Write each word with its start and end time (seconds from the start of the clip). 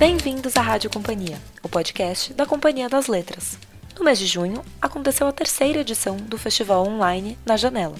Bem-vindos 0.00 0.56
à 0.56 0.62
Rádio 0.62 0.88
Companhia, 0.88 1.38
o 1.62 1.68
podcast 1.68 2.32
da 2.32 2.46
Companhia 2.46 2.88
das 2.88 3.06
Letras. 3.06 3.58
No 3.98 4.02
mês 4.02 4.18
de 4.18 4.24
junho, 4.24 4.64
aconteceu 4.80 5.26
a 5.26 5.32
terceira 5.32 5.80
edição 5.80 6.16
do 6.16 6.38
festival 6.38 6.88
online 6.88 7.36
Na 7.44 7.54
Janela. 7.54 7.96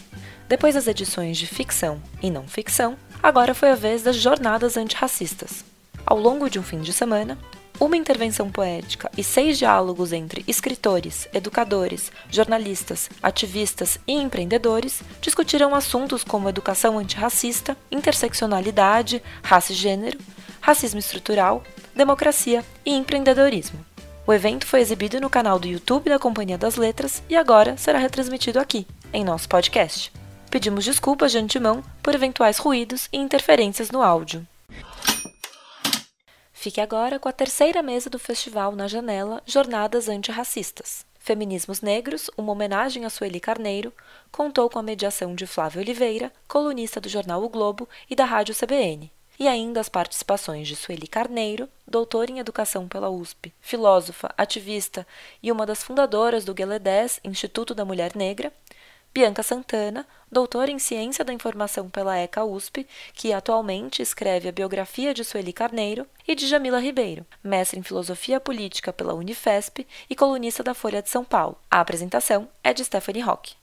Depois 0.49 0.75
das 0.75 0.87
edições 0.87 1.37
de 1.37 1.47
ficção 1.47 2.01
e 2.23 2.31
não 2.31 2.49
ficção, 2.49 2.97
agora 3.23 3.55
foi 3.55 3.69
a 3.69 3.75
vez 3.75 4.03
das 4.03 4.17
jornadas 4.17 4.79
antirracistas. 4.79 5.63
Ao 6.07 6.19
longo 6.19 6.49
de 6.49 6.59
um 6.59 6.63
fim 6.63 6.81
de 6.81 6.91
semana, 6.91 7.37
uma 7.79 7.99
intervenção 7.99 8.51
poética 8.51 9.11
e 9.15 9.23
seis 9.23 9.59
diálogos 9.59 10.11
entre 10.11 10.43
escritores, 10.49 11.29
educadores, 11.35 12.11
jornalistas, 12.31 13.11
ativistas 13.23 13.99
e 14.09 14.15
empreendedores 14.15 15.03
discutiram 15.21 15.75
assuntos 15.75 16.25
como 16.25 16.49
educação 16.49 16.99
antirracista, 16.99 17.77
interseccionalidade, 17.93 19.23
raça 19.43 19.73
e 19.75 19.77
gênero, 19.77 20.19
racismo 20.63 20.99
estrutural, 20.99 21.63
democracia 22.01 22.65
e 22.83 22.95
empreendedorismo. 22.95 23.85
O 24.27 24.33
evento 24.33 24.67
foi 24.67 24.81
exibido 24.81 25.21
no 25.21 25.29
canal 25.29 25.59
do 25.59 25.69
YouTube 25.69 26.09
da 26.09 26.19
Companhia 26.19 26.57
das 26.57 26.77
Letras 26.77 27.23
e 27.29 27.37
agora 27.37 27.77
será 27.77 27.99
retransmitido 27.99 28.59
aqui, 28.59 28.87
em 29.13 29.23
nosso 29.23 29.47
podcast. 29.47 30.11
Pedimos 30.51 30.87
desculpas 30.87 31.31
de 31.31 31.37
antemão 31.37 31.85
por 32.03 32.15
eventuais 32.15 32.57
ruídos 32.57 33.07
e 33.13 33.19
interferências 33.19 33.91
no 33.91 34.01
áudio. 34.01 34.49
Fique 36.55 36.81
agora 36.81 37.19
com 37.19 37.29
a 37.29 37.33
terceira 37.33 37.83
mesa 37.83 38.09
do 38.09 38.19
festival 38.19 38.75
na 38.75 38.89
janela 38.89 39.43
Jornadas 39.45 40.09
Antirracistas. 40.09 41.05
Feminismos 41.19 41.83
Negros, 41.83 42.31
uma 42.35 42.53
homenagem 42.53 43.05
a 43.05 43.11
Sueli 43.11 43.41
Carneiro, 43.41 43.93
contou 44.33 44.71
com 44.71 44.79
a 44.79 44.83
mediação 44.83 45.35
de 45.35 45.47
Flávia 45.47 45.83
Oliveira, 45.83 46.33
colunista 46.49 46.99
do 46.99 47.11
jornal 47.11 47.45
O 47.45 47.49
Globo 47.51 47.87
e 48.09 48.17
da 48.17 48.25
Rádio 48.25 48.55
CBN. 48.55 49.13
E 49.41 49.49
ainda 49.49 49.81
as 49.81 49.89
participações 49.89 50.69
de 50.69 50.77
Sueli 50.77 51.07
Carneiro, 51.07 51.67
doutora 51.89 52.31
em 52.31 52.41
Educação 52.41 52.87
pela 52.87 53.09
USP, 53.09 53.55
filósofa, 53.59 54.31
ativista 54.37 55.07
e 55.43 55.51
uma 55.51 55.65
das 55.65 55.83
fundadoras 55.83 56.45
do 56.45 56.53
Gueledés, 56.53 57.19
Instituto 57.25 57.75
da 57.75 57.83
Mulher 57.83 58.15
Negra, 58.15 58.53
Bianca 59.15 59.43
Santana, 59.43 60.07
doutora 60.31 60.71
em 60.71 60.79
Ciência 60.79 61.25
da 61.25 61.33
Informação 61.33 61.89
pela 61.89 62.19
ECA 62.19 62.45
USP, 62.45 62.87
que 63.15 63.33
atualmente 63.33 64.03
escreve 64.03 64.47
a 64.47 64.53
biografia 64.53 65.15
de 65.15 65.25
Sueli 65.25 65.55
Carneiro, 65.55 66.07
e 66.29 66.35
de 66.35 66.47
Jamila 66.47 66.79
Ribeiro, 66.79 67.25
mestre 67.43 67.81
em 67.81 67.83
Filosofia 67.83 68.39
Política 68.39 68.93
pela 68.93 69.15
Unifesp 69.15 69.87
e 70.11 70.15
colunista 70.15 70.63
da 70.63 70.75
Folha 70.75 71.01
de 71.01 71.09
São 71.09 71.25
Paulo. 71.25 71.57
A 71.71 71.81
apresentação 71.81 72.47
é 72.63 72.75
de 72.75 72.85
Stephanie 72.85 73.23
Rock. 73.23 73.55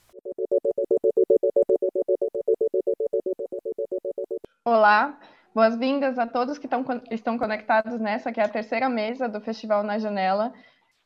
Olá, 4.66 5.18
boas-vindas 5.58 6.20
a 6.20 6.28
todos 6.28 6.60
que 6.60 6.70
estão 7.10 7.36
conectados 7.36 8.00
nessa, 8.00 8.32
que 8.32 8.40
é 8.40 8.44
a 8.44 8.48
terceira 8.48 8.88
mesa 8.88 9.28
do 9.28 9.42
Festival 9.42 9.82
Na 9.82 9.98
Janela, 9.98 10.54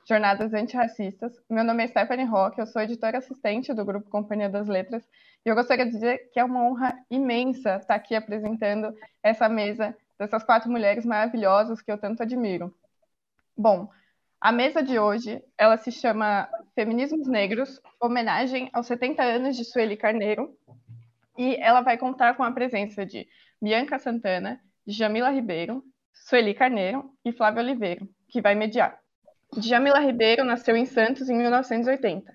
Jornadas 0.06 0.54
Antirracistas. 0.54 1.42
Meu 1.50 1.64
nome 1.64 1.86
é 1.86 1.88
Stephanie 1.88 2.26
Roque, 2.26 2.60
eu 2.60 2.68
sou 2.68 2.82
editora 2.82 3.20
assistente 3.20 3.74
do 3.74 3.86
Grupo 3.86 4.10
Companhia 4.10 4.50
das 4.50 4.68
Letras 4.68 5.08
e 5.46 5.50
eu 5.50 5.56
gostaria 5.56 5.86
de 5.86 5.92
dizer 5.92 6.30
que 6.34 6.40
é 6.42 6.44
uma 6.44 6.66
honra 6.66 6.94
imensa 7.10 7.78
estar 7.78 7.96
aqui 7.96 8.14
apresentando 8.14 8.94
essa 9.24 9.48
mesa 9.48 9.96
dessas 10.20 10.44
quatro 10.44 10.70
mulheres 10.70 11.06
maravilhosas 11.06 11.82
que 11.82 11.90
eu 11.90 11.98
tanto 11.98 12.22
admiro. 12.22 12.76
Bom, 13.58 13.88
a 14.42 14.52
mesa 14.52 14.84
de 14.84 15.00
hoje, 15.00 15.42
ela 15.58 15.78
se 15.78 15.94
chama 15.94 16.50
Feminismos 16.76 17.26
Negros, 17.26 17.80
homenagem 18.02 18.70
aos 18.74 18.86
70 18.86 19.24
anos 19.24 19.56
de 19.56 19.64
Sueli 19.64 19.96
Carneiro, 19.96 20.54
e 21.38 21.56
ela 21.56 21.80
vai 21.80 21.98
contar 21.98 22.36
com 22.36 22.44
a 22.44 22.52
presença 22.52 23.06
de 23.06 23.26
Bianca 23.62 24.00
Santana, 24.00 24.60
Jamila 24.88 25.30
Ribeiro, 25.30 25.84
Sueli 26.12 26.56
Carneiro 26.56 27.12
e 27.24 27.32
Flávia 27.32 27.62
Oliveira, 27.62 28.02
que 28.28 28.42
vai 28.42 28.56
mediar. 28.56 28.98
Djamila 29.56 30.00
Ribeiro 30.00 30.44
nasceu 30.44 30.76
em 30.76 30.86
Santos 30.86 31.30
em 31.30 31.38
1980. 31.38 32.34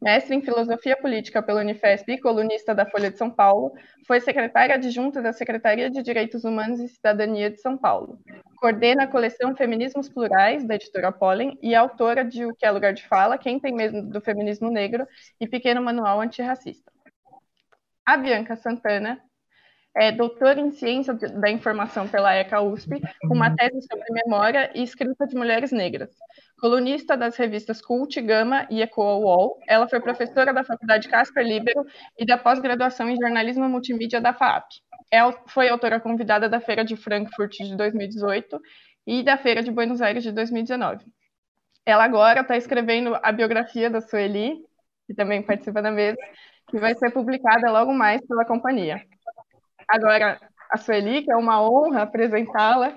Mestre 0.00 0.36
em 0.36 0.40
Filosofia 0.40 0.96
Política 0.96 1.42
pela 1.42 1.60
Unifesp 1.60 2.12
e 2.12 2.20
colunista 2.20 2.74
da 2.74 2.86
Folha 2.86 3.10
de 3.10 3.18
São 3.18 3.30
Paulo, 3.30 3.72
foi 4.06 4.20
secretária 4.20 4.76
adjunta 4.76 5.20
da 5.20 5.32
Secretaria 5.32 5.90
de 5.90 6.02
Direitos 6.02 6.44
Humanos 6.44 6.78
e 6.78 6.88
Cidadania 6.88 7.50
de 7.50 7.60
São 7.60 7.76
Paulo. 7.76 8.18
Coordena 8.56 9.04
a 9.04 9.06
coleção 9.08 9.56
Feminismos 9.56 10.08
Plurais, 10.08 10.64
da 10.64 10.76
editora 10.76 11.10
Pollen, 11.10 11.58
e 11.60 11.74
é 11.74 11.76
autora 11.76 12.24
de 12.24 12.46
O 12.46 12.54
que 12.54 12.64
é 12.64 12.70
Lugar 12.70 12.94
de 12.94 13.06
Fala, 13.06 13.36
Quem 13.36 13.58
tem 13.58 13.74
Medo 13.74 14.02
do 14.08 14.20
Feminismo 14.20 14.70
Negro 14.70 15.06
e 15.40 15.48
Pequeno 15.48 15.82
Manual 15.82 16.20
Antirracista. 16.20 16.90
A 18.06 18.16
Bianca 18.16 18.56
Santana 18.56 19.20
é 19.96 20.12
doutora 20.12 20.60
em 20.60 20.70
Ciência 20.70 21.14
da 21.14 21.50
Informação 21.50 22.06
pela 22.06 22.34
ECA 22.34 22.60
USP, 22.60 23.00
com 23.26 23.34
uma 23.34 23.54
tese 23.54 23.82
sobre 23.82 24.06
memória 24.24 24.70
e 24.74 24.82
escrita 24.82 25.26
de 25.26 25.34
mulheres 25.34 25.72
negras. 25.72 26.10
Colunista 26.60 27.16
das 27.16 27.36
revistas 27.36 27.80
Cult, 27.80 28.20
Gama 28.20 28.66
e 28.70 28.82
Eco 28.82 29.58
ela 29.66 29.88
foi 29.88 30.00
professora 30.00 30.52
da 30.52 30.62
Faculdade 30.62 31.08
Casper 31.08 31.44
Libero 31.44 31.84
e 32.18 32.24
da 32.24 32.38
pós-graduação 32.38 33.08
em 33.08 33.16
Jornalismo 33.16 33.68
Multimídia 33.68 34.20
da 34.20 34.32
FAAP. 34.32 34.66
Ela 35.10 35.34
foi 35.48 35.68
autora 35.68 35.98
convidada 35.98 36.48
da 36.48 36.60
Feira 36.60 36.84
de 36.84 36.96
Frankfurt 36.96 37.56
de 37.56 37.76
2018 37.76 38.60
e 39.06 39.22
da 39.24 39.36
Feira 39.36 39.62
de 39.62 39.70
Buenos 39.70 40.00
Aires 40.00 40.22
de 40.22 40.30
2019. 40.30 41.04
Ela 41.84 42.04
agora 42.04 42.42
está 42.42 42.56
escrevendo 42.56 43.18
a 43.22 43.32
biografia 43.32 43.90
da 43.90 44.00
Sueli, 44.00 44.54
que 45.06 45.14
também 45.14 45.42
participa 45.42 45.82
da 45.82 45.90
mesa, 45.90 46.16
que 46.68 46.78
vai 46.78 46.94
ser 46.94 47.10
publicada 47.10 47.72
logo 47.72 47.92
mais 47.92 48.24
pela 48.24 48.44
companhia. 48.44 49.02
Agora, 49.90 50.38
a 50.70 50.78
Sueli, 50.78 51.22
que 51.22 51.32
é 51.32 51.36
uma 51.36 51.60
honra 51.60 52.02
apresentá-la, 52.02 52.96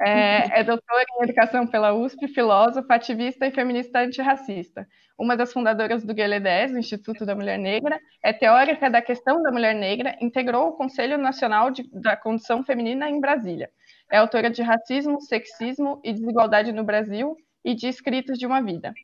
é, 0.00 0.60
é, 0.60 0.64
doutora 0.64 1.04
em 1.18 1.24
educação 1.24 1.66
pela 1.66 1.92
USP, 1.92 2.28
filósofa, 2.28 2.94
ativista 2.94 3.44
e 3.46 3.50
feminista 3.50 3.98
antirracista. 3.98 4.86
Uma 5.18 5.36
das 5.36 5.52
fundadoras 5.52 6.04
do 6.04 6.14
GLDS, 6.14 6.72
o 6.72 6.78
Instituto 6.78 7.26
da 7.26 7.34
Mulher 7.34 7.58
Negra, 7.58 7.98
é 8.22 8.32
teórica 8.32 8.88
da 8.88 9.02
questão 9.02 9.42
da 9.42 9.50
mulher 9.50 9.74
negra, 9.74 10.16
integrou 10.20 10.68
o 10.68 10.76
Conselho 10.76 11.18
Nacional 11.18 11.72
de, 11.72 11.82
da 11.92 12.16
Condição 12.16 12.62
Feminina 12.62 13.10
em 13.10 13.20
Brasília. 13.20 13.68
É 14.10 14.18
autora 14.18 14.48
de 14.48 14.62
Racismo, 14.62 15.20
Sexismo 15.20 16.00
e 16.04 16.12
Desigualdade 16.12 16.70
no 16.70 16.84
Brasil 16.84 17.36
e 17.64 17.74
de 17.74 17.88
Escritos 17.88 18.38
de 18.38 18.46
uma 18.46 18.62
Vida. 18.62 18.94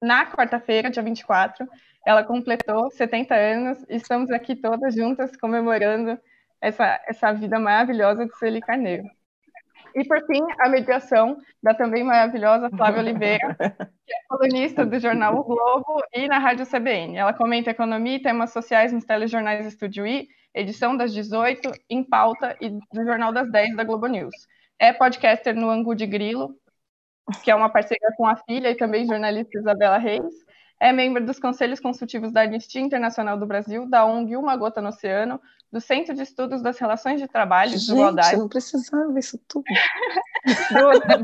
Na 0.00 0.24
quarta-feira, 0.24 0.90
dia 0.90 1.02
24, 1.02 1.68
ela 2.06 2.24
completou 2.24 2.90
70 2.90 3.34
anos 3.34 3.84
e 3.90 3.96
estamos 3.96 4.30
aqui 4.30 4.56
todas 4.56 4.94
juntas 4.94 5.36
comemorando 5.36 6.18
essa, 6.62 7.00
essa 7.08 7.32
vida 7.32 7.58
maravilhosa 7.58 8.24
de 8.24 8.34
Sueli 8.38 8.60
Carneiro. 8.60 9.04
E, 9.94 10.04
por 10.06 10.24
fim, 10.26 10.40
a 10.60 10.68
mediação 10.68 11.36
da 11.62 11.74
também 11.74 12.02
maravilhosa 12.02 12.70
Flávia 12.70 13.00
Oliveira, 13.02 13.54
que 14.06 14.14
é 14.14 14.18
colunista 14.28 14.86
do 14.86 14.98
jornal 14.98 15.36
O 15.36 15.44
Globo 15.44 16.02
e 16.14 16.26
na 16.28 16.38
Rádio 16.38 16.64
CBN. 16.64 17.18
Ela 17.18 17.34
comenta 17.34 17.70
economia 17.70 18.16
e 18.16 18.22
temas 18.22 18.52
sociais 18.52 18.92
nos 18.92 19.04
telejornais 19.04 19.66
Estúdio 19.66 20.06
I, 20.06 20.28
edição 20.54 20.96
das 20.96 21.12
18, 21.12 21.72
em 21.90 22.02
pauta 22.02 22.56
e 22.60 22.70
do 22.70 23.04
Jornal 23.04 23.32
das 23.32 23.50
10 23.50 23.76
da 23.76 23.84
Globo 23.84 24.06
News. 24.06 24.34
É 24.78 24.92
podcaster 24.92 25.54
no 25.54 25.68
Angu 25.68 25.94
de 25.94 26.06
Grilo, 26.06 26.54
que 27.42 27.50
é 27.50 27.54
uma 27.54 27.68
parceria 27.68 28.10
com 28.16 28.26
a 28.26 28.36
filha 28.36 28.70
e 28.70 28.76
também 28.76 29.06
jornalista 29.06 29.58
Isabela 29.58 29.98
Reis. 29.98 30.34
É 30.82 30.92
membro 30.92 31.24
dos 31.24 31.38
Conselhos 31.38 31.78
Consultivos 31.78 32.32
da 32.32 32.42
Anistia 32.42 32.80
Internacional 32.80 33.38
do 33.38 33.46
Brasil, 33.46 33.88
da 33.88 34.04
ONG 34.04 34.36
Uma 34.36 34.56
Gota 34.56 34.82
no 34.82 34.88
Oceano, 34.88 35.40
do 35.70 35.80
Centro 35.80 36.12
de 36.12 36.22
Estudos 36.22 36.60
das 36.60 36.76
Relações 36.76 37.20
de 37.20 37.28
Trabalho 37.28 37.70
e 37.70 37.74
Desigualdade. 37.74 38.36
não 38.36 38.48
precisava 38.48 39.16
isso 39.16 39.38
tudo. 39.46 39.62
do, 40.74 41.22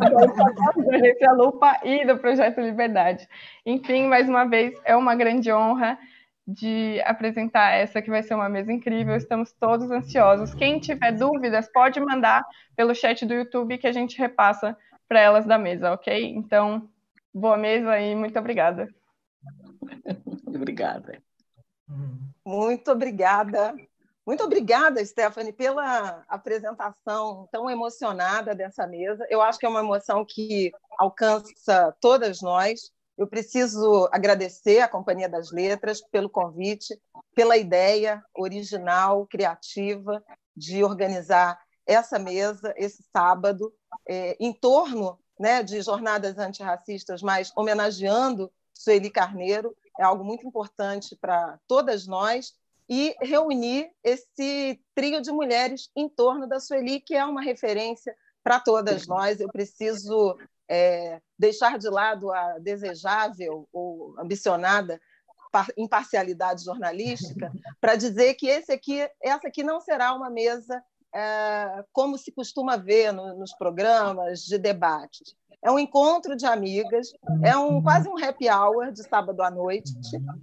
da 0.86 0.96
Agência 0.96 1.32
Lupa 1.32 1.80
e 1.82 2.06
do 2.06 2.16
Projeto 2.18 2.60
Liberdade. 2.60 3.28
Enfim, 3.66 4.06
mais 4.06 4.28
uma 4.28 4.44
vez, 4.44 4.80
é 4.84 4.94
uma 4.94 5.16
grande 5.16 5.52
honra 5.52 5.98
de 6.46 7.02
apresentar 7.04 7.72
essa 7.72 8.00
que 8.00 8.10
vai 8.10 8.22
ser 8.22 8.34
uma 8.34 8.48
mesa 8.48 8.72
incrível. 8.72 9.16
Estamos 9.16 9.52
todos 9.54 9.90
ansiosos. 9.90 10.54
Quem 10.54 10.78
tiver 10.78 11.10
dúvidas, 11.10 11.68
pode 11.72 11.98
mandar 11.98 12.46
pelo 12.76 12.94
chat 12.94 13.26
do 13.26 13.34
YouTube 13.34 13.76
que 13.76 13.88
a 13.88 13.92
gente 13.92 14.16
repassa 14.16 14.78
para 15.08 15.18
elas 15.18 15.44
da 15.44 15.58
mesa, 15.58 15.94
ok? 15.94 16.32
Então, 16.36 16.88
boa 17.34 17.56
mesa 17.56 17.98
e 17.98 18.14
muito 18.14 18.38
obrigada. 18.38 18.88
Obrigada. 20.46 21.22
Muito 22.44 22.90
obrigada. 22.90 23.74
Muito 24.26 24.44
obrigada, 24.44 25.02
Stephanie, 25.04 25.54
pela 25.54 26.22
apresentação 26.28 27.48
tão 27.50 27.70
emocionada 27.70 28.54
dessa 28.54 28.86
mesa. 28.86 29.26
Eu 29.30 29.40
acho 29.40 29.58
que 29.58 29.64
é 29.64 29.68
uma 29.68 29.80
emoção 29.80 30.22
que 30.22 30.70
alcança 30.98 31.96
todas 31.98 32.42
nós. 32.42 32.90
Eu 33.16 33.26
preciso 33.26 34.06
agradecer 34.12 34.80
à 34.80 34.88
Companhia 34.88 35.28
das 35.28 35.50
Letras 35.50 36.02
pelo 36.10 36.28
convite, 36.28 37.00
pela 37.34 37.56
ideia 37.56 38.22
original, 38.34 39.26
criativa 39.26 40.22
de 40.54 40.84
organizar 40.84 41.58
essa 41.86 42.18
mesa 42.18 42.74
esse 42.76 43.02
sábado 43.10 43.72
é, 44.06 44.36
em 44.38 44.52
torno 44.52 45.18
né, 45.40 45.62
de 45.62 45.80
jornadas 45.80 46.36
antirracistas, 46.36 47.22
mas 47.22 47.50
homenageando 47.56 48.52
Sueli 48.78 49.10
Carneiro, 49.10 49.76
é 49.98 50.04
algo 50.04 50.24
muito 50.24 50.46
importante 50.46 51.16
para 51.16 51.58
todas 51.66 52.06
nós, 52.06 52.54
e 52.88 53.14
reunir 53.20 53.90
esse 54.02 54.80
trio 54.94 55.20
de 55.20 55.30
mulheres 55.30 55.90
em 55.94 56.08
torno 56.08 56.46
da 56.46 56.58
Sueli, 56.58 57.00
que 57.00 57.14
é 57.14 57.24
uma 57.24 57.42
referência 57.42 58.16
para 58.42 58.58
todas 58.58 59.06
nós. 59.06 59.40
Eu 59.40 59.48
preciso 59.48 60.38
é, 60.66 61.20
deixar 61.38 61.78
de 61.78 61.88
lado 61.90 62.32
a 62.32 62.58
desejável 62.58 63.68
ou 63.72 64.14
ambicionada 64.18 64.98
imparcialidade 65.76 66.64
jornalística 66.64 67.50
para 67.80 67.96
dizer 67.96 68.34
que 68.34 68.46
esse 68.46 68.72
aqui, 68.72 69.06
essa 69.20 69.48
aqui 69.48 69.62
não 69.62 69.80
será 69.80 70.14
uma 70.14 70.30
mesa 70.30 70.82
como 71.92 72.18
se 72.18 72.32
costuma 72.32 72.76
ver 72.76 73.12
no, 73.12 73.36
nos 73.36 73.52
programas 73.54 74.40
de 74.40 74.58
debates. 74.58 75.34
É 75.62 75.70
um 75.70 75.78
encontro 75.78 76.36
de 76.36 76.46
amigas, 76.46 77.10
é 77.42 77.56
um 77.56 77.82
quase 77.82 78.08
um 78.08 78.16
happy 78.16 78.48
hour 78.48 78.92
de 78.92 79.02
sábado 79.02 79.42
à 79.42 79.50
noite, 79.50 79.92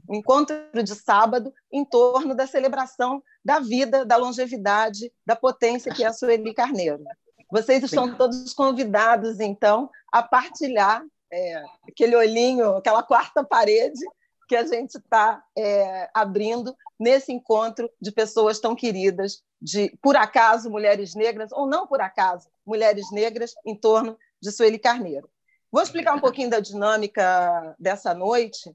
um 0.09 0.15
encontro 0.15 0.57
de 0.83 0.93
sábado 0.93 1.53
em 1.71 1.85
torno 1.85 2.35
da 2.35 2.45
celebração 2.45 3.23
da 3.43 3.59
vida, 3.59 4.05
da 4.05 4.17
longevidade, 4.17 5.11
da 5.25 5.35
potência 5.35 5.93
que 5.93 6.03
é 6.03 6.07
a 6.07 6.13
Sueli 6.13 6.53
Carneiro. 6.53 7.03
Vocês 7.49 7.81
estão 7.83 8.13
todos 8.17 8.53
convidados, 8.53 9.39
então, 9.39 9.89
a 10.11 10.21
partilhar 10.21 11.01
é, 11.31 11.63
aquele 11.87 12.15
olhinho, 12.15 12.75
aquela 12.75 13.01
quarta 13.01 13.43
parede 13.43 14.03
que 14.47 14.55
a 14.55 14.65
gente 14.65 14.97
está 14.97 15.43
é, 15.57 16.09
abrindo 16.13 16.75
nesse 16.99 17.31
encontro 17.31 17.89
de 17.99 18.11
pessoas 18.11 18.59
tão 18.59 18.75
queridas, 18.75 19.43
de, 19.61 19.97
por 20.01 20.15
acaso, 20.15 20.69
mulheres 20.69 21.15
negras, 21.15 21.51
ou 21.51 21.67
não 21.67 21.87
por 21.87 22.01
acaso, 22.01 22.49
mulheres 22.65 23.11
negras, 23.11 23.53
em 23.65 23.75
torno 23.75 24.17
de 24.41 24.51
Sueli 24.51 24.79
Carneiro. 24.79 25.29
Vou 25.71 25.81
explicar 25.81 26.15
um 26.15 26.21
pouquinho 26.21 26.49
da 26.49 26.59
dinâmica 26.59 27.75
dessa 27.79 28.13
noite. 28.13 28.73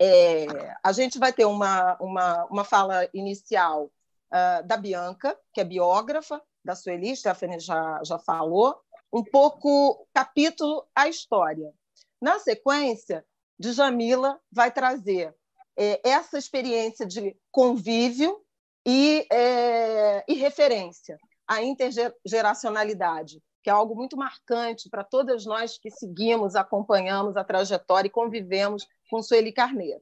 É, 0.00 0.46
a 0.82 0.92
gente 0.92 1.18
vai 1.18 1.32
ter 1.32 1.44
uma, 1.44 1.96
uma, 2.00 2.44
uma 2.46 2.64
fala 2.64 3.08
inicial 3.12 3.90
uh, 4.32 4.66
da 4.66 4.76
Bianca, 4.76 5.36
que 5.52 5.60
é 5.60 5.64
biógrafa 5.64 6.40
da 6.64 6.74
Sueli, 6.74 7.16
Stephanie 7.16 7.58
já, 7.58 8.00
já 8.04 8.18
falou, 8.18 8.80
um 9.12 9.24
pouco 9.24 10.06
capítulo 10.14 10.86
a 10.94 11.08
história. 11.08 11.72
Na 12.20 12.38
sequência, 12.38 13.24
Djamila 13.60 14.40
vai 14.50 14.72
trazer 14.72 15.34
é, 15.76 16.00
essa 16.08 16.38
experiência 16.38 17.06
de 17.06 17.36
convívio 17.52 18.40
e, 18.86 19.26
é, 19.30 20.24
e 20.26 20.34
referência, 20.34 21.18
a 21.46 21.62
intergeracionalidade, 21.62 23.38
que 23.62 23.68
é 23.68 23.72
algo 23.72 23.94
muito 23.94 24.16
marcante 24.16 24.88
para 24.88 25.04
todas 25.04 25.44
nós 25.44 25.76
que 25.76 25.90
seguimos, 25.90 26.56
acompanhamos 26.56 27.36
a 27.36 27.44
trajetória 27.44 28.08
e 28.08 28.10
convivemos 28.10 28.86
com 29.10 29.22
Sueli 29.22 29.52
Carneiro. 29.52 30.00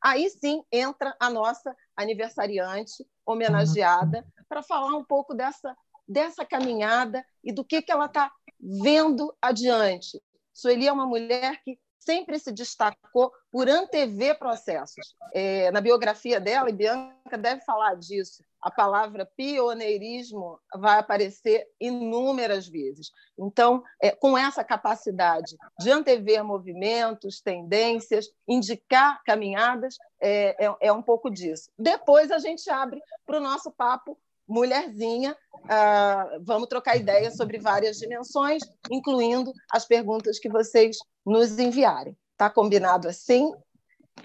Aí 0.00 0.30
sim 0.30 0.62
entra 0.70 1.14
a 1.18 1.28
nossa 1.28 1.74
aniversariante 1.96 3.04
homenageada 3.26 4.24
para 4.48 4.62
falar 4.62 4.96
um 4.96 5.04
pouco 5.04 5.34
dessa, 5.34 5.76
dessa 6.06 6.44
caminhada 6.44 7.26
e 7.42 7.52
do 7.52 7.64
que, 7.64 7.82
que 7.82 7.90
ela 7.90 8.06
está 8.06 8.32
vendo 8.60 9.36
adiante. 9.42 10.22
Sueli 10.52 10.86
é 10.86 10.92
uma 10.92 11.06
mulher 11.06 11.60
que 11.64 11.76
sempre 12.00 12.38
se 12.38 12.50
destacou 12.50 13.30
por 13.52 13.68
antever 13.68 14.38
processos. 14.38 15.14
É, 15.32 15.70
na 15.70 15.80
biografia 15.80 16.40
dela, 16.40 16.70
e 16.70 16.72
Bianca 16.72 17.38
deve 17.38 17.60
falar 17.62 17.94
disso, 17.94 18.42
a 18.60 18.70
palavra 18.70 19.30
pioneirismo 19.36 20.58
vai 20.74 20.98
aparecer 20.98 21.66
inúmeras 21.78 22.66
vezes. 22.66 23.10
Então, 23.38 23.82
é, 24.02 24.10
com 24.10 24.36
essa 24.36 24.64
capacidade 24.64 25.56
de 25.78 25.90
antever 25.90 26.44
movimentos, 26.44 27.40
tendências, 27.40 28.30
indicar 28.48 29.22
caminhadas, 29.24 29.96
é, 30.20 30.66
é, 30.66 30.76
é 30.80 30.92
um 30.92 31.02
pouco 31.02 31.30
disso. 31.30 31.70
Depois 31.78 32.30
a 32.30 32.38
gente 32.38 32.68
abre 32.70 33.00
para 33.26 33.38
o 33.38 33.42
nosso 33.42 33.70
papo 33.70 34.18
mulherzinha. 34.50 35.36
Uh, 35.54 36.42
vamos 36.42 36.68
trocar 36.68 36.96
ideias 36.96 37.36
sobre 37.36 37.58
várias 37.58 37.98
dimensões, 37.98 38.62
incluindo 38.90 39.52
as 39.70 39.86
perguntas 39.86 40.38
que 40.38 40.48
vocês 40.48 40.96
nos 41.24 41.58
enviarem. 41.58 42.16
Está 42.32 42.50
combinado 42.50 43.08
assim? 43.08 43.50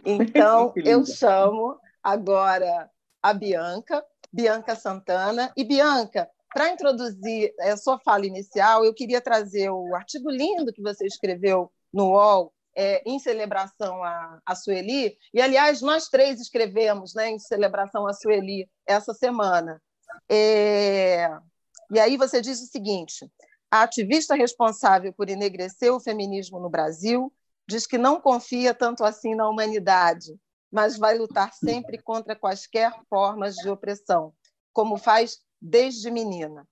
Então, 0.04 0.74
eu 0.76 1.06
chamo 1.06 1.80
agora 2.04 2.90
a 3.24 3.34
Bianca, 3.34 4.04
Bianca 4.32 4.76
Santana. 4.76 5.54
E, 5.56 5.64
Bianca, 5.64 6.30
para 6.54 6.70
introduzir 6.70 7.54
a 7.62 7.78
sua 7.78 7.98
fala 8.00 8.26
inicial, 8.26 8.84
eu 8.84 8.94
queria 8.94 9.22
trazer 9.22 9.70
o 9.70 9.96
artigo 9.96 10.30
lindo 10.30 10.74
que 10.74 10.82
você 10.82 11.06
escreveu 11.06 11.72
no 11.94 12.12
UOL, 12.12 12.54
é, 12.76 13.02
em 13.10 13.18
celebração 13.20 14.04
a, 14.04 14.40
a 14.46 14.54
Sueli. 14.54 15.18
E, 15.34 15.42
aliás, 15.42 15.82
nós 15.82 16.10
três 16.10 16.40
escrevemos 16.42 17.14
né, 17.16 17.30
em 17.30 17.40
celebração 17.40 18.06
a 18.06 18.14
Sueli 18.14 18.70
essa 18.86 19.14
semana. 19.14 19.82
É... 20.30 21.30
E 21.92 22.00
aí 22.00 22.18
você 22.18 22.42
diz 22.42 22.62
o 22.62 22.66
seguinte: 22.66 23.30
a 23.70 23.84
ativista 23.84 24.36
responsável 24.36 25.14
por 25.14 25.30
enegrecer 25.30 25.94
o 25.94 26.00
feminismo 26.00 26.60
no 26.60 26.70
Brasil 26.70 27.32
diz 27.68 27.88
que 27.88 27.98
não 27.98 28.22
confia 28.22 28.74
tanto 28.74 29.04
assim 29.04 29.36
na 29.36 29.50
humanidade, 29.50 30.38
mas 30.72 30.98
vai 30.98 31.18
lutar 31.18 31.54
sempre 31.54 32.02
contra 32.02 32.36
quaisquer 32.36 32.94
formas 33.10 33.56
de 33.56 33.70
opressão, 33.70 34.34
como 34.72 34.98
faz 34.98 35.40
desde 35.62 36.12
menina. 36.12 36.68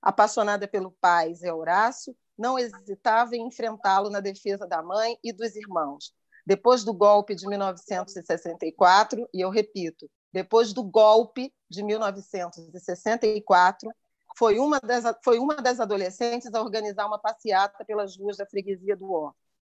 Apaixonada 0.00 0.68
pelo 0.68 0.92
pai 1.00 1.34
Zé 1.34 1.52
Horácio, 1.52 2.16
não 2.38 2.58
hesitava 2.58 3.34
em 3.34 3.46
enfrentá-lo 3.46 4.10
na 4.10 4.20
defesa 4.20 4.66
da 4.66 4.82
mãe 4.82 5.18
e 5.24 5.32
dos 5.32 5.56
irmãos. 5.56 6.14
Depois 6.46 6.84
do 6.84 6.94
golpe 6.94 7.34
de 7.34 7.48
1964, 7.48 9.28
e 9.34 9.40
eu 9.40 9.50
repito, 9.50 10.08
depois 10.32 10.72
do 10.72 10.82
golpe 10.82 11.52
de 11.68 11.82
1964, 11.82 13.90
foi 14.36 14.58
uma 14.58 14.78
das, 14.80 15.04
foi 15.24 15.38
uma 15.38 15.56
das 15.56 15.80
adolescentes 15.80 16.52
a 16.52 16.60
organizar 16.60 17.06
uma 17.06 17.18
passeata 17.18 17.84
pelas 17.84 18.16
ruas 18.16 18.36
da 18.36 18.46
freguesia 18.46 18.96
do 18.96 19.10
Ó. 19.10 19.32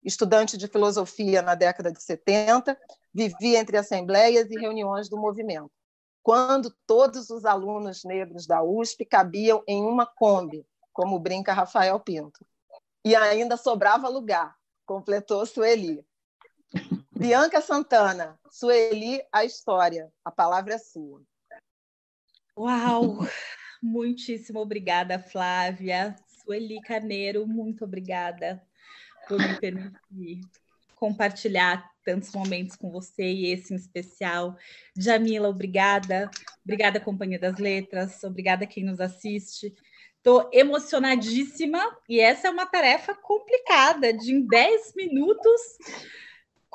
Estudante 0.03 0.57
de 0.57 0.69
filosofia 0.69 1.43
na 1.43 1.55
década 1.55 1.93
de 1.93 2.03
70, 2.03 2.79
vivia 3.13 3.59
entre 3.59 3.77
assembleias 3.77 4.51
e 4.51 4.59
reuniões 4.59 5.09
do 5.09 5.19
movimento, 5.19 5.71
quando 6.23 6.75
todos 6.87 7.29
os 7.29 7.45
alunos 7.45 8.05
negros 8.05 8.47
da 8.47 8.63
USP 8.63 9.05
cabiam 9.05 9.63
em 9.67 9.85
uma 9.85 10.07
Kombi, 10.07 10.65
como 10.93 11.19
brinca 11.19 11.53
Rafael 11.53 11.99
Pinto. 12.01 12.47
E 13.05 13.15
ainda 13.15 13.57
sobrava 13.57 14.09
lugar, 14.09 14.55
completou 14.87 15.45
Sueli. 15.45 16.06
Bianca 17.19 17.63
Santana, 17.63 18.39
Sueli, 18.51 19.23
a 19.33 19.43
história. 19.43 20.13
A 20.23 20.31
palavra 20.31 20.75
é 20.75 20.79
sua. 20.79 21.23
Uau! 22.55 23.27
Muitíssimo 23.83 24.61
obrigada, 24.61 25.19
Flávia. 25.19 26.15
Sueli 26.27 26.79
Carneiro, 26.83 27.47
muito 27.47 27.85
obrigada 27.85 28.63
por 29.27 29.39
me 29.39 29.59
permitir 29.59 30.43
compartilhar 30.95 31.91
tantos 32.05 32.33
momentos 32.33 32.77
com 32.77 32.91
você 32.91 33.25
e 33.25 33.51
esse 33.51 33.73
em 33.73 33.77
especial. 33.77 34.55
Jamila, 34.95 35.49
obrigada. 35.49 36.31
Obrigada, 36.63 37.01
Companhia 37.01 37.39
das 37.39 37.59
Letras. 37.59 38.23
Obrigada 38.25 38.67
quem 38.67 38.85
nos 38.85 39.01
assiste. 39.01 39.75
Estou 40.19 40.51
emocionadíssima 40.53 41.81
e 42.09 42.21
essa 42.21 42.49
é 42.49 42.51
uma 42.51 42.67
tarefa 42.67 43.15
complicada 43.15 44.13
de 44.13 44.33
em 44.35 44.47
10 44.47 44.93
minutos 44.95 45.61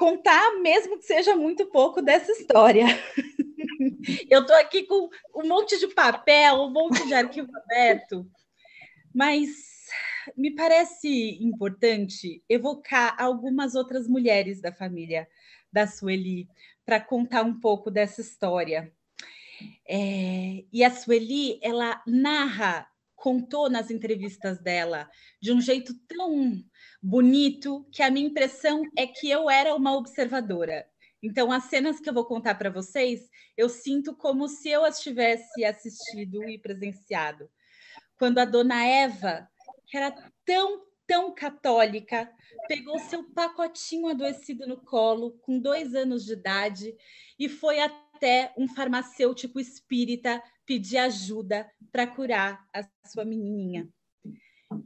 contar, 0.02 0.60
mesmo 0.64 0.98
que 0.98 1.06
seja 1.06 1.36
muito 1.36 1.68
pouco, 1.68 2.02
dessa 2.02 2.32
história. 2.32 2.86
Eu 4.28 4.42
estou 4.42 4.56
aqui 4.56 4.82
com 4.88 5.08
um 5.36 5.48
monte 5.48 5.78
de 5.78 5.88
papel, 5.90 6.56
um 6.56 6.72
monte 6.72 7.06
de 7.06 7.14
arquivo 7.14 7.56
aberto, 7.56 8.28
mas 9.14 9.50
me 10.36 10.56
parece 10.56 11.38
importante 11.40 12.44
evocar 12.50 13.16
algumas 13.22 13.76
outras 13.76 14.08
mulheres 14.08 14.60
da 14.60 14.72
família 14.72 15.28
da 15.72 15.86
Sueli 15.86 16.50
para 16.84 17.00
contar 17.00 17.44
um 17.44 17.60
pouco 17.60 17.92
dessa 17.92 18.22
história. 18.22 18.92
É, 19.88 20.64
e 20.74 20.84
a 20.84 20.90
Sueli, 20.90 21.60
ela 21.62 22.02
narra, 22.08 22.88
contou 23.22 23.70
nas 23.70 23.92
entrevistas 23.92 24.60
dela 24.60 25.08
de 25.40 25.54
um 25.54 25.62
jeito 25.62 25.94
tão 26.08 26.62
bonito 27.02 27.88
que 27.92 28.02
a 28.02 28.10
minha 28.10 28.28
impressão 28.28 28.82
é 28.98 29.06
que 29.06 29.30
eu 29.30 29.48
era 29.48 29.76
uma 29.76 29.96
observadora. 29.96 30.88
Então, 31.22 31.52
as 31.52 31.66
cenas 31.66 32.00
que 32.00 32.10
eu 32.10 32.14
vou 32.16 32.26
contar 32.26 32.56
para 32.56 32.72
vocês, 32.72 33.30
eu 33.56 33.70
sinto 33.70 34.16
como 34.16 34.48
se 34.48 34.70
eu 34.70 34.84
as 34.84 35.00
tivesse 35.00 35.64
assistido 35.64 36.44
e 36.50 36.58
presenciado. 36.58 37.48
Quando 38.18 38.40
a 38.40 38.46
dona 38.46 38.84
Eva, 38.84 39.48
que 39.86 39.96
era 39.96 40.12
tão, 40.44 40.82
tão 41.06 41.32
católica, 41.32 42.28
pegou 42.68 42.98
seu 42.98 43.24
pacotinho 43.24 44.08
adoecido 44.08 44.66
no 44.66 44.78
colo, 44.78 45.38
com 45.44 45.60
dois 45.60 45.94
anos 45.94 46.26
de 46.26 46.34
idade, 46.34 46.96
e 47.38 47.48
foi 47.48 47.80
até 47.80 48.52
um 48.58 48.68
farmacêutico 48.68 49.60
espírita 49.60 50.42
pedir 50.72 51.00
ajuda 51.00 51.70
para 51.92 52.08
curar 52.08 52.66
a 52.74 52.82
sua 53.06 53.26
menininha. 53.26 53.90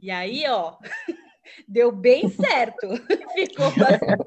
E 0.02 0.10
aí, 0.10 0.44
ó, 0.48 0.76
Deu 1.68 1.92
bem 1.92 2.28
certo. 2.28 2.88
Ficou 3.34 3.70
bastante 3.76 4.24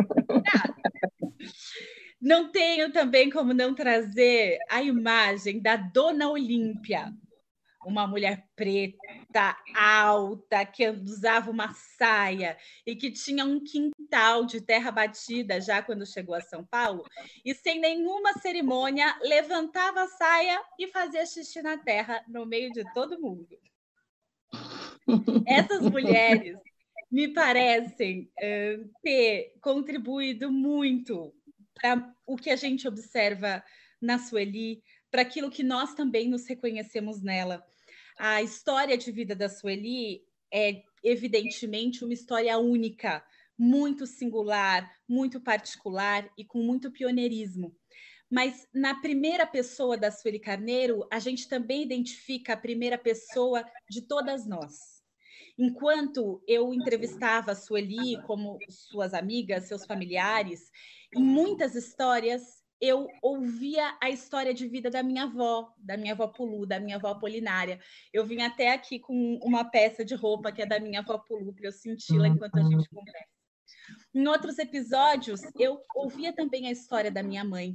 Não 2.22 2.50
tenho 2.50 2.94
também 2.94 3.30
como 3.30 3.54
não 3.54 3.76
trazer 3.76 4.58
a 4.70 4.82
imagem 4.82 5.62
da 5.62 5.76
Dona 5.76 6.30
Olímpia, 6.30 7.14
uma 7.86 8.06
mulher 8.06 8.46
preta, 8.56 9.58
alta, 9.76 10.66
que 10.66 10.90
usava 10.90 11.50
uma 11.50 11.74
saia 11.74 12.58
e 12.86 12.96
que 12.96 13.12
tinha 13.12 13.46
um 13.46 13.64
quintal 13.64 14.46
de 14.46 14.62
terra 14.62 14.92
batida 14.92 15.62
já 15.62 15.82
quando 15.82 16.06
chegou 16.06 16.36
a 16.36 16.42
São 16.42 16.64
Paulo, 16.66 17.06
e 17.46 17.54
sem 17.54 17.80
nenhuma 17.80 18.34
cerimônia 18.34 19.18
levantava 19.22 20.04
a 20.04 20.08
saia 20.08 20.62
e 20.78 20.88
fazia 20.88 21.26
xixi 21.26 21.62
na 21.62 21.78
terra 21.78 22.24
no 22.28 22.46
meio 22.46 22.72
de 22.72 22.84
todo 22.94 23.20
mundo. 23.20 23.48
Essas 25.46 25.82
mulheres 25.82 26.58
me 27.12 27.30
parecem 27.30 28.32
uh, 28.38 28.90
ter 29.02 29.54
contribuído 29.62 30.52
muito 30.52 31.34
para 31.74 32.14
o 32.26 32.36
que 32.36 32.50
a 32.50 32.56
gente 32.56 32.88
observa 32.88 33.64
na 34.02 34.18
Sueli, 34.18 34.82
para 35.12 35.22
aquilo 35.22 35.50
que 35.50 35.64
nós 35.64 35.94
também 35.94 36.30
nos 36.30 36.48
reconhecemos 36.48 37.22
nela. 37.22 37.66
A 38.18 38.42
história 38.42 38.98
de 38.98 39.12
vida 39.12 39.36
da 39.36 39.50
Sueli 39.50 40.24
é, 40.52 40.84
evidentemente, 41.04 42.04
uma 42.04 42.14
história 42.14 42.58
única, 42.58 43.24
muito 43.58 44.06
singular, 44.06 44.90
muito 45.08 45.40
particular 45.40 46.30
e 46.38 46.46
com 46.46 46.62
muito 46.62 46.92
pioneirismo. 46.92 47.76
Mas 48.30 48.68
na 48.74 48.96
primeira 49.02 49.46
pessoa 49.46 49.98
da 49.98 50.12
Sueli 50.12 50.40
Carneiro, 50.40 51.08
a 51.12 51.20
gente 51.20 51.48
também 51.48 51.84
identifica 51.84 52.54
a 52.54 52.58
primeira 52.58 52.98
pessoa 52.98 53.66
de 53.90 54.02
todas 54.04 54.46
nós. 54.46 55.00
Enquanto 55.58 56.42
eu 56.48 56.74
entrevistava 56.74 57.52
a 57.52 57.56
Sueli, 57.56 58.22
como 58.26 58.58
suas 58.70 59.14
amigas, 59.14 59.68
seus 59.68 59.86
familiares, 59.86 60.72
em 61.14 61.22
muitas 61.22 61.76
histórias 61.76 62.59
eu 62.82 63.08
ouvia 63.22 63.98
a 64.02 64.10
história 64.10 64.54
de 64.54 64.68
vida 64.68 64.90
da 64.90 65.04
minha 65.04 65.24
avó, 65.24 65.74
da 65.78 65.98
minha 65.98 66.14
avó 66.14 66.28
Pulu, 66.28 66.66
da 66.66 66.80
minha 66.80 66.96
avó 66.96 67.14
Polinária. 67.16 67.80
Eu 68.14 68.26
vim 68.26 68.42
até 68.42 68.72
aqui 68.72 69.00
com 69.00 69.40
uma 69.44 69.66
peça 69.66 70.06
de 70.06 70.16
roupa 70.16 70.52
que 70.52 70.62
é 70.62 70.66
da 70.66 70.80
minha 70.80 71.02
avó 71.02 71.18
Pulu, 71.18 71.54
para 71.54 71.68
eu 71.68 71.72
senti-la 71.72 72.28
enquanto 72.28 72.58
a 72.58 72.64
gente 72.64 72.90
conversa. 72.90 73.40
Em 74.14 74.28
outros 74.28 74.58
episódios, 74.58 75.42
eu 75.58 75.82
ouvia 75.96 76.34
também 76.34 76.68
a 76.68 76.72
história 76.72 77.12
da 77.12 77.22
minha 77.22 77.44
mãe. 77.44 77.74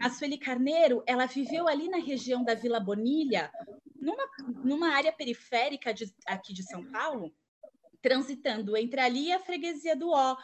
A 0.00 0.08
Sueli 0.08 0.38
Carneiro, 0.38 1.02
ela 1.06 1.26
viveu 1.26 1.68
ali 1.68 1.88
na 1.88 1.98
região 1.98 2.44
da 2.44 2.54
Vila 2.54 2.80
Bonilha, 2.80 3.50
numa, 3.96 4.24
numa 4.62 4.88
área 4.88 5.12
periférica 5.12 5.92
de, 5.92 6.14
aqui 6.26 6.52
de 6.52 6.62
São 6.62 6.84
Paulo, 6.90 7.34
transitando 8.00 8.76
entre 8.76 9.00
ali 9.00 9.26
e 9.28 9.32
a 9.32 9.38
freguesia 9.38 9.96
do 9.96 10.10
Ó, 10.10 10.36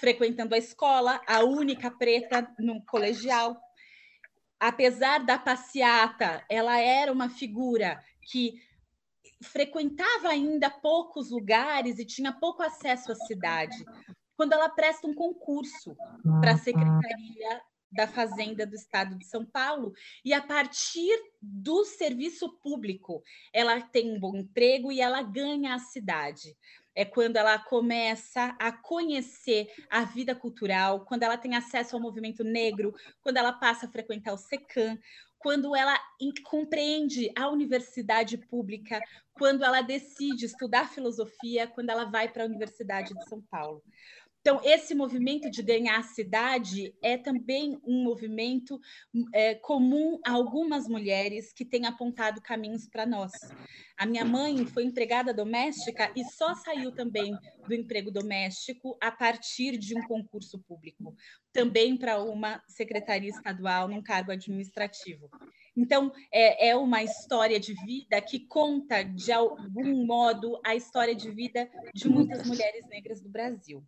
frequentando 0.00 0.54
a 0.54 0.58
escola, 0.58 1.20
a 1.26 1.44
única 1.44 1.90
preta 1.90 2.50
no 2.58 2.82
colegial. 2.86 3.60
Apesar 4.58 5.18
da 5.24 5.38
passeata, 5.38 6.44
ela 6.48 6.78
era 6.78 7.12
uma 7.12 7.28
figura 7.28 8.02
que 8.22 8.54
frequentava 9.42 10.28
ainda 10.28 10.70
poucos 10.70 11.30
lugares 11.30 11.98
e 11.98 12.04
tinha 12.04 12.32
pouco 12.32 12.62
acesso 12.62 13.12
à 13.12 13.14
cidade. 13.14 13.76
Quando 14.36 14.54
ela 14.54 14.68
presta 14.70 15.06
um 15.06 15.14
concurso 15.14 15.94
para 16.40 16.52
a 16.52 16.58
Secretaria 16.58 17.62
da 17.92 18.06
Fazenda 18.06 18.66
do 18.66 18.74
Estado 18.74 19.18
de 19.18 19.26
São 19.26 19.44
Paulo, 19.44 19.92
e 20.24 20.32
a 20.32 20.40
partir 20.40 21.10
do 21.42 21.84
serviço 21.84 22.48
público, 22.58 23.22
ela 23.52 23.80
tem 23.80 24.12
um 24.12 24.20
bom 24.20 24.36
emprego 24.36 24.92
e 24.92 25.00
ela 25.00 25.22
ganha 25.22 25.74
a 25.74 25.78
cidade 25.78 26.56
é 26.94 27.04
quando 27.04 27.36
ela 27.36 27.58
começa 27.58 28.56
a 28.58 28.72
conhecer 28.72 29.68
a 29.88 30.04
vida 30.04 30.34
cultural, 30.34 31.04
quando 31.04 31.22
ela 31.22 31.36
tem 31.36 31.54
acesso 31.54 31.96
ao 31.96 32.02
movimento 32.02 32.42
negro, 32.44 32.94
quando 33.22 33.36
ela 33.36 33.52
passa 33.52 33.86
a 33.86 33.90
frequentar 33.90 34.32
o 34.32 34.38
SECAM, 34.38 34.98
quando 35.38 35.74
ela 35.74 35.98
compreende 36.44 37.32
a 37.36 37.48
universidade 37.48 38.36
pública, 38.36 39.00
quando 39.32 39.64
ela 39.64 39.80
decide 39.80 40.44
estudar 40.44 40.90
filosofia, 40.90 41.66
quando 41.66 41.88
ela 41.88 42.04
vai 42.04 42.28
para 42.28 42.42
a 42.42 42.46
Universidade 42.46 43.14
de 43.14 43.24
São 43.26 43.40
Paulo. 43.50 43.82
Então, 44.40 44.58
esse 44.64 44.94
movimento 44.94 45.50
de 45.50 45.62
ganhar 45.62 45.98
a 45.98 46.02
cidade 46.02 46.94
é 47.02 47.18
também 47.18 47.78
um 47.84 48.02
movimento 48.02 48.80
é, 49.34 49.54
comum 49.54 50.18
a 50.24 50.32
algumas 50.32 50.88
mulheres 50.88 51.52
que 51.52 51.62
têm 51.62 51.84
apontado 51.84 52.40
caminhos 52.40 52.88
para 52.88 53.04
nós. 53.04 53.32
A 53.98 54.06
minha 54.06 54.24
mãe 54.24 54.64
foi 54.64 54.84
empregada 54.84 55.34
doméstica 55.34 56.10
e 56.16 56.24
só 56.24 56.54
saiu 56.54 56.90
também 56.90 57.36
do 57.68 57.74
emprego 57.74 58.10
doméstico 58.10 58.96
a 58.98 59.10
partir 59.10 59.76
de 59.76 59.94
um 59.94 60.02
concurso 60.04 60.58
público, 60.60 61.14
também 61.52 61.94
para 61.94 62.22
uma 62.22 62.62
secretaria 62.66 63.28
estadual 63.28 63.88
num 63.88 64.02
cargo 64.02 64.32
administrativo. 64.32 65.28
Então, 65.76 66.10
é, 66.32 66.70
é 66.70 66.76
uma 66.76 67.02
história 67.02 67.60
de 67.60 67.74
vida 67.84 68.18
que 68.22 68.40
conta, 68.46 69.02
de 69.02 69.32
algum 69.32 70.06
modo, 70.06 70.58
a 70.64 70.74
história 70.74 71.14
de 71.14 71.30
vida 71.30 71.70
de 71.94 72.08
muitas 72.08 72.46
mulheres 72.46 72.86
negras 72.88 73.20
do 73.20 73.28
Brasil. 73.28 73.84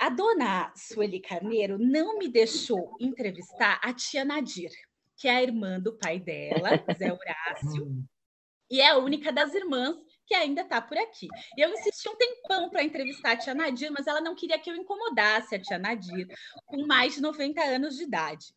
A 0.00 0.08
dona 0.08 0.72
Sueli 0.74 1.20
Carneiro 1.20 1.78
não 1.78 2.16
me 2.16 2.26
deixou 2.26 2.96
entrevistar 2.98 3.78
a 3.84 3.92
tia 3.92 4.24
Nadir, 4.24 4.70
que 5.14 5.28
é 5.28 5.32
a 5.32 5.42
irmã 5.42 5.78
do 5.78 5.92
pai 5.98 6.18
dela, 6.18 6.82
Zé 6.96 7.12
Horácio, 7.12 7.86
e 8.70 8.80
é 8.80 8.88
a 8.88 8.96
única 8.96 9.30
das 9.30 9.52
irmãs 9.52 9.94
que 10.24 10.34
ainda 10.34 10.62
está 10.62 10.80
por 10.80 10.96
aqui. 10.96 11.28
Eu 11.54 11.70
insisti 11.74 12.08
um 12.08 12.16
tempão 12.16 12.70
para 12.70 12.82
entrevistar 12.82 13.32
a 13.32 13.36
tia 13.36 13.54
Nadir, 13.54 13.92
mas 13.92 14.06
ela 14.06 14.22
não 14.22 14.34
queria 14.34 14.58
que 14.58 14.70
eu 14.70 14.74
incomodasse 14.74 15.54
a 15.54 15.60
tia 15.60 15.78
Nadir, 15.78 16.28
com 16.64 16.86
mais 16.86 17.16
de 17.16 17.20
90 17.20 17.60
anos 17.60 17.98
de 17.98 18.04
idade. 18.04 18.54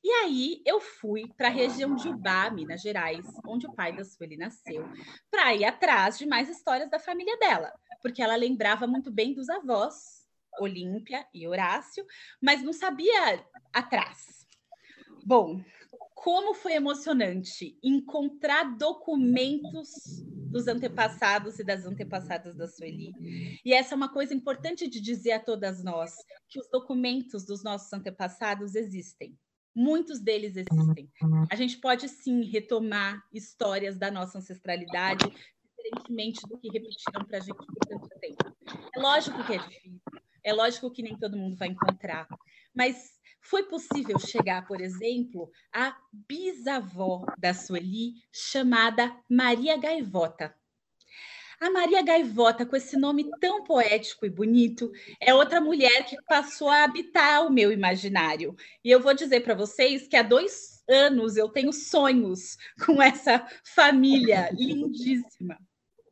E 0.00 0.08
aí 0.08 0.62
eu 0.64 0.80
fui 0.80 1.24
para 1.36 1.48
a 1.48 1.50
região 1.50 1.96
de 1.96 2.08
Ubá, 2.08 2.48
Minas 2.50 2.80
Gerais, 2.80 3.26
onde 3.44 3.66
o 3.66 3.74
pai 3.74 3.96
da 3.96 4.04
Sueli 4.04 4.36
nasceu, 4.36 4.88
para 5.28 5.56
ir 5.56 5.64
atrás 5.64 6.16
de 6.16 6.24
mais 6.24 6.48
histórias 6.48 6.88
da 6.88 7.00
família 7.00 7.36
dela, 7.36 7.72
porque 8.00 8.22
ela 8.22 8.36
lembrava 8.36 8.86
muito 8.86 9.10
bem 9.10 9.34
dos 9.34 9.48
avós 9.48 10.23
Olímpia 10.60 11.26
e 11.32 11.46
Horácio, 11.46 12.04
mas 12.40 12.62
não 12.62 12.72
sabia 12.72 13.44
atrás. 13.72 14.46
Bom, 15.24 15.62
como 16.14 16.54
foi 16.54 16.72
emocionante 16.72 17.78
encontrar 17.82 18.76
documentos 18.76 20.22
dos 20.54 20.68
antepassados 20.68 21.58
e 21.58 21.64
das 21.64 21.84
antepassadas 21.84 22.54
da 22.54 22.68
Sueli. 22.68 23.12
E 23.64 23.74
essa 23.74 23.94
é 23.94 23.96
uma 23.96 24.12
coisa 24.12 24.32
importante 24.32 24.88
de 24.88 25.00
dizer 25.00 25.32
a 25.32 25.40
todas 25.40 25.82
nós, 25.82 26.14
que 26.48 26.60
os 26.60 26.68
documentos 26.70 27.44
dos 27.44 27.64
nossos 27.64 27.92
antepassados 27.92 28.76
existem. 28.76 29.36
Muitos 29.74 30.20
deles 30.20 30.56
existem. 30.56 31.10
A 31.50 31.56
gente 31.56 31.78
pode 31.78 32.08
sim 32.08 32.44
retomar 32.44 33.22
histórias 33.32 33.98
da 33.98 34.10
nossa 34.10 34.38
ancestralidade, 34.38 35.26
diferentemente 35.76 36.40
do 36.48 36.56
que 36.56 36.68
repetiram 36.68 37.24
para 37.26 37.38
a 37.38 37.40
gente 37.40 37.56
por 37.56 37.86
tanto 37.88 38.08
tempo. 38.20 38.56
É 38.94 39.00
lógico 39.00 39.44
que 39.44 39.54
é 39.54 39.58
difícil, 39.58 40.00
é 40.44 40.52
lógico 40.52 40.90
que 40.90 41.02
nem 41.02 41.16
todo 41.18 41.36
mundo 41.36 41.56
vai 41.56 41.68
encontrar, 41.68 42.28
mas 42.74 43.14
foi 43.40 43.64
possível 43.64 44.18
chegar, 44.18 44.66
por 44.66 44.80
exemplo, 44.80 45.50
à 45.72 45.96
bisavó 46.12 47.26
da 47.38 47.52
Sueli, 47.52 48.14
chamada 48.32 49.14
Maria 49.28 49.76
Gaivota. 49.76 50.54
A 51.60 51.70
Maria 51.70 52.02
Gaivota, 52.02 52.66
com 52.66 52.74
esse 52.76 52.96
nome 52.96 53.30
tão 53.40 53.64
poético 53.64 54.26
e 54.26 54.30
bonito, 54.30 54.90
é 55.20 55.32
outra 55.32 55.60
mulher 55.60 56.04
que 56.04 56.16
passou 56.26 56.68
a 56.68 56.84
habitar 56.84 57.46
o 57.46 57.50
meu 57.50 57.70
imaginário. 57.70 58.56
E 58.82 58.90
eu 58.90 59.00
vou 59.00 59.14
dizer 59.14 59.40
para 59.40 59.54
vocês 59.54 60.08
que 60.08 60.16
há 60.16 60.22
dois 60.22 60.82
anos 60.88 61.36
eu 61.36 61.48
tenho 61.48 61.72
sonhos 61.72 62.56
com 62.84 63.00
essa 63.00 63.46
família 63.62 64.50
lindíssima 64.52 65.58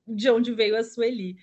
de 0.07 0.31
onde 0.31 0.53
veio 0.53 0.77
a 0.77 0.85
Sueli. 0.85 1.37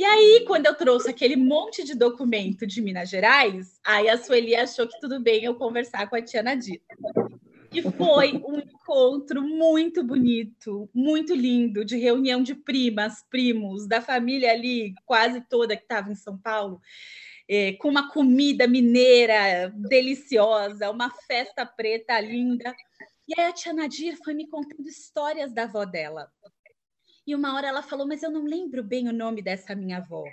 E 0.00 0.02
aí, 0.02 0.44
quando 0.46 0.64
eu 0.64 0.74
trouxe 0.74 1.10
aquele 1.10 1.36
monte 1.36 1.84
de 1.84 1.94
documento 1.94 2.66
de 2.66 2.80
Minas 2.80 3.10
Gerais, 3.10 3.78
aí 3.84 4.08
a 4.08 4.16
Sueli 4.16 4.56
achou 4.56 4.88
que 4.88 4.98
tudo 4.98 5.20
bem 5.20 5.44
eu 5.44 5.54
conversar 5.54 6.08
com 6.08 6.16
a 6.16 6.22
tia 6.22 6.42
Nadir. 6.42 6.80
E 7.70 7.82
foi 7.82 8.32
um 8.32 8.60
encontro 8.60 9.42
muito 9.42 10.02
bonito, 10.02 10.88
muito 10.94 11.34
lindo, 11.34 11.84
de 11.84 11.98
reunião 11.98 12.42
de 12.42 12.54
primas, 12.54 13.22
primos, 13.28 13.86
da 13.86 14.00
família 14.00 14.52
ali, 14.52 14.94
quase 15.04 15.42
toda 15.42 15.76
que 15.76 15.82
estava 15.82 16.10
em 16.10 16.14
São 16.14 16.38
Paulo, 16.38 16.80
é, 17.46 17.74
com 17.74 17.90
uma 17.90 18.10
comida 18.10 18.66
mineira 18.66 19.70
deliciosa, 19.76 20.90
uma 20.90 21.10
festa 21.10 21.66
preta 21.66 22.18
linda. 22.18 22.74
E 23.28 23.38
aí 23.38 23.48
a 23.48 23.52
tia 23.52 23.74
Nadir 23.74 24.16
foi 24.24 24.32
me 24.32 24.48
contando 24.48 24.88
histórias 24.88 25.52
da 25.52 25.64
avó 25.64 25.84
dela. 25.84 26.32
E 27.30 27.34
uma 27.36 27.54
hora 27.54 27.68
ela 27.68 27.80
falou, 27.80 28.08
mas 28.08 28.24
eu 28.24 28.30
não 28.32 28.42
lembro 28.42 28.82
bem 28.82 29.08
o 29.08 29.12
nome 29.12 29.40
dessa 29.40 29.72
minha 29.72 29.98
avó. 29.98 30.24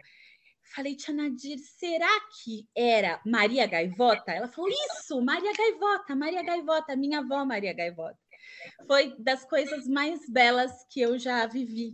Falei, 0.74 0.96
Tia 0.96 1.13
Nadir, 1.13 1.60
será 1.60 2.10
que 2.42 2.68
era 2.75 3.22
Maria 3.24 3.68
Gaivota? 3.68 4.32
Ela 4.32 4.48
falou, 4.48 4.68
isso, 4.72 5.22
Maria 5.22 5.54
Gaivota, 5.54 6.16
Maria 6.16 6.42
Gaivota, 6.42 6.96
minha 6.96 7.20
avó 7.20 7.46
Maria 7.46 7.72
Gaivota. 7.72 8.18
Foi 8.88 9.16
das 9.20 9.46
coisas 9.46 9.88
mais 9.88 10.27
belas 10.27 10.72
que 10.89 11.00
eu 11.00 11.20
já 11.20 11.46
vivi. 11.46 11.94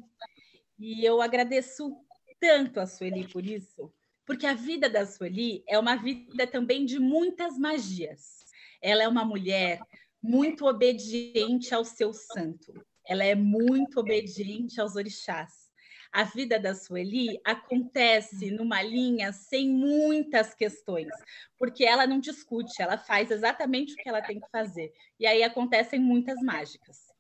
E 0.79 1.03
eu 1.03 1.21
agradeço 1.21 1.93
tanto 2.39 2.79
a 2.79 2.87
Sueli 2.87 3.27
por 3.27 3.45
isso, 3.45 3.93
porque 4.25 4.45
a 4.45 4.53
vida 4.53 4.89
da 4.89 5.05
Sueli 5.05 5.65
é 5.67 5.77
uma 5.77 5.97
vida 5.97 6.47
também 6.47 6.85
de 6.85 6.97
muitas 6.97 7.57
magias. 7.57 8.45
Ela 8.81 9.03
é 9.03 9.07
uma 9.09 9.25
mulher 9.25 9.81
muito 10.21 10.65
obediente 10.65 11.75
ao 11.75 11.83
seu 11.83 12.13
santo 12.13 12.73
ela 13.07 13.23
é 13.23 13.35
muito 13.35 13.99
obediente 13.99 14.79
aos 14.79 14.95
orixás. 14.95 15.63
A 16.11 16.23
vida 16.23 16.59
da 16.59 16.75
Sueli 16.75 17.39
acontece 17.43 18.51
numa 18.51 18.83
linha 18.83 19.33
sem 19.33 19.67
muitas 19.67 20.53
questões, 20.53 21.09
porque 21.57 21.83
ela 21.83 22.05
não 22.05 22.19
discute, 22.19 22.81
ela 22.81 22.97
faz 22.97 23.31
exatamente 23.31 23.93
o 23.93 23.95
que 23.95 24.07
ela 24.07 24.21
tem 24.21 24.39
que 24.39 24.49
fazer. 24.51 24.93
E 25.19 25.25
aí 25.25 25.41
acontecem 25.41 25.99
muitas 25.99 26.39
mágicas. 26.41 27.13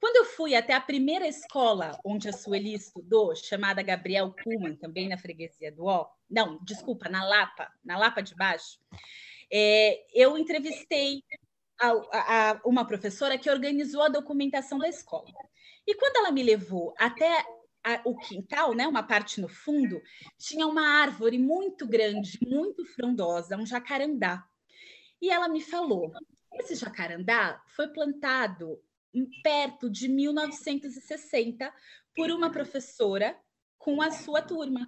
Quando 0.00 0.16
eu 0.16 0.24
fui 0.24 0.54
até 0.54 0.72
a 0.72 0.80
primeira 0.80 1.26
escola 1.26 1.98
onde 2.04 2.28
a 2.28 2.32
Sueli 2.32 2.72
estudou, 2.72 3.34
chamada 3.34 3.82
Gabriel 3.82 4.32
Kuhlmann, 4.42 4.76
também 4.76 5.08
na 5.08 5.18
freguesia 5.18 5.70
do 5.70 5.84
Ó, 5.84 6.08
não, 6.28 6.58
desculpa, 6.64 7.08
na 7.08 7.22
Lapa, 7.22 7.70
na 7.84 7.98
Lapa 7.98 8.22
de 8.22 8.34
Baixo, 8.34 8.78
é, 9.52 10.06
eu 10.14 10.38
entrevistei 10.38 11.22
a, 11.80 12.50
a, 12.50 12.60
uma 12.64 12.86
professora 12.86 13.38
que 13.38 13.50
organizou 13.50 14.02
a 14.02 14.08
documentação 14.08 14.78
da 14.78 14.88
escola. 14.88 15.32
E 15.86 15.94
quando 15.94 16.16
ela 16.16 16.30
me 16.30 16.42
levou 16.42 16.94
até 16.98 17.44
o 18.04 18.16
quintal, 18.16 18.74
né, 18.74 18.86
uma 18.86 19.02
parte 19.02 19.40
no 19.40 19.48
fundo, 19.48 20.00
tinha 20.38 20.66
uma 20.66 20.86
árvore 20.86 21.38
muito 21.38 21.86
grande, 21.86 22.38
muito 22.46 22.84
frondosa, 22.84 23.56
um 23.56 23.64
jacarandá. 23.64 24.44
E 25.20 25.30
ela 25.30 25.48
me 25.48 25.60
falou: 25.60 26.12
esse 26.54 26.74
jacarandá 26.74 27.62
foi 27.74 27.88
plantado 27.88 28.80
perto 29.42 29.90
de 29.90 30.08
1960 30.08 31.72
por 32.14 32.30
uma 32.30 32.50
professora 32.50 33.36
com 33.78 34.02
a 34.02 34.10
sua 34.10 34.42
turma. 34.42 34.86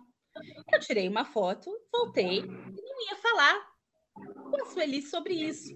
Eu 0.73 0.81
tirei 0.81 1.09
uma 1.09 1.25
foto, 1.25 1.71
voltei 1.91 2.39
e 2.39 2.47
não 2.47 3.09
ia 3.09 3.17
falar 3.17 3.73
com 4.15 4.63
a 4.63 4.67
Sueli 4.67 5.03
sobre 5.03 5.35
isso, 5.35 5.75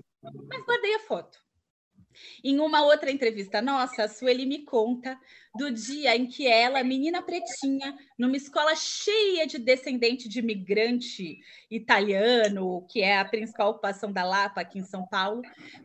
mas 0.49 0.64
guardei 0.64 0.95
a 0.95 1.00
foto. 1.00 1.47
Em 2.42 2.59
uma 2.61 2.83
outra 2.83 3.11
entrevista 3.11 3.61
nossa, 3.61 4.04
a 4.04 4.09
Sueli 4.09 4.47
me 4.47 4.64
conta 4.64 5.18
do 5.56 5.71
dia 5.71 6.16
em 6.16 6.26
que 6.26 6.47
ela, 6.47 6.83
menina 6.83 7.23
pretinha, 7.23 7.97
numa 8.18 8.37
escola 8.37 8.75
cheia 8.75 9.47
de 9.47 9.59
descendente 9.59 10.28
de 10.28 10.38
imigrante 10.38 11.38
italiano, 11.71 12.87
que 12.90 13.02
é 13.02 13.18
a 13.18 13.25
principal 13.25 13.71
ocupação 13.71 14.12
da 14.12 14.25
Lapa 14.25 14.61
aqui 14.61 14.78
em 14.78 14.85
São 14.85 15.06
Paulo, 15.06 15.42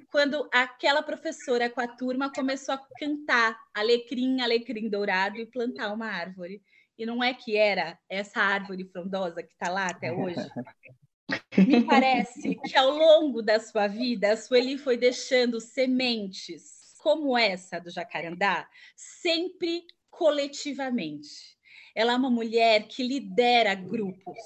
quando 0.10 0.50
aquela 0.54 1.02
professora 1.02 1.70
com 1.70 1.82
a 1.82 1.88
turma 1.88 2.32
começou 2.32 2.76
a 2.76 2.82
cantar 2.98 3.58
alecrim, 3.74 4.42
alecrim 4.42 4.90
dourado 4.90 5.38
e 5.38 5.46
plantar 5.46 5.94
uma 5.94 6.08
árvore. 6.08 6.62
E 6.98 7.06
não 7.06 7.24
é 7.24 7.34
que 7.34 7.58
era 7.58 7.98
essa 8.08 8.42
árvore 8.42 8.86
frondosa 8.86 9.42
que 9.42 9.54
está 9.54 9.70
lá 9.70 9.88
até 9.88 10.12
hoje? 10.12 10.36
Me 11.58 11.84
parece 11.86 12.56
que 12.56 12.78
ao 12.78 12.92
longo 12.92 13.42
da 13.42 13.60
sua 13.60 13.88
vida, 13.88 14.34
a 14.34 14.38
Sueli 14.38 14.78
foi 14.78 14.98
deixando 14.98 15.60
sementes 15.60 16.96
como 17.00 17.38
essa 17.38 17.80
do 17.80 17.90
jacarandá, 17.90 18.70
sempre 18.96 19.84
coletivamente. 20.10 21.58
Ela 21.96 22.14
é 22.14 22.16
uma 22.16 22.30
mulher 22.30 22.88
que 22.88 23.04
lidera 23.04 23.74
grupos. 23.74 24.38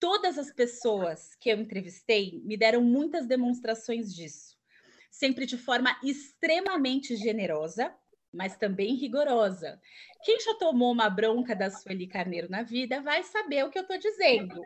Todas 0.00 0.38
as 0.38 0.52
pessoas 0.52 1.34
que 1.40 1.50
eu 1.50 1.58
entrevistei 1.58 2.40
me 2.44 2.56
deram 2.56 2.82
muitas 2.82 3.26
demonstrações 3.26 4.14
disso, 4.14 4.56
sempre 5.10 5.46
de 5.46 5.56
forma 5.56 5.96
extremamente 6.02 7.16
generosa, 7.16 7.94
mas 8.32 8.56
também 8.56 8.94
rigorosa. 8.94 9.80
Quem 10.24 10.40
já 10.40 10.54
tomou 10.54 10.92
uma 10.92 11.08
bronca 11.08 11.54
da 11.56 11.70
Sueli 11.70 12.06
Carneiro 12.06 12.50
na 12.50 12.62
vida 12.62 13.00
vai 13.00 13.22
saber 13.22 13.64
o 13.64 13.70
que 13.70 13.78
eu 13.78 13.82
estou 13.82 13.98
dizendo 13.98 14.60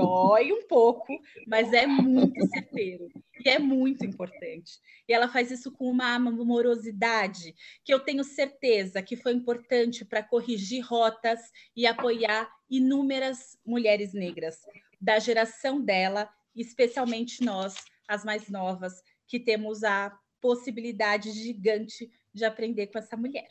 dói 0.00 0.52
um 0.52 0.66
pouco, 0.66 1.20
mas 1.46 1.72
é 1.72 1.86
muito 1.86 2.40
certeiro 2.48 3.08
e 3.44 3.48
é 3.48 3.58
muito 3.58 4.04
importante. 4.04 4.78
E 5.08 5.12
ela 5.12 5.28
faz 5.28 5.50
isso 5.50 5.72
com 5.72 5.90
uma 5.90 6.14
amorosidade 6.14 7.54
que 7.84 7.92
eu 7.92 8.00
tenho 8.00 8.24
certeza 8.24 9.02
que 9.02 9.16
foi 9.16 9.32
importante 9.32 10.04
para 10.04 10.22
corrigir 10.22 10.84
rotas 10.84 11.40
e 11.76 11.86
apoiar 11.86 12.50
inúmeras 12.68 13.58
mulheres 13.64 14.12
negras 14.12 14.56
da 15.00 15.18
geração 15.18 15.80
dela, 15.80 16.28
especialmente 16.54 17.42
nós, 17.44 17.74
as 18.08 18.24
mais 18.24 18.48
novas, 18.48 19.02
que 19.26 19.40
temos 19.40 19.82
a 19.84 20.16
possibilidade 20.40 21.30
gigante 21.32 22.10
de 22.32 22.44
aprender 22.44 22.88
com 22.88 22.98
essa 22.98 23.16
mulher. 23.16 23.48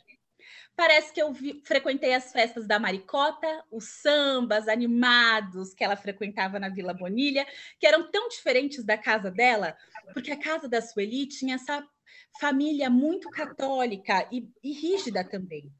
Parece 0.76 1.12
que 1.12 1.20
eu 1.20 1.32
vi, 1.32 1.62
frequentei 1.64 2.14
as 2.14 2.32
festas 2.32 2.66
da 2.66 2.78
Maricota, 2.78 3.64
os 3.70 3.84
sambas 3.84 4.68
animados 4.68 5.74
que 5.74 5.84
ela 5.84 5.96
frequentava 5.96 6.58
na 6.58 6.68
Vila 6.68 6.94
Bonilha, 6.94 7.46
que 7.78 7.86
eram 7.86 8.10
tão 8.10 8.28
diferentes 8.28 8.84
da 8.84 8.96
casa 8.96 9.30
dela, 9.30 9.76
porque 10.14 10.30
a 10.30 10.38
casa 10.38 10.68
da 10.68 10.80
Sueli 10.80 11.26
tinha 11.26 11.56
essa 11.56 11.86
família 12.40 12.88
muito 12.88 13.28
católica 13.30 14.26
e, 14.32 14.48
e 14.62 14.72
rígida 14.72 15.24
também. 15.24 15.70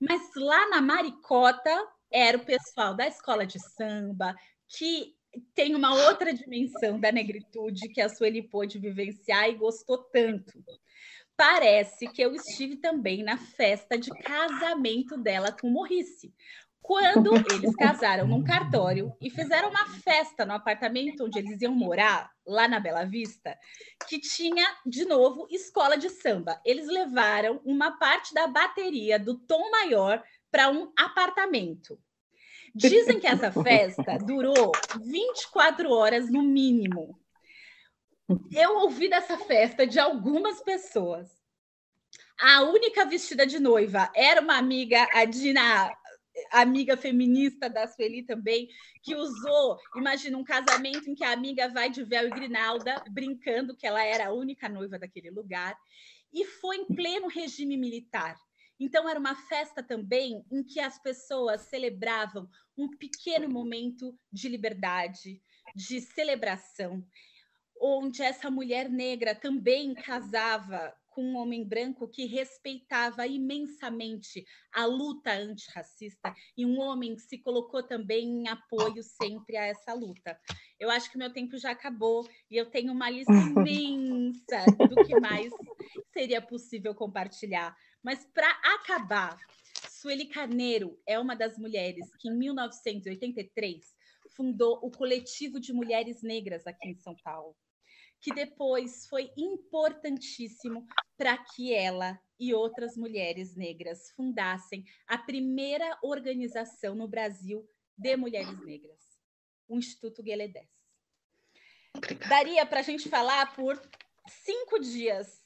Mas 0.00 0.22
lá 0.36 0.68
na 0.70 0.80
Maricota 0.80 1.70
era 2.10 2.38
o 2.38 2.44
pessoal 2.44 2.94
da 2.94 3.06
escola 3.06 3.46
de 3.46 3.58
samba, 3.58 4.34
que 4.68 5.14
tem 5.54 5.74
uma 5.74 5.94
outra 6.06 6.32
dimensão 6.32 6.98
da 6.98 7.12
negritude 7.12 7.88
que 7.88 8.00
a 8.00 8.08
Sueli 8.08 8.42
pôde 8.42 8.78
vivenciar 8.78 9.50
e 9.50 9.54
gostou 9.56 9.98
tanto 9.98 10.62
parece 11.36 12.08
que 12.08 12.22
eu 12.22 12.34
estive 12.34 12.76
também 12.76 13.22
na 13.22 13.36
festa 13.36 13.98
de 13.98 14.10
casamento 14.10 15.16
dela 15.16 15.52
com 15.52 15.68
Morrice. 15.68 16.32
Quando 16.80 17.34
eles 17.52 17.74
casaram 17.74 18.28
num 18.28 18.44
cartório 18.44 19.12
e 19.20 19.28
fizeram 19.28 19.70
uma 19.70 19.88
festa 20.04 20.46
no 20.46 20.52
apartamento 20.52 21.24
onde 21.24 21.40
eles 21.40 21.60
iam 21.60 21.74
morar, 21.74 22.30
lá 22.46 22.68
na 22.68 22.78
Bela 22.78 23.04
Vista, 23.04 23.58
que 24.08 24.20
tinha, 24.20 24.64
de 24.86 25.04
novo, 25.04 25.48
escola 25.50 25.98
de 25.98 26.08
samba. 26.08 26.60
Eles 26.64 26.86
levaram 26.86 27.60
uma 27.64 27.98
parte 27.98 28.32
da 28.32 28.46
bateria 28.46 29.18
do 29.18 29.36
Tom 29.36 29.68
Maior 29.68 30.22
para 30.48 30.70
um 30.70 30.92
apartamento. 30.96 31.98
Dizem 32.72 33.18
que 33.18 33.26
essa 33.26 33.50
festa 33.50 34.16
durou 34.18 34.70
24 35.04 35.90
horas 35.90 36.30
no 36.30 36.42
mínimo. 36.42 37.18
Eu 38.52 38.78
ouvi 38.78 39.08
dessa 39.08 39.38
festa 39.38 39.86
de 39.86 40.00
algumas 40.00 40.60
pessoas. 40.60 41.30
A 42.38 42.62
única 42.62 43.04
vestida 43.04 43.46
de 43.46 43.58
noiva 43.60 44.10
era 44.14 44.40
uma 44.40 44.58
amiga, 44.58 45.06
a 45.12 45.24
Dina, 45.24 45.96
amiga 46.50 46.96
feminista 46.96 47.70
da 47.70 47.86
Sueli 47.86 48.24
também, 48.24 48.68
que 49.02 49.14
usou, 49.14 49.78
imagina, 49.94 50.36
um 50.36 50.44
casamento 50.44 51.08
em 51.08 51.14
que 51.14 51.24
a 51.24 51.32
amiga 51.32 51.68
vai 51.68 51.88
de 51.88 52.02
véu 52.02 52.26
e 52.26 52.30
grinalda, 52.30 53.02
brincando 53.10 53.76
que 53.76 53.86
ela 53.86 54.02
era 54.02 54.26
a 54.26 54.32
única 54.32 54.68
noiva 54.68 54.98
daquele 54.98 55.30
lugar, 55.30 55.78
e 56.32 56.44
foi 56.44 56.78
em 56.78 56.84
pleno 56.84 57.28
regime 57.28 57.76
militar. 57.76 58.36
Então, 58.78 59.08
era 59.08 59.18
uma 59.18 59.34
festa 59.34 59.82
também 59.82 60.44
em 60.50 60.62
que 60.62 60.80
as 60.80 60.98
pessoas 60.98 61.62
celebravam 61.62 62.48
um 62.76 62.88
pequeno 62.90 63.48
momento 63.48 64.18
de 64.30 64.48
liberdade, 64.48 65.40
de 65.74 66.00
celebração 66.00 67.02
onde 67.80 68.22
essa 68.22 68.50
mulher 68.50 68.88
negra 68.88 69.34
também 69.34 69.94
casava 69.94 70.94
com 71.16 71.24
um 71.24 71.36
homem 71.36 71.64
branco 71.64 72.06
que 72.06 72.26
respeitava 72.26 73.26
imensamente 73.26 74.44
a 74.70 74.84
luta 74.84 75.32
antirracista 75.32 76.34
e 76.54 76.66
um 76.66 76.78
homem 76.78 77.16
que 77.16 77.22
se 77.22 77.38
colocou 77.38 77.82
também 77.82 78.42
em 78.42 78.48
apoio 78.48 79.02
sempre 79.02 79.56
a 79.56 79.64
essa 79.64 79.94
luta. 79.94 80.38
Eu 80.78 80.90
acho 80.90 81.10
que 81.10 81.16
meu 81.16 81.32
tempo 81.32 81.56
já 81.56 81.70
acabou 81.70 82.28
e 82.50 82.56
eu 82.58 82.66
tenho 82.66 82.92
uma 82.92 83.08
lista 83.08 83.32
imensa 83.32 84.66
do 84.90 85.06
que 85.06 85.18
mais 85.18 85.50
seria 86.12 86.42
possível 86.42 86.94
compartilhar. 86.94 87.74
Mas 88.02 88.26
para 88.34 88.50
acabar, 88.74 89.38
Sueli 89.88 90.26
Carneiro 90.26 91.00
é 91.06 91.18
uma 91.18 91.34
das 91.34 91.56
mulheres 91.56 92.10
que 92.18 92.28
em 92.28 92.36
1983 92.36 93.86
fundou 94.36 94.78
o 94.82 94.90
coletivo 94.90 95.58
de 95.58 95.72
mulheres 95.72 96.22
negras 96.22 96.66
aqui 96.66 96.88
em 96.88 96.94
São 96.94 97.16
Paulo 97.24 97.56
que 98.20 98.34
depois 98.34 99.06
foi 99.06 99.30
importantíssimo 99.36 100.86
para 101.16 101.36
que 101.38 101.72
ela 101.72 102.18
e 102.38 102.52
outras 102.52 102.96
mulheres 102.96 103.56
negras 103.56 104.10
fundassem 104.10 104.84
a 105.06 105.16
primeira 105.16 105.98
organização 106.02 106.94
no 106.94 107.08
Brasil 107.08 107.66
de 107.96 108.16
mulheres 108.16 108.58
negras, 108.64 109.00
o 109.68 109.78
Instituto 109.78 110.22
Gueledés. 110.22 110.68
Daria 112.28 112.66
para 112.66 112.80
a 112.80 112.82
gente 112.82 113.08
falar 113.08 113.54
por 113.54 113.80
cinco 114.28 114.78
dias, 114.78 115.42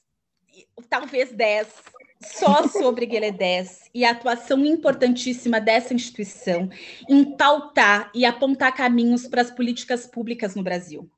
talvez 0.88 1.32
dez, 1.32 1.72
só 2.20 2.66
sobre 2.68 3.06
Gueledés 3.06 3.88
e 3.94 4.04
a 4.04 4.10
atuação 4.10 4.64
importantíssima 4.64 5.60
dessa 5.60 5.94
instituição 5.94 6.68
em 7.08 7.36
pautar 7.36 8.10
e 8.14 8.24
apontar 8.24 8.74
caminhos 8.74 9.26
para 9.26 9.42
as 9.42 9.50
políticas 9.50 10.06
públicas 10.06 10.54
no 10.54 10.62
Brasil. 10.62 11.10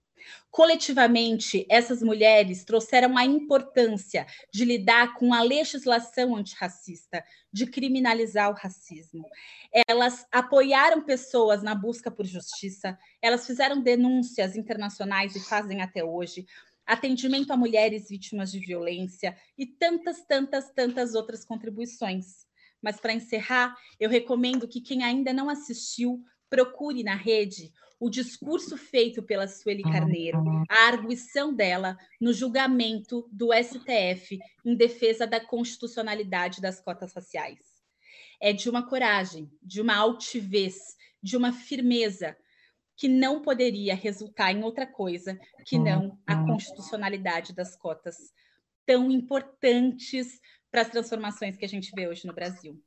Coletivamente, 0.52 1.64
essas 1.66 2.02
mulheres 2.02 2.62
trouxeram 2.62 3.16
a 3.16 3.24
importância 3.24 4.26
de 4.52 4.66
lidar 4.66 5.14
com 5.14 5.32
a 5.32 5.42
legislação 5.42 6.36
antirracista, 6.36 7.24
de 7.50 7.64
criminalizar 7.64 8.50
o 8.50 8.54
racismo. 8.54 9.26
Elas 9.88 10.26
apoiaram 10.30 11.00
pessoas 11.00 11.62
na 11.62 11.74
busca 11.74 12.10
por 12.10 12.26
justiça, 12.26 12.98
elas 13.22 13.46
fizeram 13.46 13.80
denúncias 13.80 14.54
internacionais 14.54 15.34
e 15.34 15.40
fazem 15.40 15.80
até 15.80 16.04
hoje. 16.04 16.44
atendimento 16.84 17.50
a 17.50 17.56
mulheres 17.56 18.10
vítimas 18.10 18.52
de 18.52 18.58
violência 18.58 19.34
e 19.56 19.64
tantas, 19.64 20.22
tantas, 20.26 20.70
tantas 20.70 21.14
outras 21.14 21.46
contribuições. 21.46 22.46
Mas 22.82 23.00
para 23.00 23.14
encerrar, 23.14 23.74
eu 23.98 24.10
recomendo 24.10 24.68
que 24.68 24.82
quem 24.82 25.02
ainda 25.02 25.32
não 25.32 25.48
assistiu 25.48 26.22
procure 26.52 27.02
na 27.02 27.14
rede 27.14 27.72
o 27.98 28.10
discurso 28.10 28.76
feito 28.76 29.22
pela 29.22 29.48
Sueli 29.48 29.82
Carneiro, 29.82 30.38
a 30.68 30.86
arguição 30.86 31.54
dela 31.54 31.96
no 32.20 32.30
julgamento 32.30 33.26
do 33.32 33.54
STF 33.54 34.38
em 34.62 34.76
defesa 34.76 35.26
da 35.26 35.40
constitucionalidade 35.40 36.60
das 36.60 36.78
cotas 36.78 37.14
raciais. 37.14 37.60
É 38.38 38.52
de 38.52 38.68
uma 38.68 38.86
coragem, 38.86 39.50
de 39.62 39.80
uma 39.80 39.96
altivez, 39.96 40.94
de 41.22 41.38
uma 41.38 41.54
firmeza 41.54 42.36
que 42.98 43.08
não 43.08 43.40
poderia 43.40 43.94
resultar 43.94 44.52
em 44.52 44.62
outra 44.62 44.86
coisa 44.86 45.40
que 45.64 45.78
não 45.78 46.18
a 46.26 46.36
constitucionalidade 46.44 47.54
das 47.54 47.74
cotas 47.76 48.16
tão 48.84 49.10
importantes 49.10 50.38
para 50.70 50.82
as 50.82 50.90
transformações 50.90 51.56
que 51.56 51.64
a 51.64 51.68
gente 51.68 51.92
vê 51.96 52.06
hoje 52.08 52.26
no 52.26 52.34
Brasil. 52.34 52.78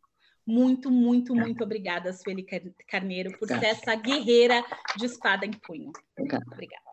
Muito, 0.45 0.91
muito, 0.91 1.35
muito 1.35 1.63
obrigada, 1.63 2.13
Sueli 2.13 2.45
Carneiro, 2.87 3.37
por 3.39 3.47
ser 3.47 3.63
essa 3.65 3.95
guerreira 3.95 4.63
de 4.95 5.05
espada 5.05 5.45
em 5.45 5.51
punho. 5.51 5.91
Obrigada. 6.17 6.45
Obrigada. 6.51 6.85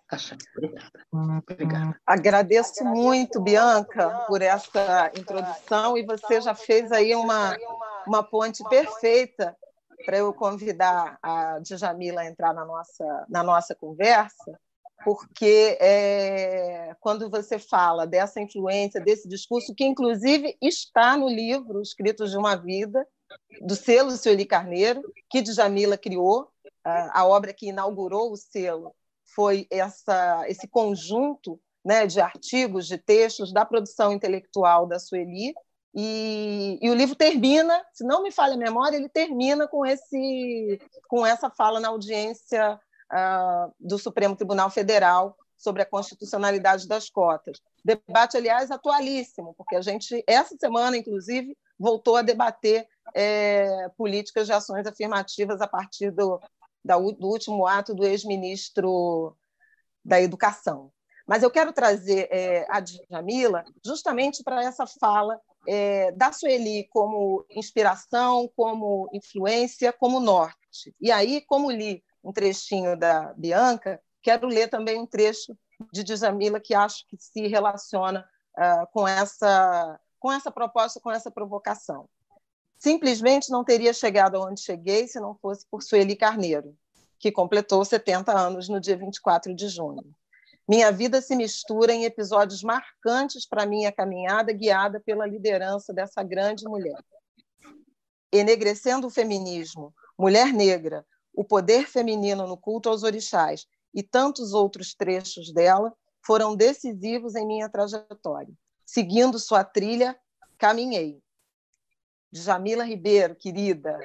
Obrigada. 1.13 2.01
Agradeço 2.07 2.85
muito, 2.85 3.41
Bianca, 3.41 4.25
por 4.27 4.43
essa 4.43 5.11
introdução 5.17 5.97
e 5.97 6.05
você 6.05 6.41
já 6.41 6.55
fez 6.55 6.93
aí 6.93 7.15
uma, 7.15 7.57
uma 8.07 8.23
ponte 8.23 8.63
perfeita 8.69 9.57
para 10.05 10.19
eu 10.19 10.33
convidar 10.33 11.19
a 11.23 11.59
Djamila 11.61 12.23
a 12.23 12.27
entrar 12.27 12.53
na 12.53 12.65
nossa, 12.65 13.27
na 13.29 13.43
nossa 13.43 13.75
conversa, 13.75 14.59
porque 15.05 15.77
é, 15.81 16.95
quando 17.01 17.31
você 17.31 17.59
fala 17.59 18.07
dessa 18.07 18.41
influência, 18.41 19.01
desse 19.01 19.29
discurso, 19.29 19.75
que 19.75 19.85
inclusive 19.85 20.57
está 20.61 21.17
no 21.17 21.29
livro 21.29 21.81
Escritos 21.81 22.31
de 22.31 22.37
uma 22.37 22.55
Vida, 22.57 23.07
do 23.61 23.75
selo 23.77 24.11
Sueli 24.13 24.45
Carneiro, 24.45 25.03
que 25.31 25.43
Djamila 25.43 25.97
criou, 25.97 26.49
a 26.85 27.27
obra 27.27 27.53
que 27.53 27.69
inaugurou 27.69 28.33
o 28.33 28.37
selo 28.37 28.95
foi 29.35 29.67
essa, 29.71 30.45
esse 30.49 30.67
conjunto 30.67 31.61
né, 31.85 32.07
de 32.07 32.21
artigos, 32.21 32.87
de 32.87 32.99
textos 32.99 33.53
da 33.53 33.65
produção 33.65 34.13
intelectual 34.13 34.87
da 34.87 34.99
Sueli, 34.99 35.55
e, 35.95 36.79
e, 36.81 36.91
o 36.91 36.95
livro 36.95 37.15
termina, 37.15 37.85
se 37.93 38.03
não 38.03 38.23
me 38.23 38.33
falha 38.33 38.55
a 38.55 38.59
memória, 38.59 38.97
ele 38.97 39.11
termina 39.11 39.69
com, 39.69 39.85
esse, 39.85 40.81
com 41.07 41.27
essa 41.27 41.51
fala 41.51 41.81
na 41.81 41.89
audiência 41.89 42.81
uh, 43.13 43.73
do 43.79 43.99
Supremo 43.99 44.35
Tribunal 44.35 44.71
Federal 44.71 45.37
sobre 45.55 45.83
a 45.83 45.87
constitucionalidade 45.87 46.89
das 46.89 47.11
cotas. 47.11 47.61
Debate, 47.85 48.39
aliás, 48.39 48.71
atualíssimo, 48.71 49.55
porque 49.55 49.77
a 49.77 49.83
gente, 49.83 50.25
essa 50.27 50.57
semana, 50.59 50.97
inclusive, 50.97 51.57
voltou 51.79 52.17
a 52.17 52.23
debater 52.23 52.87
é, 53.15 53.89
políticas 53.97 54.47
de 54.47 54.53
ações 54.53 54.87
afirmativas 54.87 55.61
a 55.61 55.67
partir 55.67 56.11
do, 56.11 56.41
da, 56.85 56.97
do 56.97 57.27
último 57.27 57.67
ato 57.67 57.95
do 57.95 58.05
ex-ministro 58.05 59.37
da 60.05 60.21
Educação. 60.21 60.93
Mas 61.27 61.43
eu 61.43 61.51
quero 61.51 61.73
trazer 61.73 62.29
é, 62.31 62.67
a 62.69 62.81
Djamila 62.81 63.65
justamente 63.85 64.43
para 64.43 64.63
essa 64.63 64.87
fala 64.87 65.41
é, 65.67 66.11
da 66.13 66.33
Sueli 66.33 66.89
como 66.91 67.45
inspiração, 67.51 68.51
como 68.57 69.09
influência, 69.13 69.93
como 69.93 70.19
norte. 70.19 70.95
E 71.01 71.13
aí, 71.13 71.41
como 71.47 71.71
li 71.71 72.03
um 72.25 72.33
trechinho 72.33 72.97
da 72.97 73.33
Bianca, 73.35 74.01
quero 74.23 74.47
ler 74.47 74.69
também 74.69 74.99
um 75.01 75.07
trecho 75.07 75.57
de 75.93 76.05
Djamila 76.05 76.61
que 76.61 76.75
acho 76.75 77.07
que 77.09 77.17
se 77.19 77.47
relaciona 77.47 78.27
uh, 78.57 78.87
com, 78.93 79.07
essa, 79.07 79.99
com 80.23 80.31
essa 80.31 80.53
proposta, 80.53 81.01
com 81.01 81.11
essa 81.11 81.33
provocação. 81.33 82.09
Simplesmente 82.79 83.51
não 83.51 83.65
teria 83.65 83.93
chegado 83.93 84.37
aonde 84.37 84.63
cheguei 84.63 85.09
se 85.09 85.19
não 85.19 85.35
fosse 85.35 85.67
por 85.69 85.83
Sueli 85.83 86.15
Carneiro, 86.15 86.77
que 87.19 87.33
completou 87.33 87.85
70 87.85 88.33
anos 88.33 88.69
no 88.69 88.81
dia 88.81 88.97
24 88.97 89.53
de 89.53 89.67
junho. 89.67 90.05
Minha 90.69 90.93
vida 90.93 91.21
se 91.21 91.35
mistura 91.35 91.93
em 91.93 92.05
episódios 92.05 92.63
marcantes 92.63 93.45
para 93.45 93.67
minha 93.67 93.91
caminhada, 93.91 94.53
guiada 94.53 95.01
pela 95.01 95.27
liderança 95.27 95.93
dessa 95.93 96.23
grande 96.23 96.69
mulher. 96.69 97.05
Enegrecendo 98.31 99.09
o 99.09 99.11
feminismo, 99.11 99.93
mulher 100.17 100.53
negra, 100.53 101.05
o 101.35 101.43
poder 101.43 101.89
feminino 101.89 102.47
no 102.47 102.57
culto 102.57 102.89
aos 102.89 103.03
orixás 103.03 103.67
e 103.93 104.05
tantos 104.05 104.53
outros 104.53 104.95
trechos 104.95 105.53
dela 105.53 105.93
foram 106.25 106.55
decisivos 106.55 107.35
em 107.35 107.45
minha 107.45 107.69
trajetória. 107.69 108.55
Seguindo 108.93 109.39
sua 109.39 109.65
trilha, 109.65 110.15
caminhei. 110.59 111.19
Jamila 112.31 112.85
Ribeiro, 112.85 113.35
querida. 113.35 113.99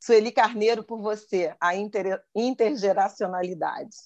Sueli 0.00 0.32
Carneiro, 0.32 0.82
por 0.82 1.00
você, 1.00 1.54
a 1.60 1.76
inter 1.76 2.20
intergeracionalidade. 2.34 3.96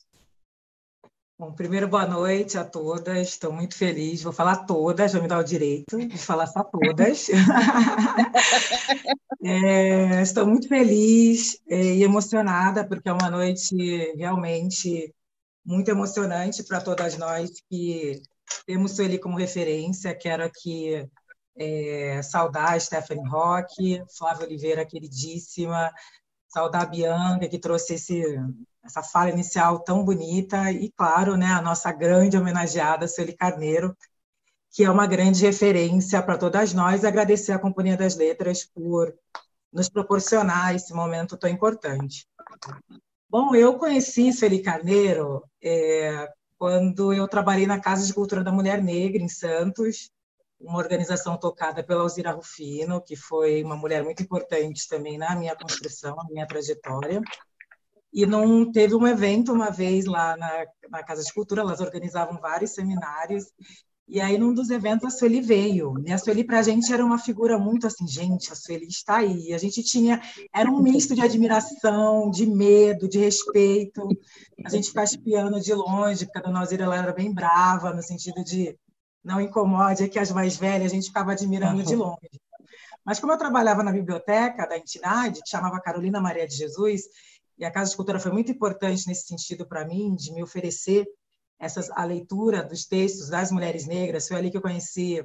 Bom, 1.38 1.54
primeiro, 1.54 1.88
boa 1.88 2.06
noite 2.06 2.58
a 2.58 2.64
todas. 2.66 3.28
Estou 3.28 3.54
muito 3.54 3.74
feliz. 3.74 4.22
Vou 4.22 4.34
falar 4.34 4.66
todas, 4.66 5.14
vou 5.14 5.22
me 5.22 5.28
dar 5.28 5.38
o 5.38 5.44
direito 5.44 5.96
de 5.96 6.18
falar 6.18 6.46
só 6.46 6.62
todas. 6.62 7.30
é, 9.42 10.20
estou 10.20 10.46
muito 10.46 10.68
feliz 10.68 11.58
é, 11.66 11.82
e 11.82 12.02
emocionada, 12.02 12.86
porque 12.86 13.08
é 13.08 13.12
uma 13.14 13.30
noite 13.30 13.74
realmente 14.14 15.14
muito 15.64 15.90
emocionante 15.90 16.62
para 16.64 16.82
todas 16.82 17.16
nós 17.16 17.50
que 17.70 18.20
temos 18.66 18.96
Sueli 18.96 19.18
como 19.18 19.38
referência. 19.38 20.14
Quero 20.14 20.44
aqui 20.44 21.08
é, 21.56 22.20
saudar 22.22 22.80
Stephanie 22.80 23.28
Roque, 23.28 24.02
Flávia 24.16 24.46
Oliveira, 24.46 24.86
queridíssima, 24.86 25.92
saudar 26.48 26.82
a 26.82 26.86
Bianca, 26.86 27.48
que 27.48 27.58
trouxe 27.58 27.94
esse 27.94 28.22
essa 28.82 29.02
fala 29.02 29.30
inicial 29.30 29.80
tão 29.80 30.04
bonita 30.04 30.70
e, 30.72 30.90
claro, 30.90 31.36
né, 31.36 31.46
a 31.46 31.60
nossa 31.60 31.92
grande 31.92 32.36
homenageada, 32.36 33.06
Sueli 33.06 33.36
Carneiro, 33.36 33.96
que 34.70 34.84
é 34.84 34.90
uma 34.90 35.06
grande 35.06 35.44
referência 35.44 36.22
para 36.22 36.38
todas 36.38 36.72
nós, 36.72 37.02
e 37.02 37.06
agradecer 37.06 37.52
à 37.52 37.58
Companhia 37.58 37.96
das 37.96 38.16
Letras 38.16 38.64
por 38.64 39.14
nos 39.72 39.88
proporcionar 39.88 40.74
esse 40.74 40.92
momento 40.94 41.36
tão 41.36 41.50
importante. 41.50 42.26
Bom, 43.28 43.54
eu 43.54 43.78
conheci 43.78 44.32
Sueli 44.32 44.62
Carneiro 44.62 45.44
é, 45.62 46.28
quando 46.60 47.10
eu 47.14 47.26
trabalhei 47.26 47.66
na 47.66 47.80
Casa 47.80 48.06
de 48.06 48.12
Cultura 48.12 48.44
da 48.44 48.52
Mulher 48.52 48.82
Negra, 48.82 49.22
em 49.22 49.30
Santos, 49.30 50.10
uma 50.60 50.76
organização 50.76 51.38
tocada 51.38 51.82
pela 51.82 52.02
Alzira 52.02 52.32
Rufino, 52.32 53.00
que 53.00 53.16
foi 53.16 53.64
uma 53.64 53.74
mulher 53.74 54.04
muito 54.04 54.22
importante 54.22 54.86
também 54.86 55.16
na 55.16 55.34
minha 55.34 55.56
construção, 55.56 56.14
na 56.16 56.24
minha 56.28 56.46
trajetória. 56.46 57.22
E 58.12 58.26
não 58.26 58.70
teve 58.70 58.94
um 58.94 59.06
evento 59.06 59.54
uma 59.54 59.70
vez 59.70 60.04
lá 60.04 60.36
na, 60.36 60.66
na 60.90 61.02
Casa 61.02 61.24
de 61.24 61.32
Cultura, 61.32 61.62
elas 61.62 61.80
organizavam 61.80 62.38
vários 62.38 62.72
seminários. 62.72 63.44
E 64.12 64.20
aí, 64.20 64.36
num 64.36 64.52
dos 64.52 64.70
eventos, 64.70 65.04
a 65.06 65.16
Sueli 65.16 65.40
veio. 65.40 65.94
E 66.04 66.12
a 66.12 66.18
Sueli, 66.18 66.42
para 66.42 66.58
a 66.58 66.62
gente, 66.62 66.92
era 66.92 67.04
uma 67.04 67.16
figura 67.16 67.56
muito 67.56 67.86
assim, 67.86 68.08
gente, 68.08 68.50
a 68.50 68.56
Sueli 68.56 68.88
está 68.88 69.18
aí. 69.18 69.54
A 69.54 69.58
gente 69.58 69.84
tinha, 69.84 70.20
era 70.52 70.68
um 70.68 70.82
misto 70.82 71.14
de 71.14 71.20
admiração, 71.20 72.28
de 72.28 72.44
medo, 72.44 73.08
de 73.08 73.20
respeito. 73.20 74.08
A 74.64 74.68
gente 74.68 74.88
ficava 74.88 75.04
espiando 75.04 75.60
de 75.60 75.72
longe, 75.72 76.24
porque 76.24 76.38
a 76.38 76.42
dona 76.42 76.58
Alzira 76.58 76.82
ela 76.82 76.96
era 76.96 77.12
bem 77.12 77.32
brava, 77.32 77.94
no 77.94 78.02
sentido 78.02 78.42
de 78.42 78.76
não 79.22 79.40
incomode, 79.40 80.02
é 80.02 80.08
que 80.08 80.18
as 80.18 80.32
mais 80.32 80.56
velhas 80.56 80.90
a 80.90 80.94
gente 80.96 81.06
ficava 81.06 81.30
admirando 81.30 81.78
uhum. 81.78 81.84
de 81.84 81.94
longe. 81.94 82.40
Mas 83.06 83.20
como 83.20 83.32
eu 83.32 83.38
trabalhava 83.38 83.84
na 83.84 83.92
biblioteca 83.92 84.66
da 84.66 84.76
entidade, 84.76 85.40
que 85.40 85.48
chamava 85.48 85.80
Carolina 85.80 86.20
Maria 86.20 86.48
de 86.48 86.56
Jesus, 86.56 87.02
e 87.56 87.64
a 87.64 87.70
Casa 87.70 87.92
de 87.92 87.96
Cultura 87.96 88.18
foi 88.18 88.32
muito 88.32 88.50
importante 88.50 89.06
nesse 89.06 89.28
sentido 89.28 89.64
para 89.68 89.84
mim, 89.84 90.16
de 90.16 90.32
me 90.32 90.42
oferecer 90.42 91.06
essas, 91.60 91.90
a 91.90 92.04
leitura 92.04 92.64
dos 92.64 92.86
textos 92.86 93.28
das 93.28 93.52
mulheres 93.52 93.86
negras. 93.86 94.26
Foi 94.26 94.38
ali 94.38 94.50
que 94.50 94.56
eu 94.56 94.62
conheci, 94.62 95.22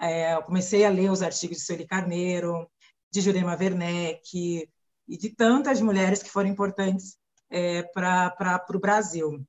é, 0.00 0.34
eu 0.34 0.42
comecei 0.42 0.84
a 0.84 0.90
ler 0.90 1.10
os 1.10 1.22
artigos 1.22 1.58
de 1.58 1.64
Sueli 1.64 1.86
Carneiro, 1.86 2.70
de 3.10 3.20
Jurema 3.20 3.56
Werneck, 3.58 4.68
e 5.08 5.18
de 5.18 5.30
tantas 5.30 5.80
mulheres 5.80 6.22
que 6.22 6.30
foram 6.30 6.48
importantes 6.48 7.18
é, 7.50 7.82
para 7.82 8.64
o 8.72 8.78
Brasil. 8.78 9.44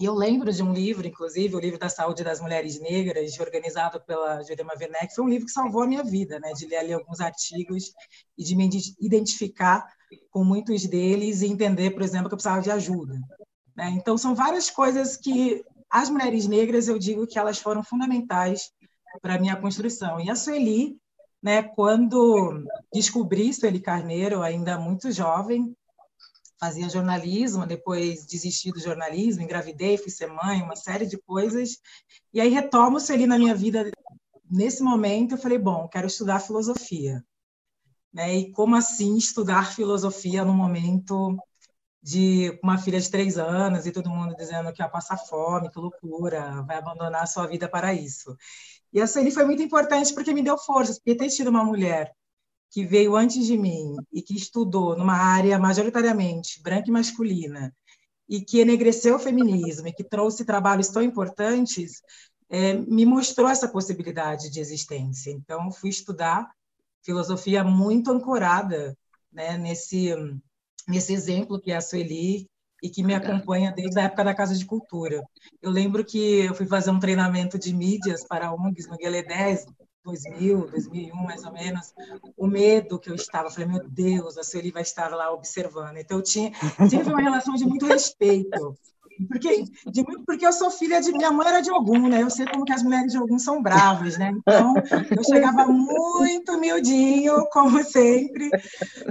E 0.00 0.04
eu 0.04 0.14
lembro 0.14 0.52
de 0.52 0.62
um 0.62 0.72
livro, 0.72 1.06
inclusive, 1.06 1.54
o 1.54 1.60
livro 1.60 1.78
da 1.78 1.88
saúde 1.88 2.24
das 2.24 2.40
mulheres 2.40 2.80
negras, 2.80 3.38
organizado 3.38 4.00
pela 4.00 4.42
Jurema 4.42 4.72
Werneck, 4.78 5.14
foi 5.14 5.24
um 5.24 5.28
livro 5.28 5.46
que 5.46 5.52
salvou 5.52 5.82
a 5.82 5.86
minha 5.86 6.02
vida, 6.02 6.40
né? 6.40 6.52
de 6.54 6.66
ler 6.66 6.78
ali 6.78 6.92
alguns 6.92 7.20
artigos 7.20 7.92
e 8.36 8.42
de 8.42 8.56
me 8.56 8.68
identificar 8.98 9.86
com 10.30 10.42
muitos 10.42 10.86
deles 10.86 11.42
e 11.42 11.46
entender, 11.46 11.90
por 11.90 12.02
exemplo, 12.02 12.28
que 12.28 12.34
eu 12.34 12.38
precisava 12.38 12.62
de 12.62 12.70
ajuda. 12.70 13.14
Né? 13.76 13.90
Então, 13.90 14.16
são 14.16 14.34
várias 14.34 14.70
coisas 14.70 15.16
que 15.16 15.64
as 15.90 16.08
mulheres 16.08 16.46
negras, 16.46 16.88
eu 16.88 16.98
digo 16.98 17.26
que 17.26 17.38
elas 17.38 17.58
foram 17.58 17.82
fundamentais 17.82 18.72
para 19.20 19.34
a 19.34 19.38
minha 19.38 19.56
construção. 19.56 20.20
E 20.20 20.30
a 20.30 20.34
Sueli, 20.34 20.98
né, 21.42 21.62
quando 21.62 22.64
descobri 22.92 23.52
Sueli 23.52 23.80
Carneiro, 23.80 24.42
ainda 24.42 24.78
muito 24.78 25.12
jovem, 25.12 25.76
fazia 26.58 26.88
jornalismo, 26.88 27.66
depois 27.66 28.24
desisti 28.26 28.70
do 28.72 28.80
jornalismo, 28.80 29.42
engravidei, 29.42 29.98
fui 29.98 30.10
ser 30.10 30.26
mãe, 30.26 30.62
uma 30.62 30.76
série 30.76 31.06
de 31.06 31.18
coisas. 31.18 31.78
E 32.32 32.40
aí 32.40 32.48
retomo 32.48 32.98
Sueli 32.98 33.26
na 33.26 33.38
minha 33.38 33.54
vida. 33.54 33.90
Nesse 34.50 34.82
momento, 34.82 35.32
eu 35.32 35.38
falei, 35.38 35.58
bom, 35.58 35.86
quero 35.88 36.06
estudar 36.06 36.40
filosofia. 36.40 37.22
Né? 38.12 38.36
E 38.36 38.52
como 38.52 38.74
assim 38.74 39.16
estudar 39.16 39.74
filosofia 39.74 40.44
no 40.44 40.54
momento 40.54 41.36
de 42.06 42.56
uma 42.62 42.78
filha 42.78 43.00
de 43.00 43.10
três 43.10 43.36
anos 43.36 43.84
e 43.84 43.90
todo 43.90 44.08
mundo 44.08 44.36
dizendo 44.36 44.72
que 44.72 44.80
ia 44.80 44.88
passar 44.88 45.16
fome, 45.16 45.68
que 45.68 45.78
loucura, 45.80 46.62
vai 46.62 46.76
abandonar 46.76 47.24
a 47.24 47.26
sua 47.26 47.48
vida 47.48 47.68
para 47.68 47.92
isso. 47.92 48.36
E 48.92 49.00
a 49.00 49.08
Sueli 49.08 49.32
foi 49.32 49.44
muito 49.44 49.60
importante 49.60 50.14
porque 50.14 50.32
me 50.32 50.40
deu 50.40 50.56
forças, 50.56 50.98
porque 50.98 51.16
ter 51.16 51.28
tido 51.30 51.48
uma 51.48 51.64
mulher 51.64 52.14
que 52.70 52.84
veio 52.84 53.16
antes 53.16 53.44
de 53.44 53.58
mim 53.58 53.96
e 54.12 54.22
que 54.22 54.36
estudou 54.36 54.96
numa 54.96 55.16
área 55.16 55.58
majoritariamente 55.58 56.62
branca 56.62 56.88
e 56.88 56.92
masculina 56.92 57.74
e 58.28 58.40
que 58.40 58.60
enegreceu 58.60 59.16
o 59.16 59.18
feminismo 59.18 59.88
e 59.88 59.92
que 59.92 60.04
trouxe 60.04 60.44
trabalhos 60.44 60.86
tão 60.86 61.02
importantes, 61.02 62.02
é, 62.48 62.74
me 62.74 63.04
mostrou 63.04 63.48
essa 63.48 63.66
possibilidade 63.66 64.48
de 64.48 64.60
existência. 64.60 65.32
Então, 65.32 65.72
fui 65.72 65.90
estudar 65.90 66.48
filosofia 67.02 67.64
muito 67.64 68.12
ancorada 68.12 68.96
né, 69.32 69.58
nesse, 69.58 70.14
nesse 70.86 71.12
exemplo 71.12 71.60
que 71.60 71.72
é 71.72 71.76
a 71.76 71.80
Sueli 71.80 72.46
e 72.82 72.90
que 72.90 73.02
me 73.02 73.14
acompanha 73.14 73.72
desde 73.72 73.98
a 73.98 74.04
época 74.04 74.24
da 74.24 74.34
Casa 74.34 74.54
de 74.54 74.64
Cultura. 74.64 75.22
Eu 75.62 75.70
lembro 75.70 76.04
que 76.04 76.44
eu 76.44 76.54
fui 76.54 76.66
fazer 76.66 76.90
um 76.90 77.00
treinamento 77.00 77.58
de 77.58 77.74
mídias 77.74 78.24
para 78.24 78.52
ONGs 78.52 78.86
no 78.86 78.96
Guilé 78.96 79.22
10, 79.22 79.66
2000, 80.04 80.70
2001 80.70 81.16
mais 81.16 81.44
ou 81.44 81.52
menos, 81.52 81.92
o 82.36 82.46
medo 82.46 82.98
que 82.98 83.10
eu 83.10 83.14
estava. 83.14 83.48
Eu 83.48 83.52
falei, 83.52 83.68
meu 83.68 83.88
Deus, 83.88 84.38
a 84.38 84.44
Sueli 84.44 84.70
vai 84.70 84.82
estar 84.82 85.08
lá 85.08 85.32
observando. 85.32 85.96
Então, 85.96 86.18
eu 86.18 86.22
tinha 86.22 86.52
sempre 86.88 87.12
uma 87.12 87.22
relação 87.22 87.54
de 87.54 87.64
muito 87.64 87.86
respeito. 87.86 88.76
Porque, 89.28 89.64
de 89.90 90.02
muito, 90.02 90.24
porque 90.26 90.46
eu 90.46 90.52
sou 90.52 90.70
filha 90.70 91.00
de. 91.00 91.10
Minha 91.10 91.32
mãe 91.32 91.48
era 91.48 91.60
de 91.62 91.70
algum, 91.70 92.06
né? 92.06 92.22
Eu 92.22 92.28
sei 92.28 92.46
como 92.46 92.66
que 92.66 92.72
as 92.72 92.82
mulheres 92.82 93.12
de 93.12 93.16
algum 93.16 93.38
são 93.38 93.62
bravas, 93.62 94.18
né? 94.18 94.30
Então, 94.36 94.74
eu 95.16 95.24
chegava 95.24 95.66
muito 95.66 96.60
miudinho, 96.60 97.46
como 97.50 97.82
sempre, 97.82 98.50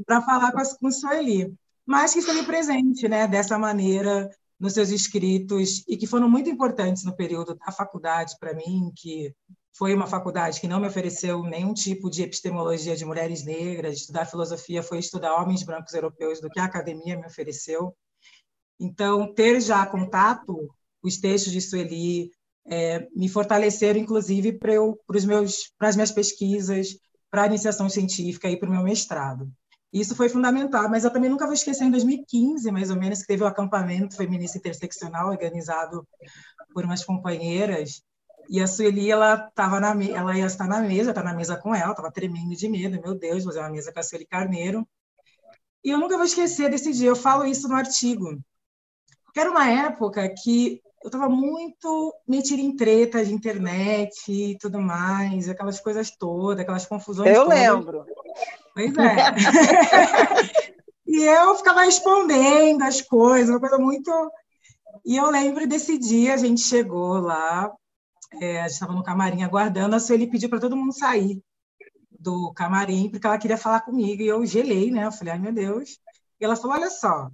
para 0.05 0.21
falar 0.21 0.51
com, 0.51 0.59
a, 0.59 0.75
com 0.79 0.91
Sueli. 0.91 1.51
Mas 1.85 2.13
que 2.13 2.19
esteve 2.19 2.43
presente, 2.43 3.07
né? 3.07 3.27
Dessa 3.27 3.57
maneira, 3.57 4.29
nos 4.59 4.73
seus 4.73 4.89
escritos, 4.89 5.83
e 5.87 5.97
que 5.97 6.07
foram 6.07 6.29
muito 6.29 6.49
importantes 6.49 7.03
no 7.03 7.15
período 7.15 7.55
da 7.55 7.71
faculdade 7.71 8.35
para 8.39 8.53
mim, 8.53 8.91
que 8.95 9.33
foi 9.77 9.93
uma 9.93 10.07
faculdade 10.07 10.61
que 10.61 10.67
não 10.67 10.79
me 10.79 10.87
ofereceu 10.87 11.43
nenhum 11.43 11.73
tipo 11.73 12.09
de 12.09 12.23
epistemologia 12.23 12.95
de 12.95 13.03
mulheres 13.03 13.43
negras, 13.43 13.97
estudar 13.97 14.25
filosofia 14.25 14.81
foi 14.81 14.99
estudar 14.99 15.35
homens 15.35 15.63
brancos 15.63 15.93
europeus 15.93 16.39
do 16.39 16.49
que 16.49 16.59
a 16.59 16.65
academia 16.65 17.17
me 17.17 17.27
ofereceu. 17.27 17.93
Então, 18.79 19.33
ter 19.33 19.59
já 19.59 19.85
contato, 19.85 20.69
os 21.03 21.17
textos 21.17 21.51
de 21.51 21.61
Sueli 21.61 22.31
é, 22.65 23.07
me 23.15 23.27
fortaleceram, 23.27 23.99
inclusive, 23.99 24.53
para 24.53 24.73
as 25.81 25.95
minhas 25.95 26.11
pesquisas, 26.11 26.97
para 27.29 27.43
a 27.43 27.47
iniciação 27.47 27.89
científica 27.89 28.49
e 28.49 28.57
para 28.57 28.69
o 28.69 28.71
meu 28.71 28.83
mestrado. 28.83 29.51
Isso 29.95 30.13
foi 30.13 30.27
fundamental, 30.27 30.89
mas 30.89 31.05
eu 31.05 31.09
também 31.09 31.29
nunca 31.29 31.45
vou 31.45 31.53
esquecer, 31.53 31.85
em 31.85 31.89
2015, 31.89 32.69
mais 32.69 32.89
ou 32.89 32.97
menos, 32.97 33.21
que 33.21 33.27
teve 33.27 33.43
o 33.43 33.45
um 33.45 33.49
acampamento 33.49 34.17
feminista 34.17 34.57
interseccional 34.57 35.29
organizado 35.29 36.05
por 36.73 36.83
umas 36.83 37.05
companheiras, 37.05 38.03
e 38.49 38.61
a 38.61 38.67
Sueli, 38.67 39.09
ela 39.09 39.37
tava 39.55 39.79
na 39.79 39.95
ela 40.03 40.37
ia 40.37 40.45
estar 40.45 40.67
na 40.67 40.81
mesa, 40.81 41.13
tá 41.13 41.23
na 41.23 41.33
mesa 41.33 41.55
com 41.55 41.73
ela, 41.73 41.95
tava 41.95 42.11
tremendo 42.11 42.53
de 42.53 42.67
medo, 42.67 43.01
meu 43.01 43.15
Deus, 43.15 43.45
fazer 43.45 43.59
uma 43.59 43.69
mesa 43.69 43.93
com 43.93 43.99
a 43.99 44.03
Sueli 44.03 44.25
Carneiro. 44.25 44.85
E 45.81 45.91
eu 45.91 45.97
nunca 45.97 46.17
vou 46.17 46.25
esquecer 46.25 46.69
desse 46.69 46.91
dia, 46.91 47.07
eu 47.07 47.15
falo 47.15 47.45
isso 47.45 47.69
no 47.69 47.75
artigo. 47.75 48.37
Que 49.33 49.39
era 49.39 49.49
uma 49.49 49.69
época 49.69 50.27
que 50.43 50.81
eu 51.01 51.07
estava 51.07 51.29
muito 51.29 52.13
metida 52.27 52.61
em 52.61 52.75
treta 52.75 53.23
de 53.23 53.33
internet 53.33 54.29
e 54.29 54.57
tudo 54.57 54.81
mais, 54.81 55.47
aquelas 55.47 55.79
coisas 55.79 56.11
todas, 56.11 56.59
aquelas 56.59 56.85
confusões 56.85 57.33
Eu 57.33 57.45
todas. 57.45 57.59
lembro. 57.59 58.05
Pois 58.75 58.93
é. 58.95 59.15
e 61.07 61.23
eu 61.23 61.55
ficava 61.55 61.83
respondendo 61.83 62.83
as 62.83 63.01
coisas, 63.01 63.49
uma 63.49 63.59
coisa 63.59 63.79
muito... 63.79 64.11
E 65.05 65.17
eu 65.17 65.29
lembro 65.29 65.67
desse 65.67 65.97
dia, 65.97 66.33
a 66.33 66.37
gente 66.37 66.61
chegou 66.61 67.19
lá, 67.19 67.71
é, 68.41 68.59
a 68.59 68.63
gente 68.63 68.73
estava 68.73 68.93
no 68.93 69.03
camarim 69.03 69.43
aguardando, 69.43 69.95
a 69.95 69.99
Sueli 69.99 70.29
pediu 70.29 70.49
para 70.49 70.59
todo 70.59 70.75
mundo 70.75 70.93
sair 70.93 71.41
do 72.19 72.51
camarim, 72.53 73.09
porque 73.09 73.25
ela 73.25 73.37
queria 73.37 73.57
falar 73.57 73.81
comigo, 73.81 74.21
e 74.21 74.27
eu 74.27 74.45
gelei, 74.45 74.91
né? 74.91 75.05
Eu 75.05 75.11
falei, 75.11 75.33
ai 75.33 75.39
meu 75.39 75.53
Deus. 75.53 75.99
E 76.39 76.45
ela 76.45 76.55
falou: 76.55 76.75
olha 76.75 76.89
só, 76.89 77.29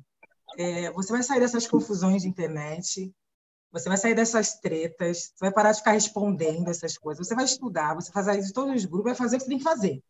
é, 0.57 0.91
você 0.91 1.13
vai 1.13 1.23
sair 1.23 1.39
dessas 1.39 1.65
confusões 1.65 2.23
de 2.23 2.27
internet, 2.27 3.13
você 3.71 3.87
vai 3.87 3.97
sair 3.97 4.13
dessas 4.13 4.59
tretas, 4.59 5.31
você 5.33 5.45
vai 5.45 5.51
parar 5.51 5.71
de 5.71 5.77
ficar 5.79 5.91
respondendo 5.91 6.69
essas 6.69 6.97
coisas, 6.97 7.25
você 7.25 7.33
vai 7.33 7.45
estudar, 7.45 7.95
você 7.95 8.11
vai 8.11 8.23
fazer 8.23 8.41
de 8.41 8.53
todos 8.53 8.75
os 8.75 8.85
grupos, 8.85 9.11
vai 9.11 9.15
fazer 9.15 9.37
o 9.37 9.39
que 9.39 9.45
você 9.45 9.49
tem 9.49 9.57
que 9.57 9.63
fazer. 9.63 10.03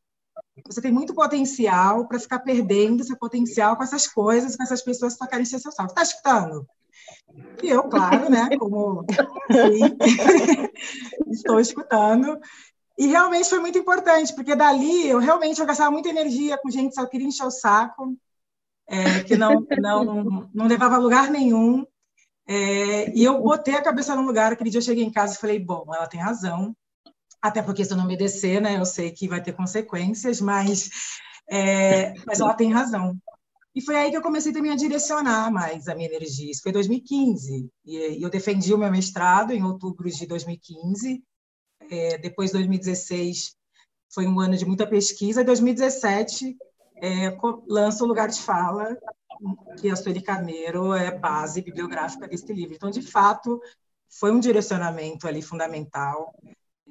Você 0.66 0.82
tem 0.82 0.92
muito 0.92 1.14
potencial 1.14 2.08
para 2.08 2.20
ficar 2.20 2.40
perdendo 2.40 3.04
seu 3.04 3.18
potencial 3.18 3.76
com 3.76 3.84
essas 3.84 4.08
coisas, 4.08 4.56
com 4.56 4.64
essas 4.64 4.82
pessoas 4.82 5.14
que 5.14 5.20
só 5.20 5.28
querem 5.28 5.46
ser 5.46 5.60
seu 5.60 5.72
salvo. 5.72 5.92
Está 5.92 6.04
escutando? 6.04 6.68
E 7.64 7.70
eu, 7.70 7.84
claro, 7.84 8.30
né, 8.30 8.50
como 8.58 9.06
estou 11.32 11.60
escutando. 11.60 12.38
E 12.98 13.08
realmente 13.08 13.50
foi 13.50 13.60
muito 13.60 13.78
importante, 13.78 14.34
porque 14.36 14.56
dali 14.56 15.08
eu 15.08 15.20
realmente 15.20 15.60
eu 15.60 15.66
gastava 15.66 15.92
muita 15.92 16.10
energia 16.10 16.58
com 16.58 16.70
gente 16.70 16.90
que 16.90 16.96
só 16.96 17.06
queria 17.06 17.28
encher 17.28 17.46
o 17.46 17.52
saco, 17.52 18.16
é, 18.88 19.24
que 19.24 19.36
não, 19.36 19.66
não, 19.80 20.50
não 20.54 20.68
levava 20.68 20.96
a 20.96 21.00
lugar 21.00 21.30
nenhum. 21.30 21.86
É, 22.48 23.10
e 23.16 23.24
eu 23.24 23.42
botei 23.42 23.76
a 23.76 23.82
cabeça 23.82 24.16
no 24.16 24.24
lugar. 24.24 24.52
Aquele 24.52 24.70
dia 24.70 24.80
eu 24.80 24.84
cheguei 24.84 25.04
em 25.04 25.12
casa 25.12 25.36
e 25.36 25.38
falei: 25.38 25.60
bom, 25.60 25.86
ela 25.94 26.08
tem 26.08 26.20
razão. 26.20 26.76
Até 27.42 27.62
porque 27.62 27.84
se 27.84 27.92
eu 27.92 27.98
não 27.98 28.06
obedecer, 28.06 28.62
né, 28.62 28.78
eu 28.78 28.86
sei 28.86 29.12
que 29.12 29.28
vai 29.28 29.42
ter 29.42 29.54
consequências, 29.54 30.40
mas, 30.40 30.90
é, 31.50 32.14
mas 32.26 32.40
ela 32.40 32.54
tem 32.54 32.72
razão. 32.72 33.18
E 33.74 33.82
foi 33.82 33.96
aí 33.96 34.12
que 34.12 34.18
eu 34.18 34.22
comecei 34.22 34.52
também 34.52 34.72
a 34.72 34.76
direcionar 34.76 35.50
mais 35.50 35.88
a 35.88 35.96
minha 35.96 36.10
energia. 36.10 36.52
Isso 36.52 36.62
foi 36.62 36.72
em 36.72 36.74
2015. 36.74 37.70
E 37.86 38.24
eu 38.24 38.30
defendi 38.30 38.74
o 38.74 38.78
meu 38.78 38.92
mestrado 38.92 39.52
em 39.52 39.64
outubro 39.64 40.10
de 40.10 40.26
2015. 40.26 41.24
É, 41.90 42.18
depois, 42.18 42.52
2016, 42.52 43.56
foi 44.14 44.28
um 44.28 44.40
ano 44.40 44.58
de 44.58 44.66
muita 44.66 44.86
pesquisa. 44.86 45.42
Em 45.42 45.46
2017, 45.46 46.58
é, 47.02 47.38
lanço 47.68 48.04
o 48.04 48.08
Lugar 48.08 48.28
de 48.28 48.42
Fala, 48.42 48.98
que 49.80 49.90
a 49.90 49.96
Sueli 49.96 50.22
Carneiro 50.22 50.94
é 50.94 51.18
base 51.18 51.62
bibliográfica 51.62 52.28
desse 52.28 52.52
livro. 52.54 52.76
Então, 52.76 52.92
de 52.92 53.02
fato, 53.02 53.60
foi 54.10 54.32
um 54.32 54.40
direcionamento 54.40 55.28
ali 55.28 55.42
fundamental. 55.42 56.36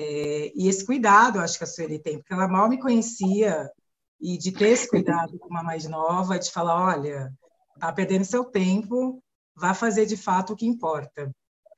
É, 0.02 0.50
e 0.54 0.66
esse 0.66 0.86
cuidado, 0.86 1.40
acho 1.40 1.58
que 1.58 1.64
a 1.64 1.66
Sueli 1.66 1.98
tem, 1.98 2.16
porque 2.16 2.32
ela 2.32 2.48
mal 2.48 2.70
me 2.70 2.80
conhecia 2.80 3.70
e 4.18 4.38
de 4.38 4.50
ter 4.50 4.68
esse 4.68 4.88
cuidado 4.88 5.38
com 5.38 5.48
uma 5.48 5.62
mais 5.62 5.84
nova, 5.86 6.38
de 6.38 6.50
falar, 6.50 6.96
olha, 6.96 7.30
tá 7.78 7.92
perdendo 7.92 8.24
seu 8.24 8.42
tempo, 8.42 9.22
vá 9.54 9.74
fazer 9.74 10.06
de 10.06 10.16
fato 10.16 10.54
o 10.54 10.56
que 10.56 10.64
importa. 10.64 11.30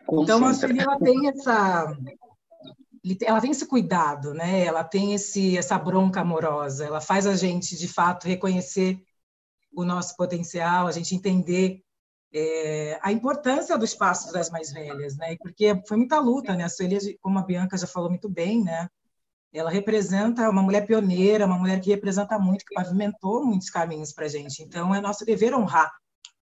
Então 0.09 0.45
a 0.47 0.55
Sueli 0.55 0.79
ela 0.79 1.01
tem 1.01 1.29
essa 1.29 1.97
ela 3.25 3.41
tem 3.41 3.51
esse 3.51 3.67
cuidado, 3.67 4.33
né? 4.33 4.65
Ela 4.65 4.85
tem 4.85 5.15
esse 5.15 5.59
essa 5.59 5.77
bronca 5.77 6.21
amorosa, 6.21 6.85
ela 6.87 7.01
faz 7.01 7.27
a 7.27 7.35
gente 7.35 7.77
de 7.77 7.89
fato 7.89 8.29
reconhecer 8.29 9.03
o 9.75 9.85
nosso 9.85 10.17
potencial, 10.17 10.87
a 10.87 10.93
gente 10.93 11.13
entender 11.13 11.83
é, 12.33 12.99
a 13.03 13.13
importância 13.13 13.77
dos 13.77 13.95
passos 13.95 14.33
das 14.33 14.51
mais 14.51 14.73
velhas, 14.73 15.17
né? 15.17 15.37
Porque 15.37 15.81
foi 15.87 15.97
muita 15.97 16.19
luta, 16.19 16.55
né? 16.55 16.65
A 16.65 16.69
Sueli, 16.69 17.19
como 17.21 17.39
a 17.39 17.43
Bianca 17.43 17.77
já 17.77 17.87
falou 17.87 18.09
muito 18.09 18.29
bem, 18.29 18.63
né? 18.63 18.89
ela 19.53 19.71
representa 19.71 20.49
uma 20.49 20.63
mulher 20.63 20.87
pioneira, 20.87 21.45
uma 21.45 21.59
mulher 21.59 21.81
que 21.81 21.91
representa 21.91 22.39
muito, 22.39 22.65
que 22.65 22.75
pavimentou 22.75 23.45
muitos 23.45 23.69
caminhos 23.69 24.13
para 24.13 24.25
a 24.25 24.29
gente. 24.29 24.63
Então, 24.63 24.95
é 24.95 25.01
nosso 25.01 25.27
dever 25.27 25.55
honrar 25.55 25.93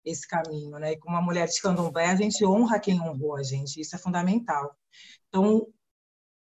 esse 0.04 0.26
caminho, 0.26 0.78
né? 0.78 0.92
E 0.92 0.98
como 0.98 1.16
uma 1.16 1.22
mulher 1.22 1.48
de 1.48 1.60
candomblé, 1.60 2.06
a 2.06 2.14
gente 2.14 2.44
honra 2.46 2.78
quem 2.78 3.00
honrou 3.00 3.36
a 3.36 3.42
gente, 3.42 3.80
isso 3.80 3.96
é 3.96 3.98
fundamental. 3.98 4.76
Então, 5.28 5.66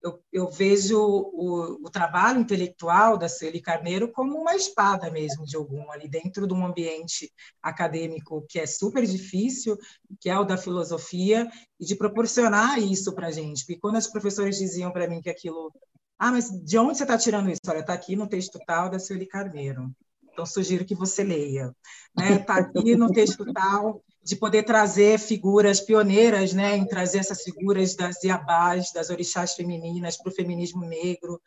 eu, 0.03 0.21
eu 0.33 0.49
vejo 0.49 0.99
o, 0.99 1.85
o, 1.85 1.89
trabalho 1.89 2.41
intelectual 2.41 3.17
da 3.17 3.29
Celi 3.29 3.61
Carneiro 3.61 4.11
como 4.11 4.37
uma 4.37 4.53
espada 4.55 5.09
mesmo 5.09 5.45
de 5.45 5.55
algum, 5.55 5.89
ali 5.91 6.09
dentro 6.09 6.45
de 6.45 6.53
um 6.53 6.65
ambiente 6.65 7.31
acadêmico 7.61 8.45
que 8.49 8.59
é 8.59 8.65
super 8.65 9.05
difícil, 9.05 9.77
que 10.19 10.29
é 10.29 10.37
o 10.37 10.43
da 10.43 10.57
filosofia, 10.57 11.49
e 11.79 11.85
de 11.85 11.95
proporcionar 11.95 12.79
isso 12.79 13.13
para 13.15 13.27
a 13.27 13.31
gente. 13.31 13.65
Porque 13.65 13.79
quando 13.79 13.95
as 13.95 14.07
professoras 14.07 14.57
diziam 14.57 14.91
para 14.91 15.07
mim 15.07 15.21
que 15.21 15.29
aquilo 15.29 15.71
ah, 16.19 16.31
mas 16.31 16.49
de 16.49 16.77
onde 16.77 16.97
você 16.97 17.03
está 17.03 17.17
tirando 17.17 17.49
isso? 17.49 17.59
Olha, 17.67 17.79
está 17.79 17.93
aqui 17.93 18.15
no 18.15 18.27
texto 18.27 18.59
tal 18.65 18.89
da 18.89 18.99
Sueli 18.99 19.25
Carneiro. 19.25 19.93
Então, 20.31 20.45
sugiro 20.45 20.85
que 20.85 20.95
você 20.95 21.23
leia. 21.23 21.75
Está 22.17 22.29
né? 22.29 22.39
Tá 22.39 22.55
aqui 22.55 22.95
no 22.95 23.11
texto 23.11 23.45
tal, 23.53 24.01
de 24.23 24.35
poder 24.35 24.63
trazer 24.63 25.19
figuras 25.19 25.81
pioneiras, 25.81 26.53
né? 26.53 26.77
em 26.77 26.85
trazer 26.85 27.19
essas 27.19 27.43
figuras 27.43 27.95
das 27.95 28.23
iabás, 28.23 28.91
das 28.93 29.09
orixás 29.09 29.53
femininas 29.53 30.17
para 30.17 30.29
o 30.29 30.35
feminismo 30.35 30.85
negro. 30.85 31.41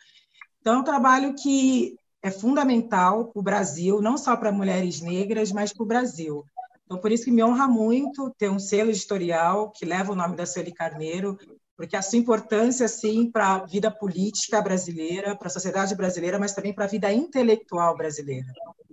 Então, 0.61 0.75
é 0.75 0.79
um 0.79 0.85
trabalho 0.85 1.35
que 1.35 1.97
é 2.23 2.31
fundamental 2.31 3.27
para 3.27 3.41
o 3.41 3.43
Brasil, 3.43 4.03
não 4.03 4.19
só 4.19 4.37
para 4.37 4.53
mulheres 4.53 5.01
negras, 5.01 5.53
mas 5.53 5.73
para 5.73 5.85
o 5.85 5.87
Brasil. 5.87 6.45
Então, 6.85 6.99
por 6.99 7.11
isso 7.11 7.25
que 7.25 7.31
me 7.31 7.43
honra 7.43 7.67
muito 7.67 8.31
ter 8.37 8.51
um 8.51 8.59
selo 8.59 8.91
editorial 8.91 9.71
que 9.71 9.85
leva 9.85 10.13
o 10.13 10.17
nome 10.17 10.37
da 10.37 10.45
Sueli 10.45 10.73
Carneiro, 10.73 11.39
porque 11.77 11.97
a 11.97 12.03
sua 12.03 12.19
importância, 12.19 12.89
sim, 12.89 13.31
para 13.31 13.55
a 13.55 13.67
vida 13.67 13.91
política 13.91 14.61
brasileira, 14.63 15.37
para 15.37 15.49
a 15.49 15.51
sociedade 15.51 15.95
brasileira, 15.95 16.39
mas 16.39 16.55
também 16.55 16.73
para 16.73 16.85
a 16.85 16.89
vida 16.89 17.13
intelectual 17.13 17.97
brasileira. 17.97 18.47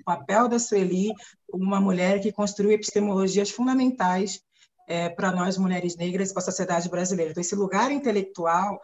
O 0.04 0.06
papel 0.06 0.50
da 0.50 0.60
Sueli 0.60 1.14
como 1.50 1.64
uma 1.64 1.80
mulher 1.80 2.20
que 2.20 2.30
construiu 2.30 2.74
epistemologias 2.74 3.50
fundamentais 3.50 4.42
é, 4.86 5.08
para 5.08 5.32
nós, 5.32 5.58
mulheres 5.58 5.96
negras, 5.96 6.34
para 6.34 6.42
a 6.42 6.46
sociedade 6.46 6.90
brasileira. 6.90 7.32
Então, 7.32 7.40
esse 7.40 7.56
lugar 7.56 7.90
intelectual 7.90 8.82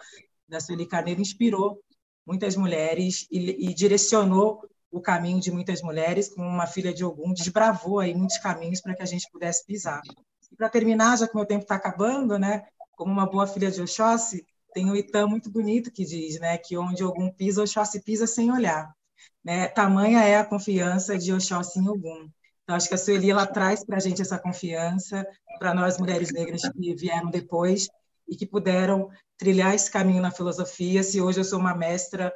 da 0.47 0.61
Sueli 0.61 0.85
Carneiro 0.85 1.19
inspirou 1.19 1.81
muitas 2.25 2.55
mulheres 2.55 3.27
e, 3.29 3.69
e 3.69 3.73
direcionou 3.73 4.61
o 4.89 5.01
caminho 5.01 5.41
de 5.41 5.51
muitas 5.51 5.81
mulheres, 5.81 6.29
como 6.29 6.47
uma 6.47 6.65
filha 6.65 6.93
de 6.93 7.03
Ogum, 7.03 7.33
desbravou 7.33 7.99
aí 7.99 8.15
muitos 8.15 8.37
caminhos 8.37 8.79
para 8.79 8.95
que 8.95 9.03
a 9.03 9.05
gente 9.05 9.29
pudesse 9.29 9.65
pisar. 9.65 10.01
E 10.49 10.55
para 10.55 10.69
terminar, 10.69 11.17
já 11.17 11.27
que 11.27 11.35
meu 11.35 11.45
tempo 11.45 11.63
está 11.63 11.75
acabando, 11.75 12.39
né, 12.39 12.65
como 12.95 13.11
uma 13.11 13.29
boa 13.29 13.45
filha 13.45 13.69
de 13.69 13.81
Oxóssi, 13.81 14.45
tem 14.73 14.89
o 14.89 14.95
Itã 14.95 15.27
muito 15.27 15.51
bonito 15.51 15.91
que 15.91 16.05
diz 16.05 16.39
né, 16.39 16.57
que 16.57 16.77
onde 16.77 17.03
Ogum 17.03 17.29
pisa, 17.29 17.61
Oxóssi 17.61 18.01
pisa 18.01 18.25
sem 18.25 18.51
olhar. 18.51 18.95
Né? 19.43 19.67
Tamanha 19.67 20.23
é 20.23 20.37
a 20.37 20.45
confiança 20.45 21.17
de 21.17 21.33
Oxóssi 21.33 21.79
em 21.79 21.87
Ogum. 21.87 22.29
Então, 22.63 22.75
acho 22.75 22.87
que 22.87 22.95
a 22.95 22.97
Sueli 22.97 23.31
ela 23.31 23.47
traz 23.47 23.83
para 23.83 23.97
a 23.97 23.99
gente 23.99 24.21
essa 24.21 24.37
confiança, 24.37 25.25
para 25.57 25.73
nós 25.73 25.97
mulheres 25.97 26.31
negras 26.31 26.61
que 26.61 26.95
vieram 26.95 27.29
depois 27.29 27.87
e 28.27 28.35
que 28.35 28.45
puderam 28.45 29.09
trilhar 29.37 29.73
esse 29.73 29.89
caminho 29.89 30.21
na 30.21 30.29
filosofia. 30.29 31.01
Se 31.01 31.19
hoje 31.19 31.39
eu 31.39 31.43
sou 31.43 31.59
uma 31.59 31.73
mestra 31.73 32.31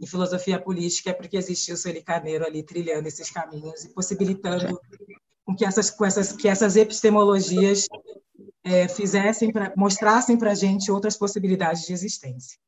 em 0.00 0.06
filosofia 0.06 0.60
política, 0.60 1.10
é 1.10 1.12
porque 1.12 1.36
existiu 1.36 1.76
Sueli 1.76 2.02
Carneiro 2.02 2.44
ali 2.44 2.62
trilhando 2.62 3.06
esses 3.06 3.30
caminhos 3.30 3.84
e 3.84 3.94
possibilitando 3.94 4.80
com 5.44 5.54
que 5.54 5.64
essas, 5.64 5.90
com 5.90 6.04
essas, 6.04 6.32
que 6.32 6.48
essas 6.48 6.76
epistemologias 6.76 7.86
é, 8.64 8.86
fizessem, 8.88 9.50
pra, 9.50 9.72
mostrassem 9.76 10.36
para 10.36 10.52
a 10.52 10.54
gente 10.54 10.90
outras 10.90 11.16
possibilidades 11.16 11.86
de 11.86 11.92
existência. 11.92 12.58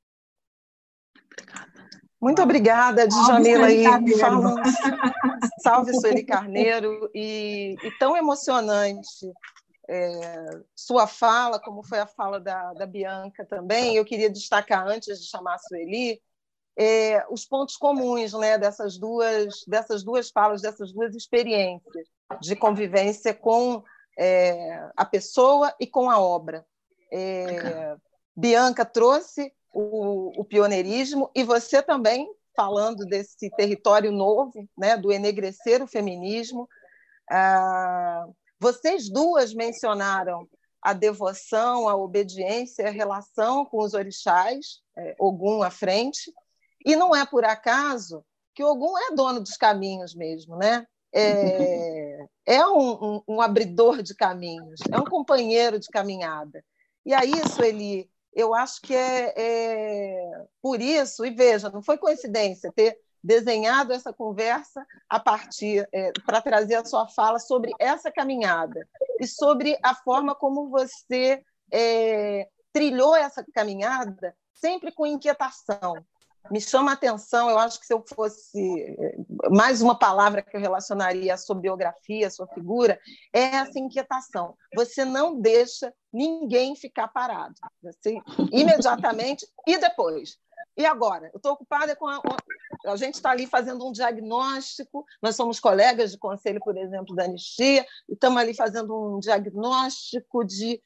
Muito 2.20 2.42
obrigada, 2.42 3.08
Djamila, 3.08 3.66
aí 3.66 3.84
falando. 4.18 4.60
Salve, 5.62 5.98
Sueli 5.98 6.24
Carneiro, 6.24 7.10
e, 7.14 7.76
e 7.82 7.90
tão 7.98 8.16
emocionante 8.16 9.32
é, 9.88 10.60
sua 10.76 11.06
fala, 11.06 11.58
como 11.58 11.82
foi 11.82 11.98
a 11.98 12.06
fala 12.06 12.38
da, 12.38 12.72
da 12.74 12.86
Bianca 12.86 13.44
também. 13.44 13.96
Eu 13.96 14.04
queria 14.04 14.30
destacar, 14.30 14.86
antes 14.86 15.20
de 15.20 15.26
chamar 15.26 15.54
a 15.54 15.58
Sueli, 15.58 16.20
é, 16.78 17.24
os 17.28 17.44
pontos 17.44 17.76
comuns 17.76 18.32
né, 18.34 18.56
dessas, 18.56 18.96
duas, 18.96 19.64
dessas 19.66 20.04
duas 20.04 20.30
falas, 20.30 20.62
dessas 20.62 20.92
duas 20.92 21.14
experiências 21.14 22.06
de 22.40 22.54
convivência 22.54 23.34
com 23.34 23.82
é, 24.16 24.88
a 24.96 25.04
pessoa 25.04 25.74
e 25.80 25.86
com 25.86 26.08
a 26.08 26.20
obra. 26.20 26.64
É, 27.12 27.96
Bianca 28.36 28.84
trouxe 28.84 29.52
o, 29.72 30.40
o 30.40 30.44
pioneirismo, 30.44 31.30
e 31.34 31.44
você 31.44 31.82
também 31.82 32.28
falando 32.56 33.06
desse 33.06 33.48
território 33.50 34.12
novo, 34.12 34.68
né, 34.76 34.96
do 34.96 35.12
enegrecer 35.12 35.82
o 35.82 35.86
feminismo. 35.86 36.68
Ah, 37.30 38.26
vocês 38.58 39.08
duas 39.08 39.54
mencionaram 39.54 40.46
a 40.82 40.92
devoção, 40.92 41.88
a 41.88 41.96
obediência, 41.96 42.86
a 42.86 42.90
relação 42.90 43.64
com 43.64 43.78
os 43.78 43.94
orixás, 43.94 44.80
é, 44.96 45.14
Ogum 45.18 45.62
à 45.62 45.70
frente, 45.70 46.32
e 46.84 46.96
não 46.96 47.14
é 47.14 47.24
por 47.24 47.44
acaso 47.44 48.24
que 48.54 48.64
Ogum 48.64 48.96
é 48.98 49.14
dono 49.14 49.40
dos 49.40 49.56
caminhos 49.56 50.14
mesmo, 50.14 50.56
né? 50.56 50.86
É, 51.12 52.18
é 52.46 52.66
um, 52.66 52.92
um, 52.92 53.22
um 53.28 53.40
abridor 53.40 54.02
de 54.02 54.14
caminhos, 54.14 54.80
é 54.90 54.98
um 54.98 55.04
companheiro 55.04 55.78
de 55.78 55.88
caminhada. 55.88 56.64
E 57.04 57.12
a 57.12 57.24
isso 57.24 57.62
ele 57.62 58.08
eu 58.32 58.54
acho 58.54 58.80
que 58.82 58.94
é, 58.94 59.34
é, 59.36 60.44
por 60.62 60.80
isso, 60.80 61.24
e 61.24 61.30
veja, 61.30 61.70
não 61.70 61.82
foi 61.82 61.98
coincidência 61.98 62.72
ter 62.74 62.98
desenhado 63.22 63.92
essa 63.92 64.12
conversa 64.12 64.86
a 65.08 65.20
partir 65.20 65.86
é, 65.92 66.12
para 66.24 66.40
trazer 66.40 66.76
a 66.76 66.84
sua 66.84 67.06
fala 67.08 67.38
sobre 67.38 67.72
essa 67.78 68.10
caminhada 68.10 68.88
e 69.20 69.26
sobre 69.26 69.78
a 69.82 69.94
forma 69.94 70.34
como 70.34 70.70
você 70.70 71.42
é, 71.70 72.48
trilhou 72.72 73.14
essa 73.14 73.44
caminhada 73.52 74.34
sempre 74.54 74.92
com 74.92 75.06
inquietação, 75.06 75.94
me 76.50 76.60
chama 76.60 76.90
a 76.90 76.94
atenção, 76.94 77.50
eu 77.50 77.58
acho 77.58 77.80
que 77.80 77.86
se 77.86 77.92
eu 77.92 78.04
fosse 78.14 78.96
mais 79.50 79.80
uma 79.80 79.98
palavra 79.98 80.42
que 80.42 80.56
eu 80.56 80.60
relacionaria 80.60 81.34
à 81.34 81.36
sua 81.36 81.54
biografia, 81.54 82.26
à 82.26 82.30
sua 82.30 82.46
figura, 82.48 83.00
é 83.32 83.56
essa 83.56 83.78
inquietação. 83.78 84.56
Você 84.74 85.04
não 85.04 85.40
deixa 85.40 85.92
ninguém 86.12 86.74
ficar 86.74 87.08
parado. 87.08 87.54
Você 87.82 88.18
imediatamente 88.52 89.46
e 89.66 89.78
depois. 89.78 90.38
E 90.76 90.86
agora? 90.86 91.30
Eu 91.32 91.36
estou 91.36 91.52
ocupada 91.52 91.94
com 91.94 92.06
a, 92.06 92.20
a 92.86 92.96
gente 92.96 93.14
está 93.14 93.30
ali 93.30 93.46
fazendo 93.46 93.86
um 93.86 93.92
diagnóstico, 93.92 95.04
nós 95.22 95.36
somos 95.36 95.60
colegas 95.60 96.12
de 96.12 96.18
conselho, 96.18 96.60
por 96.60 96.76
exemplo, 96.76 97.14
da 97.14 97.24
Anistia, 97.24 97.84
e 98.08 98.14
estamos 98.14 98.38
ali 98.38 98.54
fazendo 98.54 99.16
um 99.16 99.18
diagnóstico 99.18 100.44
de 100.44 100.82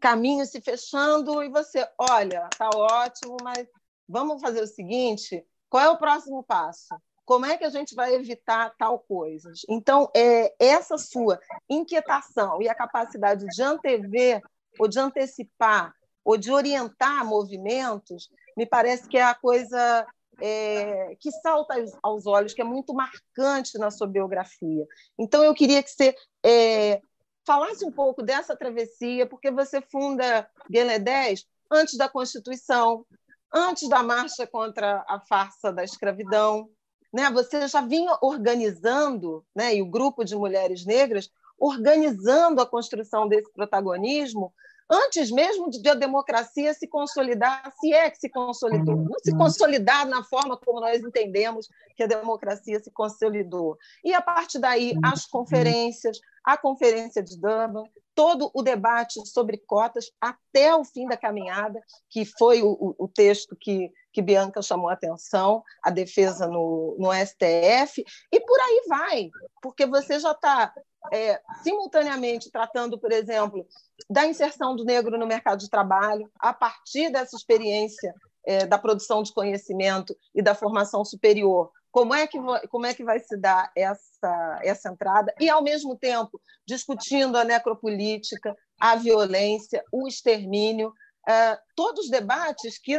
caminhos 0.00 0.50
se 0.50 0.60
fechando, 0.60 1.42
e 1.42 1.48
você, 1.48 1.86
olha, 1.96 2.48
está 2.52 2.68
ótimo, 2.74 3.36
mas 3.42 3.66
vamos 4.08 4.40
fazer 4.40 4.62
o 4.62 4.66
seguinte: 4.66 5.44
qual 5.68 5.82
é 5.84 5.88
o 5.90 5.98
próximo 5.98 6.42
passo? 6.42 6.94
Como 7.24 7.46
é 7.46 7.56
que 7.56 7.64
a 7.64 7.70
gente 7.70 7.94
vai 7.94 8.14
evitar 8.14 8.74
tal 8.76 8.98
coisa? 8.98 9.50
Então, 9.68 10.10
é, 10.14 10.54
essa 10.58 10.98
sua 10.98 11.40
inquietação 11.68 12.60
e 12.60 12.68
a 12.68 12.74
capacidade 12.74 13.46
de 13.46 13.62
antever 13.62 14.42
ou 14.78 14.88
de 14.88 14.98
antecipar 14.98 15.94
ou 16.24 16.36
de 16.36 16.52
orientar 16.52 17.24
movimentos, 17.24 18.28
me 18.56 18.66
parece 18.66 19.08
que 19.08 19.16
é 19.16 19.22
a 19.22 19.34
coisa 19.34 20.06
é, 20.40 21.16
que 21.20 21.30
salta 21.30 21.74
aos 22.02 22.26
olhos, 22.26 22.52
que 22.52 22.60
é 22.60 22.64
muito 22.64 22.94
marcante 22.94 23.78
na 23.78 23.90
sua 23.90 24.06
biografia. 24.06 24.86
Então, 25.18 25.42
eu 25.44 25.54
queria 25.54 25.82
que 25.82 25.90
você 25.90 26.14
é, 26.44 27.00
falasse 27.46 27.84
um 27.84 27.92
pouco 27.92 28.22
dessa 28.22 28.56
travessia, 28.56 29.26
porque 29.26 29.50
você 29.50 29.80
funda 29.80 30.48
Guelé 30.70 30.98
10 30.98 31.44
antes 31.70 31.96
da 31.96 32.08
Constituição, 32.08 33.06
antes 33.52 33.88
da 33.88 34.02
marcha 34.02 34.46
contra 34.46 35.04
a 35.08 35.20
farsa 35.20 35.72
da 35.72 35.84
escravidão. 35.84 36.68
Né? 37.12 37.30
Você 37.30 37.68
já 37.68 37.80
vinha 37.80 38.16
organizando, 38.22 39.44
né? 39.54 39.76
e 39.76 39.82
o 39.82 39.86
grupo 39.86 40.24
de 40.24 40.34
mulheres 40.34 40.84
negras, 40.86 41.30
organizando 41.58 42.60
a 42.60 42.66
construção 42.66 43.28
desse 43.28 43.52
protagonismo 43.52 44.52
antes 44.92 45.30
mesmo 45.30 45.70
de 45.70 45.88
a 45.88 45.94
democracia 45.94 46.74
se 46.74 46.86
consolidar, 46.86 47.72
se 47.80 47.92
é 47.94 48.10
que 48.10 48.18
se 48.18 48.28
consolidou, 48.28 48.96
não 48.96 49.18
se 49.22 49.34
consolidar 49.34 50.06
na 50.06 50.22
forma 50.22 50.56
como 50.56 50.80
nós 50.80 51.02
entendemos 51.02 51.68
que 51.96 52.02
a 52.02 52.06
democracia 52.06 52.78
se 52.78 52.90
consolidou. 52.90 53.78
E 54.04 54.12
a 54.12 54.20
partir 54.20 54.58
daí, 54.58 54.94
as 55.02 55.24
conferências, 55.24 56.20
a 56.44 56.56
conferência 56.56 57.22
de 57.22 57.38
Durban, 57.38 57.84
todo 58.14 58.50
o 58.54 58.62
debate 58.62 59.26
sobre 59.26 59.58
cotas 59.58 60.10
até 60.20 60.74
o 60.74 60.84
fim 60.84 61.06
da 61.06 61.16
caminhada, 61.16 61.80
que 62.10 62.24
foi 62.24 62.62
o, 62.62 62.94
o 62.98 63.08
texto 63.08 63.56
que, 63.58 63.90
que 64.12 64.22
Bianca 64.22 64.60
chamou 64.60 64.88
a 64.88 64.94
atenção, 64.94 65.62
a 65.82 65.90
defesa 65.90 66.46
no, 66.46 66.96
no 66.98 67.12
STF, 67.12 68.04
e 68.30 68.40
por 68.40 68.60
aí 68.60 68.82
vai, 68.88 69.30
porque 69.62 69.86
você 69.86 70.18
já 70.18 70.32
está 70.32 70.72
é, 71.12 71.40
simultaneamente 71.62 72.50
tratando, 72.50 72.98
por 72.98 73.10
exemplo, 73.10 73.66
da 74.08 74.26
inserção 74.26 74.76
do 74.76 74.84
negro 74.84 75.18
no 75.18 75.26
mercado 75.26 75.60
de 75.60 75.70
trabalho, 75.70 76.30
a 76.38 76.52
partir 76.52 77.10
dessa 77.10 77.36
experiência 77.36 78.14
é, 78.44 78.66
da 78.66 78.78
produção 78.78 79.22
de 79.22 79.32
conhecimento 79.32 80.16
e 80.34 80.42
da 80.42 80.54
formação 80.54 81.04
superior, 81.04 81.70
como 81.92 82.14
é 82.14 82.26
que 82.26 82.38
como 82.68 82.86
é 82.86 82.94
que 82.94 83.04
vai 83.04 83.20
se 83.20 83.36
dar 83.36 83.70
essa 83.76 84.58
essa 84.62 84.88
entrada 84.88 85.32
e 85.38 85.48
ao 85.48 85.62
mesmo 85.62 85.96
tempo 85.96 86.40
discutindo 86.66 87.36
a 87.36 87.44
necropolítica, 87.44 88.56
a 88.80 88.96
violência, 88.96 89.84
o 89.92 90.08
extermínio, 90.08 90.92
é, 91.28 91.58
todos 91.76 92.06
os 92.06 92.10
debates 92.10 92.78
que 92.78 92.98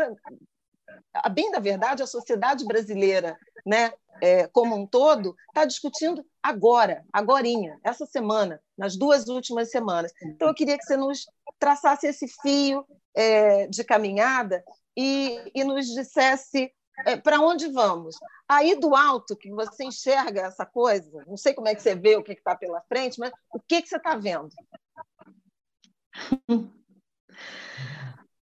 a 1.13 1.29
bem 1.29 1.51
da 1.51 1.59
verdade 1.59 2.03
a 2.03 2.07
sociedade 2.07 2.65
brasileira, 2.65 3.37
né, 3.65 3.91
é, 4.21 4.47
como 4.47 4.75
um 4.75 4.85
todo, 4.85 5.35
está 5.47 5.65
discutindo 5.65 6.23
agora, 6.41 7.03
agorinha, 7.11 7.79
essa 7.83 8.05
semana, 8.05 8.61
nas 8.77 8.95
duas 8.95 9.27
últimas 9.27 9.71
semanas. 9.71 10.11
Então 10.23 10.47
eu 10.47 10.53
queria 10.53 10.77
que 10.77 10.85
você 10.85 10.95
nos 10.95 11.25
traçasse 11.57 12.05
esse 12.07 12.27
fio 12.41 12.85
é, 13.15 13.67
de 13.67 13.83
caminhada 13.83 14.63
e, 14.95 15.51
e 15.55 15.63
nos 15.63 15.87
dissesse 15.87 16.71
é, 17.05 17.17
para 17.17 17.39
onde 17.41 17.67
vamos? 17.71 18.15
Aí 18.47 18.79
do 18.79 18.95
alto, 18.95 19.35
que 19.35 19.49
você 19.51 19.83
enxerga 19.83 20.41
essa 20.41 20.65
coisa, 20.65 21.23
não 21.27 21.37
sei 21.37 21.53
como 21.53 21.67
é 21.67 21.75
que 21.75 21.81
você 21.81 21.95
vê 21.95 22.15
o 22.15 22.23
que 22.23 22.33
está 22.33 22.55
pela 22.55 22.81
frente, 22.81 23.19
mas 23.19 23.31
o 23.53 23.59
que, 23.59 23.81
que 23.81 23.89
você 23.89 23.97
está 23.97 24.15
vendo? 24.15 24.49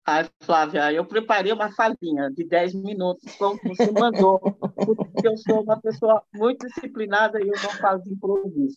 Ai, 0.06 0.28
Flávia, 0.42 0.92
eu 0.92 1.04
preparei 1.04 1.52
uma 1.52 1.70
falinha 1.72 2.30
de 2.30 2.44
10 2.44 2.74
minutos, 2.74 3.32
como 3.36 3.58
você 3.62 3.92
mandou, 3.92 4.40
porque 4.40 5.28
eu 5.28 5.36
sou 5.36 5.62
uma 5.62 5.80
pessoa 5.80 6.22
muito 6.34 6.66
disciplinada 6.66 7.38
e 7.40 7.48
eu 7.48 7.62
não 7.62 7.70
faço 7.78 8.08
improviso. 8.08 8.76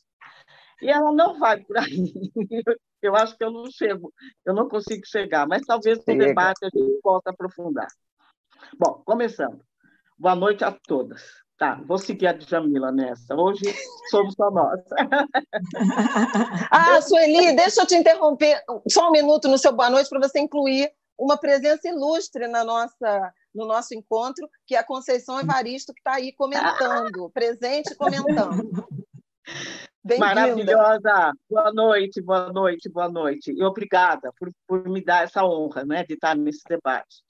E 0.82 0.89
ela 0.89 1.11
não 1.11 1.39
vai 1.39 1.61
por 1.63 1.78
aí. 1.78 2.13
Eu 3.01 3.17
acho 3.17 3.38
que 3.38 3.43
eu 3.43 3.51
não 3.51 3.69
chego, 3.69 4.13
eu 4.45 4.53
não 4.53 4.69
consigo 4.69 5.05
chegar, 5.05 5.45
mas 5.45 5.61
talvez 5.63 5.97
no 6.07 6.17
debate 6.17 6.63
a 6.63 6.69
gente 6.69 7.01
possa 7.01 7.32
aprofundar. 7.32 7.89
Bom, 8.80 9.01
começando. 9.05 9.61
Boa 10.17 10.36
noite 10.36 10.63
a 10.63 10.71
todas. 10.71 11.21
Tá, 11.57 11.80
vou 11.86 11.97
seguir 11.97 12.28
a 12.28 12.34
Djamila 12.34 12.91
nessa. 12.91 13.36
Hoje 13.36 13.63
somos 14.09 14.34
só 14.34 14.49
nós. 14.49 14.82
ah, 16.71 17.01
Sueli, 17.01 17.55
deixa 17.55 17.82
eu 17.82 17.88
te 17.88 17.95
interromper 17.95 18.61
só 18.89 19.09
um 19.09 19.11
minuto 19.11 19.47
no 19.47 19.57
seu 19.57 19.71
boa 19.71 19.89
noite 19.89 20.09
para 20.09 20.28
você 20.28 20.39
incluir 20.39 20.91
uma 21.17 21.38
presença 21.38 21.88
ilustre 21.88 22.47
na 22.47 22.63
nossa, 22.63 23.34
no 23.53 23.65
nosso 23.65 23.93
encontro, 23.93 24.49
que 24.65 24.76
é 24.76 24.80
a 24.80 24.84
Conceição 24.84 25.39
Evaristo, 25.39 25.93
que 25.93 25.99
está 25.99 26.15
aí 26.15 26.34
comentando, 26.34 27.30
presente 27.34 27.95
comentando. 27.95 28.86
Maravilhosa! 30.19 31.34
Boa 31.49 31.71
noite, 31.71 32.21
boa 32.21 32.51
noite, 32.51 32.89
boa 32.89 33.09
noite. 33.09 33.51
E 33.51 33.63
obrigada 33.63 34.34
por, 34.38 34.51
por 34.67 34.89
me 34.89 35.03
dar 35.03 35.24
essa 35.24 35.45
honra 35.45 35.86
né, 35.86 36.03
de 36.03 36.15
estar 36.15 36.36
nesse 36.36 36.63
debate. 36.67 37.24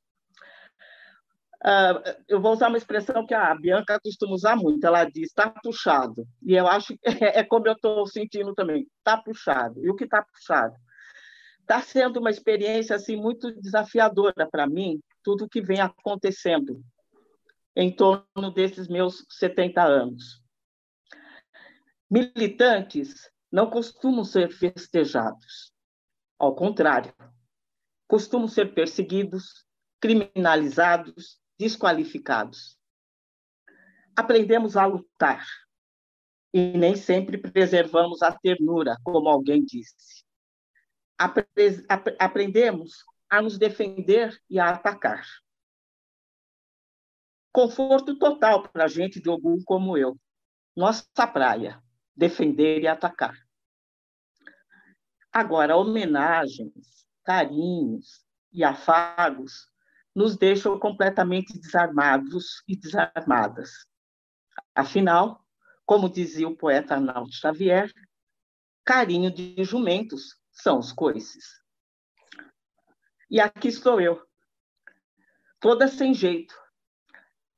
Uh, 1.64 2.04
eu 2.28 2.42
vou 2.42 2.52
usar 2.52 2.68
uma 2.68 2.78
expressão 2.78 3.26
que 3.26 3.34
a 3.34 3.56
Bianca 3.56 3.98
costuma 4.04 4.34
usar 4.34 4.56
muito. 4.56 4.86
Ela 4.86 5.06
diz: 5.06 5.30
está 5.30 5.50
puxado. 5.50 6.28
E 6.42 6.54
eu 6.54 6.68
acho 6.68 6.98
que 6.98 7.00
é, 7.04 7.40
é 7.40 7.44
como 7.44 7.68
eu 7.68 7.74
estou 7.74 8.06
sentindo 8.06 8.54
também. 8.54 8.88
Está 8.98 9.18
puxado. 9.18 9.84
E 9.84 9.90
o 9.90 9.96
que 9.96 10.04
está 10.04 10.22
puxado? 10.22 10.76
Está 11.62 11.82
sendo 11.82 12.20
uma 12.20 12.30
experiência 12.30 12.96
assim 12.96 13.16
muito 13.16 13.50
desafiadora 13.62 14.46
para 14.52 14.68
mim, 14.68 15.02
tudo 15.24 15.48
que 15.48 15.62
vem 15.62 15.80
acontecendo 15.80 16.84
em 17.74 17.96
torno 17.96 18.52
desses 18.54 18.90
meus 18.90 19.26
70 19.30 19.82
anos. 19.82 20.44
Militantes 22.12 23.32
não 23.50 23.70
costumam 23.70 24.26
ser 24.26 24.52
festejados. 24.52 25.72
Ao 26.38 26.54
contrário, 26.54 27.14
costumam 28.08 28.48
ser 28.48 28.74
perseguidos, 28.74 29.66
criminalizados, 30.02 31.40
desqualificados. 31.58 32.78
Aprendemos 34.16 34.78
a 34.78 34.86
lutar 34.86 35.46
e 36.54 36.78
nem 36.78 36.96
sempre 36.96 37.38
preservamos 37.38 38.22
a 38.22 38.32
ternura, 38.32 38.98
como 39.04 39.28
alguém 39.28 39.64
disse. 39.64 40.24
Apre 41.18 41.46
aprendemos 42.20 43.04
a 43.30 43.42
nos 43.42 43.58
defender 43.58 44.40
e 44.50 44.60
a 44.60 44.70
atacar. 44.70 45.26
Conforto 47.52 48.18
total 48.18 48.68
para 48.70 48.88
gente 48.88 49.22
de 49.22 49.30
algum 49.30 49.62
como 49.64 49.98
eu. 49.98 50.20
Nossa 50.76 51.28
praia 51.28 51.82
defender 52.16 52.82
e 52.82 52.88
atacar. 52.88 53.36
Agora, 55.32 55.76
homenagens, 55.76 57.08
carinhos 57.24 58.24
e 58.52 58.64
afagos 58.64 59.73
nos 60.16 60.38
deixam 60.38 60.78
completamente 60.80 61.58
desarmados 61.58 62.64
e 62.68 62.76
desarmadas. 62.76 63.86
Afinal, 64.76 65.44
como 65.86 66.10
dizia 66.10 66.48
o 66.48 66.56
poeta 66.56 66.96
Arnaldo 66.96 67.32
Xavier, 67.32 67.92
carinho 68.86 69.32
de 69.32 69.64
jumentos 69.64 70.40
são 70.52 70.80
os 70.80 70.92
coices. 70.92 71.62
E 73.30 73.40
aqui 73.40 73.68
estou 73.68 74.00
eu, 74.00 74.22
toda 75.60 75.88
sem 75.88 76.14
jeito, 76.14 76.54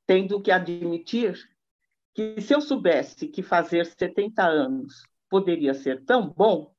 tendo 0.05 0.41
que 0.41 0.51
admitir 0.51 1.37
que 2.13 2.39
se 2.39 2.53
eu 2.53 2.61
soubesse 2.61 3.27
que 3.27 3.43
fazer 3.43 3.85
70 3.85 4.41
anos 4.45 5.03
poderia 5.29 5.73
ser 5.73 6.05
tão 6.05 6.29
bom, 6.29 6.73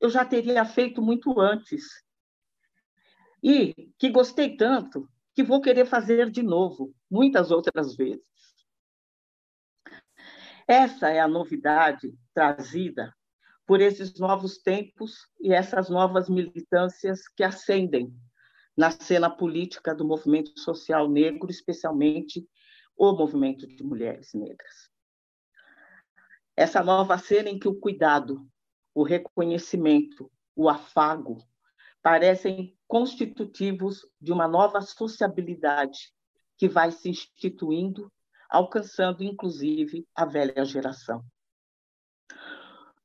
eu 0.00 0.10
já 0.10 0.24
teria 0.24 0.64
feito 0.64 1.00
muito 1.00 1.40
antes. 1.40 2.03
E 3.44 3.92
que 3.98 4.08
gostei 4.08 4.56
tanto 4.56 5.06
que 5.34 5.42
vou 5.42 5.60
querer 5.60 5.84
fazer 5.84 6.30
de 6.30 6.42
novo, 6.42 6.94
muitas 7.10 7.50
outras 7.50 7.94
vezes. 7.94 8.24
Essa 10.66 11.10
é 11.10 11.20
a 11.20 11.28
novidade 11.28 12.16
trazida 12.32 13.14
por 13.66 13.82
esses 13.82 14.18
novos 14.18 14.56
tempos 14.56 15.28
e 15.38 15.52
essas 15.52 15.90
novas 15.90 16.26
militâncias 16.30 17.28
que 17.28 17.44
ascendem 17.44 18.10
na 18.74 18.90
cena 18.90 19.28
política 19.28 19.94
do 19.94 20.06
movimento 20.06 20.58
social 20.58 21.06
negro, 21.06 21.50
especialmente 21.50 22.48
o 22.96 23.12
movimento 23.12 23.66
de 23.66 23.82
mulheres 23.84 24.32
negras. 24.32 24.90
Essa 26.56 26.82
nova 26.82 27.18
cena 27.18 27.50
em 27.50 27.58
que 27.58 27.68
o 27.68 27.78
cuidado, 27.78 28.48
o 28.94 29.02
reconhecimento, 29.02 30.32
o 30.56 30.68
afago 30.68 31.44
parecem 32.00 32.73
constitutivos 32.86 34.06
de 34.20 34.32
uma 34.32 34.46
nova 34.46 34.80
sociabilidade 34.80 36.12
que 36.56 36.68
vai 36.68 36.90
se 36.90 37.08
instituindo, 37.08 38.12
alcançando 38.48 39.22
inclusive 39.22 40.06
a 40.14 40.24
velha 40.24 40.64
geração. 40.64 41.24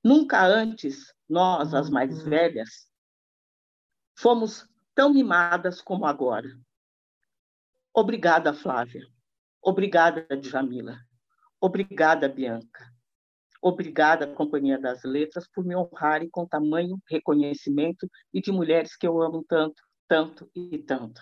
Nunca 0.03 0.45
antes, 0.45 1.13
nós, 1.27 1.73
as 1.73 1.89
mais 1.89 2.23
uhum. 2.23 2.29
velhas, 2.29 2.89
fomos 4.17 4.67
tão 4.95 5.13
mimadas 5.13 5.81
como 5.81 6.05
agora. 6.05 6.49
Obrigada, 7.93 8.53
Flávia. 8.53 9.05
Obrigada, 9.61 10.25
Djamila. 10.37 10.97
Obrigada, 11.59 12.29
Bianca. 12.29 12.93
Obrigada, 13.61 14.25
Companhia 14.25 14.79
das 14.79 15.03
Letras, 15.03 15.47
por 15.47 15.65
me 15.65 15.75
honrarem 15.75 16.29
com 16.29 16.47
tamanho 16.47 16.97
reconhecimento 17.09 18.09
e 18.33 18.41
de 18.41 18.51
mulheres 18.51 18.95
que 18.95 19.05
eu 19.05 19.21
amo 19.21 19.43
tanto, 19.47 19.83
tanto 20.07 20.49
e 20.55 20.77
tanto. 20.77 21.21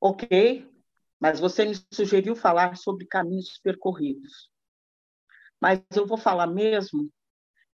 Ok, 0.00 0.66
mas 1.20 1.38
você 1.38 1.66
me 1.66 1.74
sugeriu 1.92 2.34
falar 2.34 2.76
sobre 2.76 3.06
caminhos 3.06 3.58
percorridos. 3.62 4.50
Mas 5.60 5.82
eu 5.94 6.06
vou 6.06 6.16
falar 6.16 6.46
mesmo 6.46 7.12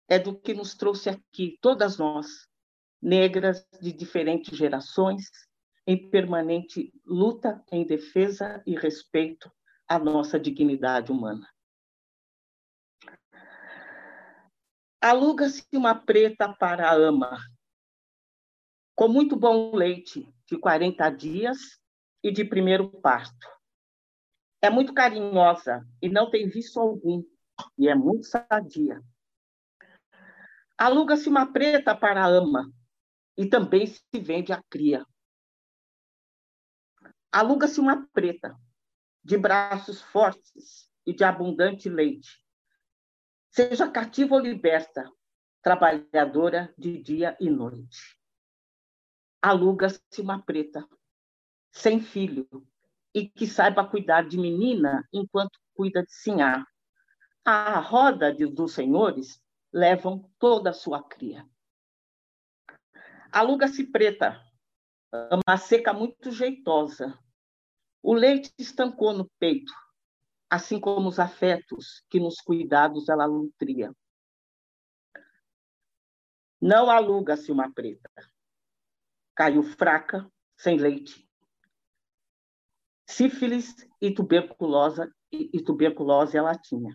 é 0.06 0.18
do 0.18 0.38
que 0.38 0.52
nos 0.52 0.74
trouxe 0.74 1.08
aqui, 1.08 1.56
todas 1.62 1.96
nós, 1.96 2.26
negras 3.00 3.64
de 3.80 3.92
diferentes 3.92 4.58
gerações, 4.58 5.30
em 5.86 6.10
permanente 6.10 6.92
luta 7.06 7.64
em 7.72 7.86
defesa 7.86 8.62
e 8.66 8.76
respeito 8.76 9.50
à 9.88 9.98
nossa 9.98 10.38
dignidade 10.38 11.10
humana. 11.10 11.48
Aluga-se 15.02 15.66
uma 15.72 15.94
preta 15.94 16.52
para 16.52 16.90
a 16.90 16.94
ama, 16.94 17.38
com 18.94 19.08
muito 19.08 19.34
bom 19.34 19.74
leite 19.74 20.30
de 20.46 20.58
40 20.58 21.08
dias 21.08 21.56
e 22.22 22.30
de 22.30 22.44
primeiro 22.44 22.90
parto. 23.00 23.48
É 24.60 24.68
muito 24.68 24.92
carinhosa 24.92 25.88
e 26.02 26.10
não 26.10 26.30
tem 26.30 26.50
vício 26.50 26.82
algum, 26.82 27.24
e 27.78 27.88
é 27.88 27.94
muito 27.94 28.26
sadia. 28.26 29.02
Aluga-se 30.76 31.30
uma 31.30 31.50
preta 31.50 31.96
para 31.96 32.22
a 32.22 32.28
ama, 32.28 32.70
e 33.38 33.46
também 33.46 33.86
se 33.86 34.02
vende 34.20 34.52
a 34.52 34.62
cria. 34.68 35.06
Aluga-se 37.32 37.80
uma 37.80 38.06
preta, 38.08 38.54
de 39.24 39.38
braços 39.38 40.02
fortes 40.02 40.90
e 41.06 41.14
de 41.14 41.24
abundante 41.24 41.88
leite. 41.88 42.39
Seja 43.50 43.90
cativa 43.90 44.36
ou 44.36 44.40
liberta, 44.40 45.10
trabalhadora 45.60 46.72
de 46.78 47.02
dia 47.02 47.36
e 47.40 47.50
noite. 47.50 48.16
Aluga-se 49.42 50.20
uma 50.20 50.40
preta, 50.40 50.88
sem 51.72 52.00
filho, 52.00 52.48
e 53.12 53.28
que 53.28 53.48
saiba 53.48 53.84
cuidar 53.88 54.22
de 54.22 54.38
menina 54.38 55.06
enquanto 55.12 55.58
cuida 55.74 56.04
de 56.04 56.12
sinhá. 56.12 56.64
A 57.44 57.80
roda 57.80 58.32
de, 58.32 58.46
dos 58.46 58.72
senhores 58.72 59.42
levam 59.72 60.30
toda 60.38 60.70
a 60.70 60.74
sua 60.74 61.02
cria. 61.02 61.44
Aluga-se 63.32 63.84
preta, 63.84 64.40
uma 65.12 65.56
seca 65.56 65.92
muito 65.92 66.30
jeitosa. 66.30 67.18
O 68.00 68.14
leite 68.14 68.52
estancou 68.58 69.12
no 69.12 69.28
peito, 69.40 69.72
assim 70.50 70.80
como 70.80 71.08
os 71.08 71.18
afetos 71.18 72.04
que 72.10 72.18
nos 72.18 72.40
cuidados 72.40 73.08
ela 73.08 73.28
nutria. 73.28 73.94
Não 76.60 76.90
aluga-se 76.90 77.50
uma 77.52 77.72
preta. 77.72 78.10
Caiu 79.34 79.62
fraca, 79.62 80.30
sem 80.56 80.76
leite. 80.76 81.26
Sífilis 83.08 83.88
e 84.00 84.12
tuberculose, 84.12 85.10
e 85.32 85.62
tuberculose 85.62 86.36
ela 86.36 86.54
tinha. 86.54 86.94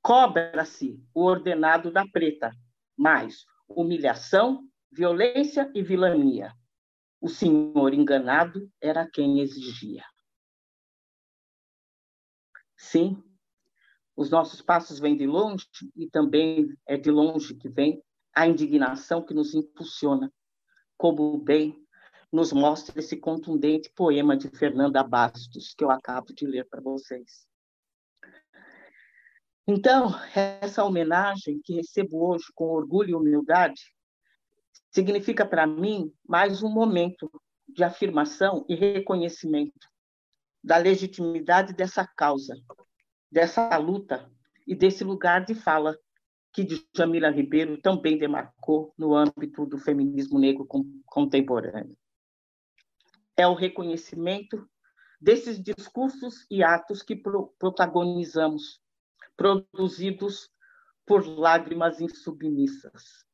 Cobra-se 0.00 1.02
o 1.12 1.24
ordenado 1.24 1.90
da 1.90 2.06
preta, 2.06 2.50
mais 2.96 3.44
humilhação, 3.68 4.66
violência 4.90 5.70
e 5.74 5.82
vilania 5.82 6.54
o 7.20 7.28
senhor 7.28 7.92
enganado 7.94 8.70
era 8.80 9.04
quem 9.04 9.40
exigia. 9.40 10.04
Sim, 12.90 13.20
Os 14.16 14.30
nossos 14.30 14.62
passos 14.62 15.00
vêm 15.00 15.16
de 15.16 15.26
longe 15.26 15.66
e 15.96 16.08
também 16.08 16.72
é 16.86 16.96
de 16.96 17.10
longe 17.10 17.54
que 17.54 17.68
vem 17.68 18.00
a 18.32 18.46
indignação 18.46 19.24
que 19.26 19.34
nos 19.34 19.54
impulsiona, 19.54 20.32
como 20.96 21.36
bem 21.36 21.84
nos 22.32 22.52
mostra 22.52 23.00
esse 23.00 23.16
contundente 23.16 23.90
poema 23.90 24.36
de 24.36 24.48
Fernanda 24.50 25.02
Bastos, 25.02 25.74
que 25.74 25.82
eu 25.82 25.90
acabo 25.90 26.32
de 26.32 26.46
ler 26.46 26.64
para 26.68 26.80
vocês. 26.80 27.48
Então, 29.66 30.10
essa 30.32 30.84
homenagem 30.84 31.60
que 31.64 31.74
recebo 31.74 32.24
hoje 32.24 32.46
com 32.54 32.66
orgulho 32.66 33.10
e 33.10 33.14
humildade 33.16 33.82
significa 34.92 35.44
para 35.44 35.66
mim 35.66 36.14
mais 36.26 36.62
um 36.62 36.70
momento 36.70 37.28
de 37.68 37.82
afirmação 37.82 38.64
e 38.68 38.76
reconhecimento 38.76 39.88
da 40.66 40.78
legitimidade 40.78 41.72
dessa 41.72 42.04
causa, 42.04 42.56
dessa 43.30 43.76
luta 43.76 44.28
e 44.66 44.74
desse 44.74 45.04
lugar 45.04 45.44
de 45.44 45.54
fala 45.54 45.96
que 46.52 46.66
Jamila 46.92 47.30
Ribeiro 47.30 47.80
também 47.80 48.18
demarcou 48.18 48.92
no 48.98 49.14
âmbito 49.14 49.64
do 49.64 49.78
feminismo 49.78 50.40
negro 50.40 50.66
contemporâneo. 51.04 51.96
É 53.36 53.46
o 53.46 53.54
reconhecimento 53.54 54.68
desses 55.20 55.62
discursos 55.62 56.44
e 56.50 56.64
atos 56.64 57.00
que 57.00 57.14
protagonizamos, 57.14 58.80
produzidos 59.36 60.50
por 61.06 61.24
lágrimas 61.24 62.00
insubmissas. 62.00 63.24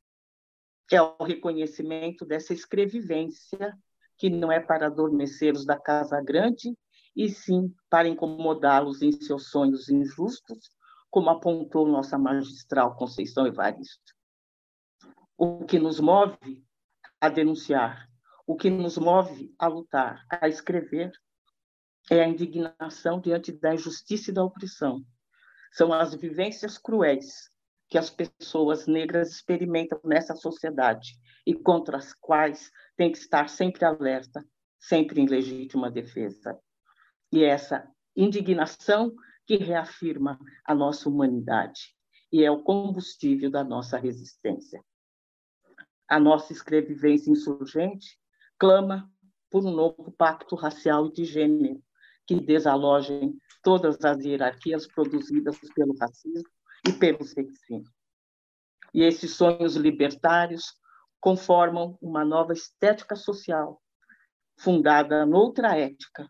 É 0.90 1.00
o 1.00 1.24
reconhecimento 1.24 2.26
dessa 2.26 2.52
escrevivência 2.52 3.74
que 4.18 4.28
não 4.28 4.52
é 4.52 4.60
para 4.60 4.88
adormecê-los 4.88 5.64
da 5.64 5.80
casa 5.80 6.20
grande 6.20 6.76
e 7.14 7.28
sim 7.28 7.74
para 7.90 8.08
incomodá-los 8.08 9.02
em 9.02 9.12
seus 9.12 9.50
sonhos 9.50 9.88
injustos, 9.88 10.70
como 11.10 11.30
apontou 11.30 11.86
nossa 11.86 12.18
magistral 12.18 12.96
Conceição 12.96 13.46
Evaristo. 13.46 14.14
O 15.36 15.64
que 15.64 15.78
nos 15.78 16.00
move 16.00 16.64
a 17.20 17.28
denunciar, 17.28 18.08
o 18.46 18.56
que 18.56 18.70
nos 18.70 18.96
move 18.96 19.54
a 19.58 19.66
lutar, 19.66 20.24
a 20.30 20.48
escrever, 20.48 21.12
é 22.10 22.22
a 22.22 22.28
indignação 22.28 23.20
diante 23.20 23.52
da 23.52 23.74
injustiça 23.74 24.30
e 24.30 24.34
da 24.34 24.42
opressão. 24.42 25.04
São 25.72 25.92
as 25.92 26.14
vivências 26.14 26.78
cruéis 26.78 27.50
que 27.88 27.98
as 27.98 28.08
pessoas 28.08 28.86
negras 28.86 29.30
experimentam 29.30 30.00
nessa 30.02 30.34
sociedade 30.34 31.12
e 31.46 31.54
contra 31.54 31.98
as 31.98 32.14
quais 32.14 32.70
tem 32.96 33.12
que 33.12 33.18
estar 33.18 33.48
sempre 33.48 33.84
alerta, 33.84 34.44
sempre 34.78 35.20
em 35.20 35.26
legítima 35.26 35.90
defesa 35.90 36.58
e 37.32 37.42
essa 37.42 37.90
indignação 38.14 39.14
que 39.46 39.56
reafirma 39.56 40.38
a 40.64 40.74
nossa 40.74 41.08
humanidade 41.08 41.96
e 42.30 42.44
é 42.44 42.50
o 42.50 42.62
combustível 42.62 43.50
da 43.50 43.64
nossa 43.64 43.98
resistência. 43.98 44.84
A 46.08 46.20
nossa 46.20 46.52
escrevivência 46.52 47.30
insurgente 47.30 48.18
clama 48.58 49.10
por 49.50 49.64
um 49.64 49.70
novo 49.70 50.12
pacto 50.12 50.54
racial 50.54 51.06
e 51.06 51.12
de 51.12 51.24
gênero 51.24 51.82
que 52.26 52.40
desalojem 52.40 53.36
todas 53.62 54.02
as 54.04 54.24
hierarquias 54.24 54.86
produzidas 54.86 55.58
pelo 55.74 55.96
racismo 55.98 56.48
e 56.86 56.92
pelo 56.92 57.24
sexismo. 57.24 57.84
E 58.94 59.02
esses 59.02 59.34
sonhos 59.34 59.74
libertários 59.74 60.74
conformam 61.20 61.98
uma 62.00 62.24
nova 62.24 62.52
estética 62.52 63.16
social 63.16 63.80
fundada 64.58 65.24
noutra 65.24 65.76
ética 65.76 66.28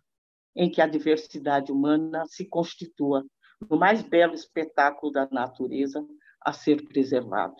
em 0.54 0.70
que 0.70 0.80
a 0.80 0.86
diversidade 0.86 1.72
humana 1.72 2.24
se 2.26 2.44
constitua 2.44 3.24
no 3.68 3.78
mais 3.78 4.02
belo 4.02 4.34
espetáculo 4.34 5.12
da 5.12 5.28
natureza 5.30 6.04
a 6.40 6.52
ser 6.52 6.86
preservado. 6.88 7.56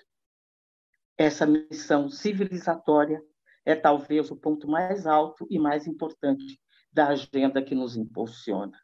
Essa 1.17 1.47
missão 1.47 2.09
civilizatória 2.09 3.23
é 3.65 3.75
talvez 3.75 4.31
o 4.31 4.37
ponto 4.37 4.69
mais 4.69 5.07
alto 5.07 5.47
e 5.49 5.59
mais 5.59 5.87
importante 5.87 6.61
da 6.93 7.09
agenda 7.09 7.63
que 7.63 7.75
nos 7.75 7.97
impulsiona. 7.97 8.79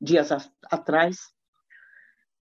Dias 0.00 0.30
atrás, 0.70 1.18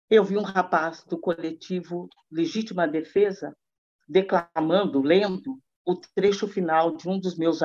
eu 0.08 0.24
vi 0.24 0.38
um 0.38 0.42
rapaz 0.42 1.04
do 1.04 1.18
coletivo 1.18 2.08
Legítima 2.30 2.88
Defesa 2.88 3.54
declamando, 4.08 5.02
lendo 5.02 5.60
o 5.84 5.96
trecho 6.14 6.48
final 6.48 6.96
de 6.96 7.08
um 7.08 7.20
dos 7.20 7.36
meus 7.36 7.62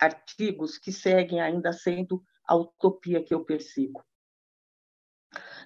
artigos 0.00 0.78
que 0.78 0.90
seguem 0.90 1.40
ainda 1.40 1.72
sendo 1.72 2.22
a 2.44 2.56
utopia 2.56 3.22
que 3.22 3.34
eu 3.34 3.44
persigo. 3.44 4.04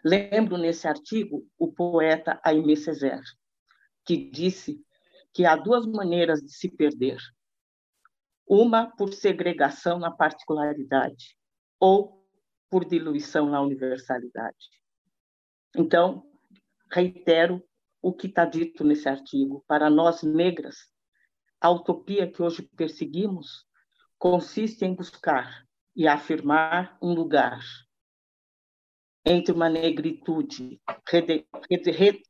Lembro 0.05 0.59
nesse 0.59 0.87
artigo 0.87 1.47
o 1.59 1.72
poeta 1.72 2.41
Aimé 2.45 2.76
Césaire, 2.76 3.24
que 4.05 4.30
disse 4.30 4.85
que 5.32 5.47
há 5.47 5.57
duas 5.57 5.87
maneiras 5.87 6.41
de 6.41 6.53
se 6.53 6.68
perder. 6.68 7.18
Uma 8.47 8.95
por 8.95 9.14
segregação 9.14 9.99
na 9.99 10.11
particularidade, 10.11 11.37
ou 11.80 12.22
por 12.68 12.85
diluição 12.85 13.49
na 13.49 13.62
universalidade. 13.62 14.68
Então, 15.76 16.26
reitero 16.93 17.62
o 18.03 18.12
que 18.12 18.26
está 18.26 18.45
dito 18.45 18.85
nesse 18.85 19.09
artigo. 19.09 19.64
Para 19.66 19.89
nós 19.89 20.22
negras, 20.22 20.76
a 21.61 21.70
utopia 21.70 22.30
que 22.30 22.43
hoje 22.43 22.62
perseguimos 22.76 23.64
consiste 24.25 24.87
em 24.87 24.95
buscar 24.95 25.66
e 25.95 26.09
afirmar 26.09 26.97
um 27.03 27.12
lugar 27.12 27.61
entre 29.22 29.53
uma 29.53 29.68
negritude 29.68 30.81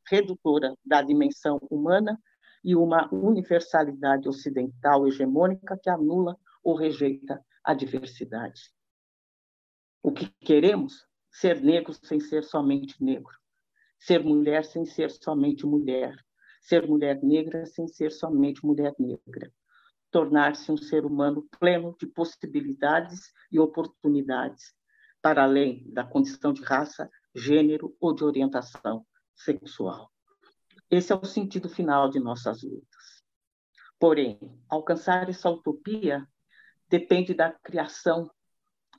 redutora 0.04 0.74
da 0.84 1.00
dimensão 1.02 1.56
humana 1.70 2.20
e 2.64 2.74
uma 2.74 3.08
universalidade 3.14 4.28
ocidental 4.28 5.06
hegemônica 5.06 5.78
que 5.80 5.88
anula 5.88 6.36
ou 6.64 6.74
rejeita 6.74 7.40
a 7.62 7.72
diversidade. 7.72 8.72
O 10.02 10.10
que 10.10 10.28
queremos? 10.40 11.06
Ser 11.30 11.62
negro 11.62 11.94
sem 11.94 12.18
ser 12.18 12.42
somente 12.42 13.00
negro. 13.00 13.38
Ser 14.00 14.24
mulher 14.24 14.64
sem 14.64 14.84
ser 14.84 15.12
somente 15.12 15.64
mulher. 15.64 16.16
Ser 16.60 16.88
mulher 16.88 17.22
negra 17.22 17.64
sem 17.66 17.86
ser 17.86 18.10
somente 18.10 18.66
mulher 18.66 18.92
negra 18.98 19.52
tornar-se 20.14 20.70
um 20.70 20.76
ser 20.76 21.04
humano 21.04 21.44
pleno 21.58 21.96
de 21.98 22.06
possibilidades 22.06 23.32
e 23.50 23.58
oportunidades, 23.58 24.72
para 25.20 25.42
além 25.42 25.92
da 25.92 26.04
condição 26.04 26.52
de 26.52 26.62
raça, 26.62 27.10
gênero 27.34 27.96
ou 28.00 28.14
de 28.14 28.22
orientação 28.22 29.04
sexual. 29.34 30.08
Esse 30.88 31.12
é 31.12 31.16
o 31.16 31.24
sentido 31.24 31.68
final 31.68 32.08
de 32.08 32.20
nossas 32.20 32.62
lutas. 32.62 33.24
Porém, 33.98 34.38
alcançar 34.68 35.28
essa 35.28 35.50
utopia 35.50 36.24
depende 36.88 37.34
da 37.34 37.50
criação 37.50 38.30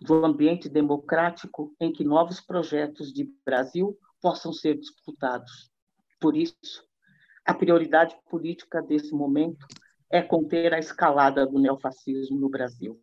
do 0.01 0.25
ambiente 0.25 0.67
democrático 0.67 1.73
em 1.79 1.93
que 1.93 2.03
novos 2.03 2.41
projetos 2.41 3.13
de 3.13 3.33
Brasil 3.45 3.97
possam 4.21 4.51
ser 4.51 4.77
disputados. 4.77 5.71
Por 6.19 6.35
isso, 6.35 6.85
a 7.45 7.53
prioridade 7.53 8.17
política 8.29 8.81
desse 8.81 9.13
momento 9.13 9.65
é 10.15 10.21
conter 10.21 10.73
a 10.73 10.79
escalada 10.79 11.45
do 11.45 11.59
neofascismo 11.59 12.39
no 12.39 12.47
Brasil. 12.47 12.97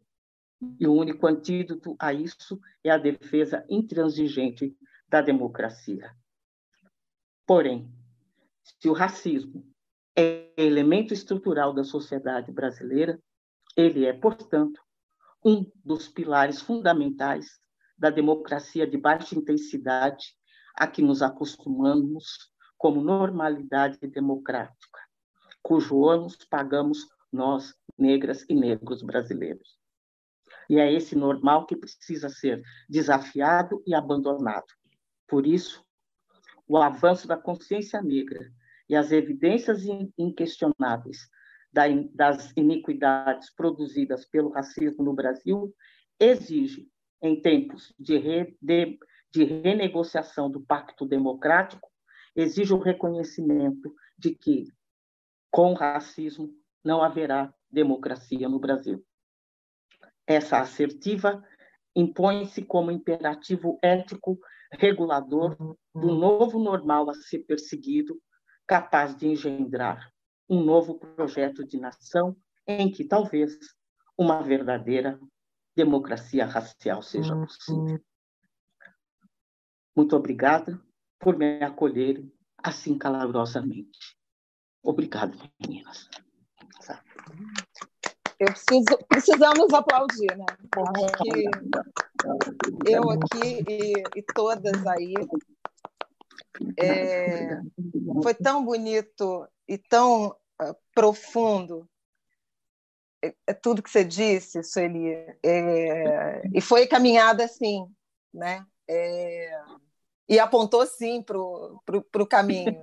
E 0.81 0.87
o 0.87 0.95
único 0.95 1.27
antídoto 1.27 1.95
a 1.99 2.11
isso 2.11 2.59
é 2.83 2.89
a 2.91 2.97
defesa 2.97 3.63
intransigente 3.69 4.75
da 5.11 5.21
democracia. 5.21 6.11
Porém, 7.47 7.93
se 8.63 8.89
o 8.89 8.95
racismo 8.95 9.63
é 10.17 10.51
elemento 10.57 11.13
estrutural 11.13 11.75
da 11.75 11.85
sociedade 11.85 12.51
brasileira, 12.51 13.21
ele 13.77 14.07
é, 14.07 14.15
portanto, 14.15 14.81
um 15.45 15.71
dos 15.85 16.09
pilares 16.09 16.63
fundamentais 16.63 17.61
da 17.99 18.09
democracia 18.09 18.87
de 18.87 18.97
baixa 18.97 19.39
intensidade 19.39 20.35
a 20.75 20.87
que 20.87 21.03
nos 21.03 21.21
acostumamos 21.21 22.51
como 22.79 23.03
normalidade 23.03 23.99
democrática 23.99 25.02
cujo 25.63 25.97
ônus 25.97 26.37
pagamos 26.51 27.07
nós, 27.33 27.75
negras 27.97 28.45
e 28.49 28.55
negros 28.55 29.03
brasileiros. 29.03 29.79
E 30.69 30.79
é 30.79 30.93
esse 30.93 31.17
normal 31.17 31.67
que 31.67 31.77
precisa 31.77 32.29
ser 32.29 32.63
desafiado 32.89 33.83
e 33.87 33.95
abandonado. 33.95 34.67
Por 35.27 35.47
isso, 35.47 35.85
o 36.69 36.77
avanço 36.77 37.27
da 37.27 37.37
consciência 37.37 38.01
negra 38.03 38.51
e 38.89 38.97
as 38.97 39.13
evidências 39.13 39.83
inquestionáveis 40.19 41.29
das 41.73 42.53
iniquidades 42.55 43.51
produzidas 43.55 44.27
pelo 44.27 44.51
racismo 44.51 45.03
no 45.03 45.15
Brasil 45.15 45.75
exige, 46.21 46.89
em 47.23 47.41
tempos 47.41 47.95
de, 47.99 48.19
re, 48.19 48.57
de, 48.61 48.99
de 49.31 49.45
renegociação 49.45 50.51
do 50.51 50.61
Pacto 50.61 51.07
Democrático, 51.07 51.91
exige 52.37 52.75
o 52.75 52.79
reconhecimento 52.79 53.95
de 54.19 54.35
que 54.35 54.67
com 55.53 55.75
racismo, 55.75 56.51
não 56.83 57.03
haverá 57.03 57.55
democracia 57.71 58.49
no 58.49 58.59
Brasil. 58.59 59.05
Essa 60.27 60.61
assertiva 60.61 61.45
impõe-se 61.95 62.63
como 62.63 62.91
imperativo 62.91 63.79
ético 63.83 64.41
regulador 64.73 65.55
do 65.95 66.15
novo 66.15 66.59
normal 66.59 67.11
a 67.11 67.15
ser 67.15 67.41
perseguido, 67.41 68.19
capaz 68.67 69.15
de 69.15 69.29
engendrar 69.29 70.11
um 70.49 70.65
novo 70.65 70.99
projeto 70.99 71.65
de 71.67 71.79
nação 71.79 72.35
em 72.67 72.91
que 72.91 73.05
talvez 73.05 73.59
uma 74.17 74.43
verdadeira 74.43 75.21
democracia 75.77 76.47
racial 76.47 77.03
seja 77.03 77.35
possível. 77.37 78.01
Muito 79.95 80.17
obrigada 80.17 80.81
por 81.19 81.37
me 81.37 81.63
acolherem 81.63 82.33
assim 82.57 82.97
calorosamente. 82.97 84.17
Obrigado, 84.83 85.39
meninas. 85.61 86.09
Eu 88.39 88.47
preciso, 88.47 88.99
precisamos 89.09 89.73
aplaudir, 89.73 90.37
né? 90.37 90.45
Porque 90.73 91.45
eu 92.91 93.11
aqui 93.11 93.65
e, 93.69 93.93
e 94.17 94.23
todas 94.35 94.85
aí 94.85 95.15
é, 96.77 97.61
foi 98.21 98.35
tão 98.35 98.65
bonito 98.65 99.49
e 99.69 99.79
tão 99.79 100.29
uh, 100.61 100.77
profundo 100.93 101.89
é, 103.23 103.33
é, 103.47 103.55
tudo 103.55 103.83
que 103.83 103.91
você 103.91 104.05
disse, 104.05 104.63
Sueli, 104.65 105.15
é, 105.45 106.43
e 106.53 106.61
foi 106.61 106.89
caminhada 106.89 107.45
assim, 107.45 107.87
né? 108.35 108.67
É, 108.89 109.63
e 110.29 110.41
apontou 110.41 110.85
sim 110.85 111.23
para 111.23 111.39
o 111.39 112.27
caminho 112.27 112.83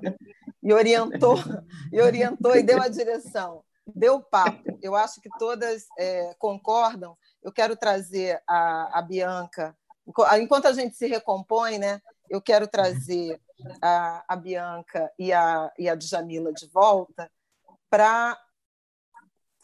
e 0.61 0.73
orientou 0.73 1.35
e 1.91 2.01
orientou 2.01 2.55
e 2.55 2.63
deu 2.63 2.81
a 2.81 2.87
direção 2.87 3.63
deu 3.95 4.21
papo. 4.21 4.77
Eu 4.81 4.95
acho 4.95 5.21
que 5.21 5.29
todas 5.37 5.87
é, 5.97 6.33
concordam. 6.37 7.17
Eu 7.41 7.51
quero 7.51 7.75
trazer 7.75 8.41
a, 8.47 8.99
a 8.99 9.01
Bianca, 9.01 9.75
enquanto 10.39 10.67
a 10.67 10.73
gente 10.73 10.95
se 10.95 11.07
recompõe, 11.07 11.77
né? 11.77 12.01
Eu 12.29 12.41
quero 12.41 12.67
trazer 12.67 13.41
a, 13.81 14.23
a 14.27 14.35
Bianca 14.35 15.11
e 15.17 15.33
a, 15.33 15.71
e 15.77 15.89
a 15.89 15.95
Djamila 15.95 16.53
de 16.53 16.67
volta 16.67 17.29
para 17.89 18.39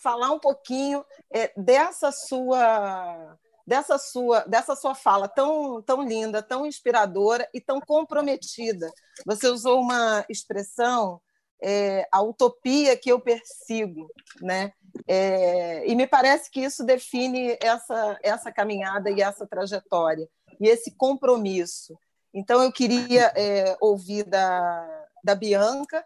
falar 0.01 0.31
um 0.31 0.39
pouquinho 0.39 1.05
é, 1.31 1.51
dessa 1.55 2.11
sua 2.11 3.37
dessa 3.65 3.97
sua 3.97 4.41
dessa 4.41 4.75
sua 4.75 4.93
fala 4.93 5.27
tão 5.27 5.81
tão 5.81 6.03
linda, 6.03 6.41
tão 6.41 6.65
inspiradora 6.65 7.47
e 7.53 7.59
tão 7.59 7.79
comprometida. 7.79 8.91
Você 9.25 9.47
usou 9.47 9.81
uma 9.81 10.25
expressão 10.29 11.21
é, 11.63 12.07
a 12.11 12.21
utopia 12.21 12.97
que 12.97 13.11
eu 13.11 13.19
persigo, 13.19 14.11
né? 14.41 14.71
É, 15.07 15.89
e 15.89 15.95
me 15.95 16.07
parece 16.07 16.49
que 16.49 16.61
isso 16.61 16.83
define 16.83 17.57
essa 17.61 18.19
essa 18.23 18.51
caminhada 18.51 19.09
e 19.09 19.21
essa 19.21 19.47
trajetória 19.47 20.27
e 20.59 20.67
esse 20.67 20.91
compromisso. 20.95 21.97
Então 22.33 22.61
eu 22.61 22.71
queria 22.71 23.31
é, 23.35 23.77
ouvir 23.79 24.23
da, 24.25 25.05
da 25.23 25.35
Bianca 25.35 26.03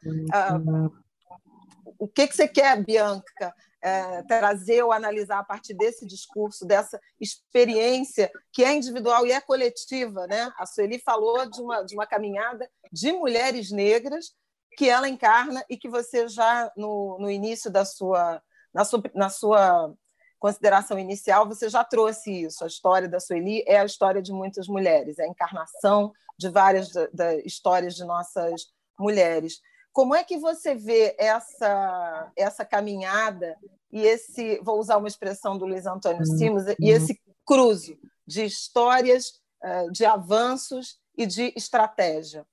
o 1.98 2.08
que 2.08 2.28
que 2.28 2.36
você 2.36 2.48
quer, 2.48 2.82
Bianca, 2.84 3.54
é, 3.82 4.24
trazer 4.24 4.84
ou 4.84 4.92
analisar 4.92 5.40
a 5.40 5.44
partir 5.44 5.74
desse 5.74 6.06
discurso, 6.06 6.66
dessa 6.66 7.00
experiência 7.20 8.32
que 8.52 8.64
é 8.64 8.74
individual 8.74 9.26
e 9.26 9.32
é 9.32 9.40
coletiva, 9.40 10.28
né? 10.28 10.52
A 10.58 10.66
Sueli 10.66 11.00
falou 11.00 11.50
de 11.50 11.62
uma 11.62 11.84
de 11.84 11.96
uma 11.96 12.06
caminhada 12.06 12.70
de 12.92 13.12
mulheres 13.12 13.72
negras 13.72 14.34
que 14.78 14.90
ela 14.90 15.10
encarna 15.10 15.64
e 15.70 15.78
que 15.78 15.90
você 15.90 16.28
já 16.28 16.72
no, 16.76 17.18
no 17.20 17.30
início 17.30 17.72
da 17.72 17.86
sua 17.86 18.42
na, 18.74 18.84
sua 18.84 19.02
na 19.16 19.30
sua 19.30 19.94
consideração 20.38 20.98
inicial 21.00 21.48
você 21.48 21.70
já 21.70 21.84
trouxe 21.84 22.44
isso. 22.44 22.64
A 22.64 22.68
história 22.68 23.08
da 23.08 23.20
Sueli 23.20 23.64
é 23.68 23.80
a 23.80 23.86
história 23.86 24.22
de 24.22 24.32
muitas 24.32 24.68
mulheres, 24.68 25.20
é 25.20 25.24
a 25.24 25.28
encarnação 25.28 26.12
de 26.38 26.50
várias 26.50 26.92
da, 26.92 27.08
da 27.14 27.36
histórias 27.38 27.96
de 27.96 28.04
nossas 28.06 28.68
mulheres. 29.00 29.62
Como 29.92 30.16
é 30.16 30.24
que 30.24 30.38
você 30.38 30.76
vê 30.76 31.16
essa 31.18 32.32
essa 32.36 32.66
caminhada 32.66 33.58
e 33.92 34.02
esse, 34.02 34.60
vou 34.62 34.80
usar 34.80 34.98
uma 34.98 35.08
expressão 35.08 35.58
do 35.58 35.66
Luiz 35.66 35.86
Antônio 35.86 36.20
uhum. 36.20 36.38
Simos, 36.38 36.64
e 36.80 36.90
esse 36.90 37.20
cruzo 37.46 37.98
de 38.26 38.46
histórias, 38.46 39.42
eh, 39.64 39.90
de 39.90 40.06
avanços 40.06 41.00
e 41.18 41.26
de 41.26 41.52
estratégia? 41.56 42.46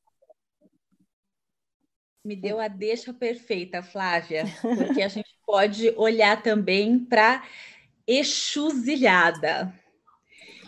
Me 2.24 2.34
deu 2.34 2.58
a 2.58 2.66
deixa 2.66 3.12
perfeita, 3.12 3.82
Flávia, 3.82 4.44
porque 4.60 5.02
a 5.02 5.08
gente 5.08 5.28
pode 5.46 5.90
olhar 5.96 6.42
também 6.42 6.98
para 6.98 7.44
Exuzilhada. 8.06 9.72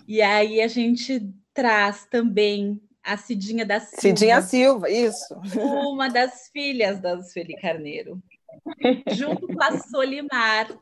E 0.06 0.20
aí 0.22 0.60
a 0.60 0.68
gente 0.68 1.32
traz 1.54 2.06
também 2.06 2.80
a 3.02 3.16
Cidinha 3.16 3.64
da 3.64 3.80
Silva. 3.80 4.00
Cidinha 4.00 4.42
Silva, 4.42 4.90
isso. 4.90 5.34
Uma 5.56 6.08
das 6.08 6.48
filhas 6.52 7.00
da 7.00 7.22
Sueli 7.22 7.56
Carneiro. 7.56 8.22
Junto 9.12 9.46
com 9.46 9.62
a 9.62 9.78
Solimar, 9.78 10.78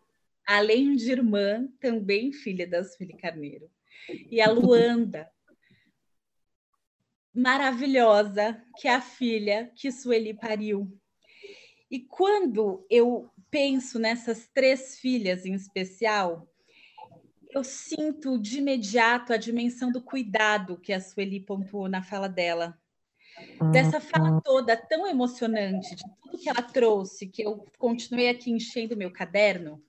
além 0.47 0.95
de 0.97 1.13
irmã, 1.13 1.69
também 1.81 2.33
filha 2.33 2.67
da 2.67 2.83
Sueli 2.85 3.17
Carneiro. 3.17 3.71
E 4.31 4.41
a 4.41 4.51
Luanda, 4.51 5.29
maravilhosa, 7.35 8.63
que 8.79 8.89
é 8.89 8.95
a 8.95 9.01
filha 9.01 9.71
que 9.75 9.93
Sueli 9.93 10.35
pariu. 10.35 10.91
E 11.91 12.01
quando 12.01 12.85
eu 12.91 13.31
penso 13.51 13.99
nessas 13.99 14.49
três 14.49 14.99
filhas 14.99 15.45
em 15.45 15.55
especial, 15.55 16.49
eu 17.57 17.65
sinto 17.65 18.39
de 18.39 18.59
imediato 18.59 19.33
a 19.33 19.39
dimensão 19.39 19.91
do 19.91 20.03
cuidado 20.03 20.77
que 20.77 20.93
a 20.93 21.01
Sueli 21.01 21.41
pontuou 21.41 21.89
na 21.89 22.03
fala 22.03 22.29
dela. 22.29 22.79
Dessa 23.73 23.99
fala 23.99 24.31
uhum. 24.33 24.41
toda 24.43 24.77
tão 24.77 25.07
emocionante, 25.07 25.95
de 25.95 26.05
tudo 26.21 26.39
que 26.39 26.51
ela 26.51 26.61
trouxe, 26.61 27.27
que 27.27 27.43
eu 27.43 27.65
continuei 27.79 28.29
aqui 28.29 28.51
enchendo 28.51 28.95
meu 28.95 29.11
caderno, 29.11 29.83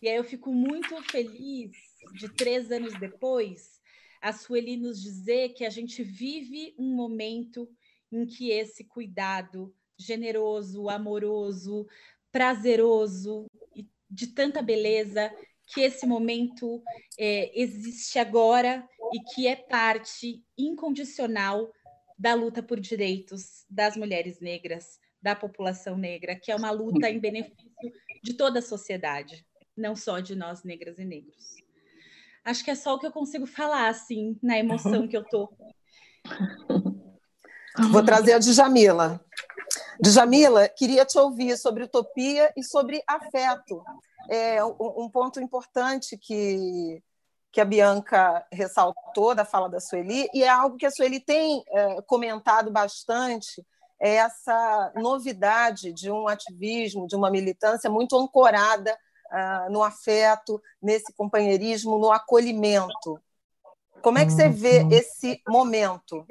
E 0.00 0.08
aí 0.08 0.16
eu 0.16 0.24
fico 0.24 0.52
muito 0.52 1.00
feliz 1.10 1.72
de 2.14 2.28
três 2.34 2.72
anos 2.72 2.98
depois 2.98 3.82
a 4.22 4.32
Sueli 4.32 4.76
nos 4.76 5.02
dizer 5.02 5.50
que 5.50 5.64
a 5.64 5.70
gente 5.70 6.02
vive 6.04 6.74
um 6.78 6.94
momento 6.94 7.68
em 8.10 8.24
que 8.24 8.50
esse 8.50 8.84
cuidado 8.84 9.74
generoso, 9.98 10.88
amoroso, 10.88 11.86
prazeroso 12.30 13.46
e 13.74 13.86
de 14.08 14.28
tanta 14.28 14.62
beleza 14.62 15.34
que 15.72 15.80
esse 15.80 16.06
momento 16.06 16.82
é, 17.18 17.50
existe 17.58 18.18
agora 18.18 18.86
e 19.12 19.20
que 19.20 19.46
é 19.46 19.56
parte 19.56 20.44
incondicional 20.56 21.72
da 22.18 22.34
luta 22.34 22.62
por 22.62 22.78
direitos 22.78 23.64
das 23.68 23.96
mulheres 23.96 24.40
negras, 24.40 25.00
da 25.20 25.34
população 25.34 25.96
negra, 25.96 26.36
que 26.36 26.52
é 26.52 26.56
uma 26.56 26.70
luta 26.70 27.08
em 27.08 27.18
benefício 27.18 27.70
de 28.22 28.34
toda 28.34 28.58
a 28.58 28.62
sociedade, 28.62 29.46
não 29.76 29.96
só 29.96 30.20
de 30.20 30.34
nós 30.34 30.62
negras 30.62 30.98
e 30.98 31.04
negros. 31.04 31.56
Acho 32.44 32.64
que 32.64 32.70
é 32.70 32.74
só 32.74 32.94
o 32.94 32.98
que 32.98 33.06
eu 33.06 33.12
consigo 33.12 33.46
falar, 33.46 33.88
assim, 33.88 34.36
na 34.42 34.58
emoção 34.58 35.06
que 35.08 35.16
eu 35.16 35.24
tô. 35.24 35.52
Vou 37.90 38.04
trazer 38.04 38.32
a 38.32 38.38
Djamila. 38.38 39.24
Djamila, 40.00 40.68
queria 40.68 41.04
te 41.04 41.18
ouvir 41.18 41.56
sobre 41.56 41.84
utopia 41.84 42.52
e 42.56 42.64
sobre 42.64 43.02
afeto 43.06 43.82
é, 44.28 44.64
um, 44.64 45.08
ponto 45.08 45.40
importante 45.40 46.16
que, 46.16 47.02
que 47.50 47.60
a 47.60 47.64
Bianca 47.64 48.46
ressaltou 48.50 49.34
da 49.34 49.44
fala 49.44 49.68
da 49.68 49.80
Sueli, 49.80 50.28
e 50.32 50.42
é 50.42 50.48
algo 50.48 50.76
que 50.76 50.86
a 50.86 50.90
Sueli 50.90 51.20
tem 51.20 51.62
é, 51.68 52.02
comentado 52.02 52.70
bastante, 52.70 53.64
é 54.00 54.16
essa 54.16 54.92
novidade 54.96 55.92
de 55.92 56.10
um 56.10 56.26
ativismo, 56.26 57.06
de 57.06 57.14
uma 57.14 57.30
militância 57.30 57.88
muito 57.88 58.18
ancorada 58.18 58.98
uh, 59.32 59.72
no 59.72 59.82
afeto, 59.82 60.60
nesse 60.82 61.12
companheirismo, 61.12 61.98
no 61.98 62.10
acolhimento. 62.10 63.20
Como 64.02 64.18
é 64.18 64.26
que 64.26 64.32
você 64.32 64.48
vê 64.48 64.84
esse 64.90 65.40
momento? 65.48 66.26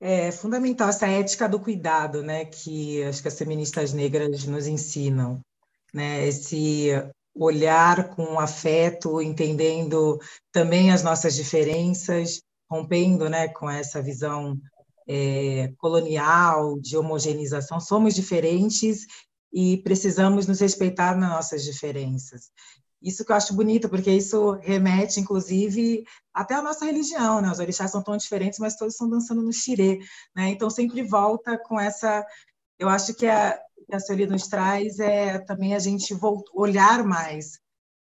É 0.00 0.32
fundamental 0.32 0.88
essa 0.88 1.06
ética 1.06 1.48
do 1.48 1.60
cuidado, 1.60 2.22
né, 2.22 2.44
que 2.44 3.02
acho 3.04 3.22
que 3.22 3.28
as 3.28 3.38
feministas 3.38 3.92
negras 3.92 4.44
nos 4.46 4.66
ensinam, 4.66 5.40
né, 5.92 6.26
esse 6.26 6.90
olhar 7.34 8.10
com 8.14 8.40
afeto, 8.40 9.22
entendendo 9.22 10.18
também 10.52 10.90
as 10.90 11.02
nossas 11.02 11.34
diferenças, 11.34 12.40
rompendo, 12.70 13.28
né, 13.28 13.48
com 13.48 13.70
essa 13.70 14.02
visão 14.02 14.58
é, 15.08 15.72
colonial 15.78 16.78
de 16.80 16.96
homogeneização. 16.96 17.80
Somos 17.80 18.14
diferentes 18.14 19.06
e 19.52 19.78
precisamos 19.78 20.46
nos 20.46 20.60
respeitar 20.60 21.16
nas 21.16 21.30
nossas 21.30 21.64
diferenças. 21.64 22.50
Isso 23.00 23.24
que 23.24 23.30
eu 23.30 23.36
acho 23.36 23.54
bonito, 23.54 23.88
porque 23.88 24.10
isso 24.10 24.52
remete, 24.60 25.20
inclusive, 25.20 26.04
até 26.34 26.54
à 26.54 26.62
nossa 26.62 26.84
religião, 26.84 27.40
né? 27.40 27.50
Os 27.50 27.60
orixás 27.60 27.92
são 27.92 28.02
tão 28.02 28.16
diferentes, 28.16 28.58
mas 28.58 28.76
todos 28.76 28.94
estão 28.94 29.08
dançando 29.08 29.40
no 29.40 29.52
xirê, 29.52 30.00
né? 30.34 30.48
Então, 30.50 30.68
sempre 30.68 31.02
volta 31.02 31.56
com 31.56 31.78
essa... 31.78 32.26
Eu 32.76 32.88
acho 32.88 33.14
que 33.14 33.26
a, 33.26 33.58
que 33.88 33.94
a 33.94 34.00
Sueli 34.00 34.26
nos 34.26 34.46
traz 34.46 34.98
é 34.98 35.38
também 35.38 35.74
a 35.74 35.78
gente 35.78 36.14
olhar 36.52 37.02
mais 37.04 37.58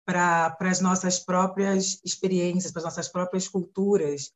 para 0.06 0.56
as 0.62 0.80
nossas 0.80 1.20
próprias 1.20 2.00
experiências, 2.04 2.72
para 2.72 2.80
as 2.80 2.86
nossas 2.86 3.08
próprias 3.08 3.48
culturas, 3.48 4.32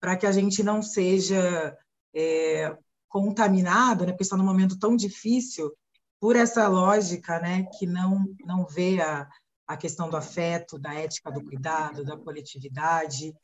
para 0.00 0.16
que 0.16 0.26
a 0.26 0.32
gente 0.32 0.62
não 0.62 0.82
seja 0.82 1.76
é, 2.14 2.76
contaminado, 3.08 4.04
né? 4.04 4.12
Porque 4.12 4.24
está 4.24 4.36
num 4.36 4.44
momento 4.44 4.78
tão 4.78 4.96
difícil 4.96 5.72
por 6.20 6.34
essa 6.34 6.66
lógica, 6.66 7.38
né? 7.38 7.68
Que 7.78 7.86
não 7.86 8.26
não 8.44 8.66
vê 8.66 9.00
a 9.00 9.28
a 9.66 9.76
questão 9.76 10.08
do 10.10 10.16
afeto, 10.16 10.78
da 10.78 10.94
ética 10.94 11.30
do 11.30 11.42
cuidado, 11.42 12.04
da 12.04 12.16
coletividade. 12.16 13.34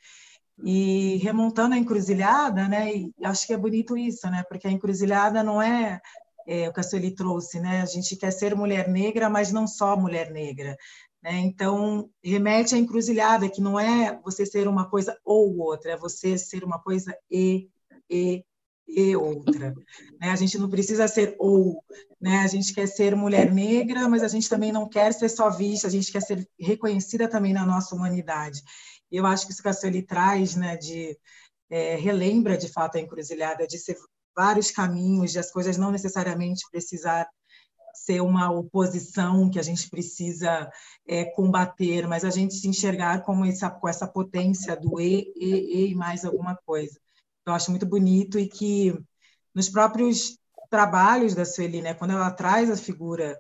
E 0.65 1.17
remontando 1.19 1.75
a 1.75 1.79
encruzilhada, 1.79 2.69
né? 2.69 2.95
E 2.95 3.13
acho 3.23 3.47
que 3.47 3.53
é 3.53 3.57
bonito 3.57 3.97
isso, 3.97 4.29
né? 4.29 4.43
Porque 4.49 4.67
a 4.67 4.71
encruzilhada 4.71 5.43
não 5.43 5.63
é, 5.63 6.01
é 6.49 6.71
o 6.71 6.83
Sueli 6.83 7.15
trouxe, 7.15 7.61
né? 7.61 7.83
A 7.83 7.87
gente 7.87 8.17
quer 8.17 8.31
ser 8.31 8.55
mulher 8.55 8.89
negra, 8.89 9.29
mas 9.29 9.53
não 9.53 9.67
só 9.67 9.95
mulher 9.95 10.31
negra. 10.31 10.77
Né? 11.23 11.41
Então, 11.41 12.09
remete 12.25 12.75
à 12.75 12.79
encruzilhada, 12.79 13.51
que 13.51 13.61
não 13.61 13.79
é 13.79 14.19
você 14.25 14.47
ser 14.47 14.67
uma 14.67 14.89
coisa 14.89 15.15
ou 15.23 15.59
outra, 15.59 15.93
é 15.93 15.97
você 15.97 16.39
ser 16.39 16.65
uma 16.65 16.79
coisa 16.81 17.15
e, 17.31 17.69
e, 18.09 18.43
e 18.89 19.15
outra. 19.15 19.75
Né? 20.19 20.31
A 20.31 20.37
gente 20.37 20.57
não 20.57 20.71
precisa 20.71 21.07
ser 21.07 21.37
ou, 21.39 21.85
né? 22.19 22.39
A 22.39 22.47
gente 22.47 22.73
quer 22.73 22.87
ser 22.87 23.15
mulher 23.15 23.53
negra, 23.53 24.09
mas 24.09 24.23
a 24.23 24.29
gente 24.29 24.49
também 24.49 24.73
não 24.73 24.89
quer 24.89 25.13
ser 25.13 25.29
só 25.29 25.51
vista, 25.51 25.87
a 25.87 25.91
gente 25.91 26.11
quer 26.11 26.23
ser 26.23 26.49
reconhecida 26.59 27.29
também 27.29 27.53
na 27.53 27.67
nossa 27.67 27.95
humanidade. 27.95 28.63
E 29.11 29.19
eu 29.19 29.27
acho 29.27 29.47
que 29.47 29.53
isso 29.53 29.63
que 29.63 29.69
a 29.69 29.73
Sueli 29.75 30.03
traz, 30.03 30.57
né, 30.57 30.77
de 30.77 31.19
é, 31.69 31.97
relembra 31.97 32.57
de 32.57 32.69
fato 32.69 32.97
a 32.97 33.01
encruzilhada, 33.01 33.67
de 33.67 33.79
ser 33.79 33.97
vários 34.39 34.71
caminhos, 34.71 35.33
de 35.33 35.39
as 35.41 35.51
coisas 35.51 35.77
não 35.77 35.91
necessariamente 35.91 36.65
precisar 36.71 37.29
ser 37.93 38.21
uma 38.21 38.49
oposição 38.49 39.51
que 39.51 39.59
a 39.59 39.63
gente 39.63 39.91
precisa 39.91 40.71
é, 41.09 41.25
combater, 41.25 42.07
mas 42.07 42.25
a 42.25 42.31
gente 42.31 42.55
se 42.55 42.69
enxergar 42.69 43.23
como 43.23 43.45
essa, 43.45 43.69
com 43.69 43.89
essa 43.89 44.07
potência 44.07 44.77
do 44.77 45.01
e, 45.01 45.33
e, 45.35 45.91
e 45.91 45.95
mais 45.97 46.25
alguma 46.25 46.57
coisa. 46.65 47.01
Eu 47.45 47.53
acho 47.53 47.73
muito 47.73 47.85
bonito 47.85 48.39
e 48.39 48.47
que 48.47 48.97
nos 49.53 49.69
próprios 49.69 50.39
trabalhos 50.71 51.35
da 51.35 51.45
Sueli, 51.45 51.83
né, 51.83 51.93
quando 51.95 52.13
ela 52.13 52.31
traz 52.31 52.71
a 52.71 52.77
figura 52.77 53.37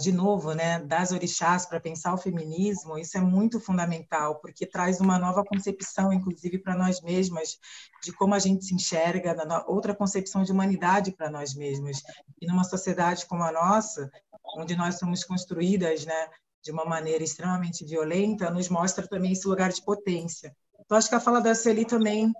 de 0.00 0.10
novo, 0.10 0.52
né, 0.52 0.80
das 0.80 1.12
orixás 1.12 1.64
para 1.64 1.78
pensar 1.78 2.12
o 2.12 2.18
feminismo, 2.18 2.98
isso 2.98 3.16
é 3.16 3.20
muito 3.20 3.60
fundamental, 3.60 4.40
porque 4.40 4.66
traz 4.66 5.00
uma 5.00 5.18
nova 5.18 5.44
concepção, 5.44 6.12
inclusive 6.12 6.58
para 6.58 6.74
nós 6.74 7.00
mesmas, 7.00 7.56
de 8.02 8.12
como 8.12 8.34
a 8.34 8.38
gente 8.38 8.64
se 8.64 8.74
enxerga, 8.74 9.36
outra 9.66 9.94
concepção 9.94 10.42
de 10.42 10.50
humanidade 10.50 11.12
para 11.12 11.30
nós 11.30 11.54
mesmas. 11.54 12.02
E 12.40 12.46
numa 12.46 12.64
sociedade 12.64 13.26
como 13.26 13.44
a 13.44 13.52
nossa, 13.52 14.10
onde 14.56 14.74
nós 14.74 14.98
somos 14.98 15.22
construídas, 15.22 16.04
né, 16.04 16.28
de 16.62 16.72
uma 16.72 16.84
maneira 16.84 17.22
extremamente 17.22 17.84
violenta, 17.84 18.50
nos 18.50 18.68
mostra 18.68 19.06
também 19.06 19.32
esse 19.32 19.46
lugar 19.46 19.70
de 19.70 19.84
potência. 19.84 20.54
Então, 20.80 20.98
acho 20.98 21.08
que 21.08 21.14
a 21.14 21.20
fala 21.20 21.40
da 21.40 21.54
Sueli 21.54 21.84
também 21.84 22.32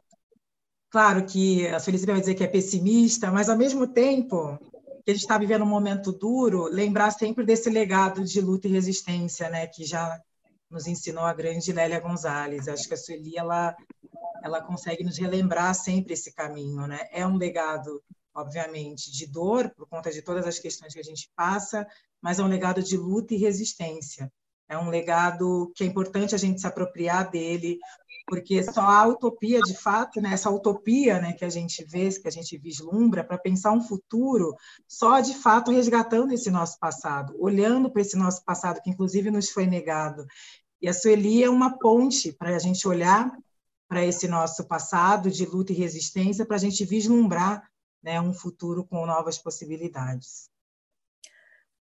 Claro 0.90 1.24
que 1.24 1.68
a 1.68 1.78
Felicita 1.78 2.10
vai 2.10 2.20
dizer 2.20 2.34
que 2.34 2.42
é 2.42 2.48
pessimista, 2.48 3.30
mas 3.30 3.48
ao 3.48 3.56
mesmo 3.56 3.86
tempo 3.86 4.58
que 5.04 5.10
a 5.10 5.14
gente 5.14 5.22
está 5.22 5.38
vivendo 5.38 5.62
um 5.62 5.68
momento 5.68 6.12
duro, 6.12 6.64
lembrar 6.64 7.10
sempre 7.10 7.44
desse 7.44 7.70
legado 7.70 8.24
de 8.24 8.40
luta 8.40 8.68
e 8.68 8.72
resistência, 8.72 9.48
né, 9.48 9.66
que 9.66 9.84
já 9.84 10.20
nos 10.70 10.86
ensinou 10.86 11.24
a 11.24 11.34
grande 11.34 11.72
Lélia 11.72 12.00
Gonzalez. 12.00 12.68
Acho 12.68 12.86
que 12.86 12.94
a 12.94 12.96
Sueli 12.96 13.36
ela 13.36 13.74
ela 14.42 14.62
consegue 14.62 15.04
nos 15.04 15.18
relembrar 15.18 15.74
sempre 15.74 16.14
esse 16.14 16.32
caminho, 16.32 16.86
né? 16.86 17.06
É 17.12 17.26
um 17.26 17.36
legado, 17.36 18.02
obviamente, 18.34 19.12
de 19.12 19.26
dor 19.26 19.70
por 19.76 19.86
conta 19.86 20.10
de 20.10 20.22
todas 20.22 20.46
as 20.46 20.58
questões 20.58 20.94
que 20.94 21.00
a 21.00 21.04
gente 21.04 21.30
passa, 21.36 21.86
mas 22.22 22.38
é 22.38 22.42
um 22.42 22.48
legado 22.48 22.82
de 22.82 22.96
luta 22.96 23.34
e 23.34 23.38
resistência. 23.38 24.32
É 24.68 24.78
um 24.78 24.88
legado 24.88 25.72
que 25.74 25.84
é 25.84 25.86
importante 25.86 26.34
a 26.34 26.38
gente 26.38 26.60
se 26.60 26.66
apropriar 26.66 27.30
dele, 27.30 27.78
porque 28.26 28.62
só 28.62 28.80
a 28.82 29.06
utopia, 29.06 29.60
de 29.60 29.74
fato, 29.74 30.20
né, 30.20 30.32
essa 30.32 30.50
utopia 30.50 31.20
né, 31.20 31.32
que 31.32 31.44
a 31.44 31.48
gente 31.48 31.84
vê, 31.84 32.08
que 32.10 32.28
a 32.28 32.30
gente 32.30 32.56
vislumbra, 32.58 33.24
para 33.24 33.38
pensar 33.38 33.72
um 33.72 33.80
futuro, 33.80 34.54
só 34.86 35.20
de 35.20 35.34
fato 35.34 35.70
resgatando 35.70 36.32
esse 36.32 36.50
nosso 36.50 36.78
passado, 36.78 37.34
olhando 37.38 37.90
para 37.90 38.02
esse 38.02 38.16
nosso 38.16 38.44
passado, 38.44 38.80
que 38.82 38.90
inclusive 38.90 39.30
nos 39.30 39.50
foi 39.50 39.66
negado. 39.66 40.26
E 40.82 40.88
a 40.88 40.92
Sueli 40.92 41.42
é 41.42 41.50
uma 41.50 41.78
ponte 41.78 42.32
para 42.32 42.54
a 42.54 42.58
gente 42.58 42.86
olhar 42.88 43.30
para 43.88 44.04
esse 44.04 44.28
nosso 44.28 44.64
passado 44.66 45.30
de 45.30 45.44
luta 45.44 45.72
e 45.72 45.76
resistência, 45.76 46.46
para 46.46 46.56
a 46.56 46.60
gente 46.60 46.84
vislumbrar 46.84 47.68
né, 48.02 48.20
um 48.20 48.32
futuro 48.32 48.84
com 48.84 49.04
novas 49.06 49.38
possibilidades. 49.38 50.49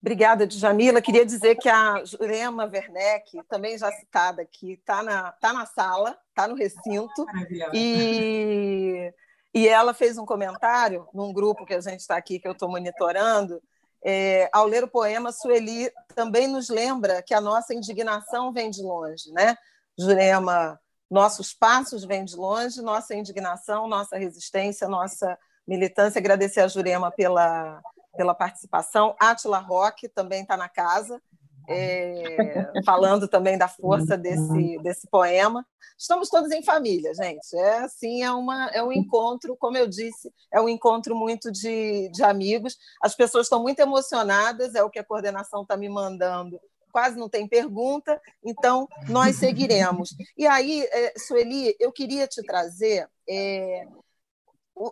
Obrigada, 0.00 0.46
Djamila. 0.46 1.02
Queria 1.02 1.26
dizer 1.26 1.56
que 1.56 1.68
a 1.68 2.04
Jurema 2.04 2.64
Werneck, 2.72 3.42
também 3.48 3.76
já 3.76 3.90
citada 3.92 4.42
aqui, 4.42 4.74
está 4.74 5.02
na, 5.02 5.32
tá 5.32 5.52
na 5.52 5.66
sala, 5.66 6.16
está 6.28 6.46
no 6.46 6.54
recinto. 6.54 7.26
E, 7.74 9.12
e 9.52 9.66
ela 9.66 9.92
fez 9.92 10.16
um 10.16 10.24
comentário 10.24 11.08
num 11.12 11.32
grupo 11.32 11.66
que 11.66 11.74
a 11.74 11.80
gente 11.80 12.00
está 12.00 12.16
aqui, 12.16 12.38
que 12.38 12.46
eu 12.46 12.52
estou 12.52 12.68
monitorando. 12.68 13.60
É, 14.04 14.48
ao 14.52 14.66
ler 14.66 14.84
o 14.84 14.88
poema, 14.88 15.32
Sueli 15.32 15.90
também 16.14 16.46
nos 16.46 16.68
lembra 16.68 17.20
que 17.20 17.34
a 17.34 17.40
nossa 17.40 17.74
indignação 17.74 18.52
vem 18.52 18.70
de 18.70 18.82
longe, 18.82 19.32
né? 19.32 19.56
Jurema, 19.98 20.80
nossos 21.10 21.52
passos 21.52 22.04
vêm 22.04 22.24
de 22.24 22.36
longe, 22.36 22.80
nossa 22.80 23.16
indignação, 23.16 23.88
nossa 23.88 24.16
resistência, 24.16 24.86
nossa 24.86 25.36
militância. 25.66 26.20
Agradecer 26.20 26.60
a 26.60 26.68
Jurema 26.68 27.10
pela 27.10 27.82
pela 28.18 28.34
participação. 28.34 29.14
Atila 29.20 29.60
Roque 29.60 30.08
também 30.08 30.42
está 30.42 30.56
na 30.56 30.68
casa, 30.68 31.22
é, 31.68 32.66
falando 32.84 33.28
também 33.28 33.56
da 33.56 33.68
força 33.68 34.18
desse, 34.18 34.78
desse 34.82 35.08
poema. 35.08 35.64
Estamos 35.96 36.28
todos 36.28 36.50
em 36.50 36.62
família, 36.62 37.14
gente. 37.14 37.56
É 37.56 37.78
assim, 37.78 38.24
é, 38.24 38.32
uma, 38.32 38.70
é 38.70 38.82
um 38.82 38.92
encontro, 38.92 39.56
como 39.56 39.76
eu 39.76 39.86
disse, 39.86 40.32
é 40.52 40.60
um 40.60 40.68
encontro 40.68 41.14
muito 41.14 41.52
de, 41.52 42.10
de 42.10 42.24
amigos. 42.24 42.76
As 43.00 43.14
pessoas 43.14 43.46
estão 43.46 43.62
muito 43.62 43.78
emocionadas, 43.78 44.74
é 44.74 44.82
o 44.82 44.90
que 44.90 44.98
a 44.98 45.04
coordenação 45.04 45.62
está 45.62 45.76
me 45.76 45.88
mandando. 45.88 46.60
Quase 46.90 47.16
não 47.16 47.28
tem 47.28 47.46
pergunta, 47.46 48.20
então 48.44 48.88
nós 49.08 49.36
seguiremos. 49.36 50.10
E 50.36 50.44
aí, 50.44 50.82
é, 50.90 51.14
Sueli, 51.16 51.76
eu 51.78 51.92
queria 51.92 52.26
te 52.26 52.42
trazer 52.42 53.08
é, 53.28 53.86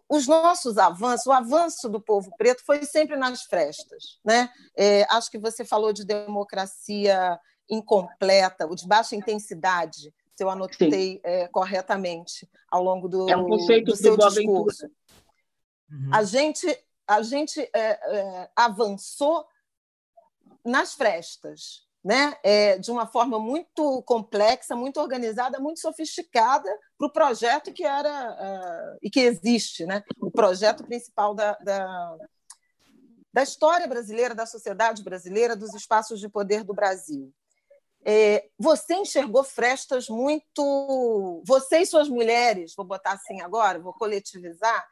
os 0.08 0.26
nossos 0.26 0.78
avanços, 0.78 1.26
o 1.26 1.32
avanço 1.32 1.88
do 1.88 2.00
povo 2.00 2.30
preto 2.36 2.64
foi 2.64 2.84
sempre 2.84 3.16
nas 3.16 3.42
frestas. 3.42 4.18
Né? 4.24 4.50
É, 4.76 5.06
acho 5.10 5.30
que 5.30 5.38
você 5.38 5.64
falou 5.64 5.92
de 5.92 6.04
democracia 6.04 7.38
incompleta, 7.68 8.66
o 8.66 8.74
de 8.74 8.86
baixa 8.86 9.16
intensidade, 9.16 10.12
se 10.34 10.44
eu 10.44 10.50
anotei 10.50 11.20
é, 11.24 11.48
corretamente 11.48 12.48
ao 12.70 12.82
longo 12.82 13.08
do, 13.08 13.28
é 13.28 13.36
um 13.36 13.48
do 13.48 13.96
seu 13.96 14.16
discurso. 14.16 14.86
Uhum. 15.90 16.10
A 16.12 16.22
gente, 16.24 16.84
a 17.06 17.22
gente 17.22 17.60
é, 17.60 17.70
é 17.74 18.50
avançou 18.54 19.46
nas 20.64 20.94
frestas, 20.94 21.85
né, 22.06 22.36
é, 22.44 22.78
de 22.78 22.88
uma 22.92 23.04
forma 23.04 23.36
muito 23.36 24.00
complexa, 24.02 24.76
muito 24.76 25.00
organizada, 25.00 25.58
muito 25.58 25.80
sofisticada 25.80 26.70
para 26.96 27.08
o 27.08 27.12
projeto 27.12 27.72
que 27.72 27.82
era 27.82 28.30
uh, 28.30 28.98
e 29.02 29.10
que 29.10 29.18
existe, 29.18 29.84
né, 29.84 30.04
o 30.20 30.30
projeto 30.30 30.84
principal 30.84 31.34
da, 31.34 31.54
da, 31.54 32.16
da, 33.34 33.42
história 33.42 33.88
brasileira, 33.88 34.36
da 34.36 34.46
sociedade 34.46 35.02
brasileira, 35.02 35.56
dos 35.56 35.74
espaços 35.74 36.20
de 36.20 36.28
poder 36.28 36.62
do 36.62 36.72
Brasil. 36.72 37.34
É, 38.04 38.48
você 38.56 38.94
enxergou 38.94 39.42
frestas 39.42 40.08
muito. 40.08 41.42
Você 41.44 41.78
e 41.78 41.86
suas 41.86 42.08
mulheres, 42.08 42.72
vou 42.76 42.86
botar 42.86 43.14
assim 43.14 43.40
agora, 43.40 43.80
vou 43.80 43.92
coletivizar, 43.92 44.86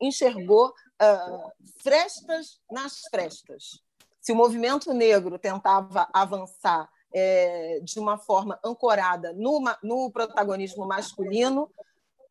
enxergou 0.00 0.68
uh, 0.68 1.52
frestas 1.82 2.60
nas 2.70 3.00
frestas 3.10 3.82
se 4.30 4.32
o 4.32 4.36
movimento 4.36 4.94
negro 4.94 5.40
tentava 5.40 6.08
avançar 6.12 6.88
é, 7.12 7.80
de 7.82 7.98
uma 7.98 8.16
forma 8.16 8.60
ancorada 8.64 9.32
no, 9.32 9.60
no 9.82 10.08
protagonismo 10.12 10.86
masculino, 10.86 11.68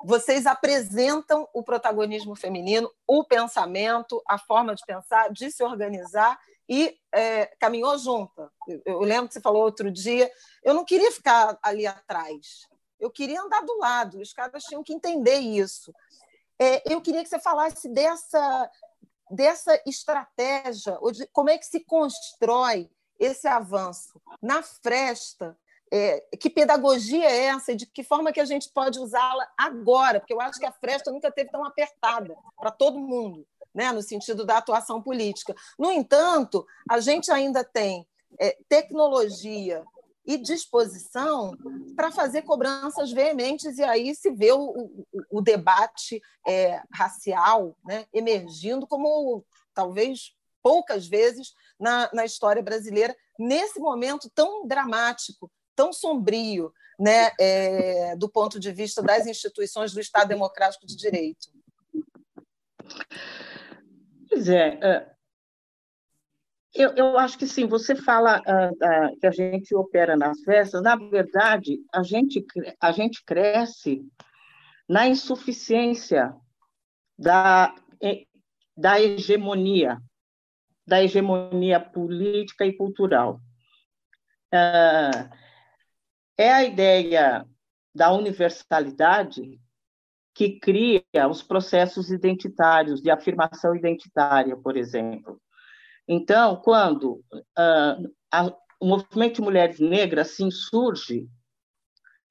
vocês 0.02 0.45
apresentam 0.45 1.45
o 1.54 1.62
protagonismo 1.62 2.38
feminino, 2.38 2.89
o 3.06 3.26
pensamento, 3.26 4.24
a 4.26 4.38
forma 4.38 4.74
de 4.74 4.86
pensar, 4.86 5.30
de 5.30 5.52
se 5.52 5.62
organizar 5.62 6.39
e 6.70 6.97
é, 7.12 7.47
caminhou 7.60 7.97
junta. 7.97 8.50
Eu, 8.66 8.82
eu, 8.86 9.00
lembro 9.02 9.28
que 9.28 9.34
você 9.34 9.41
falou 9.41 9.64
outro 9.64 9.91
dia, 9.91 10.32
eu 10.64 10.74
não 10.74 10.86
queria 10.86 11.12
ficar 11.12 11.60
ali 11.62 11.86
atrás, 11.86 12.66
eu 12.97 13.12
queria 13.12 13.41
andar 13.41 13.66
do 13.66 13.78
lado, 13.78 14.22
os 14.22 14.32
caras 14.32 14.64
tinham 14.64 14.86
que 14.86 14.93
entender 14.93 15.39
isso. 15.39 15.93
É, 16.58 16.82
eu 16.93 17.02
queria 17.02 17.24
que 17.24 17.30
você 17.30 17.39
falasse 17.39 17.89
dessa, 17.89 18.72
dessa 19.30 19.82
estratégia, 19.86 20.98
como 21.32 21.50
é 21.50 21.58
que 21.58 21.66
se 21.66 21.82
constrói 21.82 22.90
esse 23.20 23.48
avanço 23.48 24.22
na 24.42 24.64
fresta 24.64 25.58
é, 25.92 26.22
que 26.40 26.50
pedagogia 26.50 27.26
é 27.26 27.46
essa 27.46 27.72
e 27.72 27.76
de 27.76 27.86
que 27.86 28.04
forma 28.04 28.32
que 28.32 28.40
a 28.40 28.46
gente 28.46 28.70
pode 28.70 29.00
usá-la 29.00 29.48
agora? 29.58 30.20
Porque 30.20 30.34
eu 30.34 30.42
acho 30.42 30.60
que 30.60 30.66
a 30.66 30.72
fresta 30.72 31.12
nunca 31.12 31.32
teve 31.32 31.50
tão 31.50 31.66
apertada 31.66 32.38
para 32.58 32.72
todo 32.72 33.00
mundo, 33.00 33.46
né, 33.74 33.92
no 33.92 34.02
sentido 34.02 34.46
da 34.46 34.58
atuação 34.58 35.02
política. 35.02 35.56
No 35.78 35.92
entanto, 35.92 36.66
a 36.90 37.00
gente 37.00 37.32
ainda 37.32 37.64
tem 37.64 38.08
é, 38.40 38.58
tecnologia 38.68 39.84
e 40.26 40.38
disposição 40.38 41.56
para 41.96 42.12
fazer 42.12 42.44
cobranças 42.44 43.12
veementes, 43.12 43.78
e 43.78 43.84
aí 43.84 44.14
se 44.14 44.32
vê 44.32 44.52
o, 44.52 44.62
o, 44.62 45.06
o 45.32 45.42
debate 45.42 46.22
é, 46.48 46.82
racial 46.94 47.76
né, 47.84 48.06
emergindo 48.14 48.86
como 48.86 49.44
talvez 49.74 50.36
poucas 50.62 51.08
vezes 51.08 51.54
na, 51.80 52.10
na 52.14 52.26
história 52.26 52.62
brasileira, 52.62 53.16
nesse 53.38 53.80
momento 53.80 54.30
tão 54.30 54.68
dramático 54.68 55.50
tão 55.80 55.94
sombrio 55.94 56.74
né, 57.00 57.32
é, 57.40 58.14
do 58.18 58.28
ponto 58.28 58.60
de 58.60 58.70
vista 58.70 59.02
das 59.02 59.26
instituições 59.26 59.94
do 59.94 60.02
Estado 60.02 60.28
Democrático 60.28 60.86
de 60.86 60.94
Direito. 60.98 61.48
Pois 64.28 64.50
é, 64.50 64.78
é, 64.82 65.10
eu, 66.74 66.92
eu 66.96 67.18
acho 67.18 67.38
que 67.38 67.48
sim, 67.48 67.66
você 67.68 67.96
fala 67.96 68.40
uh, 68.40 69.20
que 69.20 69.28
a 69.28 69.32
gente 69.32 69.74
opera 69.76 70.16
nas 70.16 70.40
festas, 70.42 70.82
na 70.82 70.96
verdade, 70.96 71.80
a 71.94 72.04
gente, 72.04 72.46
a 72.80 72.92
gente 72.92 73.24
cresce 73.26 74.06
na 74.88 75.08
insuficiência 75.08 76.34
da, 77.18 77.74
da 78.78 79.02
hegemonia, 79.02 79.98
da 80.86 81.04
hegemonia 81.04 81.80
política 81.80 82.66
e 82.66 82.74
cultural. 82.74 83.40
Uh, 84.54 85.30
é 86.38 86.54
a 86.54 86.64
ideia 86.64 87.46
da 87.94 88.12
universalidade 88.12 89.60
que 90.34 90.60
cria 90.60 91.04
os 91.30 91.44
processos 91.44 92.10
identitários, 92.12 93.02
de 93.02 93.12
afirmação 93.12 93.76
identitária, 93.76 94.56
por 94.56 94.78
exemplo. 94.78 95.40
Então, 96.12 96.55
quando 96.55 97.24
uh, 97.34 98.14
a, 98.32 98.47
o 98.80 98.88
movimento 98.88 99.36
de 99.36 99.41
mulheres 99.41 99.80
negras 99.80 100.32
se 100.32 100.43
insurge, 100.43 101.30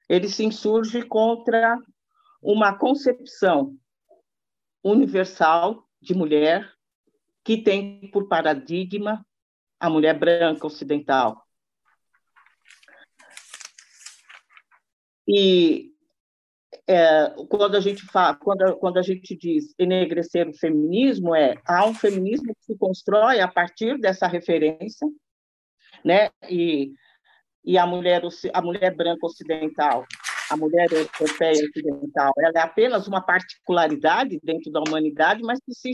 ele 0.09 0.27
se 0.27 0.43
insurge 0.43 1.01
contra 1.01 1.77
uma 2.41 2.77
concepção 2.77 3.77
universal 4.83 5.87
de 6.01 6.13
mulher 6.13 6.69
que 7.43 7.61
tem 7.61 8.11
por 8.11 8.27
paradigma 8.27 9.25
a 9.79 9.89
mulher 9.89 10.19
branca 10.19 10.67
ocidental, 10.67 11.47
E 15.31 15.93
é, 16.89 17.29
quando 17.47 17.77
a 17.77 17.79
gente 17.79 18.03
fala, 18.07 18.35
quando, 18.35 18.75
quando 18.77 18.97
a 18.97 19.03
gente 19.03 19.37
diz 19.37 19.75
enegrecer 19.77 20.49
o 20.49 20.57
feminismo, 20.57 21.35
é 21.35 21.53
há 21.63 21.85
um 21.85 21.93
feminismo 21.93 22.47
que 22.55 22.65
se 22.65 22.75
constrói 22.79 23.39
a 23.41 23.47
partir 23.47 23.99
dessa 23.99 24.25
referência, 24.25 25.07
né? 26.03 26.29
E, 26.49 26.91
e 27.63 27.77
a 27.77 27.85
mulher 27.85 28.23
a 28.51 28.61
mulher 28.63 28.95
branca 28.95 29.23
ocidental, 29.23 30.03
a 30.49 30.57
mulher 30.57 30.87
europeia 30.91 31.63
ocidental, 31.63 32.33
ela 32.39 32.53
é 32.55 32.59
apenas 32.59 33.07
uma 33.07 33.21
particularidade 33.21 34.39
dentro 34.41 34.71
da 34.71 34.79
humanidade, 34.79 35.43
mas 35.43 35.59
que 35.59 35.75
se 35.75 35.93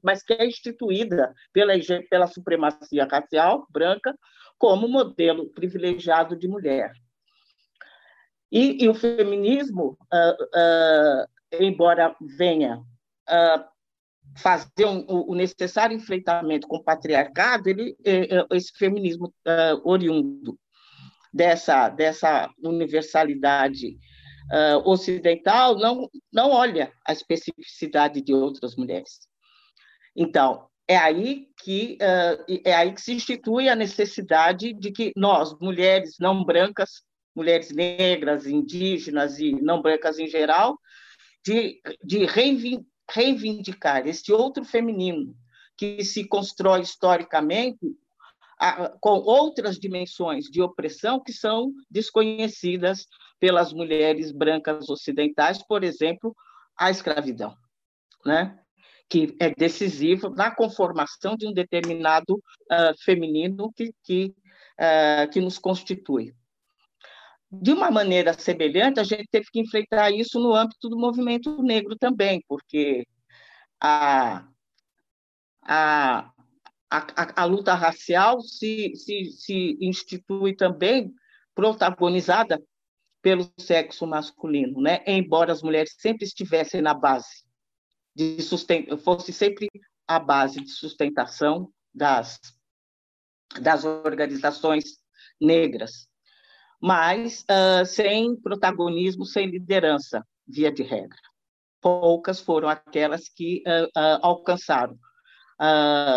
mas 0.00 0.22
que 0.22 0.32
é 0.32 0.46
instituída 0.46 1.34
pela 1.52 1.72
pela 2.08 2.28
supremacia 2.28 3.04
racial 3.04 3.66
branca 3.68 4.16
como 4.56 4.86
modelo 4.86 5.50
privilegiado 5.52 6.36
de 6.36 6.46
mulher. 6.46 6.92
E, 8.56 8.84
e 8.84 8.88
o 8.88 8.94
feminismo, 8.94 9.98
uh, 10.10 10.42
uh, 10.42 11.26
embora 11.62 12.16
venha 12.38 12.78
uh, 12.78 13.64
fazer 14.38 14.86
um, 14.86 15.04
o 15.06 15.34
necessário 15.34 15.94
enfrentamento 15.94 16.66
com 16.66 16.76
o 16.76 16.82
patriarcado, 16.82 17.68
ele, 17.68 17.94
esse 18.50 18.72
feminismo 18.72 19.32
oriundo 19.84 20.58
dessa, 21.32 21.90
dessa 21.90 22.50
universalidade 22.62 23.98
ocidental 24.84 25.76
não, 25.76 26.08
não 26.32 26.50
olha 26.50 26.92
a 27.06 27.12
especificidade 27.12 28.22
de 28.22 28.34
outras 28.34 28.74
mulheres. 28.74 29.20
Então, 30.14 30.66
é 30.88 30.96
aí 30.96 31.46
que 31.62 31.96
é 32.64 32.74
aí 32.74 32.92
que 32.92 33.00
se 33.00 33.12
institui 33.14 33.68
a 33.68 33.76
necessidade 33.76 34.72
de 34.74 34.90
que 34.92 35.12
nós, 35.16 35.56
mulheres 35.60 36.16
não 36.20 36.44
brancas, 36.44 37.06
mulheres 37.36 37.70
negras, 37.70 38.46
indígenas 38.46 39.38
e 39.38 39.52
não 39.52 39.82
brancas 39.82 40.18
em 40.18 40.26
geral, 40.26 40.78
de, 41.44 41.80
de 42.02 42.26
reivindicar 43.08 44.06
esse 44.06 44.32
outro 44.32 44.64
feminino 44.64 45.36
que 45.76 46.02
se 46.02 46.26
constrói 46.26 46.80
historicamente 46.80 47.86
com 49.00 49.18
outras 49.18 49.78
dimensões 49.78 50.46
de 50.46 50.62
opressão 50.62 51.22
que 51.22 51.32
são 51.32 51.72
desconhecidas 51.90 53.06
pelas 53.38 53.72
mulheres 53.72 54.32
brancas 54.32 54.88
ocidentais, 54.88 55.62
por 55.62 55.84
exemplo, 55.84 56.34
a 56.76 56.90
escravidão, 56.90 57.54
né? 58.24 58.58
que 59.08 59.36
é 59.38 59.54
decisivo 59.54 60.30
na 60.30 60.50
conformação 60.50 61.36
de 61.36 61.46
um 61.46 61.52
determinado 61.52 62.34
uh, 62.34 63.04
feminino 63.04 63.72
que, 63.72 63.92
que, 64.02 64.34
uh, 64.80 65.30
que 65.30 65.40
nos 65.40 65.58
constitui. 65.58 66.34
De 67.50 67.72
uma 67.72 67.90
maneira 67.90 68.32
semelhante, 68.32 68.98
a 68.98 69.04
gente 69.04 69.26
teve 69.30 69.46
que 69.52 69.60
enfrentar 69.60 70.10
isso 70.10 70.40
no 70.40 70.54
âmbito 70.54 70.88
do 70.88 70.98
movimento 70.98 71.62
negro 71.62 71.96
também, 71.96 72.42
porque 72.48 73.06
a, 73.80 74.48
a, 75.62 76.32
a, 76.90 77.42
a 77.42 77.44
luta 77.44 77.74
racial 77.74 78.40
se, 78.40 78.94
se, 78.96 79.30
se 79.30 79.78
institui 79.80 80.56
também 80.56 81.14
protagonizada 81.54 82.60
pelo 83.22 83.50
sexo 83.58 84.06
masculino, 84.06 84.80
né? 84.80 85.02
embora 85.06 85.52
as 85.52 85.62
mulheres 85.62 85.94
sempre 85.98 86.24
estivessem 86.24 86.80
na 86.80 86.94
base 86.94 87.44
de 88.14 88.40
sustento, 88.42 88.96
fosse 88.98 89.32
sempre 89.32 89.68
a 90.06 90.18
base 90.18 90.60
de 90.60 90.70
sustentação 90.70 91.72
das, 91.94 92.38
das 93.60 93.84
organizações 93.84 94.98
negras 95.40 96.08
mas 96.80 97.44
uh, 97.50 97.84
sem 97.84 98.36
protagonismo, 98.36 99.24
sem 99.24 99.46
liderança, 99.46 100.24
via 100.46 100.70
de 100.70 100.82
regra. 100.82 101.18
Poucas 101.80 102.40
foram 102.40 102.68
aquelas 102.68 103.28
que 103.28 103.62
uh, 103.66 103.84
uh, 103.86 104.18
alcançaram 104.22 104.98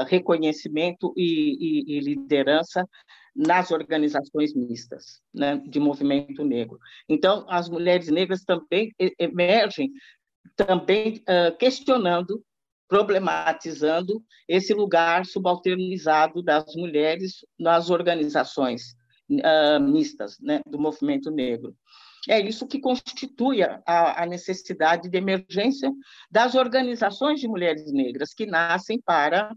reconhecimento 0.10 1.14
e, 1.16 1.94
e, 1.94 1.98
e, 1.98 2.00
liderança 2.02 2.86
nas 3.34 3.72
organizações 3.72 4.54
mistas 4.54 5.22
né, 5.34 5.56
de 5.66 5.80
movimento 5.80 6.44
negro. 6.44 6.78
Então, 7.08 7.46
as 7.48 7.70
mulheres 7.70 8.10
negras 8.10 8.44
também 8.44 8.94
emergem, 9.18 9.94
também 10.58 11.24
questionando 11.58 12.44
problematizando 12.90 14.22
esse 14.46 14.74
lugar 14.74 15.26
subalternizado 15.26 16.44
das 16.44 16.76
mulheres 16.76 17.46
nas 17.58 17.90
organizações 17.90 18.94
uh, 19.30 19.80
mistas 19.80 20.40
né, 20.40 20.62
do 20.66 20.80
movimento 20.80 21.30
negro. 21.30 21.76
É 22.28 22.40
isso 22.40 22.68
que 22.68 22.80
constitui 22.80 23.64
a, 23.64 23.82
a, 23.86 24.26
necessidade 24.26 25.10
de 25.10 25.18
emergência 25.18 25.92
das 26.30 26.54
organizações 26.54 27.40
de 27.40 27.48
mulheres 27.48 27.92
negras, 27.92 28.34
que 28.34 28.46
nascem 28.46 29.00
para, 29.02 29.56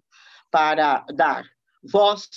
para 0.50 1.04
dar 1.14 1.44
voz, 1.82 2.28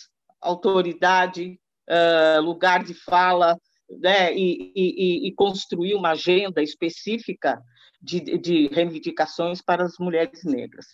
autoridade, 0.41 1.59
uh, 1.89 2.41
lugar 2.41 2.83
de 2.83 2.93
fala, 2.93 3.55
né, 3.89 4.33
e, 4.33 4.71
e, 4.75 5.27
e, 5.27 5.33
construir 5.35 5.93
uma 5.93 6.11
agenda 6.11 6.61
específica 6.61 7.61
de, 8.01 8.19
de 8.19 8.67
reivindicações 8.67 9.61
para 9.61 9.83
as 9.83 9.97
mulheres 9.99 10.43
negras. 10.43 10.85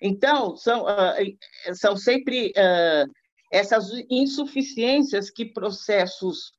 Então, 0.00 0.56
são, 0.56 0.84
uh, 0.84 1.74
são 1.74 1.96
sempre 1.96 2.52
uh, 2.52 3.10
essas 3.50 3.90
insuficiências 4.10 5.30
que 5.30 5.44
processos 5.44 6.52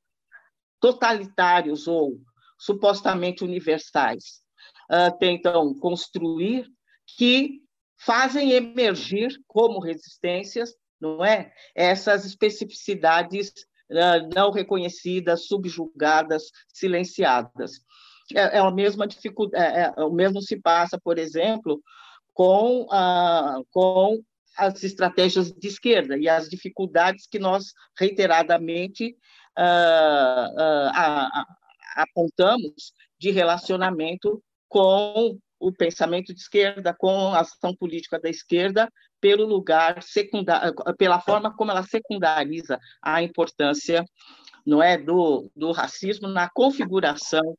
totalitários 0.79 1.87
ou 1.87 2.19
supostamente 2.57 3.43
universais 3.43 4.41
uh, 4.91 5.17
tentam 5.19 5.73
construir, 5.75 6.67
que 7.17 7.61
fazem 7.97 8.51
emergir 8.51 9.39
como 9.47 9.79
resistências, 9.79 10.73
não 10.99 11.23
é? 11.23 11.51
Essas 11.75 12.25
especificidades 12.25 13.49
uh, 13.91 14.29
não 14.33 14.51
reconhecidas, 14.51 15.47
subjugadas, 15.47 16.43
silenciadas. 16.69 17.79
É, 18.35 18.57
é 18.57 18.59
a 18.59 18.71
mesma 18.71 19.07
dificuldade, 19.07 19.63
é, 19.63 19.93
é, 19.95 20.03
o 20.03 20.11
mesmo 20.11 20.41
se 20.41 20.59
passa, 20.59 20.99
por 20.99 21.17
exemplo, 21.17 21.81
com, 22.33 22.83
uh, 22.83 23.65
com 23.71 24.21
as 24.57 24.83
estratégias 24.83 25.51
de 25.51 25.67
esquerda 25.67 26.17
e 26.17 26.27
as 26.27 26.49
dificuldades 26.49 27.27
que 27.27 27.39
nós 27.39 27.73
reiteradamente 27.97 29.15
uh, 29.57 30.53
uh, 30.53 31.45
apontamos 31.95 32.93
de 33.19 33.31
relacionamento 33.31 34.41
com 34.67 35.37
o 35.59 35.71
pensamento 35.71 36.33
de 36.33 36.39
esquerda, 36.39 36.93
com 36.93 37.33
a 37.33 37.41
ação 37.41 37.75
política 37.75 38.19
da 38.19 38.29
esquerda, 38.29 38.91
pelo 39.19 39.45
lugar 39.45 40.03
secundário, 40.03 40.73
pela 40.97 41.19
forma 41.19 41.55
como 41.55 41.71
ela 41.71 41.83
secundariza 41.83 42.79
a 43.01 43.23
importância, 43.23 44.05
não 44.65 44.83
é, 44.83 44.97
do, 44.97 45.49
do 45.55 45.71
racismo 45.71 46.27
na 46.27 46.49
configuração 46.49 47.57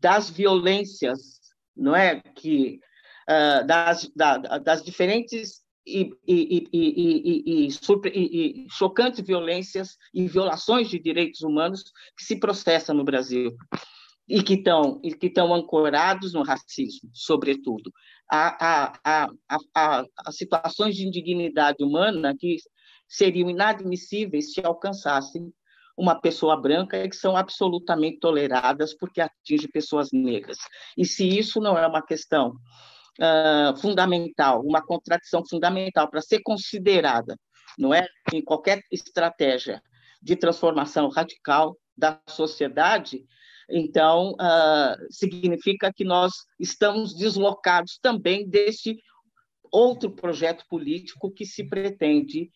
das 0.00 0.28
violências, 0.28 1.40
não 1.76 1.94
é, 1.94 2.20
que 2.20 2.80
uh, 3.28 3.66
das, 3.66 4.10
da, 4.14 4.38
das 4.58 4.82
diferentes 4.82 5.65
e, 5.86 6.10
e, 6.26 6.68
e, 6.72 7.66
e, 7.68 8.70
chocantes 8.70 9.24
violências 9.24 9.96
e 10.12 10.26
violações 10.26 10.88
de 10.88 10.98
direitos 10.98 11.42
humanos 11.42 11.84
que 12.16 12.24
se 12.24 12.40
processam 12.40 12.96
no 12.96 13.04
Brasil 13.04 13.56
e 14.28 14.42
que 14.42 14.54
estão 14.54 15.00
e 15.04 15.14
que 15.14 15.28
estão 15.28 15.54
ancorados 15.54 16.32
no 16.32 16.42
racismo, 16.42 17.08
sobretudo. 17.14 17.92
Há, 18.28 18.92
há, 19.04 19.28
há, 19.48 20.04
há, 20.16 20.32
situações 20.32 20.96
de 20.96 21.06
indignidade 21.06 21.84
humana 21.84 22.34
que 22.36 22.56
seriam 23.06 23.48
inadmissíveis 23.48 24.52
se 24.52 24.60
alcançassem 24.66 25.52
uma 25.96 26.20
pessoa 26.20 26.60
branca 26.60 26.98
e 26.98 27.08
que 27.08 27.16
são 27.16 27.36
absolutamente 27.36 28.18
toleradas 28.18 28.92
porque 28.92 29.20
atinge 29.20 29.68
pessoas 29.68 30.08
negras. 30.12 30.58
E 30.98 31.06
se 31.06 31.26
isso 31.26 31.60
não 31.60 31.78
é 31.78 31.86
uma 31.86 32.04
questão 32.04 32.56
uh, 33.20 33.76
fundamental, 33.76 34.62
uma 34.62 34.82
contradição 34.82 35.42
fundamental 35.48 36.08
para 36.10 36.20
ser 36.20 36.40
considerada, 36.42 37.36
não 37.78 37.92
é, 37.92 38.06
em 38.32 38.42
qualquer 38.42 38.80
estratégia 38.90 39.82
de 40.22 40.36
transformação 40.36 41.08
radical 41.08 41.76
da 41.96 42.20
sociedade, 42.28 43.24
então 43.68 44.32
uh, 44.32 45.06
significa 45.10 45.92
que 45.92 46.04
nós 46.04 46.32
estamos 46.58 47.16
deslocados 47.16 47.98
também 48.00 48.48
desse 48.48 48.96
outro 49.72 50.10
projeto 50.10 50.64
político 50.68 51.32
que 51.32 51.44
se 51.44 51.68
pretende 51.68 52.50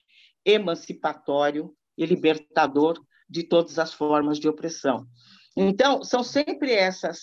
emancipatório 0.44 1.74
e 1.98 2.06
libertador 2.06 2.98
de 3.28 3.42
todas 3.42 3.78
as 3.78 3.92
formas 3.92 4.38
de 4.38 4.48
opressão. 4.48 5.06
Então, 5.56 6.02
são 6.02 6.22
sempre 6.22 6.72
essas 6.72 7.20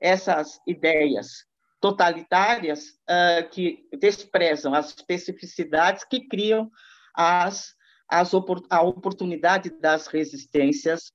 essas 0.00 0.58
ideias 0.66 1.44
totalitárias 1.80 2.90
uh, 3.08 3.48
que 3.50 3.88
desprezam 3.98 4.74
as 4.74 4.88
especificidades 4.94 6.04
que 6.04 6.28
criam 6.28 6.70
as, 7.14 7.74
as 8.08 8.34
opor 8.34 8.62
a 8.68 8.82
oportunidade 8.82 9.70
das 9.80 10.06
resistências 10.06 11.12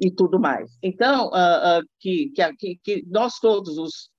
e 0.00 0.10
tudo 0.10 0.40
mais. 0.40 0.70
Então, 0.82 1.28
uh, 1.28 1.80
uh, 1.80 1.88
que, 1.98 2.32
que, 2.58 2.76
que 2.82 3.04
nós 3.08 3.38
todos 3.38 3.76
os, 3.76 4.10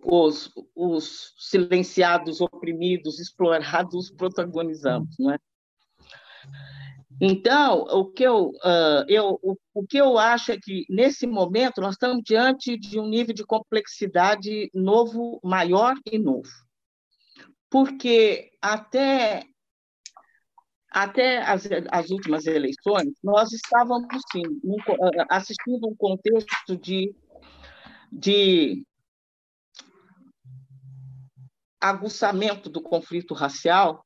os, 0.00 0.52
os 0.74 1.34
silenciados, 1.38 2.40
oprimidos, 2.40 3.18
explorados, 3.18 4.10
protagonizamos, 4.10 5.16
não 5.18 5.32
é? 5.32 5.38
Então, 7.20 7.82
o 7.82 8.06
que 8.06 8.24
eu, 8.24 8.48
uh, 8.48 9.04
eu, 9.08 9.38
o, 9.42 9.56
o, 9.72 9.86
que 9.86 9.96
eu 9.96 10.18
acho 10.18 10.52
é 10.52 10.58
que, 10.60 10.84
nesse 10.88 11.26
momento, 11.26 11.80
nós 11.80 11.94
estamos 11.94 12.22
diante 12.24 12.76
de 12.76 12.98
um 12.98 13.06
nível 13.08 13.34
de 13.34 13.44
complexidade 13.44 14.70
novo, 14.74 15.40
maior 15.42 15.94
e 16.10 16.18
novo. 16.18 16.50
Porque 17.70 18.50
até, 18.60 19.44
até 20.90 21.38
as, 21.42 21.68
as 21.90 22.10
últimas 22.10 22.46
eleições, 22.46 23.12
nós 23.22 23.52
estávamos 23.52 24.08
sim, 24.32 24.42
um, 24.64 24.76
assistindo 25.30 25.88
um 25.88 25.94
contexto 25.94 26.76
de, 26.76 27.14
de 28.10 28.84
aguçamento 31.80 32.68
do 32.68 32.82
conflito 32.82 33.34
racial 33.34 34.04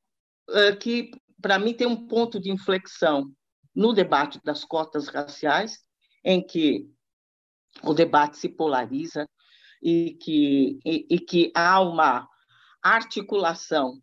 que 0.81 1.11
para 1.41 1.59
mim, 1.59 1.75
tem 1.75 1.87
um 1.87 2.07
ponto 2.07 2.41
de 2.41 2.51
inflexão 2.51 3.33
no 3.75 3.93
debate 3.93 4.41
das 4.45 4.65
cotas 4.65 5.09
raciais, 5.09 5.79
em 6.25 6.45
que 6.45 6.87
o 7.83 7.95
debate 7.95 8.37
se 8.37 8.49
polariza 8.49 9.29
e 9.83 10.15
que, 10.21 10.81
e, 10.85 11.07
e 11.09 11.21
que 11.21 11.53
há 11.55 11.81
uma 11.81 12.29
articulação 12.83 14.01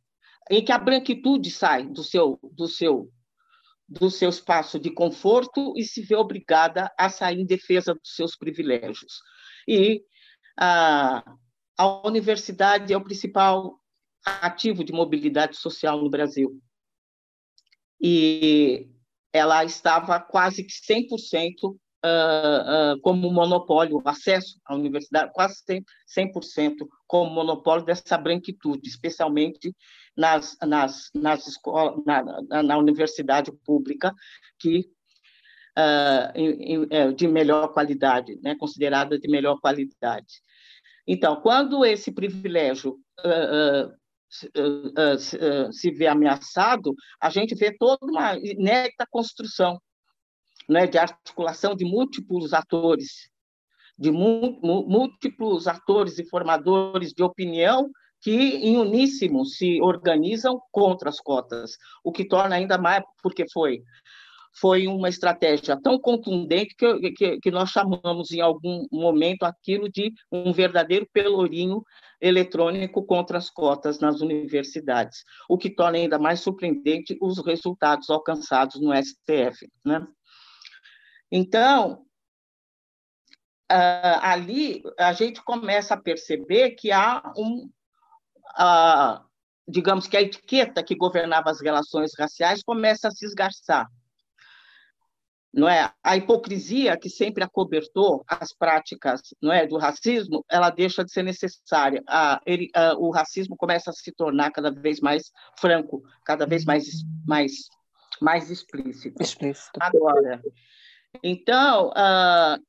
em 0.50 0.64
que 0.64 0.72
a 0.72 0.78
branquitude 0.78 1.52
sai 1.52 1.86
do 1.88 2.04
seu, 2.04 2.40
do 2.42 2.68
seu, 2.68 3.12
do 3.88 4.10
seu 4.10 4.30
espaço 4.30 4.80
de 4.80 4.92
conforto 4.92 5.74
e 5.76 5.84
se 5.84 6.02
vê 6.02 6.16
obrigada 6.16 6.92
a 6.98 7.10
sair 7.10 7.40
em 7.40 7.46
defesa 7.46 7.94
dos 7.94 8.16
seus 8.16 8.38
privilégios. 8.38 9.20
E 9.68 10.04
a, 10.58 11.24
a 11.78 12.08
universidade 12.08 12.94
é 12.94 12.98
o 12.98 13.04
principal 13.04 13.80
ativo 14.24 14.84
de 14.84 14.94
mobilidade 14.94 15.58
social 15.58 16.02
no 16.02 16.10
Brasil 16.10 16.62
e 18.00 18.88
ela 19.34 19.64
estava 19.64 20.20
quase 20.20 20.64
que 20.64 20.72
100% 20.72 21.06
uh, 21.64 22.94
uh, 22.94 23.02
como 23.02 23.32
monopólio, 23.32 24.02
acesso 24.06 24.60
à 24.66 24.76
universidade, 24.76 25.32
quase 25.34 25.62
100%, 25.68 25.84
100% 26.34 26.88
como 27.08 27.32
monopólio 27.32 27.86
dessa 27.86 28.18
branquitude, 28.18 28.88
especialmente 28.88 29.76
nas, 30.16 30.56
nas, 30.62 31.10
nas 31.14 31.48
escolas, 31.48 32.04
na, 32.06 32.24
na, 32.24 32.64
na 32.64 32.78
universidade 32.78 33.52
pública, 33.66 34.14
que 34.60 34.86
uh, 35.78 37.14
de 37.14 37.28
melhor 37.28 37.74
qualidade, 37.74 38.40
né, 38.42 38.56
considerada 38.56 39.20
de 39.20 39.28
melhor 39.28 39.60
qualidade. 39.60 40.42
Então, 41.08 41.42
quando 41.42 41.86
esse 41.86 42.12
privilégio 42.12 42.98
uh, 43.24 43.88
uh, 43.88 43.94
se 45.72 45.92
vê 45.92 46.08
ameaçado, 46.08 46.94
a 47.22 47.30
gente 47.30 47.56
vê 47.56 47.76
toda 47.78 48.06
uma 48.06 48.36
inédita 48.38 49.08
construção 49.10 49.80
né, 50.68 50.88
de 50.88 50.98
articulação 50.98 51.76
de 51.76 51.86
múltiplos 51.86 52.54
atores, 52.54 53.30
de 53.98 54.12
múltiplos 54.12 55.68
atores 55.68 56.20
e 56.20 56.26
formadores 56.26 57.14
de 57.14 57.24
opinião 57.24 57.90
que, 58.22 58.32
em 58.32 58.78
uníssimo, 58.78 59.46
se 59.46 59.80
organizam 59.82 60.60
contra 60.72 61.10
as 61.10 61.20
cotas, 61.20 61.78
o 62.04 62.12
que 62.12 62.28
torna 62.28 62.56
ainda 62.56 62.78
mais, 62.78 63.04
porque 63.22 63.46
foi 63.52 63.84
foi 64.58 64.88
uma 64.88 65.10
estratégia 65.10 65.80
tão 65.80 66.00
contundente 66.00 66.76
que, 66.76 67.12
que, 67.12 67.40
que, 67.40 67.52
nós 67.52 67.70
chamamos 67.70 68.32
em 68.32 68.40
algum 68.40 68.88
momento 68.92 69.44
aquilo 69.44 69.90
de 69.90 70.14
um 70.32 70.54
verdadeiro 70.54 71.08
pelourinho 71.12 71.84
eletrônico 72.22 73.06
contra 73.06 73.38
as 73.38 73.50
cotas 73.50 74.00
nas 74.00 74.22
universidades, 74.22 75.26
o 75.50 75.58
que 75.58 75.70
torna 75.70 75.98
ainda 75.98 76.18
mais 76.18 76.40
surpreendente 76.40 77.18
os 77.22 77.44
resultados 77.46 78.10
alcançados 78.10 78.80
no 78.80 78.94
STF. 78.96 79.70
Né? 79.84 80.08
Então, 81.30 82.06
uh, 83.70 84.20
ali 84.22 84.82
a 84.98 85.12
gente 85.12 85.44
começa 85.44 85.96
a 85.96 86.02
perceber 86.02 86.72
que 86.72 86.92
há 86.92 87.22
um. 87.38 87.70
Uh, 88.58 89.26
digamos 89.68 90.08
que 90.08 90.16
a 90.16 90.22
etiqueta 90.22 90.84
que 90.84 90.96
governava 90.96 91.50
as 91.50 91.60
relações 91.60 92.12
raciais 92.18 92.64
começa 92.64 93.10
a 93.10 93.12
se 93.12 93.26
esgarçar 93.26 93.90
não 95.56 95.70
é? 95.70 95.90
A 96.04 96.18
hipocrisia 96.18 96.98
que 96.98 97.10
sempre 97.10 97.42
acobertou 97.42 98.26
as 98.28 98.52
práticas, 98.54 99.22
não 99.42 99.54
é, 99.54 99.66
do 99.66 99.78
racismo, 99.78 100.44
ela 100.50 100.70
deixa 100.70 101.04
de 101.04 101.12
ser 101.12 101.24
necessária. 101.24 102.04
A, 102.10 102.42
ele, 102.46 102.70
a, 102.76 102.94
o 102.96 103.10
racismo 103.10 103.56
começa 103.56 103.90
a 103.90 103.94
se 103.94 104.12
tornar 104.12 104.52
cada 104.52 104.70
vez 104.70 105.00
mais 105.00 105.32
franco, 105.58 106.04
cada 106.26 106.46
vez 106.46 106.66
mais 106.66 106.86
mais 107.26 107.54
mais 108.22 108.52
explícito. 108.52 109.22
Explícito. 109.22 109.80
Agora, 109.82 110.42
então, 111.24 111.90
uh, 111.90 112.62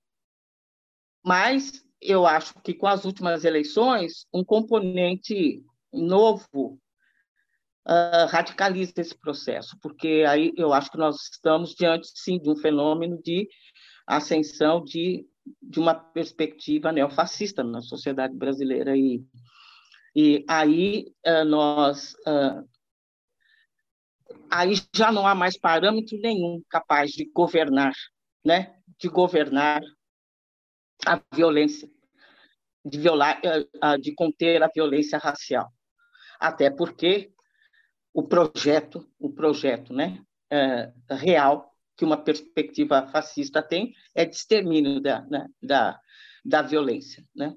mas 1.24 1.84
eu 2.00 2.24
acho 2.24 2.54
que 2.62 2.72
com 2.72 2.86
as 2.86 3.04
últimas 3.04 3.44
eleições 3.44 4.26
um 4.32 4.44
componente 4.44 5.64
novo 5.92 6.78
uh, 7.86 8.26
radicaliza 8.28 8.92
esse 8.96 9.16
processo, 9.16 9.78
porque 9.80 10.24
aí 10.28 10.52
eu 10.56 10.72
acho 10.72 10.90
que 10.90 10.98
nós 10.98 11.16
estamos 11.32 11.74
diante, 11.74 12.08
sim, 12.14 12.38
de 12.38 12.50
um 12.50 12.56
fenômeno 12.56 13.20
de 13.22 13.48
ascensão 14.06 14.82
de, 14.82 15.26
de 15.62 15.78
uma 15.78 15.94
perspectiva 15.94 16.92
neofascista 16.92 17.62
na 17.62 17.80
sociedade 17.80 18.34
brasileira. 18.34 18.96
E, 18.96 19.22
e 20.14 20.44
aí 20.48 21.06
uh, 21.26 21.44
nós. 21.44 22.14
Uh, 22.26 22.66
aí 24.50 24.74
já 24.94 25.12
não 25.12 25.26
há 25.26 25.34
mais 25.34 25.58
parâmetro 25.58 26.18
nenhum 26.18 26.62
capaz 26.68 27.12
de 27.12 27.30
governar, 27.32 27.92
né? 28.44 28.74
de 28.98 29.08
governar 29.08 29.82
a 31.04 31.20
violência, 31.32 31.88
de, 32.84 32.98
violar, 32.98 33.40
de 34.00 34.14
conter 34.14 34.62
a 34.62 34.70
violência 34.74 35.18
racial. 35.18 35.70
Até 36.40 36.70
porque 36.70 37.30
o 38.16 38.22
projeto, 38.22 39.06
o 39.20 39.30
projeto 39.30 39.92
né, 39.92 40.18
é, 40.50 40.90
real 41.10 41.70
que 41.94 42.02
uma 42.02 42.16
perspectiva 42.16 43.06
fascista 43.08 43.62
tem 43.62 43.94
é 44.14 44.24
de 44.24 44.34
extermínio 44.34 45.02
da, 45.02 45.20
né, 45.26 45.46
da, 45.62 46.00
da 46.42 46.62
violência. 46.62 47.22
Né? 47.34 47.54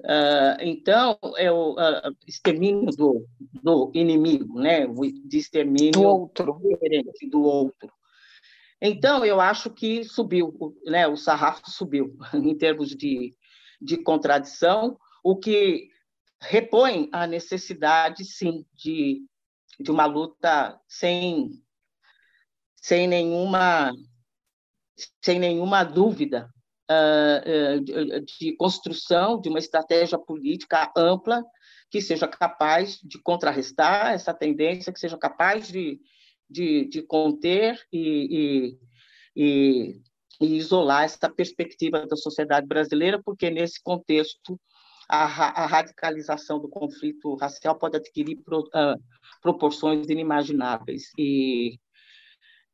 Uh, 0.00 0.60
então, 0.60 1.18
é 1.38 1.50
o 1.50 1.72
uh, 1.72 2.14
extermínio 2.26 2.90
do, 2.90 3.26
do 3.62 3.90
inimigo, 3.94 4.60
né? 4.60 4.86
de 5.24 5.38
extermínio 5.38 5.92
do 5.92 6.02
outro. 6.02 6.60
do 7.30 7.42
outro. 7.42 7.92
Então, 8.82 9.24
eu 9.24 9.40
acho 9.40 9.70
que 9.70 10.04
subiu, 10.04 10.76
né? 10.84 11.08
o 11.08 11.16
sarrafo 11.16 11.70
subiu 11.70 12.14
em 12.34 12.54
termos 12.54 12.90
de, 12.90 13.34
de 13.80 13.96
contradição, 13.96 14.98
o 15.24 15.34
que 15.34 15.88
repõe 16.38 17.08
a 17.12 17.26
necessidade, 17.26 18.26
sim, 18.26 18.66
de 18.74 19.24
de 19.78 19.90
uma 19.90 20.06
luta 20.06 20.78
sem, 20.88 21.50
sem 22.76 23.06
nenhuma 23.06 23.92
sem 25.20 25.40
nenhuma 25.40 25.82
dúvida 25.82 26.48
uh, 26.90 27.80
de, 27.80 28.20
de 28.20 28.56
construção 28.56 29.40
de 29.40 29.48
uma 29.48 29.58
estratégia 29.58 30.18
política 30.18 30.92
ampla 30.96 31.42
que 31.90 32.00
seja 32.00 32.26
capaz 32.26 32.98
de 33.02 33.20
contrarrestar 33.22 34.12
essa 34.12 34.34
tendência, 34.34 34.92
que 34.92 34.98
seja 34.98 35.16
capaz 35.16 35.68
de, 35.68 36.00
de, 36.48 36.86
de 36.86 37.02
conter 37.02 37.80
e, 37.92 38.76
e, 39.36 39.40
e, 39.44 40.00
e, 40.40 40.56
isolar 40.56 41.04
essa 41.04 41.30
perspectiva 41.30 42.06
da 42.06 42.16
sociedade 42.16 42.66
brasileira, 42.66 43.22
porque 43.22 43.50
nesse 43.50 43.80
contexto 43.82 44.60
a, 45.08 45.24
a 45.62 45.66
radicalização 45.66 46.58
do 46.58 46.68
conflito 46.68 47.34
racial 47.36 47.76
pode 47.76 47.96
adquirir 47.96 48.42
pro, 48.42 48.60
uh, 48.60 49.00
proporções 49.44 50.08
inimagináveis. 50.08 51.10
E 51.18 51.78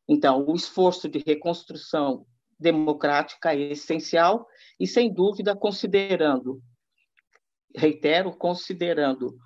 então 0.09 0.47
o 0.47 0.55
esforço 0.55 1.09
de 1.09 1.23
reconstrução 1.27 2.25
democrática 2.59 3.53
é 3.53 3.73
essencial 3.73 4.47
e 4.79 4.87
sem 4.87 5.12
dúvida 5.12 5.57
considerando, 5.57 6.62
reitero, 7.77 8.33
considerando 8.33 9.37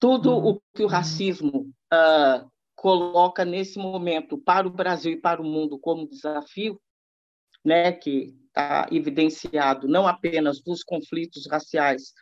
tudo 0.00 0.30
uhum. 0.30 0.48
o 0.48 0.62
que 0.74 0.82
o 0.82 0.88
racismo 0.88 1.70
uh, 1.92 2.50
coloca 2.74 3.44
nesse 3.44 3.78
momento 3.78 4.38
para 4.38 4.66
o 4.66 4.70
Brasil 4.70 5.12
e 5.12 5.20
para 5.20 5.42
o 5.42 5.44
mundo 5.44 5.78
como 5.78 6.08
desafio, 6.08 6.80
né, 7.64 7.92
que 7.92 8.34
está 8.46 8.86
evidenciado 8.90 9.88
não 9.88 10.06
apenas 10.06 10.62
dos 10.62 10.82
conflitos 10.82 11.46
raciais 11.50 12.12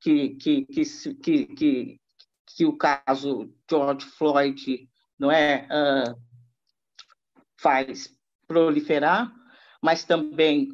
que, 0.00 0.30
que, 0.36 0.64
que, 0.64 0.84
que, 1.46 2.00
que, 2.56 2.64
o 2.64 2.76
caso 2.76 3.52
George 3.68 4.06
Floyd 4.06 4.88
não 5.18 5.30
é 5.30 5.66
uh, 5.70 6.14
faz 7.60 8.14
proliferar, 8.46 9.32
mas 9.82 10.04
também 10.04 10.68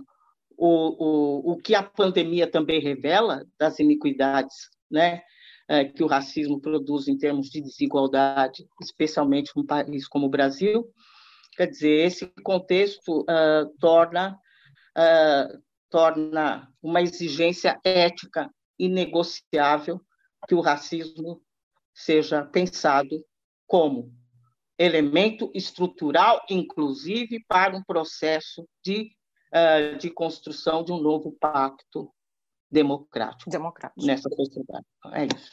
o, 0.56 1.50
o, 1.50 1.52
o 1.52 1.56
que 1.56 1.74
a 1.74 1.82
pandemia 1.82 2.50
também 2.50 2.80
revela 2.80 3.44
das 3.58 3.78
iniquidades 3.78 4.54
né, 4.90 5.22
uh, 5.70 5.92
que 5.92 6.02
o 6.02 6.06
racismo 6.06 6.60
produz 6.60 7.08
em 7.08 7.18
termos 7.18 7.48
de 7.48 7.60
desigualdade, 7.60 8.66
especialmente 8.80 9.52
num 9.56 9.66
país 9.66 10.06
como 10.06 10.26
o 10.26 10.30
Brasil. 10.30 10.86
Quer 11.56 11.66
dizer, 11.66 12.06
esse 12.06 12.26
contexto 12.42 13.22
uh, 13.22 13.78
torna, 13.80 14.38
torna 15.90 16.68
uma 16.82 17.00
exigência 17.00 17.78
ética 17.84 18.50
inegociável 18.78 20.00
que 20.46 20.54
o 20.54 20.60
racismo 20.60 21.42
seja 21.96 22.44
pensado 22.44 23.24
como 23.66 24.12
elemento 24.78 25.50
estrutural, 25.54 26.44
inclusive, 26.50 27.42
para 27.48 27.74
um 27.74 27.82
processo 27.82 28.68
de, 28.84 29.10
uh, 29.50 29.96
de 29.96 30.10
construção 30.10 30.84
de 30.84 30.92
um 30.92 31.00
novo 31.00 31.32
pacto 31.40 32.12
democrático, 32.70 33.50
democrático. 33.50 34.06
nessa 34.06 34.28
sociedade. 34.28 34.84
É 35.12 35.24
isso. 35.24 35.50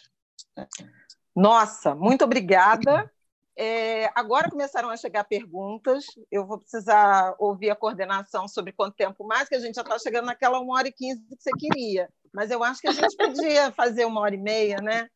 Nossa, 1.33 1.95
muito 1.95 2.25
obrigada. 2.25 3.09
É, 3.55 4.09
agora 4.15 4.49
começaram 4.49 4.89
a 4.89 4.97
chegar 4.97 5.23
perguntas. 5.23 6.05
Eu 6.29 6.45
vou 6.45 6.59
precisar 6.59 7.35
ouvir 7.39 7.69
a 7.69 7.75
coordenação 7.75 8.47
sobre 8.49 8.73
quanto 8.73 8.95
tempo 8.95 9.25
mais, 9.25 9.47
que 9.47 9.55
a 9.55 9.59
gente 9.59 9.75
já 9.75 9.81
está 9.81 9.97
chegando 9.97 10.25
naquela 10.25 10.59
uma 10.59 10.75
hora 10.75 10.89
e 10.89 10.91
quinze 10.91 11.23
que 11.23 11.35
você 11.39 11.51
queria. 11.57 12.09
Mas 12.33 12.51
eu 12.51 12.61
acho 12.63 12.81
que 12.81 12.87
a 12.89 12.91
gente 12.91 13.15
podia 13.15 13.71
fazer 13.71 14.05
uma 14.05 14.19
hora 14.19 14.35
e 14.35 14.39
meia, 14.39 14.77
né? 14.81 15.07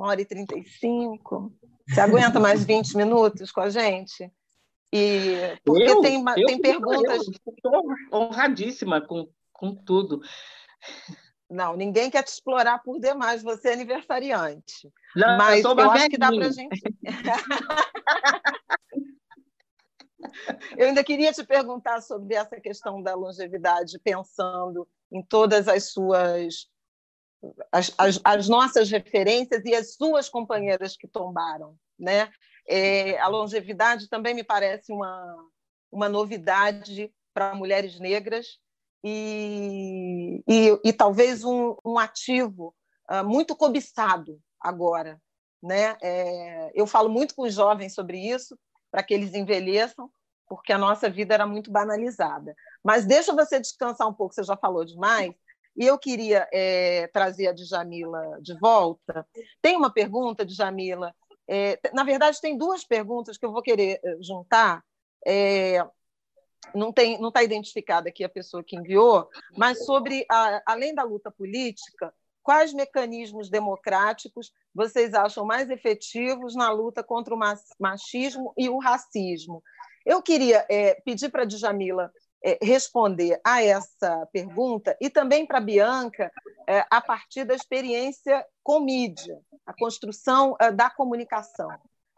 Uma 0.00 0.08
hora 0.08 0.22
e 0.22 0.24
trinta 0.24 0.58
e 0.58 0.64
cinco. 0.64 1.52
Você 1.86 2.00
aguenta 2.32 2.40
mais 2.40 2.64
20 2.64 2.96
minutos 2.96 3.52
com 3.52 3.60
a 3.60 3.68
gente? 3.68 4.32
E 4.90 5.58
porque 5.62 5.84
eu, 5.84 6.00
tem, 6.00 6.24
eu, 6.24 6.46
tem 6.46 6.58
perguntas. 6.60 7.20
Estou 7.28 7.84
honradíssima 8.12 9.00
com, 9.02 9.28
com 9.52 9.74
tudo. 9.74 10.22
Não, 11.50 11.76
ninguém 11.76 12.10
quer 12.10 12.22
te 12.22 12.28
explorar 12.28 12.78
por 12.78 12.98
demais, 12.98 13.42
você 13.42 13.68
é 13.68 13.74
aniversariante. 13.74 14.90
Não, 15.14 15.36
Mas 15.36 15.62
eu, 15.64 15.76
eu 15.76 15.90
acho 15.90 16.08
que 16.08 16.18
dá 16.18 16.28
para 16.28 16.46
a 16.46 16.50
gente. 16.50 16.82
eu 20.78 20.88
ainda 20.88 21.04
queria 21.04 21.32
te 21.32 21.44
perguntar 21.44 22.00
sobre 22.00 22.36
essa 22.36 22.58
questão 22.60 23.02
da 23.02 23.14
longevidade, 23.14 23.98
pensando 23.98 24.88
em 25.12 25.22
todas 25.22 25.68
as 25.68 25.92
suas 25.92 26.70
as, 27.72 27.92
as, 27.96 28.20
as, 28.22 28.48
nossas 28.48 28.90
referências 28.90 29.64
e 29.64 29.74
as 29.74 29.94
suas 29.94 30.28
companheiras 30.28 30.96
que 30.96 31.08
tombaram. 31.08 31.76
Né? 31.98 32.30
É, 32.68 33.18
a 33.18 33.28
longevidade 33.28 34.08
também 34.08 34.34
me 34.34 34.44
parece 34.44 34.92
uma, 34.92 35.36
uma 35.90 36.08
novidade 36.08 37.12
para 37.32 37.54
mulheres 37.54 37.98
negras 37.98 38.58
e, 39.02 40.42
e, 40.46 40.80
e 40.84 40.92
talvez 40.92 41.44
um, 41.44 41.76
um 41.84 41.98
ativo 41.98 42.74
uh, 43.10 43.24
muito 43.24 43.56
cobiçado 43.56 44.38
agora. 44.60 45.20
Né? 45.62 45.96
É, 46.02 46.70
eu 46.74 46.86
falo 46.86 47.08
muito 47.08 47.34
com 47.34 47.42
os 47.42 47.54
jovens 47.54 47.94
sobre 47.94 48.18
isso, 48.18 48.58
para 48.90 49.02
que 49.02 49.14
eles 49.14 49.34
envelheçam, 49.34 50.10
porque 50.48 50.72
a 50.72 50.78
nossa 50.78 51.08
vida 51.08 51.34
era 51.34 51.46
muito 51.46 51.70
banalizada. 51.70 52.54
Mas 52.82 53.06
deixa 53.06 53.32
você 53.32 53.60
descansar 53.60 54.08
um 54.08 54.14
pouco, 54.14 54.34
você 54.34 54.42
já 54.42 54.56
falou 54.56 54.84
demais, 54.84 55.34
e 55.76 55.86
eu 55.86 55.98
queria 55.98 56.48
é, 56.52 57.06
trazer 57.08 57.48
a 57.48 57.52
Djamila 57.52 58.38
de 58.40 58.58
volta. 58.58 59.26
Tem 59.62 59.76
uma 59.76 59.92
pergunta, 59.92 60.44
Djamila. 60.44 61.14
É, 61.48 61.78
na 61.92 62.04
verdade, 62.04 62.40
tem 62.40 62.56
duas 62.56 62.84
perguntas 62.84 63.36
que 63.36 63.44
eu 63.44 63.52
vou 63.52 63.62
querer 63.62 64.00
é, 64.04 64.16
juntar. 64.20 64.84
É, 65.26 65.84
não 66.74 66.92
tem, 66.92 67.20
não 67.20 67.28
está 67.28 67.42
identificada 67.42 68.08
aqui 68.08 68.22
a 68.22 68.28
pessoa 68.28 68.62
que 68.62 68.76
enviou, 68.76 69.28
mas 69.56 69.84
sobre 69.84 70.24
a, 70.30 70.62
além 70.66 70.94
da 70.94 71.02
luta 71.02 71.30
política, 71.30 72.12
quais 72.42 72.72
mecanismos 72.72 73.48
democráticos 73.48 74.52
vocês 74.74 75.14
acham 75.14 75.44
mais 75.44 75.70
efetivos 75.70 76.54
na 76.54 76.70
luta 76.70 77.02
contra 77.02 77.34
o 77.34 77.38
machismo 77.78 78.52
e 78.56 78.68
o 78.68 78.78
racismo? 78.78 79.62
Eu 80.04 80.22
queria 80.22 80.66
é, 80.70 80.94
pedir 81.04 81.30
para 81.30 81.42
a 81.42 81.46
Djamila 81.46 82.10
responder 82.62 83.40
a 83.44 83.62
essa 83.62 84.26
pergunta 84.32 84.96
e 85.00 85.10
também 85.10 85.46
para 85.46 85.58
a 85.58 85.62
Bianca, 85.62 86.32
é, 86.66 86.84
a 86.90 87.00
partir 87.00 87.44
da 87.44 87.54
experiência 87.54 88.44
com 88.62 88.80
mídia, 88.80 89.38
a 89.66 89.74
construção 89.74 90.56
é, 90.60 90.70
da 90.70 90.88
comunicação. 90.90 91.68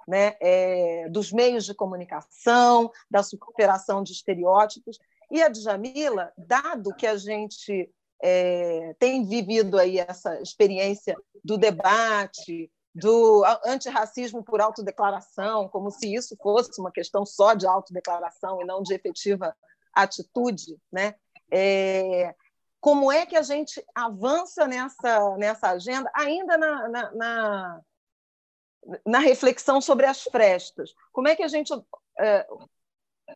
Né, 0.08 0.34
é, 0.40 1.08
dos 1.10 1.30
meios 1.30 1.64
de 1.64 1.72
comunicação, 1.72 2.90
da 3.08 3.22
superação 3.22 4.02
de 4.02 4.10
estereótipos. 4.10 4.98
E 5.30 5.40
a 5.40 5.48
Djamila, 5.48 6.32
dado 6.36 6.92
que 6.96 7.06
a 7.06 7.16
gente 7.16 7.88
é, 8.20 8.96
tem 8.98 9.24
vivido 9.24 9.78
aí 9.78 10.00
essa 10.00 10.40
experiência 10.42 11.16
do 11.44 11.56
debate, 11.56 12.68
do 12.92 13.44
antirracismo 13.64 14.42
por 14.42 14.60
autodeclaração, 14.60 15.68
como 15.68 15.90
se 15.90 16.12
isso 16.12 16.36
fosse 16.42 16.80
uma 16.80 16.90
questão 16.90 17.24
só 17.24 17.54
de 17.54 17.66
autodeclaração 17.66 18.60
e 18.60 18.64
não 18.64 18.82
de 18.82 18.94
efetiva 18.94 19.54
atitude, 19.94 20.78
né? 20.90 21.14
É, 21.50 22.34
como 22.80 23.12
é 23.12 23.24
que 23.24 23.36
a 23.36 23.42
gente 23.42 23.84
avança 23.94 24.66
nessa, 24.66 25.36
nessa 25.36 25.70
agenda, 25.70 26.10
ainda 26.14 26.58
na, 26.58 26.88
na, 26.88 27.10
na, 27.12 27.80
na 29.06 29.18
reflexão 29.20 29.80
sobre 29.80 30.06
as 30.06 30.22
frestas. 30.22 30.92
Como 31.12 31.28
é 31.28 31.36
que 31.36 31.42
a 31.42 31.48
gente 31.48 31.72
é, 32.18 32.46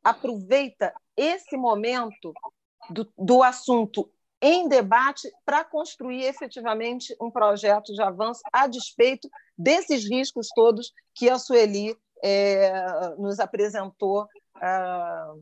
aproveita 0.03 0.93
esse 1.17 1.57
momento 1.57 2.35
do, 2.91 3.11
do 3.17 3.43
assunto 3.43 4.11
em 4.41 4.69
debate 4.69 5.33
para 5.45 5.65
construir 5.65 6.25
efetivamente 6.25 7.17
um 7.21 7.31
projeto 7.31 7.93
de 7.95 8.03
avanço 8.03 8.43
a 8.53 8.67
despeito 8.67 9.29
desses 9.57 10.09
riscos 10.09 10.49
todos 10.55 10.93
que 11.15 11.31
a 11.31 11.39
Sueli 11.39 11.97
é, 12.23 13.15
nos 13.17 13.41
apresentou 13.41 14.29
ah, 14.57 15.35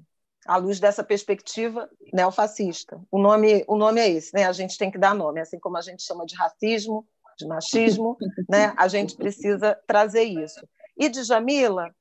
à 0.46 0.56
luz 0.56 0.78
dessa 0.78 1.02
perspectiva 1.02 1.88
neofascista. 2.12 3.00
O 3.10 3.18
nome, 3.18 3.64
o 3.66 3.76
nome 3.76 4.00
é 4.00 4.08
esse, 4.08 4.34
né? 4.34 4.44
a 4.44 4.52
gente 4.52 4.78
tem 4.78 4.90
que 4.90 4.98
dar 4.98 5.14
nome, 5.14 5.40
assim 5.40 5.58
como 5.58 5.76
a 5.76 5.80
gente 5.80 6.02
chama 6.02 6.26
de 6.26 6.36
racismo, 6.36 7.06
de 7.38 7.46
machismo, 7.46 8.16
né? 8.48 8.72
a 8.76 8.88
gente 8.88 9.16
precisa 9.16 9.78
trazer 9.86 10.24
isso. 10.24 10.66
E 10.96 11.08
de 11.08 11.22
Jamila, 11.24 11.94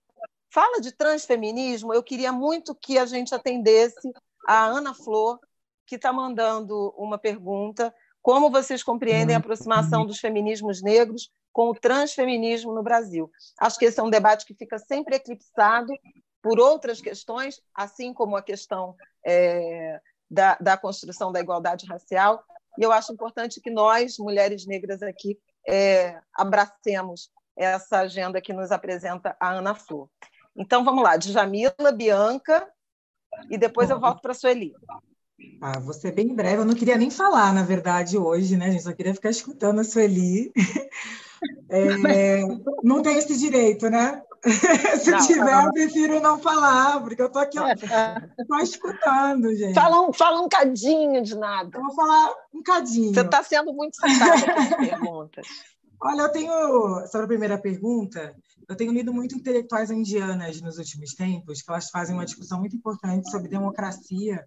fala 0.51 0.79
de 0.79 0.91
transfeminismo, 0.91 1.93
eu 1.93 2.03
queria 2.03 2.31
muito 2.31 2.75
que 2.75 2.97
a 2.97 3.05
gente 3.05 3.33
atendesse 3.33 4.11
a 4.47 4.65
Ana 4.65 4.93
Flor, 4.93 5.39
que 5.85 5.95
está 5.95 6.13
mandando 6.13 6.93
uma 6.97 7.17
pergunta. 7.17 7.93
Como 8.21 8.49
vocês 8.49 8.83
compreendem 8.83 9.35
a 9.35 9.39
aproximação 9.39 10.05
dos 10.05 10.19
feminismos 10.19 10.81
negros 10.81 11.29
com 11.51 11.69
o 11.69 11.75
transfeminismo 11.75 12.73
no 12.73 12.83
Brasil? 12.83 13.29
Acho 13.59 13.77
que 13.77 13.85
esse 13.85 13.99
é 13.99 14.03
um 14.03 14.09
debate 14.09 14.45
que 14.45 14.53
fica 14.53 14.77
sempre 14.77 15.15
eclipsado 15.15 15.91
por 16.43 16.59
outras 16.59 16.99
questões, 16.99 17.61
assim 17.73 18.13
como 18.13 18.35
a 18.35 18.41
questão 18.43 18.95
é, 19.25 19.99
da, 20.29 20.57
da 20.59 20.77
construção 20.77 21.31
da 21.31 21.39
igualdade 21.39 21.85
racial, 21.85 22.43
e 22.77 22.83
eu 22.83 22.91
acho 22.91 23.13
importante 23.13 23.61
que 23.61 23.71
nós, 23.71 24.17
mulheres 24.17 24.65
negras 24.65 25.01
aqui, 25.01 25.39
é, 25.67 26.19
abracemos 26.33 27.31
essa 27.55 27.99
agenda 27.99 28.41
que 28.41 28.51
nos 28.51 28.71
apresenta 28.71 29.37
a 29.39 29.51
Ana 29.53 29.73
Flor. 29.73 30.09
Então, 30.55 30.83
vamos 30.83 31.03
lá, 31.03 31.15
Djamila, 31.15 31.91
Bianca, 31.95 32.67
e 33.49 33.57
depois 33.57 33.89
eu 33.89 33.99
volto 33.99 34.21
para 34.21 34.31
a 34.31 34.35
Sueli. 34.35 34.73
Ah, 35.61 35.79
vou 35.79 35.93
ser 35.93 36.11
bem 36.11 36.35
breve, 36.35 36.61
eu 36.61 36.65
não 36.65 36.75
queria 36.75 36.97
nem 36.97 37.09
falar, 37.09 37.53
na 37.53 37.63
verdade, 37.63 38.17
hoje, 38.17 38.57
né? 38.57 38.67
A 38.67 38.71
gente 38.71 38.83
só 38.83 38.93
queria 38.93 39.13
ficar 39.13 39.29
escutando 39.29 39.79
a 39.79 39.83
Sueli. 39.83 40.51
É, 41.69 42.39
não 42.81 43.01
tem 43.01 43.17
esse 43.17 43.37
direito, 43.37 43.89
né? 43.89 44.22
Se 44.99 45.11
não, 45.11 45.25
tiver, 45.25 45.45
não. 45.45 45.65
eu 45.67 45.71
prefiro 45.71 46.19
não 46.19 46.37
falar, 46.39 46.99
porque 47.01 47.21
eu 47.21 47.27
estou 47.27 47.41
aqui 47.41 47.57
ó, 47.57 47.67
só 48.45 48.59
escutando, 48.59 49.55
gente. 49.55 49.73
Fala 49.73 50.01
um, 50.01 50.11
fala 50.11 50.41
um 50.41 50.49
cadinho 50.49 51.21
de 51.23 51.35
nada. 51.35 51.77
Eu 51.77 51.81
vou 51.81 51.95
falar 51.95 52.33
um 52.53 52.61
cadinho. 52.61 53.13
Você 53.13 53.21
está 53.21 53.41
sendo 53.41 53.73
muito 53.73 53.95
citada 53.95 54.53
com 54.53 54.59
as 54.59 54.89
perguntas. 54.89 55.47
Olha, 56.01 56.23
eu 56.23 56.31
tenho, 56.33 57.07
sobre 57.07 57.23
a 57.23 57.27
primeira 57.27 57.57
pergunta, 57.57 58.35
eu 58.67 58.75
tenho 58.75 58.91
lido 58.91 59.13
muito 59.13 59.35
intelectuais 59.35 59.89
indianas 59.89 60.59
nos 60.59 60.77
últimos 60.77 61.13
tempos, 61.13 61.61
que 61.61 61.71
elas 61.71 61.89
fazem 61.89 62.13
uma 62.13 62.25
discussão 62.25 62.59
muito 62.59 62.75
importante 62.75 63.31
sobre 63.31 63.47
democracia 63.47 64.43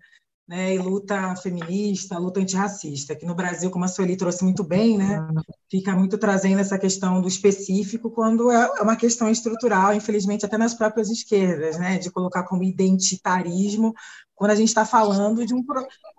né, 0.49 0.75
e 0.75 0.79
luta 0.79 1.35
feminista, 1.37 2.19
luta 2.19 2.41
antirracista, 2.41 3.17
que 3.17 3.27
no 3.27 3.35
Brasil, 3.35 3.71
como 3.71 3.85
a 3.85 3.89
Sueli 3.89 4.17
trouxe 4.17 4.45
muito 4.45 4.63
bem, 4.63 4.97
né, 4.97 5.27
fica 5.69 5.95
muito 5.95 6.17
trazendo 6.17 6.61
essa 6.61 6.79
questão 6.79 7.21
do 7.21 7.27
específico 7.27 8.11
quando 8.11 8.51
é, 8.51 8.71
é 8.79 8.83
uma 8.83 8.95
questão 8.95 9.29
estrutural, 9.29 9.93
infelizmente 9.93 10.47
até 10.47 10.57
nas 10.57 10.73
próprias 10.73 11.11
esquerdas, 11.11 11.77
né, 11.79 11.99
de 11.99 12.11
colocar 12.11 12.45
como 12.45 12.63
identitarismo 12.63 13.93
quando 14.37 14.53
a 14.53 14.55
gente 14.55 14.69
está 14.69 14.85
falando 14.85 15.45
de, 15.45 15.55
um, 15.55 15.65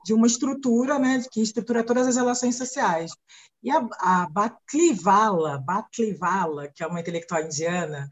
de 0.03 0.13
uma 0.13 0.27
estrutura 0.27 0.99
né, 0.99 1.23
que 1.31 1.41
estrutura 1.41 1.83
todas 1.83 2.07
as 2.07 2.15
relações 2.15 2.57
sociais. 2.57 3.11
E 3.63 3.71
a, 3.71 3.87
a 3.99 4.27
Baklivala, 4.29 5.63
que 6.73 6.83
é 6.83 6.87
uma 6.87 6.99
intelectual 6.99 7.43
indiana, 7.43 8.09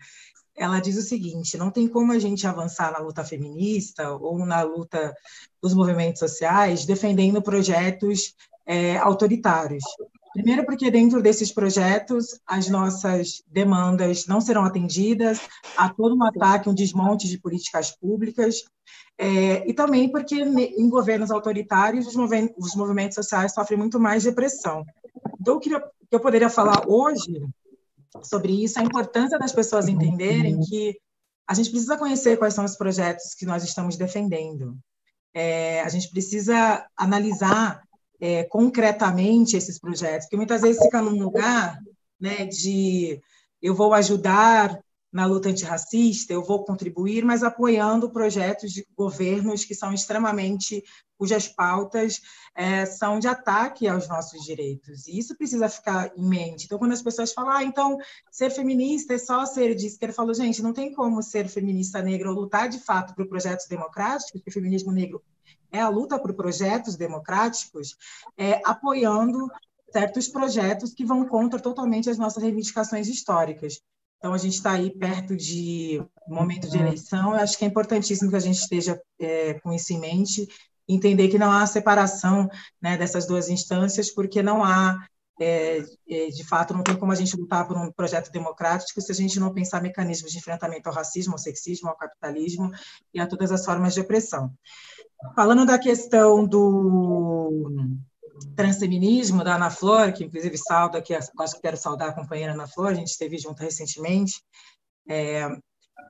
ela 0.56 0.80
diz 0.80 0.98
o 0.98 1.02
seguinte: 1.02 1.58
não 1.58 1.70
tem 1.70 1.88
como 1.88 2.12
a 2.12 2.20
gente 2.20 2.48
avançar 2.48 2.92
na 2.92 3.00
luta 3.00 3.24
feminista 3.24 4.12
ou 4.12 4.46
na 4.46 4.62
luta 4.62 5.14
dos 5.62 5.74
movimentos 5.74 6.20
sociais 6.20 6.86
defendendo 6.86 7.42
projetos 7.42 8.34
é, 8.66 8.98
autoritários. 8.98 9.84
Primeiro, 10.34 10.66
porque 10.66 10.92
dentro 10.92 11.22
desses 11.22 11.52
projetos 11.52 12.40
as 12.46 12.68
nossas 12.68 13.42
demandas 13.48 14.26
não 14.28 14.42
serão 14.42 14.66
atendidas, 14.66 15.40
há 15.78 15.88
todo 15.88 16.14
um 16.16 16.24
ataque, 16.24 16.70
um 16.70 16.74
desmonte 16.74 17.28
de 17.28 17.38
políticas 17.38 17.92
públicas, 17.92 18.66
é, 19.18 19.68
e 19.68 19.74
também 19.74 20.10
porque 20.10 20.36
em 20.36 20.90
governos 20.90 21.32
autoritários 21.32 22.06
os, 22.06 22.16
os 22.58 22.76
movimentos 22.76 23.16
sociais 23.16 23.54
sofrem 23.54 23.80
muito 23.80 23.98
mais 23.98 24.26
repressão. 24.26 24.86
Então, 25.40 25.56
o 25.56 25.60
que 25.60 25.72
eu 26.12 26.20
poderia 26.20 26.50
falar 26.50 26.84
hoje 26.86 27.42
sobre 28.24 28.64
isso, 28.64 28.80
a 28.80 28.84
importância 28.84 29.38
das 29.38 29.52
pessoas 29.52 29.88
entenderem 29.88 30.60
que 30.62 30.98
a 31.48 31.54
gente 31.54 31.70
precisa 31.70 31.98
conhecer 31.98 32.38
quais 32.38 32.54
são 32.54 32.66
os 32.66 32.76
projetos 32.76 33.36
que 33.36 33.46
nós 33.46 33.64
estamos 33.64 33.98
defendendo. 33.98 34.78
É, 35.34 35.82
a 35.82 35.90
gente 35.90 36.10
precisa 36.10 36.86
analisar 36.98 37.82
é, 38.20 38.44
concretamente 38.46 39.56
esses 39.56 39.80
projetos, 39.80 40.26
porque 40.26 40.38
muitas 40.38 40.62
vezes 40.62 40.82
fica 40.82 41.02
num 41.02 41.22
lugar 41.22 41.80
né, 42.20 42.46
de 42.46 43.22
eu 43.62 43.76
vou 43.76 43.94
ajudar 43.94 44.80
na 45.16 45.26
luta 45.26 45.48
antirracista, 45.48 46.34
eu 46.34 46.44
vou 46.44 46.66
contribuir, 46.66 47.24
mas 47.24 47.42
apoiando 47.42 48.12
projetos 48.12 48.74
de 48.74 48.86
governos 48.98 49.64
que 49.64 49.74
são 49.74 49.94
extremamente, 49.94 50.84
cujas 51.18 51.48
pautas 51.48 52.20
é, 52.54 52.86
são 52.86 53.18
de 53.18 53.26
ataque 53.26 53.88
aos 53.88 54.10
nossos 54.10 54.44
direitos. 54.44 55.08
E 55.08 55.18
isso 55.18 55.38
precisa 55.38 55.70
ficar 55.70 56.12
em 56.18 56.28
mente. 56.28 56.66
Então, 56.66 56.78
quando 56.78 56.92
as 56.92 57.02
pessoas 57.02 57.32
falam, 57.32 57.52
ah, 57.52 57.64
então 57.64 57.98
ser 58.30 58.50
feminista 58.50 59.14
é 59.14 59.18
só 59.18 59.46
ser 59.46 59.74
de 59.74 59.88
esquerda, 59.88 60.12
eu 60.12 60.18
falo, 60.18 60.34
gente, 60.34 60.62
não 60.62 60.74
tem 60.74 60.94
como 60.94 61.24
ser 61.24 61.48
feminista 61.48 62.02
negra 62.02 62.30
ou 62.30 62.36
lutar 62.36 62.68
de 62.68 62.82
fato 62.82 63.16
por 63.16 63.26
projetos 63.26 63.68
democráticos, 63.68 64.34
porque 64.34 64.50
o 64.50 64.54
feminismo 64.54 64.92
negro 64.92 65.24
é 65.72 65.80
a 65.80 65.88
luta 65.88 66.20
por 66.20 66.34
projetos 66.34 66.98
democráticos, 66.98 67.96
é, 68.38 68.60
apoiando 68.66 69.48
certos 69.94 70.28
projetos 70.28 70.94
que 70.94 71.06
vão 71.06 71.26
contra 71.26 71.58
totalmente 71.58 72.10
as 72.10 72.18
nossas 72.18 72.44
reivindicações 72.44 73.08
históricas. 73.08 73.80
Então, 74.18 74.34
a 74.34 74.38
gente 74.38 74.56
está 74.56 74.72
aí 74.72 74.92
perto 74.98 75.36
de 75.36 76.04
momento 76.28 76.70
de 76.70 76.78
eleição. 76.78 77.34
Eu 77.34 77.42
acho 77.42 77.58
que 77.58 77.66
é 77.66 77.68
importantíssimo 77.68 78.30
que 78.30 78.36
a 78.36 78.40
gente 78.40 78.58
esteja 78.58 79.00
é, 79.20 79.56
com 79.56 79.72
isso 79.72 79.94
em 79.94 80.00
mente, 80.00 80.48
entender 80.88 81.28
que 81.28 81.38
não 81.38 81.52
há 81.52 81.66
separação 81.66 82.50
né, 82.82 82.98
dessas 82.98 83.26
duas 83.26 83.50
instâncias, 83.50 84.12
porque 84.12 84.42
não 84.42 84.64
há, 84.64 85.06
é, 85.40 85.84
é, 86.10 86.28
de 86.28 86.44
fato, 86.44 86.74
não 86.74 86.84
tem 86.84 86.96
como 86.96 87.12
a 87.12 87.16
gente 87.16 87.36
lutar 87.36 87.68
por 87.68 87.78
um 87.78 87.92
projeto 87.92 88.32
democrático 88.32 89.02
se 89.02 89.12
a 89.12 89.16
gente 89.16 89.40
não 89.40 89.54
pensar 89.54 89.82
mecanismos 89.82 90.32
de 90.32 90.38
enfrentamento 90.38 90.88
ao 90.88 90.96
racismo, 90.96 91.34
ao 91.34 91.40
sexismo, 91.40 91.90
ao 91.90 91.98
capitalismo 91.98 92.72
e 93.14 93.20
a 93.20 93.28
todas 93.28 93.52
as 93.52 93.66
formas 93.66 93.94
de 93.94 94.02
opressão. 94.02 94.52
Falando 95.36 95.66
da 95.66 95.80
questão 95.80 96.46
do 96.46 97.68
transfeminismo 98.56 99.44
da 99.44 99.56
Ana 99.56 99.70
Flor, 99.70 100.12
que 100.14 100.24
inclusive 100.24 100.58
saldo 100.58 100.98
aqui, 100.98 101.14
acho 101.14 101.32
que 101.56 101.62
quero 101.62 101.78
saudar 101.78 102.10
a 102.10 102.14
companheira 102.14 102.54
Ana 102.54 102.68
Flor, 102.68 102.92
a 102.92 102.94
gente 102.94 103.08
esteve 103.08 103.38
junto 103.38 103.62
recentemente. 103.62 104.42
É, 105.08 105.48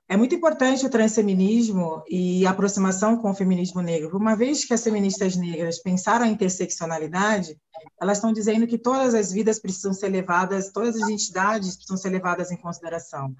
é 0.08 0.16
muito 0.16 0.34
importante 0.34 0.86
o 0.86 0.90
transfeminismo 0.90 2.02
e 2.08 2.46
a 2.46 2.50
aproximação 2.50 3.16
com 3.16 3.30
o 3.30 3.34
feminismo 3.34 3.80
negro. 3.80 4.16
Uma 4.16 4.36
vez 4.36 4.64
que 4.64 4.74
as 4.74 4.82
feministas 4.82 5.36
negras 5.36 5.80
pensaram 5.80 6.24
a 6.24 6.28
interseccionalidade, 6.28 7.56
elas 8.00 8.18
estão 8.18 8.32
dizendo 8.32 8.66
que 8.66 8.78
todas 8.78 9.14
as 9.14 9.32
vidas 9.32 9.58
precisam 9.58 9.92
ser 9.92 10.08
levadas, 10.08 10.70
todas 10.72 10.96
as 10.96 11.08
entidades 11.08 11.74
precisam 11.74 11.96
ser 11.96 12.10
levadas 12.10 12.50
em 12.50 12.56
consideração. 12.56 13.34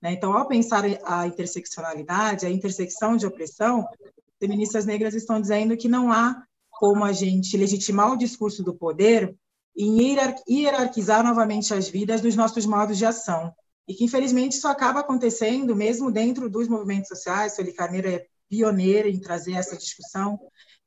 Né? 0.00 0.12
Então, 0.12 0.32
ao 0.36 0.46
pensar 0.46 0.84
a 1.04 1.26
interseccionalidade, 1.26 2.46
a 2.46 2.50
intersecção 2.50 3.16
de 3.16 3.26
opressão, 3.26 3.86
feministas 4.38 4.84
negras 4.84 5.14
estão 5.14 5.40
dizendo 5.40 5.76
que 5.76 5.88
não 5.88 6.12
há 6.12 6.42
como 6.72 7.04
a 7.04 7.12
gente 7.12 7.56
legitimar 7.56 8.12
o 8.12 8.16
discurso 8.16 8.62
do 8.62 8.74
poder 8.74 9.36
em 9.76 10.18
hierarquizar 10.48 11.22
novamente 11.22 11.72
as 11.72 11.88
vidas 11.88 12.20
dos 12.20 12.34
nossos 12.34 12.66
modos 12.66 12.98
de 12.98 13.06
ação. 13.06 13.52
E 13.86 13.94
que, 13.94 14.04
infelizmente, 14.04 14.52
isso 14.52 14.68
acaba 14.68 15.00
acontecendo 15.00 15.74
mesmo 15.74 16.10
dentro 16.10 16.48
dos 16.48 16.68
movimentos 16.68 17.08
sociais. 17.08 17.54
Sueli 17.54 17.72
Carneiro 17.72 18.08
é 18.08 18.26
pioneira 18.48 19.08
em 19.08 19.18
trazer 19.18 19.52
essa 19.52 19.76
discussão, 19.76 20.38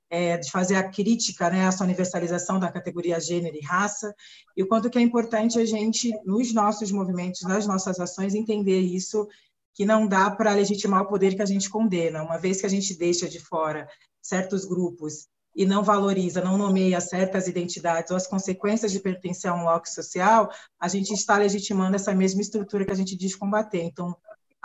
é, 0.09 0.37
de 0.37 0.51
fazer 0.51 0.75
a 0.75 0.89
crítica 0.89 1.49
né, 1.49 1.65
a 1.65 1.69
essa 1.69 1.83
universalização 1.83 2.59
da 2.59 2.71
categoria 2.71 3.19
gênero 3.19 3.55
e 3.55 3.61
raça, 3.61 4.13
e 4.55 4.61
o 4.61 4.67
quanto 4.67 4.89
que 4.89 4.99
é 4.99 5.01
importante 5.01 5.59
a 5.59 5.65
gente, 5.65 6.11
nos 6.23 6.53
nossos 6.53 6.91
movimentos, 6.91 7.41
nas 7.41 7.65
nossas 7.65 7.99
ações, 7.99 8.35
entender 8.35 8.79
isso, 8.79 9.27
que 9.73 9.83
não 9.83 10.07
dá 10.07 10.29
para 10.29 10.53
legitimar 10.53 11.01
o 11.01 11.07
poder 11.07 11.35
que 11.35 11.41
a 11.41 11.45
gente 11.45 11.69
condena. 11.69 12.23
Uma 12.23 12.37
vez 12.37 12.61
que 12.61 12.65
a 12.65 12.69
gente 12.69 12.93
deixa 12.95 13.27
de 13.27 13.39
fora 13.39 13.87
certos 14.21 14.63
grupos 14.63 15.27
e 15.55 15.65
não 15.65 15.83
valoriza, 15.83 16.43
não 16.43 16.57
nomeia 16.57 16.99
certas 16.99 17.47
identidades 17.47 18.11
ou 18.11 18.17
as 18.17 18.27
consequências 18.27 18.91
de 18.91 18.99
pertencer 18.99 19.49
a 19.49 19.53
um 19.55 19.61
bloco 19.61 19.87
social, 19.87 20.51
a 20.79 20.87
gente 20.87 21.13
está 21.13 21.37
legitimando 21.37 21.95
essa 21.95 22.13
mesma 22.13 22.41
estrutura 22.41 22.85
que 22.85 22.91
a 22.91 22.95
gente 22.95 23.15
diz 23.15 23.35
combater. 23.35 23.81
Então, 23.83 24.15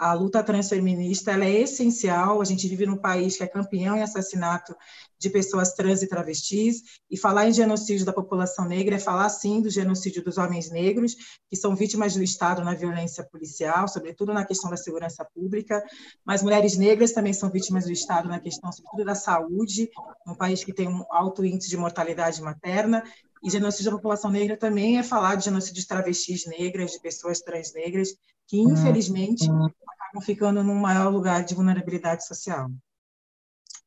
a 0.00 0.14
luta 0.14 0.42
transfeminista 0.42 1.30
ela 1.30 1.44
é 1.44 1.60
essencial. 1.60 2.40
A 2.40 2.44
gente 2.46 2.66
vive 2.66 2.86
num 2.86 2.96
país 2.96 3.36
que 3.36 3.42
é 3.42 3.46
campeão 3.46 3.94
em 3.94 4.02
assassinato 4.02 4.74
de 5.18 5.28
pessoas 5.28 5.74
trans 5.74 6.02
e 6.02 6.06
travestis, 6.06 6.82
e 7.10 7.18
falar 7.18 7.46
em 7.46 7.52
genocídio 7.52 8.06
da 8.06 8.12
população 8.12 8.64
negra 8.64 8.96
é 8.96 8.98
falar, 8.98 9.28
sim, 9.28 9.60
do 9.60 9.68
genocídio 9.68 10.24
dos 10.24 10.38
homens 10.38 10.70
negros, 10.70 11.14
que 11.50 11.54
são 11.54 11.76
vítimas 11.76 12.14
do 12.14 12.22
Estado 12.22 12.64
na 12.64 12.72
violência 12.72 13.22
policial, 13.22 13.86
sobretudo 13.86 14.32
na 14.32 14.46
questão 14.46 14.70
da 14.70 14.78
segurança 14.78 15.22
pública, 15.34 15.84
mas 16.24 16.42
mulheres 16.42 16.78
negras 16.78 17.12
também 17.12 17.34
são 17.34 17.50
vítimas 17.50 17.84
do 17.84 17.92
Estado 17.92 18.30
na 18.30 18.40
questão, 18.40 18.72
sobretudo, 18.72 19.04
da 19.04 19.14
saúde, 19.14 19.90
num 20.26 20.34
país 20.34 20.64
que 20.64 20.72
tem 20.72 20.88
um 20.88 21.04
alto 21.10 21.44
índice 21.44 21.68
de 21.68 21.76
mortalidade 21.76 22.40
materna, 22.40 23.04
e 23.42 23.50
genocídio 23.50 23.90
da 23.90 23.96
população 23.98 24.30
negra 24.30 24.56
também 24.56 24.98
é 24.98 25.02
falar 25.02 25.34
de 25.34 25.44
genocídio 25.44 25.82
de 25.82 25.86
travestis 25.86 26.46
negras, 26.46 26.92
de 26.92 27.00
pessoas 27.00 27.40
trans 27.40 27.74
negras, 27.74 28.14
que, 28.46 28.58
infelizmente, 28.58 29.46
acabam 30.10 30.20
ficando 30.20 30.64
num 30.64 30.74
maior 30.74 31.10
lugar 31.10 31.44
de 31.44 31.54
vulnerabilidade 31.54 32.26
social. 32.26 32.68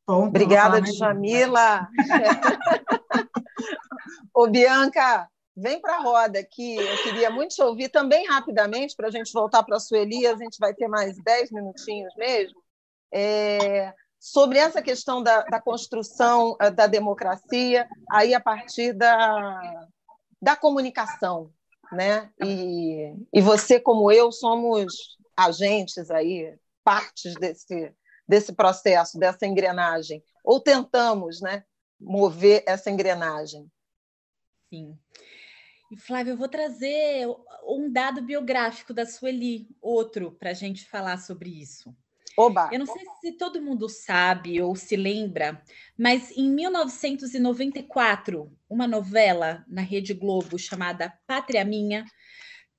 Ponto, 0.06 0.28
Obrigada, 0.28 0.80
Djamila. 0.80 1.88
Ô, 4.34 4.48
Bianca, 4.48 5.28
vem 5.56 5.80
para 5.80 5.96
a 5.96 6.00
roda 6.00 6.38
aqui. 6.38 6.76
Eu 6.76 7.02
queria 7.02 7.30
muito 7.30 7.54
te 7.54 7.62
ouvir 7.62 7.88
também 7.88 8.26
rapidamente, 8.26 8.96
para 8.96 9.08
a 9.08 9.10
gente 9.10 9.32
voltar 9.32 9.62
para 9.62 9.76
a 9.76 9.80
Sueli, 9.80 10.26
a 10.26 10.36
gente 10.36 10.58
vai 10.58 10.74
ter 10.74 10.88
mais 10.88 11.16
dez 11.22 11.50
minutinhos 11.50 12.14
mesmo. 12.16 12.62
É, 13.12 13.94
sobre 14.18 14.58
essa 14.58 14.82
questão 14.82 15.22
da, 15.22 15.42
da, 15.42 15.60
construção 15.60 16.56
eh, 16.60 16.70
da 16.70 16.86
democracia, 16.86 17.86
aí 18.10 18.34
a 18.34 18.40
partir 18.40 18.92
da, 18.92 19.86
da 20.42 20.56
comunicação. 20.56 21.50
Né? 21.92 22.28
E, 22.44 23.14
e 23.32 23.40
você, 23.40 23.78
como 23.78 24.10
eu, 24.10 24.32
somos 24.32 25.16
agentes 25.36 26.10
aí, 26.10 26.56
partes 26.82 27.34
desse, 27.34 27.94
desse 28.26 28.52
processo, 28.52 29.18
dessa 29.18 29.46
engrenagem, 29.46 30.22
ou 30.44 30.60
tentamos 30.60 31.40
né, 31.40 31.64
mover 32.00 32.62
essa 32.66 32.90
engrenagem. 32.90 33.70
Sim. 34.68 34.98
E, 35.90 35.96
Flávia, 35.96 36.32
eu 36.32 36.36
vou 36.36 36.48
trazer 36.48 37.26
um 37.66 37.90
dado 37.90 38.22
biográfico 38.22 38.92
da 38.92 39.06
Sueli, 39.06 39.68
outro, 39.80 40.32
para 40.32 40.50
a 40.50 40.54
gente 40.54 40.88
falar 40.88 41.18
sobre 41.18 41.50
isso. 41.50 41.94
Oba. 42.36 42.68
Eu 42.72 42.80
não 42.80 42.86
sei 42.86 43.04
se 43.20 43.32
todo 43.32 43.62
mundo 43.62 43.88
sabe 43.88 44.60
ou 44.60 44.74
se 44.74 44.96
lembra, 44.96 45.62
mas 45.96 46.36
em 46.36 46.50
1994, 46.50 48.52
uma 48.68 48.88
novela 48.88 49.64
na 49.68 49.82
Rede 49.82 50.12
Globo 50.12 50.58
chamada 50.58 51.16
Pátria 51.28 51.64
Minha 51.64 52.04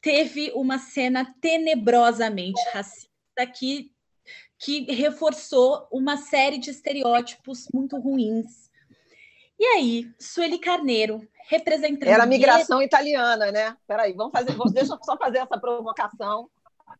teve 0.05 0.51
uma 0.53 0.77
cena 0.77 1.33
tenebrosamente 1.41 2.61
racista 2.71 3.09
que, 3.51 3.91
que 4.59 4.83
reforçou 4.93 5.87
uma 5.91 6.15
série 6.15 6.59
de 6.59 6.69
estereótipos 6.69 7.67
muito 7.73 7.97
ruins. 7.97 8.69
E 9.57 9.65
aí, 9.65 10.07
Sueli 10.19 10.59
Carneiro, 10.59 11.27
representando. 11.49 12.07
Era 12.07 12.21
a 12.21 12.27
migração 12.27 12.83
italiana, 12.83 13.51
né? 13.51 13.75
Peraí, 13.87 14.13
vamos 14.13 14.31
fazer. 14.31 14.55
Deixa 14.73 14.93
eu 14.93 14.99
só 15.03 15.17
fazer 15.17 15.39
essa 15.39 15.59
provocação. 15.59 16.51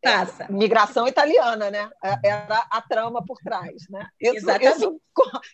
Passa. 0.02 0.48
Migração 0.50 1.08
italiana, 1.08 1.72
né? 1.72 1.90
É, 2.04 2.30
era 2.30 2.66
a 2.70 2.82
trama 2.82 3.24
por 3.26 3.38
trás, 3.38 3.88
né? 3.90 4.08
Isso, 4.20 4.46
isso, 4.50 5.02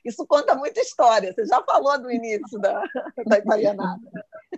isso, 0.03 0.27
conta 0.27 0.55
muita 0.55 0.81
história. 0.81 1.33
Você 1.33 1.45
já 1.45 1.63
falou 1.63 1.99
do 2.01 2.11
início 2.11 2.59
da, 2.59 2.83
da 3.25 3.37
italianada. 3.37 4.01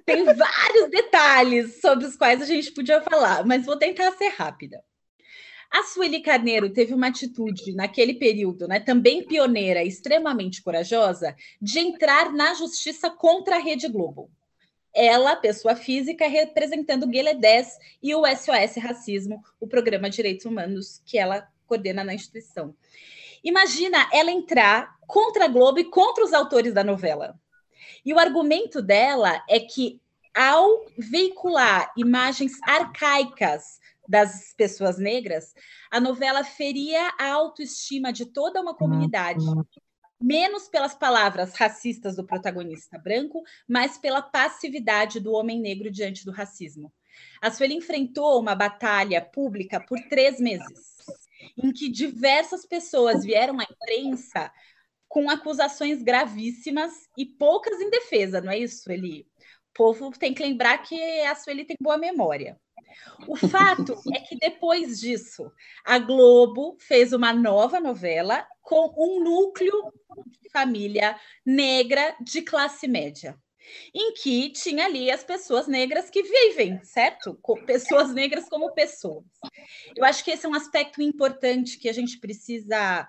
Tem 0.06 0.24
vários 0.26 0.90
detalhes 0.90 1.80
sobre 1.80 2.06
os 2.06 2.16
quais 2.16 2.42
a 2.42 2.46
gente 2.46 2.72
podia 2.72 3.02
falar, 3.02 3.46
mas 3.46 3.66
vou 3.66 3.78
tentar 3.78 4.12
ser 4.14 4.30
rápida. 4.30 4.84
A 5.72 5.84
Sueli 5.84 6.22
Carneiro 6.22 6.72
teve 6.72 6.94
uma 6.94 7.08
atitude 7.08 7.74
naquele 7.74 8.14
período, 8.14 8.68
né, 8.68 8.80
também 8.80 9.26
pioneira, 9.26 9.84
extremamente 9.84 10.62
corajosa, 10.62 11.36
de 11.60 11.80
entrar 11.80 12.32
na 12.32 12.54
justiça 12.54 13.10
contra 13.10 13.56
a 13.56 13.60
Rede 13.60 13.88
Globo 13.88 14.30
ela, 14.94 15.36
pessoa 15.36 15.76
física, 15.76 16.28
representando 16.28 17.04
o 17.04 17.08
Guele 17.08 17.34
10 17.34 17.78
e 18.02 18.14
o 18.14 18.24
SOS 18.26 18.76
Racismo, 18.78 19.42
o 19.60 19.68
programa 19.68 20.10
de 20.10 20.18
direitos 20.18 20.46
humanos 20.46 21.02
que 21.06 21.18
ela 21.18 21.48
coordena 21.66 22.04
na 22.04 22.14
instituição. 22.14 22.76
Imagina 23.44 24.10
ela 24.14 24.32
entrar 24.32 24.96
contra 25.08 25.46
a 25.46 25.48
Globo 25.48 25.80
e 25.80 25.86
contra 25.86 26.24
os 26.24 26.34
autores 26.34 26.74
da 26.74 26.84
novela. 26.84 27.40
E 28.06 28.14
o 28.14 28.20
argumento 28.20 28.82
dela 28.82 29.44
é 29.50 29.60
que, 29.60 30.00
ao 30.34 30.86
veicular 30.98 31.92
imagens 31.98 32.54
arcaicas 32.64 33.80
das 34.08 34.54
pessoas 34.56 34.98
negras, 34.98 35.54
a 35.90 36.00
novela 36.00 36.44
feria 36.44 37.14
a 37.20 37.32
autoestima 37.32 38.12
de 38.12 38.26
toda 38.26 38.62
uma 38.62 38.76
comunidade 38.76 39.46
menos 40.24 40.70
pelas 40.70 40.96
palavras 40.96 41.54
racistas 41.54 42.16
do 42.16 42.26
protagonista 42.26 42.98
branco, 42.98 43.44
mas 43.68 43.98
pela 43.98 44.22
passividade 44.22 45.20
do 45.20 45.34
homem 45.34 45.60
negro 45.60 45.92
diante 45.92 46.24
do 46.24 46.32
racismo. 46.32 46.94
A 47.42 47.52
Sueli 47.52 47.76
enfrentou 47.76 48.40
uma 48.40 48.56
batalha 48.56 49.22
pública 49.22 49.82
por 49.82 50.00
três 50.08 50.40
meses, 50.40 50.96
em 51.62 51.74
que 51.74 51.90
diversas 51.90 52.66
pessoas 52.66 53.26
vieram 53.26 53.60
à 53.60 53.64
imprensa 53.64 54.50
com 55.10 55.30
acusações 55.30 56.02
gravíssimas 56.02 56.94
e 57.18 57.26
poucas 57.26 57.82
em 57.82 57.90
defesa, 57.90 58.40
não 58.40 58.52
é 58.52 58.60
isso, 58.60 58.84
Sueli? 58.84 59.28
O 59.72 59.74
povo 59.74 60.10
tem 60.18 60.34
que 60.34 60.42
lembrar 60.42 60.78
que 60.78 60.96
a 61.22 61.36
Sueli 61.36 61.66
tem 61.66 61.76
boa 61.82 61.98
memória. 61.98 62.58
O 63.28 63.36
fato 63.36 64.00
é 64.14 64.20
que 64.20 64.38
depois 64.38 65.00
disso, 65.00 65.52
a 65.86 66.00
Globo 66.00 66.78
fez 66.80 67.14
uma 67.14 67.34
nova 67.34 67.80
novela 67.80 68.46
com 68.62 68.94
um 68.98 69.24
núcleo 69.24 69.94
de 70.42 70.50
família 70.50 71.20
negra 71.46 72.16
de 72.22 72.42
classe 72.42 72.88
média, 72.88 73.38
em 73.94 74.14
que 74.14 74.52
tinha 74.52 74.86
ali 74.86 75.10
as 75.10 75.24
pessoas 75.24 75.68
negras 75.68 76.10
que 76.10 76.24
vivem, 76.24 76.84
certo? 76.84 77.40
Pessoas 77.66 78.14
negras 78.14 78.50
como 78.50 78.74
pessoas. 78.74 79.26
Eu 79.96 80.04
acho 80.04 80.24
que 80.24 80.32
esse 80.32 80.46
é 80.46 80.50
um 80.50 80.56
aspecto 80.56 81.02
importante 81.02 81.78
que 81.78 81.90
a 81.90 81.94
gente 81.94 82.20
precisa 82.20 83.08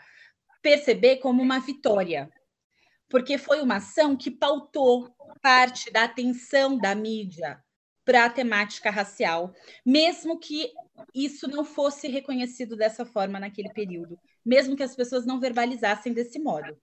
perceber 0.62 1.16
como 1.16 1.42
uma 1.42 1.58
vitória, 1.58 2.30
porque 3.08 3.36
foi 3.36 3.60
uma 3.60 3.76
ação 3.76 4.16
que 4.16 4.30
pautou 4.30 5.14
parte 5.42 5.90
da 5.90 6.04
atenção 6.04 6.78
da 6.78 6.94
mídia 6.94 7.63
para 8.04 8.26
a 8.26 8.30
temática 8.30 8.90
racial, 8.90 9.54
mesmo 9.84 10.38
que 10.38 10.72
isso 11.14 11.48
não 11.48 11.64
fosse 11.64 12.08
reconhecido 12.08 12.76
dessa 12.76 13.04
forma 13.04 13.40
naquele 13.40 13.72
período, 13.72 14.18
mesmo 14.44 14.76
que 14.76 14.82
as 14.82 14.94
pessoas 14.94 15.24
não 15.24 15.40
verbalizassem 15.40 16.12
desse 16.12 16.38
modo. 16.38 16.76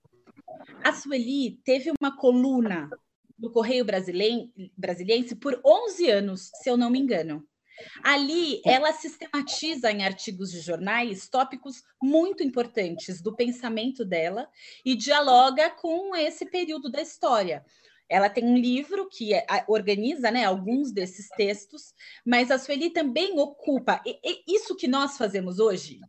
A 0.82 0.92
Sueli 0.92 1.60
teve 1.64 1.92
uma 2.00 2.16
coluna 2.16 2.90
no 3.38 3.50
Correio 3.50 3.84
Brasiliense 3.84 5.36
por 5.36 5.60
11 5.64 6.10
anos, 6.10 6.50
se 6.62 6.68
eu 6.68 6.76
não 6.76 6.90
me 6.90 6.98
engano. 6.98 7.46
Ali, 8.02 8.60
ela 8.64 8.92
sistematiza 8.92 9.90
em 9.90 10.04
artigos 10.04 10.50
de 10.52 10.60
jornais 10.60 11.28
tópicos 11.28 11.82
muito 12.00 12.42
importantes 12.42 13.20
do 13.20 13.34
pensamento 13.34 14.04
dela 14.04 14.48
e 14.84 14.94
dialoga 14.94 15.70
com 15.70 16.14
esse 16.14 16.46
período 16.46 16.90
da 16.90 17.00
história. 17.00 17.64
Ela 18.08 18.28
tem 18.28 18.44
um 18.44 18.56
livro 18.56 19.08
que 19.08 19.34
é, 19.34 19.46
organiza 19.66 20.30
né, 20.30 20.44
alguns 20.44 20.92
desses 20.92 21.28
textos, 21.30 21.94
mas 22.24 22.50
a 22.50 22.58
Sueli 22.58 22.90
também 22.90 23.38
ocupa 23.38 24.02
e, 24.06 24.18
e 24.22 24.56
isso 24.56 24.76
que 24.76 24.86
nós 24.88 25.16
fazemos 25.16 25.58
hoje. 25.58 26.00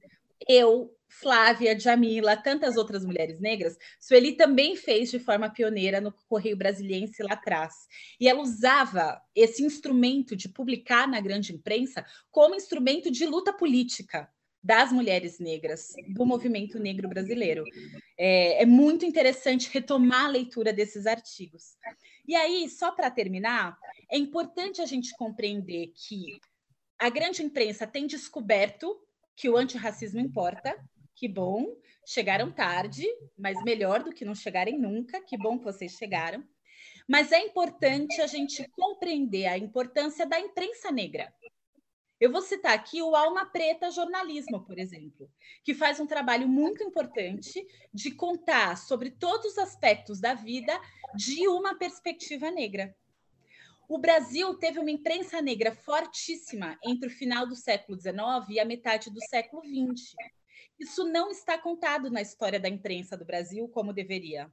Eu, 0.48 0.94
Flávia, 1.08 1.80
Jamila, 1.80 2.36
tantas 2.36 2.76
outras 2.76 3.06
mulheres 3.06 3.40
negras, 3.40 3.78
Sueli 4.00 4.34
também 4.34 4.76
fez 4.76 5.12
de 5.12 5.20
forma 5.20 5.50
pioneira 5.50 6.02
no 6.02 6.12
Correio 6.28 6.58
Brasiliense 6.58 7.22
lá 7.24 7.34
atrás. 7.34 7.74
E 8.20 8.28
ela 8.28 8.42
usava 8.42 9.22
esse 9.36 9.64
instrumento 9.64 10.36
de 10.36 10.50
publicar 10.50 11.08
na 11.08 11.22
grande 11.22 11.54
imprensa 11.54 12.06
como 12.32 12.56
instrumento 12.56 13.10
de 13.12 13.26
luta 13.26 13.54
política 13.54 14.30
das 14.64 14.92
mulheres 14.92 15.40
negras, 15.40 15.94
do 16.08 16.26
movimento 16.26 16.80
negro 16.80 17.10
brasileiro. 17.10 17.66
É, 18.18 18.64
é 18.64 18.66
muito 18.66 19.06
interessante 19.06 19.70
retomar 19.74 20.26
a 20.26 20.30
leitura 20.30 20.72
desses 20.72 21.06
artigos. 21.06 21.76
E 22.26 22.34
aí, 22.36 22.70
só 22.70 22.92
para 22.92 23.12
terminar, 23.12 23.78
é 24.10 24.18
importante 24.18 24.82
a 24.82 24.86
gente 24.86 25.14
compreender 25.18 25.92
que 25.94 26.40
a 26.98 27.10
grande 27.10 27.44
imprensa 27.44 27.86
tem 27.86 28.08
descoberto 28.08 28.98
que 29.36 29.50
o 29.50 29.58
antirracismo 29.58 30.22
importa, 30.22 30.74
que 31.16 31.28
bom, 31.28 31.76
chegaram 32.06 32.52
tarde, 32.52 33.06
mas 33.38 33.62
melhor 33.64 34.04
do 34.04 34.14
que 34.14 34.24
não 34.24 34.36
chegarem 34.36 34.80
nunca, 34.80 35.22
que 35.22 35.38
bom 35.38 35.58
que 35.58 35.66
vocês 35.66 35.94
chegaram. 35.94 36.44
Mas 37.08 37.34
é 37.34 37.40
importante 37.40 38.22
a 38.22 38.28
gente 38.28 38.66
compreender 38.70 39.48
a 39.48 39.58
importância 39.58 40.26
da 40.26 40.40
imprensa 40.40 40.92
negra, 40.92 41.34
eu 42.24 42.32
vou 42.32 42.42
citar 42.42 42.74
aqui 42.74 43.02
o 43.02 43.18
Alma 43.18 43.46
Preta 43.46 43.92
Jornalismo, 43.92 44.64
por 44.64 44.80
exemplo, 44.80 45.30
que 45.62 45.74
faz 45.74 46.00
um 46.00 46.08
trabalho 46.08 46.48
muito 46.48 46.82
importante 46.82 47.68
de 47.94 48.12
contar 48.12 48.78
sobre 48.78 49.12
todos 49.12 49.52
os 49.52 49.58
aspectos 49.58 50.22
da 50.22 50.34
vida 50.34 50.72
de 51.14 51.46
uma 51.50 51.76
perspectiva 51.76 52.50
negra. 52.50 52.96
O 53.90 53.98
Brasil 53.98 54.54
teve 54.54 54.80
uma 54.80 54.90
imprensa 54.90 55.42
negra 55.42 55.76
fortíssima 55.76 56.80
entre 56.82 57.10
o 57.10 57.12
final 57.12 57.46
do 57.46 57.58
século 57.58 58.00
XIX 58.00 58.16
e 58.52 58.60
a 58.62 58.64
metade 58.64 59.12
do 59.12 59.20
século 59.28 59.62
XX. 59.62 60.16
Isso 60.80 61.04
não 61.04 61.30
está 61.30 61.58
contado 61.58 62.10
na 62.10 62.22
história 62.22 62.58
da 62.58 62.70
imprensa 62.70 63.18
do 63.18 63.26
Brasil 63.26 63.68
como 63.68 63.92
deveria. 63.92 64.50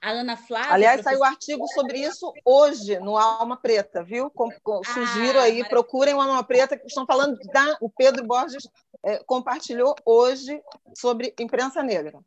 A 0.00 0.10
Ana 0.10 0.36
Flávia. 0.36 0.72
Aliás, 0.72 1.00
professora... 1.00 1.16
saiu 1.16 1.20
um 1.20 1.32
artigo 1.32 1.66
sobre 1.68 1.98
isso 1.98 2.32
hoje 2.44 2.98
no 3.00 3.16
Alma 3.16 3.56
Preta, 3.56 4.02
viu? 4.02 4.30
Com, 4.30 4.50
com, 4.62 4.80
ah, 4.84 4.92
sugiro 4.92 5.38
aí, 5.38 5.52
maravilha. 5.52 5.68
procurem 5.68 6.14
o 6.14 6.20
Alma 6.20 6.44
Preta, 6.44 6.76
que 6.76 6.86
estão 6.86 7.06
falando 7.06 7.38
da. 7.52 7.76
O 7.80 7.90
Pedro 7.90 8.24
Borges 8.24 8.68
é, 9.02 9.18
compartilhou 9.24 9.94
hoje 10.04 10.60
sobre 10.94 11.34
imprensa 11.38 11.82
negra. 11.82 12.20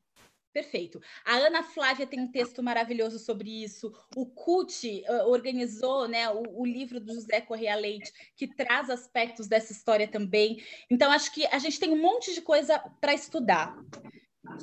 Perfeito. 0.57 0.99
A 1.23 1.35
Ana 1.35 1.61
Flávia 1.61 2.07
tem 2.07 2.19
um 2.19 2.31
texto 2.31 2.64
maravilhoso 2.64 3.19
sobre 3.19 3.64
isso. 3.64 3.93
O 4.15 4.26
CUT 4.26 5.03
uh, 5.07 5.30
organizou 5.30 6.07
né, 6.07 6.27
o, 6.31 6.61
o, 6.61 6.65
livro 6.65 6.99
do 6.99 7.14
José 7.14 7.41
Correia 7.41 7.76
Leite, 7.76 8.11
que 8.35 8.47
traz 8.47 8.89
aspectos 8.89 9.47
dessa 9.47 9.72
história 9.72 10.07
também. 10.07 10.59
Então, 10.89 11.11
acho 11.11 11.31
que 11.31 11.45
a 11.45 11.59
gente 11.59 11.80
tem 11.80 11.91
um 11.91 12.01
monte 12.01 12.34
de 12.34 12.41
coisa 12.41 12.80
para 12.99 13.14
estudar 13.14 13.77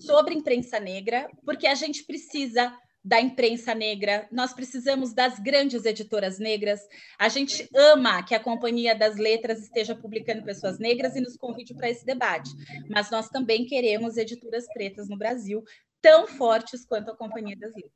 sobre 0.00 0.34
imprensa 0.34 0.78
negra, 0.80 1.28
porque 1.44 1.66
a 1.66 1.74
gente 1.74 2.04
precisa 2.04 2.76
da 3.04 3.20
imprensa 3.20 3.74
negra, 3.74 4.26
nós 4.32 4.54
precisamos 4.54 5.12
das 5.12 5.38
grandes 5.38 5.84
editoras 5.84 6.38
negras. 6.38 6.80
A 7.18 7.28
gente 7.28 7.68
ama 7.74 8.22
que 8.22 8.34
a 8.34 8.40
Companhia 8.40 8.94
das 8.94 9.16
Letras 9.16 9.60
esteja 9.60 9.94
publicando 9.94 10.42
pessoas 10.42 10.78
negras 10.78 11.14
e 11.14 11.20
nos 11.20 11.36
convide 11.36 11.74
para 11.74 11.90
esse 11.90 12.06
debate, 12.06 12.50
mas 12.88 13.10
nós 13.10 13.28
também 13.28 13.66
queremos 13.66 14.16
editoras 14.16 14.66
pretas 14.72 15.06
no 15.08 15.18
Brasil 15.18 15.62
tão 16.00 16.26
fortes 16.26 16.86
quanto 16.86 17.10
a 17.10 17.16
Companhia 17.16 17.56
das 17.58 17.74
Letras. 17.74 17.92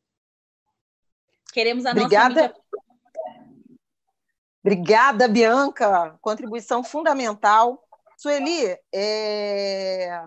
Queremos 1.54 1.86
a 1.86 1.92
Obrigada. 1.92 2.34
nossa 2.34 2.48
mídia... 2.48 2.68
Obrigada, 4.62 5.28
Bianca. 5.28 6.18
Contribuição 6.20 6.84
fundamental. 6.84 7.82
Sueli, 8.18 8.76
é... 8.92 10.22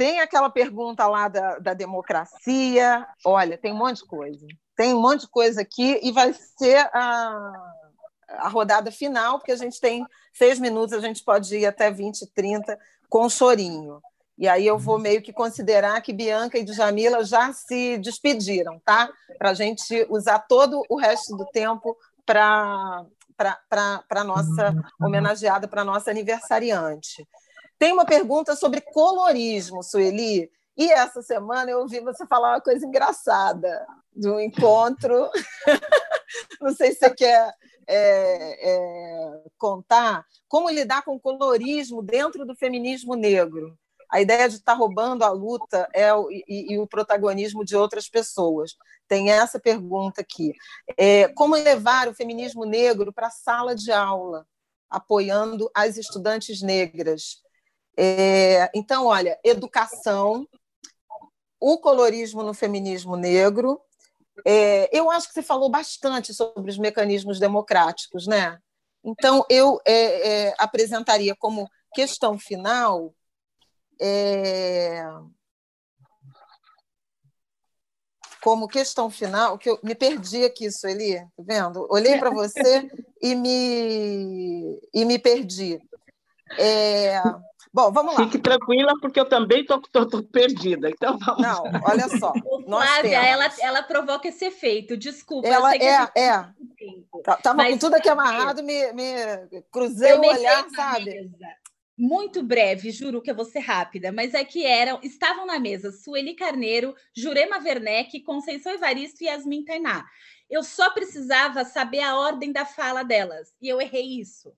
Tem 0.00 0.18
aquela 0.18 0.48
pergunta 0.48 1.06
lá 1.06 1.28
da, 1.28 1.58
da 1.58 1.74
democracia. 1.74 3.06
Olha, 3.22 3.58
tem 3.58 3.70
um 3.70 3.76
monte 3.76 3.98
de 3.98 4.06
coisa. 4.06 4.46
Tem 4.74 4.94
um 4.94 5.02
monte 5.02 5.20
de 5.20 5.28
coisa 5.28 5.60
aqui 5.60 6.00
e 6.02 6.10
vai 6.10 6.32
ser 6.32 6.88
a, 6.90 7.72
a 8.30 8.48
rodada 8.48 8.90
final, 8.90 9.38
porque 9.38 9.52
a 9.52 9.56
gente 9.56 9.78
tem 9.78 10.06
seis 10.32 10.58
minutos, 10.58 10.94
a 10.94 11.00
gente 11.00 11.22
pode 11.22 11.54
ir 11.54 11.66
até 11.66 11.90
20, 11.90 12.32
30 12.32 12.78
com 13.10 13.28
chorinho. 13.28 14.00
E 14.38 14.48
aí 14.48 14.66
eu 14.66 14.78
vou 14.78 14.98
meio 14.98 15.20
que 15.20 15.34
considerar 15.34 16.00
que 16.00 16.14
Bianca 16.14 16.56
e 16.56 16.64
Djamila 16.64 17.22
já 17.22 17.52
se 17.52 17.98
despediram, 17.98 18.80
tá? 18.82 19.12
Para 19.36 19.50
a 19.50 19.54
gente 19.54 20.06
usar 20.08 20.38
todo 20.38 20.82
o 20.88 20.96
resto 20.96 21.36
do 21.36 21.44
tempo 21.52 21.94
para 22.24 23.04
a 24.10 24.24
nossa 24.24 24.74
homenageada, 24.98 25.68
para 25.68 25.82
a 25.82 25.84
nossa 25.84 26.10
aniversariante. 26.10 27.28
Tem 27.80 27.94
uma 27.94 28.04
pergunta 28.04 28.54
sobre 28.54 28.82
colorismo, 28.82 29.82
Sueli. 29.82 30.50
E 30.76 30.92
essa 30.92 31.22
semana 31.22 31.70
eu 31.70 31.78
ouvi 31.78 31.98
você 32.00 32.26
falar 32.26 32.50
uma 32.50 32.60
coisa 32.60 32.86
engraçada 32.86 33.86
de 34.14 34.28
um 34.28 34.38
encontro. 34.38 35.30
Não 36.60 36.74
sei 36.74 36.92
se 36.92 36.98
você 36.98 37.14
quer 37.14 37.54
é, 37.86 38.70
é, 38.70 39.42
contar 39.56 40.26
como 40.46 40.68
lidar 40.68 41.02
com 41.04 41.18
colorismo 41.18 42.02
dentro 42.02 42.44
do 42.44 42.54
feminismo 42.54 43.14
negro. 43.14 43.74
A 44.10 44.20
ideia 44.20 44.46
de 44.46 44.56
estar 44.56 44.74
roubando 44.74 45.24
a 45.24 45.30
luta 45.30 45.88
é 45.94 46.12
o, 46.12 46.30
e, 46.30 46.44
e, 46.46 46.78
o 46.78 46.86
protagonismo 46.86 47.64
de 47.64 47.76
outras 47.76 48.10
pessoas. 48.10 48.76
Tem 49.08 49.30
essa 49.30 49.58
pergunta 49.58 50.20
aqui. 50.20 50.52
É, 50.98 51.28
como 51.28 51.54
levar 51.54 52.08
o 52.08 52.14
feminismo 52.14 52.66
negro 52.66 53.10
para 53.10 53.28
a 53.28 53.30
sala 53.30 53.74
de 53.74 53.90
aula, 53.90 54.46
apoiando 54.90 55.70
as 55.74 55.96
estudantes 55.96 56.60
negras? 56.60 57.40
É, 58.02 58.70
então, 58.74 59.04
olha, 59.04 59.38
educação, 59.44 60.48
o 61.60 61.76
colorismo 61.76 62.42
no 62.42 62.54
feminismo 62.54 63.14
negro. 63.14 63.78
É, 64.46 64.88
eu 64.90 65.10
acho 65.10 65.28
que 65.28 65.34
você 65.34 65.42
falou 65.42 65.68
bastante 65.68 66.32
sobre 66.32 66.70
os 66.70 66.78
mecanismos 66.78 67.38
democráticos, 67.38 68.26
né? 68.26 68.58
Então, 69.04 69.44
eu 69.50 69.78
é, 69.86 70.46
é 70.48 70.54
apresentaria 70.58 71.36
como 71.36 71.68
questão 71.92 72.38
final. 72.38 73.14
É, 74.00 75.04
como 78.40 78.66
questão 78.66 79.10
final, 79.10 79.58
que 79.58 79.68
eu 79.68 79.78
me 79.82 79.94
perdi 79.94 80.42
aqui, 80.42 80.70
Sueli, 80.70 81.18
tá 81.36 81.42
vendo? 81.46 81.86
Olhei 81.90 82.18
para 82.18 82.30
você 82.30 82.90
e 83.20 83.34
me, 83.34 84.80
e 84.94 85.04
me 85.04 85.18
perdi. 85.18 85.78
É, 86.58 87.20
Bom, 87.72 87.92
vamos 87.92 88.14
lá. 88.14 88.24
Fique 88.24 88.38
tranquila, 88.38 88.94
porque 89.00 89.20
eu 89.20 89.28
também 89.28 89.60
estou 89.60 89.80
perdida. 90.24 90.90
Então 90.90 91.16
vamos. 91.18 91.42
Não, 91.42 91.62
olha 91.84 92.08
só. 92.08 92.32
Flávia, 92.66 93.24
ela, 93.24 93.48
ela 93.60 93.82
provoca 93.82 94.28
esse 94.28 94.44
efeito. 94.44 94.96
Desculpa. 94.96 95.46
Ela 95.46 95.76
é, 95.76 96.08
é. 96.16 96.48
Estava 97.36 97.64
com 97.64 97.78
tudo 97.78 97.94
aqui 97.94 98.08
amarrado, 98.08 98.62
me, 98.62 98.92
me 98.92 99.62
cruzei 99.70 100.14
o 100.14 100.20
olhar, 100.20 100.68
sabe? 100.70 101.30
Muito 101.96 102.42
breve, 102.42 102.90
juro 102.90 103.20
que 103.20 103.30
eu 103.30 103.34
vou 103.34 103.44
ser 103.44 103.58
rápida, 103.58 104.10
mas 104.10 104.32
é 104.32 104.42
que 104.42 104.64
eram, 104.64 104.98
estavam 105.02 105.44
na 105.44 105.58
mesa 105.58 105.92
Sueli 105.92 106.34
Carneiro, 106.34 106.94
Jurema 107.14 107.58
Werneck, 107.58 108.22
Conceição 108.22 108.72
Evaristo 108.72 109.22
e 109.22 109.26
Yasmin 109.26 109.66
Tainá. 109.66 110.06
Eu 110.48 110.62
só 110.62 110.88
precisava 110.90 111.62
saber 111.62 112.00
a 112.00 112.16
ordem 112.16 112.52
da 112.52 112.64
fala 112.64 113.02
delas, 113.02 113.52
e 113.60 113.68
eu 113.68 113.78
errei 113.82 114.18
isso. 114.18 114.50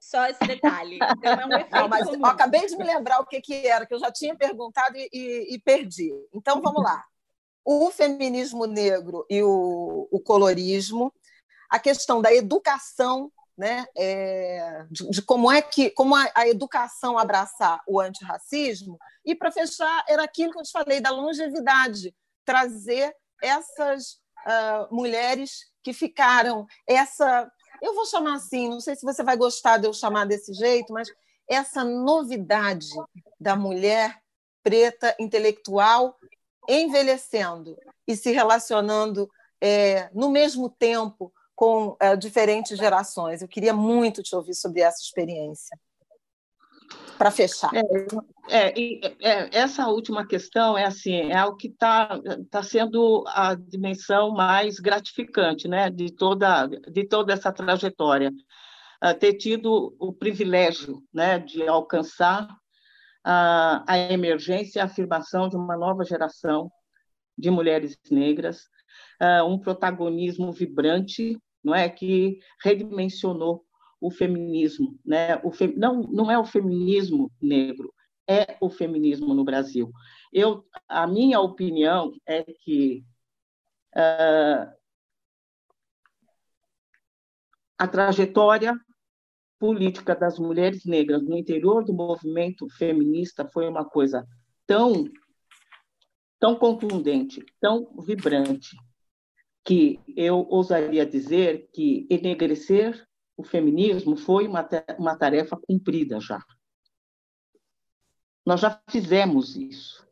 Só 0.00 0.26
esse 0.26 0.40
detalhe. 0.46 0.98
Então, 1.18 1.32
é 1.32 1.46
um 1.46 1.52
efeito 1.52 1.76
Não, 1.76 1.88
mas 1.88 2.08
acabei 2.24 2.66
de 2.66 2.76
me 2.76 2.84
lembrar 2.84 3.20
o 3.20 3.26
que, 3.26 3.40
que 3.40 3.66
era, 3.66 3.84
que 3.84 3.92
eu 3.92 3.98
já 3.98 4.10
tinha 4.10 4.34
perguntado 4.34 4.96
e, 4.96 5.08
e, 5.12 5.54
e 5.54 5.58
perdi. 5.58 6.10
Então, 6.34 6.62
vamos 6.62 6.82
lá. 6.82 7.04
O 7.62 7.90
feminismo 7.90 8.64
negro 8.66 9.26
e 9.28 9.42
o, 9.42 10.08
o 10.10 10.18
colorismo, 10.20 11.12
a 11.68 11.78
questão 11.78 12.22
da 12.22 12.34
educação, 12.34 13.30
né, 13.56 13.84
é, 13.94 14.86
de, 14.90 15.10
de, 15.10 15.22
como 15.22 15.52
é 15.52 15.60
que 15.60 15.90
como 15.90 16.16
a, 16.16 16.26
a 16.34 16.48
educação 16.48 17.18
abraçar 17.18 17.82
o 17.86 18.00
antirracismo, 18.00 18.98
e 19.22 19.34
para 19.34 19.52
fechar, 19.52 20.02
era 20.08 20.24
aquilo 20.24 20.50
que 20.50 20.58
eu 20.58 20.62
te 20.62 20.72
falei, 20.72 20.98
da 20.98 21.10
longevidade, 21.10 22.14
trazer 22.42 23.14
essas 23.42 24.12
uh, 24.46 24.94
mulheres 24.94 25.70
que 25.82 25.92
ficaram, 25.92 26.66
essa 26.86 27.50
eu 27.82 27.94
vou 27.94 28.06
chamar 28.06 28.34
assim, 28.34 28.68
não 28.68 28.80
sei 28.80 28.96
se 28.96 29.04
você 29.04 29.22
vai 29.22 29.36
gostar 29.36 29.78
de 29.78 29.86
eu 29.86 29.92
chamar 29.92 30.26
desse 30.26 30.52
jeito, 30.52 30.92
mas 30.92 31.08
essa 31.48 31.84
novidade 31.84 32.88
da 33.38 33.56
mulher 33.56 34.20
preta 34.62 35.14
intelectual 35.18 36.16
envelhecendo 36.68 37.76
e 38.06 38.14
se 38.16 38.30
relacionando 38.30 39.28
é, 39.60 40.10
no 40.12 40.30
mesmo 40.30 40.68
tempo 40.68 41.32
com 41.54 41.96
é, 42.00 42.16
diferentes 42.16 42.78
gerações. 42.78 43.42
Eu 43.42 43.48
queria 43.48 43.74
muito 43.74 44.22
te 44.22 44.34
ouvir 44.34 44.54
sobre 44.54 44.80
essa 44.80 45.02
experiência 45.02 45.78
para 47.20 47.30
fechar. 47.30 47.70
É, 48.48 48.72
é, 48.72 49.14
é, 49.20 49.58
essa 49.58 49.86
última 49.88 50.26
questão 50.26 50.78
é 50.78 50.86
assim, 50.86 51.30
é 51.30 51.44
o 51.44 51.54
que 51.54 51.68
está 51.68 52.18
tá 52.50 52.62
sendo 52.62 53.22
a 53.26 53.54
dimensão 53.54 54.30
mais 54.30 54.80
gratificante, 54.80 55.68
né, 55.68 55.90
de 55.90 56.10
toda 56.10 56.66
de 56.66 57.04
toda 57.04 57.34
essa 57.34 57.52
trajetória, 57.52 58.32
uh, 59.04 59.14
ter 59.18 59.34
tido 59.34 59.94
o 60.00 60.14
privilégio, 60.14 61.02
né, 61.12 61.38
de 61.38 61.68
alcançar 61.68 62.48
a, 63.22 63.84
a 63.86 63.98
emergência 63.98 64.78
e 64.78 64.80
a 64.80 64.86
afirmação 64.86 65.46
de 65.46 65.56
uma 65.56 65.76
nova 65.76 66.06
geração 66.06 66.72
de 67.36 67.50
mulheres 67.50 67.98
negras, 68.10 68.62
uh, 69.22 69.44
um 69.44 69.58
protagonismo 69.58 70.50
vibrante, 70.52 71.36
não 71.62 71.74
é, 71.74 71.86
que 71.86 72.38
redimensionou 72.64 73.62
o 74.00 74.10
feminismo, 74.10 74.98
né? 75.04 75.36
O 75.44 75.50
fe... 75.50 75.68
não, 75.76 76.02
não 76.02 76.30
é 76.30 76.38
o 76.38 76.44
feminismo 76.44 77.30
negro, 77.40 77.92
é 78.28 78.56
o 78.60 78.70
feminismo 78.70 79.34
no 79.34 79.44
Brasil. 79.44 79.90
Eu, 80.32 80.64
a 80.88 81.06
minha 81.06 81.40
opinião 81.40 82.12
é 82.26 82.42
que 82.44 83.04
uh, 83.96 84.72
a 87.78 87.88
trajetória 87.88 88.78
política 89.58 90.14
das 90.14 90.38
mulheres 90.38 90.84
negras 90.86 91.22
no 91.22 91.36
interior 91.36 91.84
do 91.84 91.92
movimento 91.92 92.68
feminista 92.70 93.46
foi 93.46 93.68
uma 93.68 93.84
coisa 93.84 94.26
tão 94.66 95.04
tão 96.38 96.56
contundente, 96.56 97.44
tão 97.60 97.94
vibrante, 98.00 98.74
que 99.62 100.00
eu 100.16 100.46
ousaria 100.48 101.04
dizer 101.04 101.68
que 101.72 102.06
enegrecer 102.08 103.06
o 103.40 103.42
feminismo 103.42 104.16
foi 104.16 104.46
uma, 104.46 104.68
uma 104.98 105.16
tarefa 105.16 105.56
cumprida 105.56 106.20
já. 106.20 106.44
Nós 108.44 108.60
já 108.60 108.78
fizemos 108.90 109.56
isso. 109.56 110.06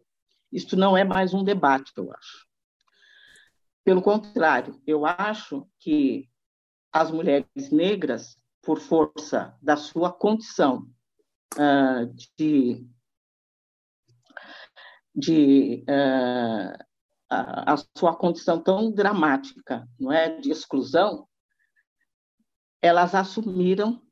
Isto 0.50 0.76
não 0.76 0.96
é 0.96 1.04
mais 1.04 1.34
um 1.34 1.44
debate, 1.44 1.92
eu 1.94 2.10
acho. 2.10 2.48
Pelo 3.84 4.00
contrário, 4.00 4.80
eu 4.86 5.04
acho 5.04 5.68
que 5.78 6.26
as 6.90 7.10
mulheres 7.10 7.70
negras, 7.70 8.38
por 8.62 8.80
força 8.80 9.54
da 9.60 9.76
sua 9.76 10.10
condição 10.10 10.88
uh, 11.54 12.06
de, 12.34 12.86
de 15.14 15.84
uh, 15.86 16.84
a, 17.28 17.74
a, 17.74 17.76
sua 17.94 18.16
condição 18.16 18.62
tão 18.62 18.90
dramática, 18.90 19.86
não 20.00 20.10
é, 20.10 20.40
de 20.40 20.50
exclusão, 20.50 21.27
elas 22.80 23.14
assumiram 23.14 24.02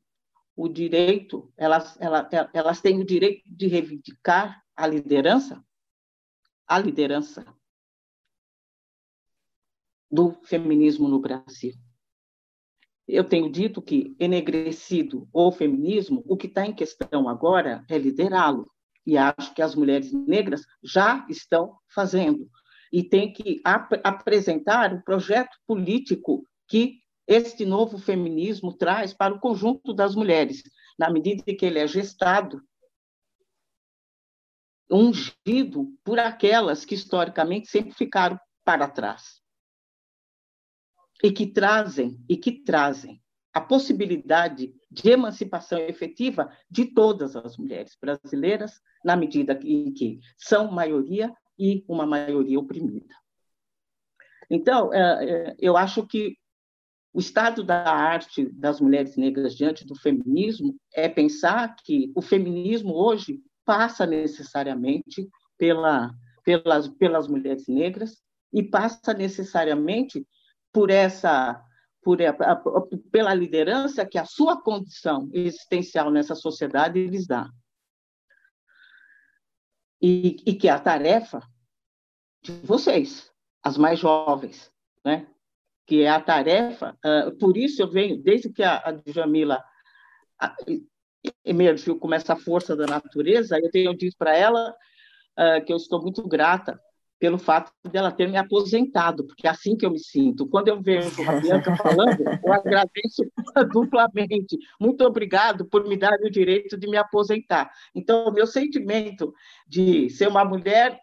o 0.55 0.67
direito, 0.67 1.51
elas, 1.55 1.99
elas, 1.99 2.27
elas 2.53 2.81
têm 2.81 2.99
o 2.99 3.05
direito 3.05 3.43
de 3.45 3.67
reivindicar 3.67 4.63
a 4.75 4.87
liderança, 4.87 5.63
a 6.67 6.79
liderança 6.79 7.45
do 10.09 10.31
feminismo 10.43 11.07
no 11.07 11.19
Brasil. 11.19 11.73
Eu 13.07 13.23
tenho 13.23 13.49
dito 13.49 13.81
que, 13.81 14.15
enegrecido 14.19 15.29
o 15.31 15.51
feminismo, 15.51 16.23
o 16.27 16.35
que 16.35 16.47
está 16.47 16.65
em 16.65 16.73
questão 16.73 17.29
agora 17.29 17.85
é 17.89 17.97
liderá-lo. 17.97 18.69
E 19.05 19.17
acho 19.17 19.53
que 19.53 19.61
as 19.61 19.73
mulheres 19.75 20.11
negras 20.11 20.65
já 20.83 21.25
estão 21.29 21.77
fazendo. 21.87 22.49
E 22.91 23.03
tem 23.03 23.31
que 23.31 23.61
ap 23.63 23.93
apresentar 24.03 24.93
o 24.93 25.01
projeto 25.03 25.57
político 25.65 26.45
que 26.67 26.99
este 27.27 27.65
novo 27.65 27.97
feminismo 27.97 28.73
traz 28.73 29.13
para 29.13 29.33
o 29.33 29.39
conjunto 29.39 29.93
das 29.93 30.15
mulheres, 30.15 30.63
na 30.97 31.09
medida 31.09 31.43
em 31.45 31.57
que 31.57 31.65
ele 31.65 31.79
é 31.79 31.87
gestado, 31.87 32.63
ungido 34.89 35.93
por 36.03 36.17
aquelas 36.17 36.85
que 36.85 36.95
historicamente 36.95 37.67
sempre 37.67 37.91
ficaram 37.91 38.39
para 38.63 38.87
trás 38.87 39.41
e 41.21 41.31
que 41.31 41.47
trazem 41.47 42.23
e 42.29 42.37
que 42.37 42.63
trazem 42.63 43.21
a 43.53 43.59
possibilidade 43.59 44.73
de 44.89 45.09
emancipação 45.09 45.79
efetiva 45.79 46.49
de 46.69 46.85
todas 46.85 47.35
as 47.35 47.57
mulheres 47.57 47.97
brasileiras, 47.99 48.79
na 49.03 49.15
medida 49.15 49.59
em 49.63 49.91
que 49.91 50.19
são 50.37 50.71
maioria 50.71 51.33
e 51.57 51.83
uma 51.87 52.05
maioria 52.05 52.59
oprimida. 52.59 53.15
Então, 54.49 54.93
é, 54.93 54.99
é, 54.99 55.55
eu 55.59 55.75
acho 55.75 56.05
que 56.05 56.37
o 57.13 57.19
estado 57.19 57.63
da 57.63 57.83
arte 57.91 58.49
das 58.53 58.79
mulheres 58.79 59.15
negras 59.17 59.55
diante 59.55 59.85
do 59.85 59.95
feminismo 59.95 60.75
é 60.93 61.07
pensar 61.09 61.75
que 61.83 62.11
o 62.15 62.21
feminismo 62.21 62.93
hoje 62.93 63.41
passa 63.65 64.05
necessariamente 64.05 65.27
pela, 65.57 66.13
pelas, 66.43 66.87
pelas 66.87 67.27
mulheres 67.27 67.67
negras 67.67 68.21
e 68.53 68.63
passa 68.63 69.13
necessariamente 69.13 70.25
por 70.71 70.89
essa 70.89 71.63
por, 72.03 72.19
pela 73.11 73.33
liderança 73.33 74.05
que 74.05 74.17
a 74.17 74.23
sua 74.23 74.61
condição 74.61 75.29
existencial 75.33 76.09
nessa 76.09 76.35
sociedade 76.35 77.05
lhes 77.05 77.27
dá. 77.27 77.49
E, 80.01 80.37
e 80.45 80.53
que 80.55 80.69
é 80.69 80.71
a 80.71 80.79
tarefa 80.79 81.41
de 82.41 82.53
vocês, 82.63 83.29
as 83.61 83.77
mais 83.77 83.99
jovens, 83.99 84.71
né? 85.03 85.27
Que 85.87 86.03
é 86.03 86.09
a 86.09 86.19
tarefa, 86.19 86.97
uh, 87.03 87.35
por 87.37 87.55
isso 87.55 87.81
eu 87.81 87.89
venho, 87.89 88.21
desde 88.21 88.51
que 88.51 88.61
a, 88.61 88.75
a 88.75 88.91
Djamila 88.91 89.63
emergiu 91.43 91.97
com 91.97 92.13
essa 92.13 92.35
força 92.35 92.75
da 92.75 92.85
natureza, 92.85 93.57
eu 93.57 93.71
tenho 93.71 93.97
dito 93.97 94.15
para 94.17 94.35
ela 94.35 94.75
uh, 95.39 95.65
que 95.65 95.71
eu 95.71 95.77
estou 95.77 96.01
muito 96.01 96.27
grata 96.27 96.79
pelo 97.19 97.39
fato 97.39 97.71
dela 97.89 98.11
ter 98.11 98.27
me 98.27 98.37
aposentado, 98.37 99.25
porque 99.25 99.47
é 99.47 99.49
assim 99.49 99.75
que 99.75 99.85
eu 99.85 99.91
me 99.91 99.97
sinto. 99.97 100.47
Quando 100.47 100.67
eu 100.67 100.79
vejo 100.79 101.27
a 101.27 101.39
Bianca 101.39 101.75
falando, 101.77 102.21
eu 102.21 102.53
agradeço 102.53 103.23
duplamente. 103.73 104.57
Muito 104.79 105.03
obrigado 105.03 105.65
por 105.65 105.87
me 105.87 105.97
dar 105.97 106.19
o 106.21 106.29
direito 106.29 106.77
de 106.77 106.87
me 106.87 106.97
aposentar. 106.97 107.71
Então, 107.95 108.27
o 108.27 108.33
meu 108.33 108.45
sentimento 108.45 109.33
de 109.67 110.09
ser 110.11 110.27
uma 110.27 110.45
mulher 110.45 110.99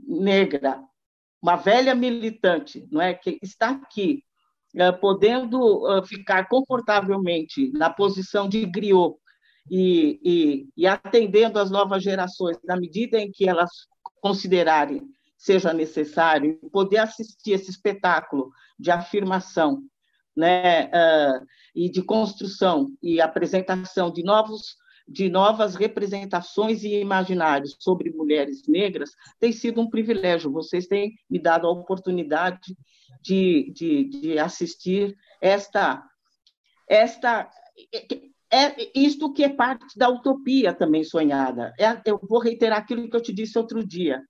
negra, 0.00 0.82
uma 1.44 1.56
velha 1.56 1.94
militante, 1.94 2.88
não 2.90 3.02
é, 3.02 3.12
que 3.12 3.38
está 3.42 3.68
aqui, 3.68 4.24
uh, 4.76 4.98
podendo 4.98 5.60
uh, 5.60 6.02
ficar 6.02 6.48
confortavelmente 6.48 7.70
na 7.74 7.90
posição 7.90 8.48
de 8.48 8.64
griot 8.64 9.14
e, 9.70 10.18
e, 10.24 10.68
e 10.74 10.86
atendendo 10.86 11.58
as 11.58 11.70
novas 11.70 12.02
gerações 12.02 12.56
na 12.64 12.78
medida 12.78 13.18
em 13.18 13.30
que 13.30 13.46
elas 13.46 13.70
considerarem 14.22 15.02
seja 15.36 15.74
necessário, 15.74 16.58
poder 16.72 16.96
assistir 16.96 17.52
esse 17.52 17.70
espetáculo 17.70 18.50
de 18.78 18.90
afirmação 18.90 19.82
né, 20.34 20.86
uh, 20.86 21.46
e 21.74 21.90
de 21.90 22.02
construção 22.02 22.90
e 23.02 23.20
apresentação 23.20 24.10
de 24.10 24.22
novos 24.22 24.76
de 25.06 25.28
novas 25.28 25.74
representações 25.74 26.82
e 26.82 27.00
imaginários 27.00 27.76
sobre 27.78 28.10
mulheres 28.10 28.66
negras 28.66 29.10
tem 29.38 29.52
sido 29.52 29.80
um 29.80 29.88
privilégio. 29.88 30.50
Vocês 30.50 30.86
têm 30.86 31.14
me 31.28 31.38
dado 31.38 31.66
a 31.66 31.70
oportunidade 31.70 32.76
de, 33.22 33.72
de, 33.74 34.04
de 34.04 34.38
assistir 34.38 35.14
esta 35.40 36.02
esta 36.88 37.50
é 38.50 38.90
isto 38.94 39.32
que 39.32 39.42
é 39.42 39.48
parte 39.48 39.98
da 39.98 40.08
utopia 40.08 40.72
também 40.72 41.02
sonhada. 41.02 41.74
É, 41.78 42.00
eu 42.04 42.20
vou 42.22 42.38
reiterar 42.38 42.78
aquilo 42.78 43.08
que 43.08 43.16
eu 43.16 43.22
te 43.22 43.32
disse 43.32 43.58
outro 43.58 43.84
dia. 43.84 44.22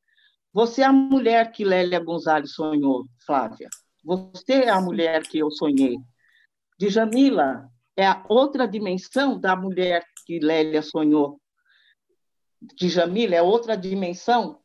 Você 0.52 0.82
é 0.82 0.86
a 0.86 0.92
mulher 0.92 1.52
que 1.52 1.64
Lélia 1.64 2.00
Gonzalez 2.00 2.52
sonhou, 2.52 3.04
Flávia. 3.26 3.68
Você 4.02 4.52
é 4.52 4.70
a 4.70 4.80
mulher 4.80 5.22
que 5.24 5.38
eu 5.38 5.50
sonhei. 5.50 5.96
Djamila 6.78 7.68
é 7.96 8.06
a 8.06 8.24
outra 8.28 8.66
dimensão 8.66 9.38
da 9.38 9.54
mulher 9.54 10.04
que 10.24 10.38
Lélia 10.38 10.82
sonhou. 10.82 11.40
Djamila 12.76 13.34
é 13.34 13.42
outra 13.42 13.76
dimensão 13.76 14.60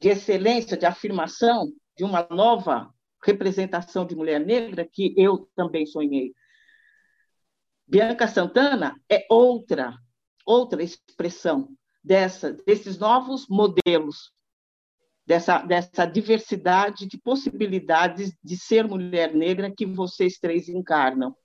de 0.00 0.08
excelência, 0.08 0.76
de 0.76 0.86
afirmação, 0.86 1.72
de 1.96 2.04
uma 2.04 2.26
nova 2.30 2.92
representação 3.22 4.06
de 4.06 4.14
mulher 4.14 4.40
negra 4.40 4.88
que 4.90 5.14
eu 5.16 5.50
também 5.54 5.86
sonhei. 5.86 6.32
Bianca 7.86 8.28
Santana 8.28 8.94
é 9.10 9.26
outra, 9.28 9.96
outra 10.46 10.82
expressão 10.82 11.68
dessa, 12.02 12.52
desses 12.52 12.98
novos 12.98 13.46
modelos 13.48 14.32
dessa, 15.30 15.58
dessa 15.58 16.06
diversidade 16.06 17.06
de 17.06 17.16
possibilidades 17.16 18.32
de 18.42 18.56
ser 18.56 18.88
mulher 18.88 19.32
negra 19.32 19.70
que 19.70 19.86
vocês 19.86 20.38
três 20.38 20.68
encarnam. 20.68 21.36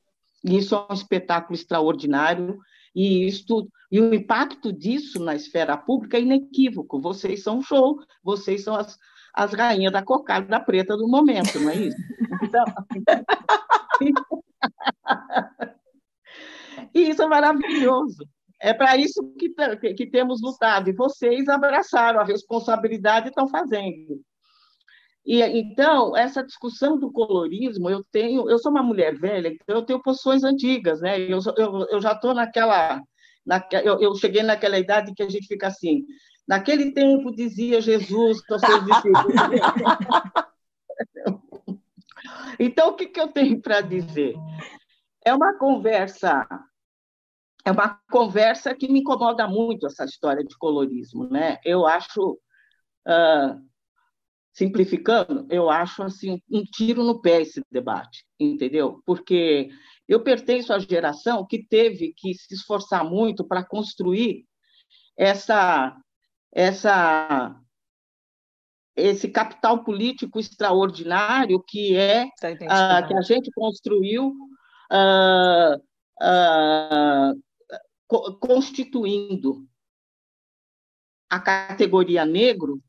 E 0.43 0.57
isso 0.57 0.73
é 0.73 0.87
um 0.89 0.93
espetáculo 0.93 1.53
extraordinário 1.53 2.57
e 2.95 3.27
isto 3.27 3.67
e 3.91 3.99
o 3.99 4.13
impacto 4.13 4.73
disso 4.73 5.23
na 5.23 5.35
esfera 5.35 5.77
pública 5.77 6.17
é 6.17 6.21
inequívoco. 6.21 6.99
Vocês 6.99 7.43
são 7.43 7.61
show, 7.61 7.99
vocês 8.23 8.63
são 8.63 8.75
as, 8.75 8.97
as 9.33 9.53
rainhas 9.53 9.93
da 9.93 10.03
cocada 10.03 10.59
preta 10.59 10.97
do 10.97 11.07
momento, 11.07 11.59
não 11.59 11.69
é 11.69 11.75
isso? 11.75 11.97
Então, 12.41 12.65
e 16.93 17.01
isso 17.09 17.21
é 17.21 17.27
maravilhoso. 17.27 18.27
É 18.61 18.73
para 18.73 18.97
isso 18.97 19.21
que, 19.37 19.53
que, 19.93 20.07
temos 20.07 20.41
lutado, 20.41 20.89
e 20.89 20.93
vocês 20.93 21.47
abraçaram 21.47 22.19
a 22.19 22.23
responsabilidade 22.23 23.27
e 23.27 23.29
estão 23.29 23.47
fazendo. 23.47 24.21
E 25.25 25.41
então, 25.41 26.15
essa 26.15 26.43
discussão 26.43 26.99
do 26.99 27.11
colorismo, 27.11 27.89
eu 27.89 28.03
tenho, 28.11 28.49
eu 28.49 28.59
sou 28.59 28.71
uma 28.71 28.83
mulher 28.83 29.17
velha, 29.17 29.47
então 29.47 29.77
eu 29.77 29.81
tenho 29.81 30.01
posições 30.01 30.43
antigas, 30.43 31.01
né? 31.01 31.19
Eu, 31.19 31.39
eu, 31.57 31.87
eu 31.89 32.01
já 32.01 32.11
estou 32.11 32.33
naquela, 32.33 33.01
naquela 33.45 33.83
eu, 33.83 33.99
eu 33.99 34.13
cheguei 34.15 34.43
naquela 34.43 34.77
idade 34.77 35.13
que 35.15 35.23
a 35.23 35.29
gente 35.29 35.47
fica 35.47 35.67
assim, 35.67 36.03
naquele 36.47 36.91
tempo 36.91 37.35
dizia 37.35 37.81
Jesus 37.81 38.37
seus 38.47 38.85
discípulos. 38.85 39.35
então, 42.59 42.89
o 42.89 42.93
que, 42.93 43.07
que 43.07 43.19
eu 43.19 43.29
tenho 43.29 43.59
para 43.59 43.81
dizer? 43.81 44.35
É 45.25 45.33
uma 45.33 45.57
conversa 45.57 46.47
é 47.65 47.71
uma 47.71 47.99
conversa 48.11 48.75
que 48.75 48.87
me 48.87 48.99
incomoda 48.99 49.47
muito 49.47 49.87
essa 49.87 50.05
história 50.05 50.43
de 50.43 50.55
colorismo, 50.55 51.27
né? 51.27 51.57
Eu 51.65 51.87
acho, 51.87 52.39
uh, 53.07 53.59
simplificando, 54.55 55.45
eu 55.49 55.69
acho 55.69 56.01
assim 56.01 56.41
um 56.49 56.63
tiro 56.63 57.03
no 57.03 57.21
pé 57.21 57.41
esse 57.41 57.61
debate, 57.69 58.25
entendeu? 58.39 59.03
Porque 59.05 59.69
eu 60.07 60.23
pertenço 60.23 60.71
à 60.71 60.79
geração 60.79 61.45
que 61.45 61.67
teve 61.67 62.13
que 62.15 62.33
se 62.33 62.53
esforçar 62.53 63.03
muito 63.03 63.45
para 63.45 63.65
construir 63.65 64.45
essa 65.17 65.93
essa 66.53 67.53
esse 68.95 69.27
capital 69.27 69.83
político 69.83 70.39
extraordinário 70.39 71.61
que 71.67 71.97
é 71.97 72.23
uh, 72.23 73.07
que 73.07 73.13
a 73.13 73.21
gente 73.23 73.51
construiu 73.51 74.33
uh, 74.89 75.75
uh, 76.21 77.33
constituindo 78.39 79.67
a 81.29 81.41
categoria 81.41 82.23
negro 82.23 82.81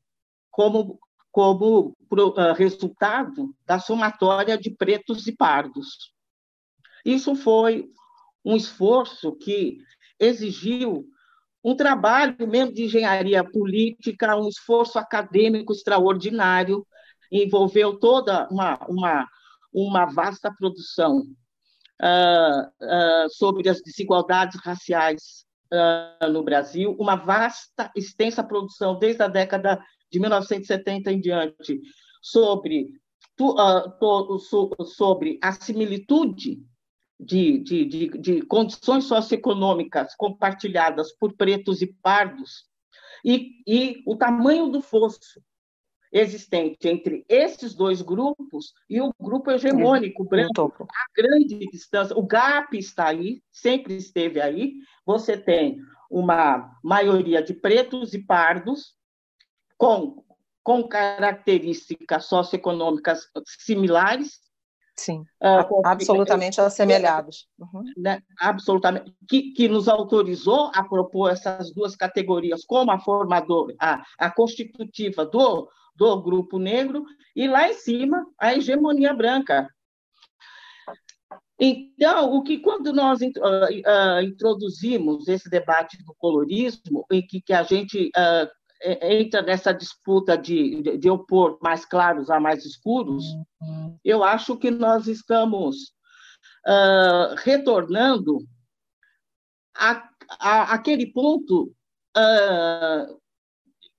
como, 0.48 1.01
como 1.37 1.95
resultado 2.57 3.55
da 3.67 3.79
somatória 3.79 4.57
de 4.57 4.71
pretos 4.71 5.27
e 5.27 5.37
pardos. 5.37 6.11
Isso 7.05 7.35
foi 7.35 7.91
um 8.43 8.57
esforço 8.57 9.37
que 9.37 9.77
exigiu 10.19 11.05
um 11.63 11.77
trabalho 11.77 12.49
mesmo 12.49 12.73
de 12.73 12.85
engenharia 12.85 13.45
política, 13.45 14.35
um 14.35 14.49
esforço 14.49 14.99
acadêmico 14.99 15.75
extraordinário, 15.75 16.87
envolveu 17.31 17.99
toda 17.99 18.49
uma, 18.51 18.79
uma, 18.89 19.29
uma 19.71 20.07
vasta 20.07 20.51
produção 20.51 21.19
uh, 22.01 22.63
uh, 22.83 23.29
sobre 23.29 23.69
as 23.69 23.83
desigualdades 23.83 24.59
raciais 24.65 25.45
uh, 25.71 26.33
no 26.33 26.43
Brasil, 26.43 26.97
uma 26.99 27.15
vasta, 27.15 27.91
extensa 27.95 28.43
produção 28.43 28.99
desde 28.99 29.23
a 29.23 29.29
década 29.29 29.79
de 30.11 30.20
1970 30.20 31.12
em 31.12 31.20
diante 31.20 31.81
sobre, 32.23 32.89
tu, 33.37 33.55
to, 33.99 34.39
so, 34.39 34.70
sobre 34.85 35.39
a 35.43 35.53
similitude 35.53 36.62
de, 37.19 37.59
de, 37.59 37.85
de, 37.85 38.09
de, 38.19 38.43
condições 38.43 39.05
socioeconômicas 39.05 40.15
compartilhadas 40.16 41.12
por 41.12 41.35
pretos 41.35 41.81
e 41.81 41.87
pardos 41.87 42.65
e, 43.24 43.62
e 43.66 44.03
o 44.07 44.16
tamanho 44.16 44.69
do 44.69 44.81
fosso 44.81 45.41
existente 46.12 46.89
entre 46.89 47.24
esses 47.28 47.74
dois 47.74 48.01
grupos 48.01 48.73
e 48.89 49.01
o 49.01 49.12
grupo 49.20 49.51
hegemônico 49.51 50.24
branco, 50.24 50.87
a 50.89 51.20
grande 51.20 51.59
distância, 51.70 52.16
o 52.16 52.27
gap 52.27 52.77
está 52.77 53.09
aí, 53.09 53.43
sempre 53.51 53.97
esteve 53.97 54.41
aí. 54.41 54.74
Você 55.05 55.37
tem 55.37 55.78
uma 56.11 56.70
maioria 56.83 57.43
de 57.43 57.53
pretos 57.53 58.15
e 58.15 58.19
pardos 58.24 58.95
com, 59.77 60.24
com 60.62 60.86
características 60.89 62.27
socioeconômicas 62.27 63.28
similares. 63.47 64.40
Sim, 64.98 65.20
uh, 65.43 65.86
absolutamente 65.86 66.59
assemelhados. 66.59 67.47
Uhum. 67.59 67.85
Né, 67.98 68.23
absolutamente. 68.40 69.15
Que, 69.28 69.53
que 69.53 69.69
nos 69.69 69.89
autorizou 69.89 70.70
a 70.74 70.82
propor 70.82 71.31
essas 71.31 71.70
duas 71.73 71.94
categorias 71.94 72.65
como 72.65 72.90
a 72.90 72.98
formadora, 72.98 73.74
a, 73.78 74.03
a 74.19 74.31
constitutiva 74.31 75.27
do, 75.27 75.69
do 75.94 76.23
grupo 76.23 76.59
negro, 76.59 77.05
e 77.35 77.47
lá 77.47 77.69
em 77.69 77.74
cima 77.74 78.27
a 78.40 78.55
hegemonia 78.55 79.12
branca. 79.12 79.69
Então, 81.59 82.35
o 82.35 82.43
que 82.43 82.59
quando 82.59 82.93
nós 82.93 83.20
uh, 83.20 83.24
uh, 83.24 84.23
introduzimos 84.23 85.27
esse 85.27 85.48
debate 85.48 86.03
do 86.05 86.15
colorismo, 86.15 87.07
em 87.11 87.27
que, 87.27 87.40
que 87.40 87.53
a 87.53 87.62
gente 87.62 88.09
uh, 88.09 88.48
entra 88.82 89.43
nessa 89.43 89.73
disputa 89.73 90.36
de, 90.36 90.82
de, 90.82 90.98
de, 90.98 91.11
opor 91.11 91.59
mais 91.62 91.85
claros 91.85 92.31
a 92.31 92.39
mais 92.39 92.65
escuros, 92.65 93.24
eu 94.05 94.23
acho 94.23 94.57
que 94.57 94.70
nós 94.70 95.07
estamos 95.07 95.93
retornando 97.39 98.39
a, 99.74 100.09
a, 100.39 100.74
aquele 100.74 101.07
ponto 101.07 101.73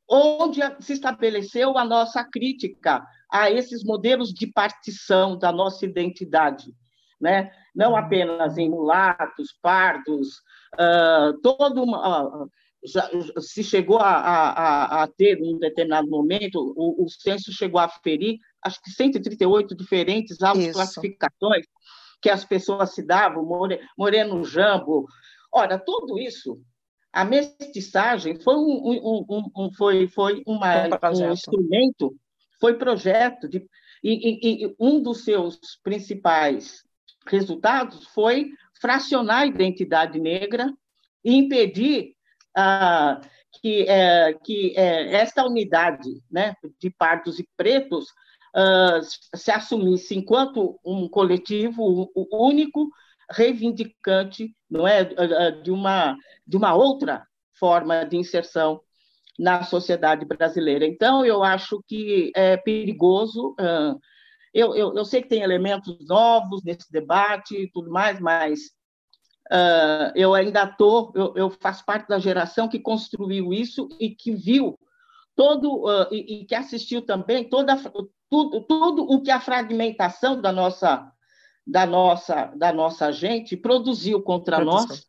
onde 0.09 0.61
se 0.79 0.93
estabeleceu 0.93 1.77
a 1.77 1.83
nossa 1.83 2.23
crítica 2.23 3.05
a 3.31 3.51
esses 3.51 3.83
modelos 3.83 4.33
de 4.33 4.47
partição 4.47 5.37
da 5.37 5.51
nossa 5.51 5.85
identidade, 5.85 6.73
né? 7.19 7.51
não 7.75 7.91
uhum. 7.91 7.97
apenas 7.97 8.57
em 8.57 8.69
mulatos, 8.69 9.57
pardos, 9.61 10.37
uh, 10.75 11.39
todo 11.41 11.83
uma, 11.83 12.43
uh, 12.43 12.51
já, 12.85 13.09
se 13.39 13.63
chegou 13.63 13.97
a, 13.97 14.11
a, 14.11 15.03
a, 15.03 15.07
ter, 15.07 15.41
um 15.41 15.57
determinado 15.57 16.07
momento, 16.07 16.73
o, 16.75 17.03
o 17.03 17.09
censo 17.09 17.51
chegou 17.51 17.79
a 17.79 17.89
ferir, 17.89 18.37
acho 18.63 18.81
que 18.81 18.91
138 18.91 19.75
diferentes 19.75 20.37
classificações 20.37 21.65
que 22.21 22.29
as 22.29 22.43
pessoas 22.45 22.93
se 22.93 23.03
davam, 23.03 23.47
moreno 23.97 24.43
jambo. 24.43 25.05
Ora, 25.51 25.77
tudo 25.77 26.19
isso 26.19 26.59
a 27.11 27.25
mestiçagem 27.25 28.39
foi 28.39 28.55
um, 28.55 29.49
um, 29.55 29.71
foi, 29.73 30.07
foi 30.07 30.43
uma, 30.45 30.83
um 30.85 31.31
instrumento, 31.31 32.15
foi 32.59 32.75
projeto, 32.75 33.47
de, 33.49 33.65
e, 34.03 34.65
e, 34.65 34.75
um 34.79 35.01
dos 35.01 35.23
seus 35.23 35.59
principais 35.83 36.83
resultados 37.25 38.05
foi 38.09 38.51
fracionar 38.79 39.41
a 39.41 39.47
identidade 39.47 40.19
negra 40.19 40.71
e 41.23 41.33
impedir 41.33 42.15
ah, 42.57 43.21
que, 43.61 43.87
é, 43.87 44.33
que 44.33 44.73
é, 44.75 45.13
esta 45.13 45.45
unidade 45.45 46.09
né, 46.29 46.55
de 46.79 46.89
pardos 46.89 47.37
e 47.39 47.47
pretos 47.55 48.07
ah, 48.55 48.99
se 49.35 49.51
assumisse 49.51 50.15
enquanto 50.15 50.79
um 50.83 51.07
coletivo 51.07 52.11
único 52.31 52.89
reivindicante, 53.29 54.55
não 54.69 54.87
é, 54.87 55.03
de 55.61 55.69
uma 55.69 56.17
de 56.45 56.55
uma 56.55 56.73
outra 56.73 57.27
forma 57.59 58.05
de 58.05 58.17
inserção 58.17 58.81
na 59.37 59.63
sociedade 59.63 60.25
brasileira. 60.25 60.85
Então, 60.85 61.25
eu 61.25 61.43
acho 61.43 61.83
que 61.87 62.31
é 62.35 62.55
perigoso. 62.55 63.53
Eu, 64.53 64.73
eu, 64.75 64.95
eu 64.95 65.05
sei 65.05 65.21
que 65.21 65.27
tem 65.27 65.41
elementos 65.41 65.97
novos 66.07 66.63
nesse 66.63 66.89
debate 66.89 67.55
e 67.55 67.69
tudo 67.69 67.91
mais, 67.91 68.19
mas 68.19 68.71
uh, 69.51 70.11
eu 70.15 70.33
ainda 70.33 70.63
estou, 70.63 71.11
eu, 71.15 71.33
eu, 71.35 71.49
faço 71.49 71.85
parte 71.85 72.07
da 72.07 72.19
geração 72.19 72.67
que 72.67 72.79
construiu 72.79 73.53
isso 73.53 73.87
e 73.99 74.09
que 74.09 74.31
viu 74.31 74.77
todo, 75.35 75.85
uh, 75.85 76.07
e, 76.11 76.41
e, 76.41 76.45
que 76.45 76.55
assistiu 76.55 77.01
também 77.01 77.47
toda, 77.49 77.75
tudo, 78.29 78.61
tudo 78.61 79.03
o 79.03 79.21
que 79.21 79.31
a 79.31 79.39
fragmentação 79.39 80.39
da 80.39 80.51
nossa 80.51 81.11
da 81.69 81.85
nossa, 81.85 82.45
da 82.55 82.71
nossa 82.71 83.11
gente 83.11 83.57
produziu 83.57 84.21
contra 84.21 84.55
Produção. 84.55 84.87
nós 84.87 85.05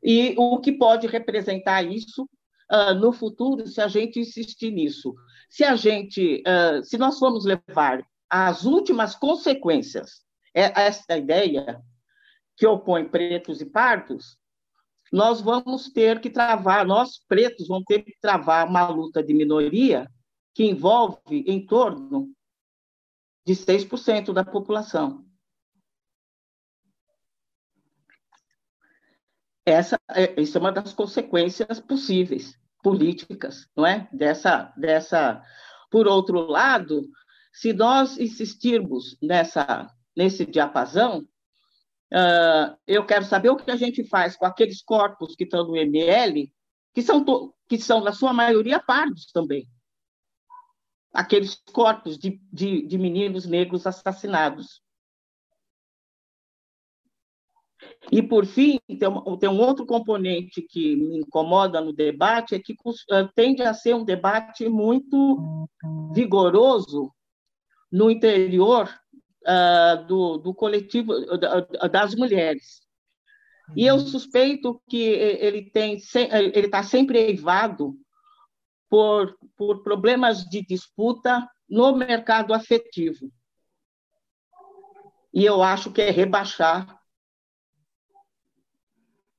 e 0.00 0.34
o 0.38 0.60
que 0.60 0.70
pode 0.70 1.08
representar 1.08 1.82
isso 1.82 2.28
uh, 2.70 2.94
no 2.94 3.10
futuro 3.10 3.66
se 3.66 3.80
a 3.80 3.88
gente 3.88 4.20
insistir 4.20 4.70
nisso. 4.70 5.12
Se 5.50 5.64
a 5.64 5.74
gente, 5.74 6.42
se 6.82 6.98
nós 6.98 7.18
formos 7.18 7.44
levar 7.44 8.04
as 8.28 8.64
últimas 8.64 9.14
consequências 9.14 10.24
é 10.54 10.86
essa 10.86 11.16
ideia 11.16 11.82
que 12.56 12.66
opõe 12.66 13.08
pretos 13.08 13.60
e 13.60 13.66
pardos, 13.66 14.38
nós 15.12 15.40
vamos 15.40 15.88
ter 15.90 16.20
que 16.20 16.30
travar, 16.30 16.86
nós 16.86 17.18
pretos 17.28 17.68
vamos 17.68 17.84
ter 17.84 18.02
que 18.02 18.18
travar 18.20 18.68
uma 18.68 18.88
luta 18.88 19.22
de 19.22 19.32
minoria 19.32 20.10
que 20.54 20.64
envolve 20.64 21.44
em 21.46 21.64
torno 21.64 22.32
de 23.46 23.54
6% 23.54 24.32
da 24.32 24.44
população. 24.44 25.24
Essa, 29.66 29.98
é, 30.10 30.40
isso 30.40 30.58
é 30.58 30.60
uma 30.60 30.72
das 30.72 30.92
consequências 30.92 31.80
possíveis, 31.80 32.58
políticas, 32.82 33.66
não 33.76 33.86
é? 33.86 34.08
Dessa, 34.12 34.72
dessa. 34.76 35.42
Por 35.90 36.06
outro 36.06 36.40
lado, 36.40 37.02
se 37.52 37.72
nós 37.72 38.18
insistirmos 38.18 39.16
nessa, 39.22 39.88
nesse 40.16 40.44
diapasão, 40.44 41.26
uh, 42.12 42.76
eu 42.86 43.04
quero 43.06 43.24
saber 43.24 43.50
o 43.50 43.56
que 43.56 43.70
a 43.70 43.76
gente 43.76 44.04
faz 44.04 44.36
com 44.36 44.46
aqueles 44.46 44.82
corpos 44.82 45.34
que 45.36 45.44
estão 45.44 45.66
no 45.66 45.76
ML, 45.76 46.52
que 46.92 47.02
são, 47.02 47.24
que 47.68 47.78
são 47.78 48.02
na 48.02 48.12
sua 48.12 48.32
maioria, 48.32 48.80
pardos 48.80 49.26
também 49.32 49.68
aqueles 51.14 51.54
corpos 51.72 52.18
de, 52.18 52.40
de, 52.52 52.84
de 52.84 52.98
meninos 52.98 53.46
negros 53.46 53.86
assassinados. 53.86 54.82
E, 58.10 58.20
por 58.20 58.44
fim, 58.44 58.80
tem 58.98 59.08
um, 59.08 59.36
tem 59.36 59.48
um, 59.48 59.60
outro 59.60 59.86
componente 59.86 60.60
que 60.60 60.96
me 60.96 61.20
incomoda 61.20 61.80
no 61.80 61.92
debate, 61.92 62.54
é 62.54 62.58
que 62.58 62.72
uh, 62.72 63.28
tende 63.34 63.62
a 63.62 63.72
ser 63.72 63.94
um 63.94 64.04
debate 64.04 64.68
muito 64.68 65.68
vigoroso 66.12 67.12
no 67.92 68.10
interior 68.10 68.88
uh, 69.46 70.04
do, 70.06 70.38
do, 70.38 70.54
coletivo 70.54 71.12
uh, 71.12 71.88
das 71.88 72.14
mulheres. 72.14 72.82
E 73.76 73.86
eu 73.86 73.98
suspeito 73.98 74.82
que 74.88 75.02
ele 75.02 75.70
tem 75.70 75.98
ele 76.30 76.66
está 76.66 76.82
sempre 76.82 77.18
eivado 77.18 77.96
por, 78.90 79.36
por 79.56 79.82
problemas 79.82 80.44
de 80.44 80.62
disputa 80.62 81.48
no 81.68 81.96
mercado 81.96 82.52
afetivo. 82.52 83.32
E 85.32 85.44
eu 85.44 85.62
acho 85.62 85.90
que 85.90 86.00
é 86.00 86.10
rebaixar, 86.10 86.94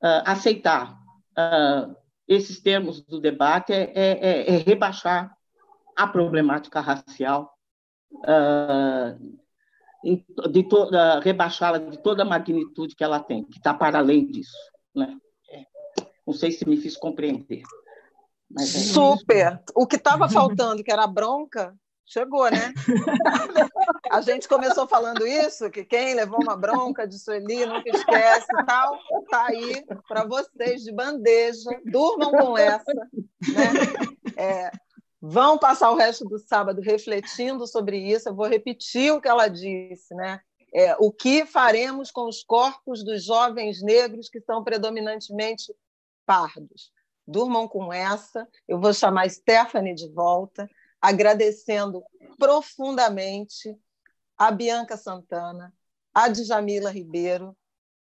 uh, 0.03 0.23
aceitar 0.25 0.99
uh, 1.37 1.95
esses 2.27 2.59
termos 2.59 3.01
do 3.01 3.21
debate, 3.21 3.71
é, 3.71 3.93
é, 3.95 4.27
é, 4.27 4.55
é 4.55 4.57
rebaixar 4.57 5.33
a 5.95 6.05
problemática 6.05 6.81
racial, 6.81 7.57
uh, 8.11 9.37
de 10.51 10.63
toda, 10.63 11.19
rebaixá-la 11.19 11.79
de 11.79 11.97
toda 11.97 12.21
a 12.21 12.25
magnitude 12.25 12.95
que 12.95 13.03
ela 13.03 13.19
tem, 13.19 13.43
que 13.43 13.57
está 13.57 13.73
para 13.73 13.97
além 13.97 14.27
disso. 14.27 14.57
Né? 14.93 15.17
É. 15.49 15.65
Não 16.25 16.33
sei 16.33 16.51
se 16.51 16.67
me 16.67 16.77
fiz 16.77 16.95
compreender. 16.95 17.63
É 18.57 18.63
Super! 18.63 19.61
O 19.73 19.87
que 19.87 19.95
estava 19.95 20.29
faltando, 20.29 20.83
que 20.83 20.91
era 20.91 21.07
bronca, 21.07 21.75
chegou, 22.05 22.49
né? 22.51 22.71
A 24.11 24.21
gente 24.21 24.47
começou 24.47 24.87
falando 24.87 25.25
isso, 25.25 25.69
que 25.71 25.83
quem 25.83 26.13
levou 26.13 26.39
uma 26.41 26.55
bronca 26.55 27.07
de 27.07 27.17
Sueli 27.17 27.65
nunca 27.65 27.89
esquece 27.89 28.45
e 28.47 28.65
tal, 28.65 28.99
tá 29.29 29.45
aí 29.47 29.83
para 30.07 30.23
vocês 30.25 30.83
de 30.83 30.93
bandeja, 30.93 31.69
durmam 31.83 32.31
com 32.31 32.57
essa, 32.57 32.93
né? 32.93 33.09
É, 34.37 34.71
vão 35.21 35.57
passar 35.57 35.91
o 35.91 35.95
resto 35.95 36.25
do 36.25 36.37
sábado 36.37 36.81
refletindo 36.81 37.65
sobre 37.67 37.97
isso. 37.97 38.29
Eu 38.29 38.35
vou 38.35 38.47
repetir 38.47 39.11
o 39.11 39.21
que 39.21 39.27
ela 39.27 39.47
disse, 39.47 40.13
né? 40.15 40.39
É, 40.73 40.95
o 40.99 41.11
que 41.11 41.45
faremos 41.45 42.11
com 42.11 42.27
os 42.27 42.43
corpos 42.43 43.03
dos 43.03 43.23
jovens 43.23 43.81
negros 43.81 44.29
que 44.29 44.41
são 44.41 44.63
predominantemente 44.63 45.73
pardos? 46.25 46.91
Durmam 47.25 47.67
com 47.67 47.91
essa. 47.93 48.47
Eu 48.67 48.79
vou 48.79 48.93
chamar 48.93 49.29
Stephanie 49.29 49.95
de 49.95 50.09
volta, 50.09 50.69
agradecendo 51.01 52.03
profundamente 52.37 53.75
a 54.37 54.51
Bianca 54.51 54.97
Santana, 54.97 55.73
a 56.13 56.27
Djamila 56.27 56.91
Ribeiro, 56.91 57.55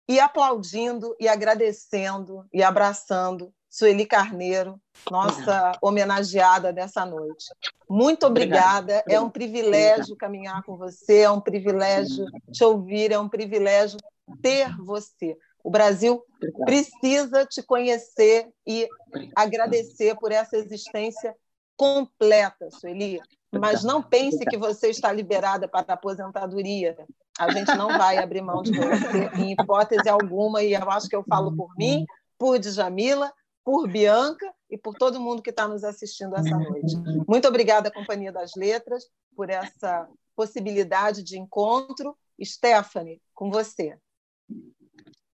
e 0.09 0.21
aplaudindo 0.21 1.17
e 1.19 1.29
agradecendo 1.29 2.47
e 2.53 2.63
abraçando 2.63 3.55
Sueli 3.75 4.07
Carneiro, 4.07 4.81
nossa 5.11 5.73
homenageada 5.83 6.73
dessa 6.73 7.05
noite. 7.05 7.47
Muito 7.91 8.25
obrigada, 8.25 9.03
é 9.09 9.19
um 9.19 9.29
privilégio 9.29 10.15
caminhar 10.15 10.63
com 10.63 10.77
você, 10.77 11.23
é 11.23 11.31
um 11.31 11.41
privilégio 11.41 12.25
te 12.53 12.63
ouvir, 12.63 13.11
é 13.11 13.19
um 13.19 13.29
privilégio 13.29 13.99
ter 14.41 14.73
você. 14.79 15.37
O 15.65 15.71
Brasil 15.73 16.23
precisa 16.65 17.45
te 17.45 17.65
conhecer 17.65 18.49
e 18.65 18.89
agradecer 19.35 20.15
por 20.21 20.31
essa 20.31 20.57
existência 20.57 21.35
completa, 21.77 22.71
Sueli. 22.71 23.21
Mas 23.53 23.83
não 23.83 24.01
pense 24.01 24.39
que 24.45 24.57
você 24.57 24.91
está 24.91 25.11
liberada 25.11 25.67
para 25.67 25.85
a 25.89 25.95
aposentadoria. 25.95 26.97
A 27.37 27.51
gente 27.51 27.77
não 27.77 27.89
vai 27.99 28.19
abrir 28.19 28.41
mão 28.41 28.63
de 28.63 28.71
você 28.71 29.31
em 29.35 29.51
hipótese 29.51 30.09
alguma, 30.09 30.63
e 30.63 30.75
eu 30.75 30.91
acho 30.93 31.09
que 31.09 31.17
eu 31.17 31.25
falo 31.29 31.53
por 31.57 31.75
mim, 31.77 32.07
por 32.39 32.57
Djamila, 32.61 33.33
por 33.65 33.89
Bianca 33.89 34.53
e 34.71 34.77
por 34.77 34.95
todo 34.95 35.21
mundo 35.21 35.43
que 35.43 35.51
está 35.51 35.67
nos 35.67 35.83
assistindo 35.83 36.37
essa 36.37 36.57
noite. 36.57 36.97
Muito 37.27 37.49
obrigada, 37.49 37.91
Companhia 37.91 38.31
das 38.31 38.53
Letras, 38.57 39.05
por 39.35 39.49
essa 39.49 40.07
possibilidade 40.37 41.23
de 41.23 41.39
encontro. 41.39 42.17
Stephanie, 42.43 43.21
com 43.33 43.51
você. 43.51 43.97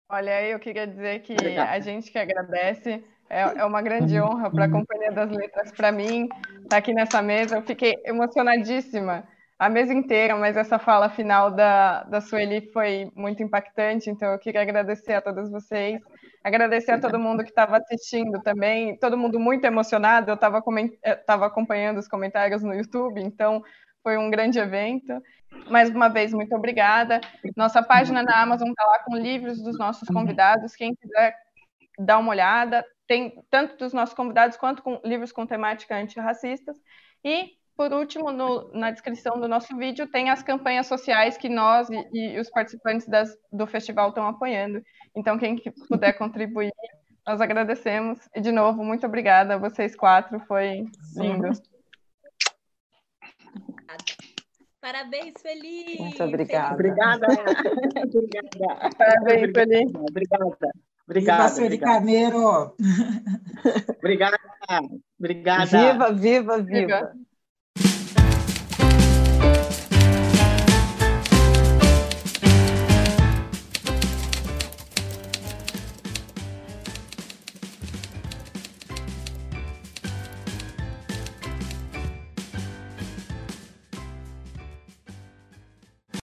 Olha, 0.09 0.43
eu 0.49 0.59
queria 0.59 0.87
dizer 0.87 1.21
que 1.21 1.35
a 1.35 1.79
gente 1.81 2.11
que 2.11 2.19
agradece, 2.19 3.05
é, 3.29 3.41
é 3.41 3.65
uma 3.65 3.83
grande 3.83 4.21
honra 4.21 4.51
para 4.51 4.65
a 4.65 4.71
Companhia 4.71 5.13
das 5.13 5.31
Letras, 5.31 5.73
para 5.73 5.93
mim, 5.93 6.25
estar 6.25 6.69
tá 6.69 6.77
aqui 6.79 6.95
nessa 6.95 7.21
mesa. 7.21 7.57
Eu 7.57 7.63
fiquei 7.63 7.95
emocionadíssima 8.05 9.29
a 9.59 9.69
mesa 9.69 9.93
inteira, 9.93 10.37
mas 10.37 10.57
essa 10.57 10.79
fala 10.79 11.09
final 11.09 11.51
da, 11.51 12.05
da 12.05 12.21
Sueli 12.21 12.71
foi 12.73 13.11
muito 13.15 13.43
impactante, 13.43 14.11
então 14.11 14.31
eu 14.31 14.39
queria 14.39 14.61
agradecer 14.61 15.15
a 15.15 15.23
todos 15.23 15.51
vocês, 15.51 16.01
agradecer 16.47 16.93
a 16.93 17.01
todo 17.01 17.19
mundo 17.19 17.43
que 17.43 17.51
estava 17.51 17.77
assistindo 17.77 18.41
também, 18.41 18.97
todo 18.99 19.19
mundo 19.19 19.41
muito 19.41 19.65
emocionado, 19.65 20.31
eu 20.31 20.37
estava 20.37 20.63
eh, 21.03 21.25
acompanhando 21.27 21.99
os 21.99 22.07
comentários 22.07 22.63
no 22.63 22.73
YouTube, 22.73 23.21
então 23.21 23.65
foi 24.01 24.17
um 24.17 24.31
grande 24.31 24.57
evento. 24.57 25.21
Mais 25.69 25.91
uma 25.91 26.09
vez, 26.09 26.33
muito 26.33 26.55
obrigada. 26.55 27.21
Nossa 27.57 27.83
página 27.83 28.23
na 28.23 28.41
Amazon 28.41 28.69
está 28.69 28.85
lá 28.85 29.01
com 29.01 29.17
livros 29.17 29.61
dos 29.61 29.77
nossos 29.77 30.07
convidados, 30.07 30.77
quem 30.77 30.95
quiser 30.95 31.35
dar 31.99 32.19
uma 32.19 32.31
olhada, 32.31 32.85
tem 33.09 33.43
tanto 33.51 33.77
dos 33.77 33.93
nossos 33.93 34.15
convidados 34.15 34.57
quanto 34.57 34.85
com 34.85 35.01
livros 35.05 35.33
com 35.33 35.45
temática 35.45 35.97
antirracistas, 35.97 36.77
e 37.25 37.57
por 37.77 37.93
último, 37.93 38.33
no, 38.33 38.71
na 38.73 38.91
descrição 38.91 39.39
do 39.39 39.47
nosso 39.47 39.77
vídeo 39.77 40.07
tem 40.07 40.31
as 40.31 40.43
campanhas 40.43 40.87
sociais 40.87 41.37
que 41.37 41.49
nós 41.49 41.89
e, 41.91 42.35
e 42.35 42.41
os 42.41 42.49
participantes 42.49 43.07
das, 43.07 43.37
do 43.53 43.67
festival 43.67 44.09
estão 44.09 44.27
apoiando. 44.27 44.83
Então, 45.15 45.39
quem 45.39 45.57
puder 45.89 46.15
contribuir, 46.19 46.73
nós 47.27 47.41
agradecemos. 47.41 48.19
E, 48.35 48.41
de 48.41 48.51
novo, 48.51 48.83
muito 48.83 49.07
obrigada 49.07 49.55
a 49.55 49.59
vocês 49.59 49.95
quatro, 49.95 50.41
foi 50.41 50.85
lindo. 51.17 51.51
Parabéns, 54.81 55.35
Felipe! 55.43 56.01
Muito 56.01 56.23
obrigada. 56.23 56.75
Obrigada. 56.75 57.27
obrigada. 57.27 58.91
Parabéns, 58.97 59.51
Felipe. 59.53 59.99
Obrigada. 59.99 60.47
Obrigada. 61.09 61.43
Viva 61.43 61.49
Sueli 61.49 61.79
Carneiro! 61.79 62.75
Obrigada. 63.99 64.39
Obrigada. 65.19 65.67
Viva, 65.67 66.13
viva, 66.13 66.63
viva. 66.63 66.63
viva. 66.63 67.13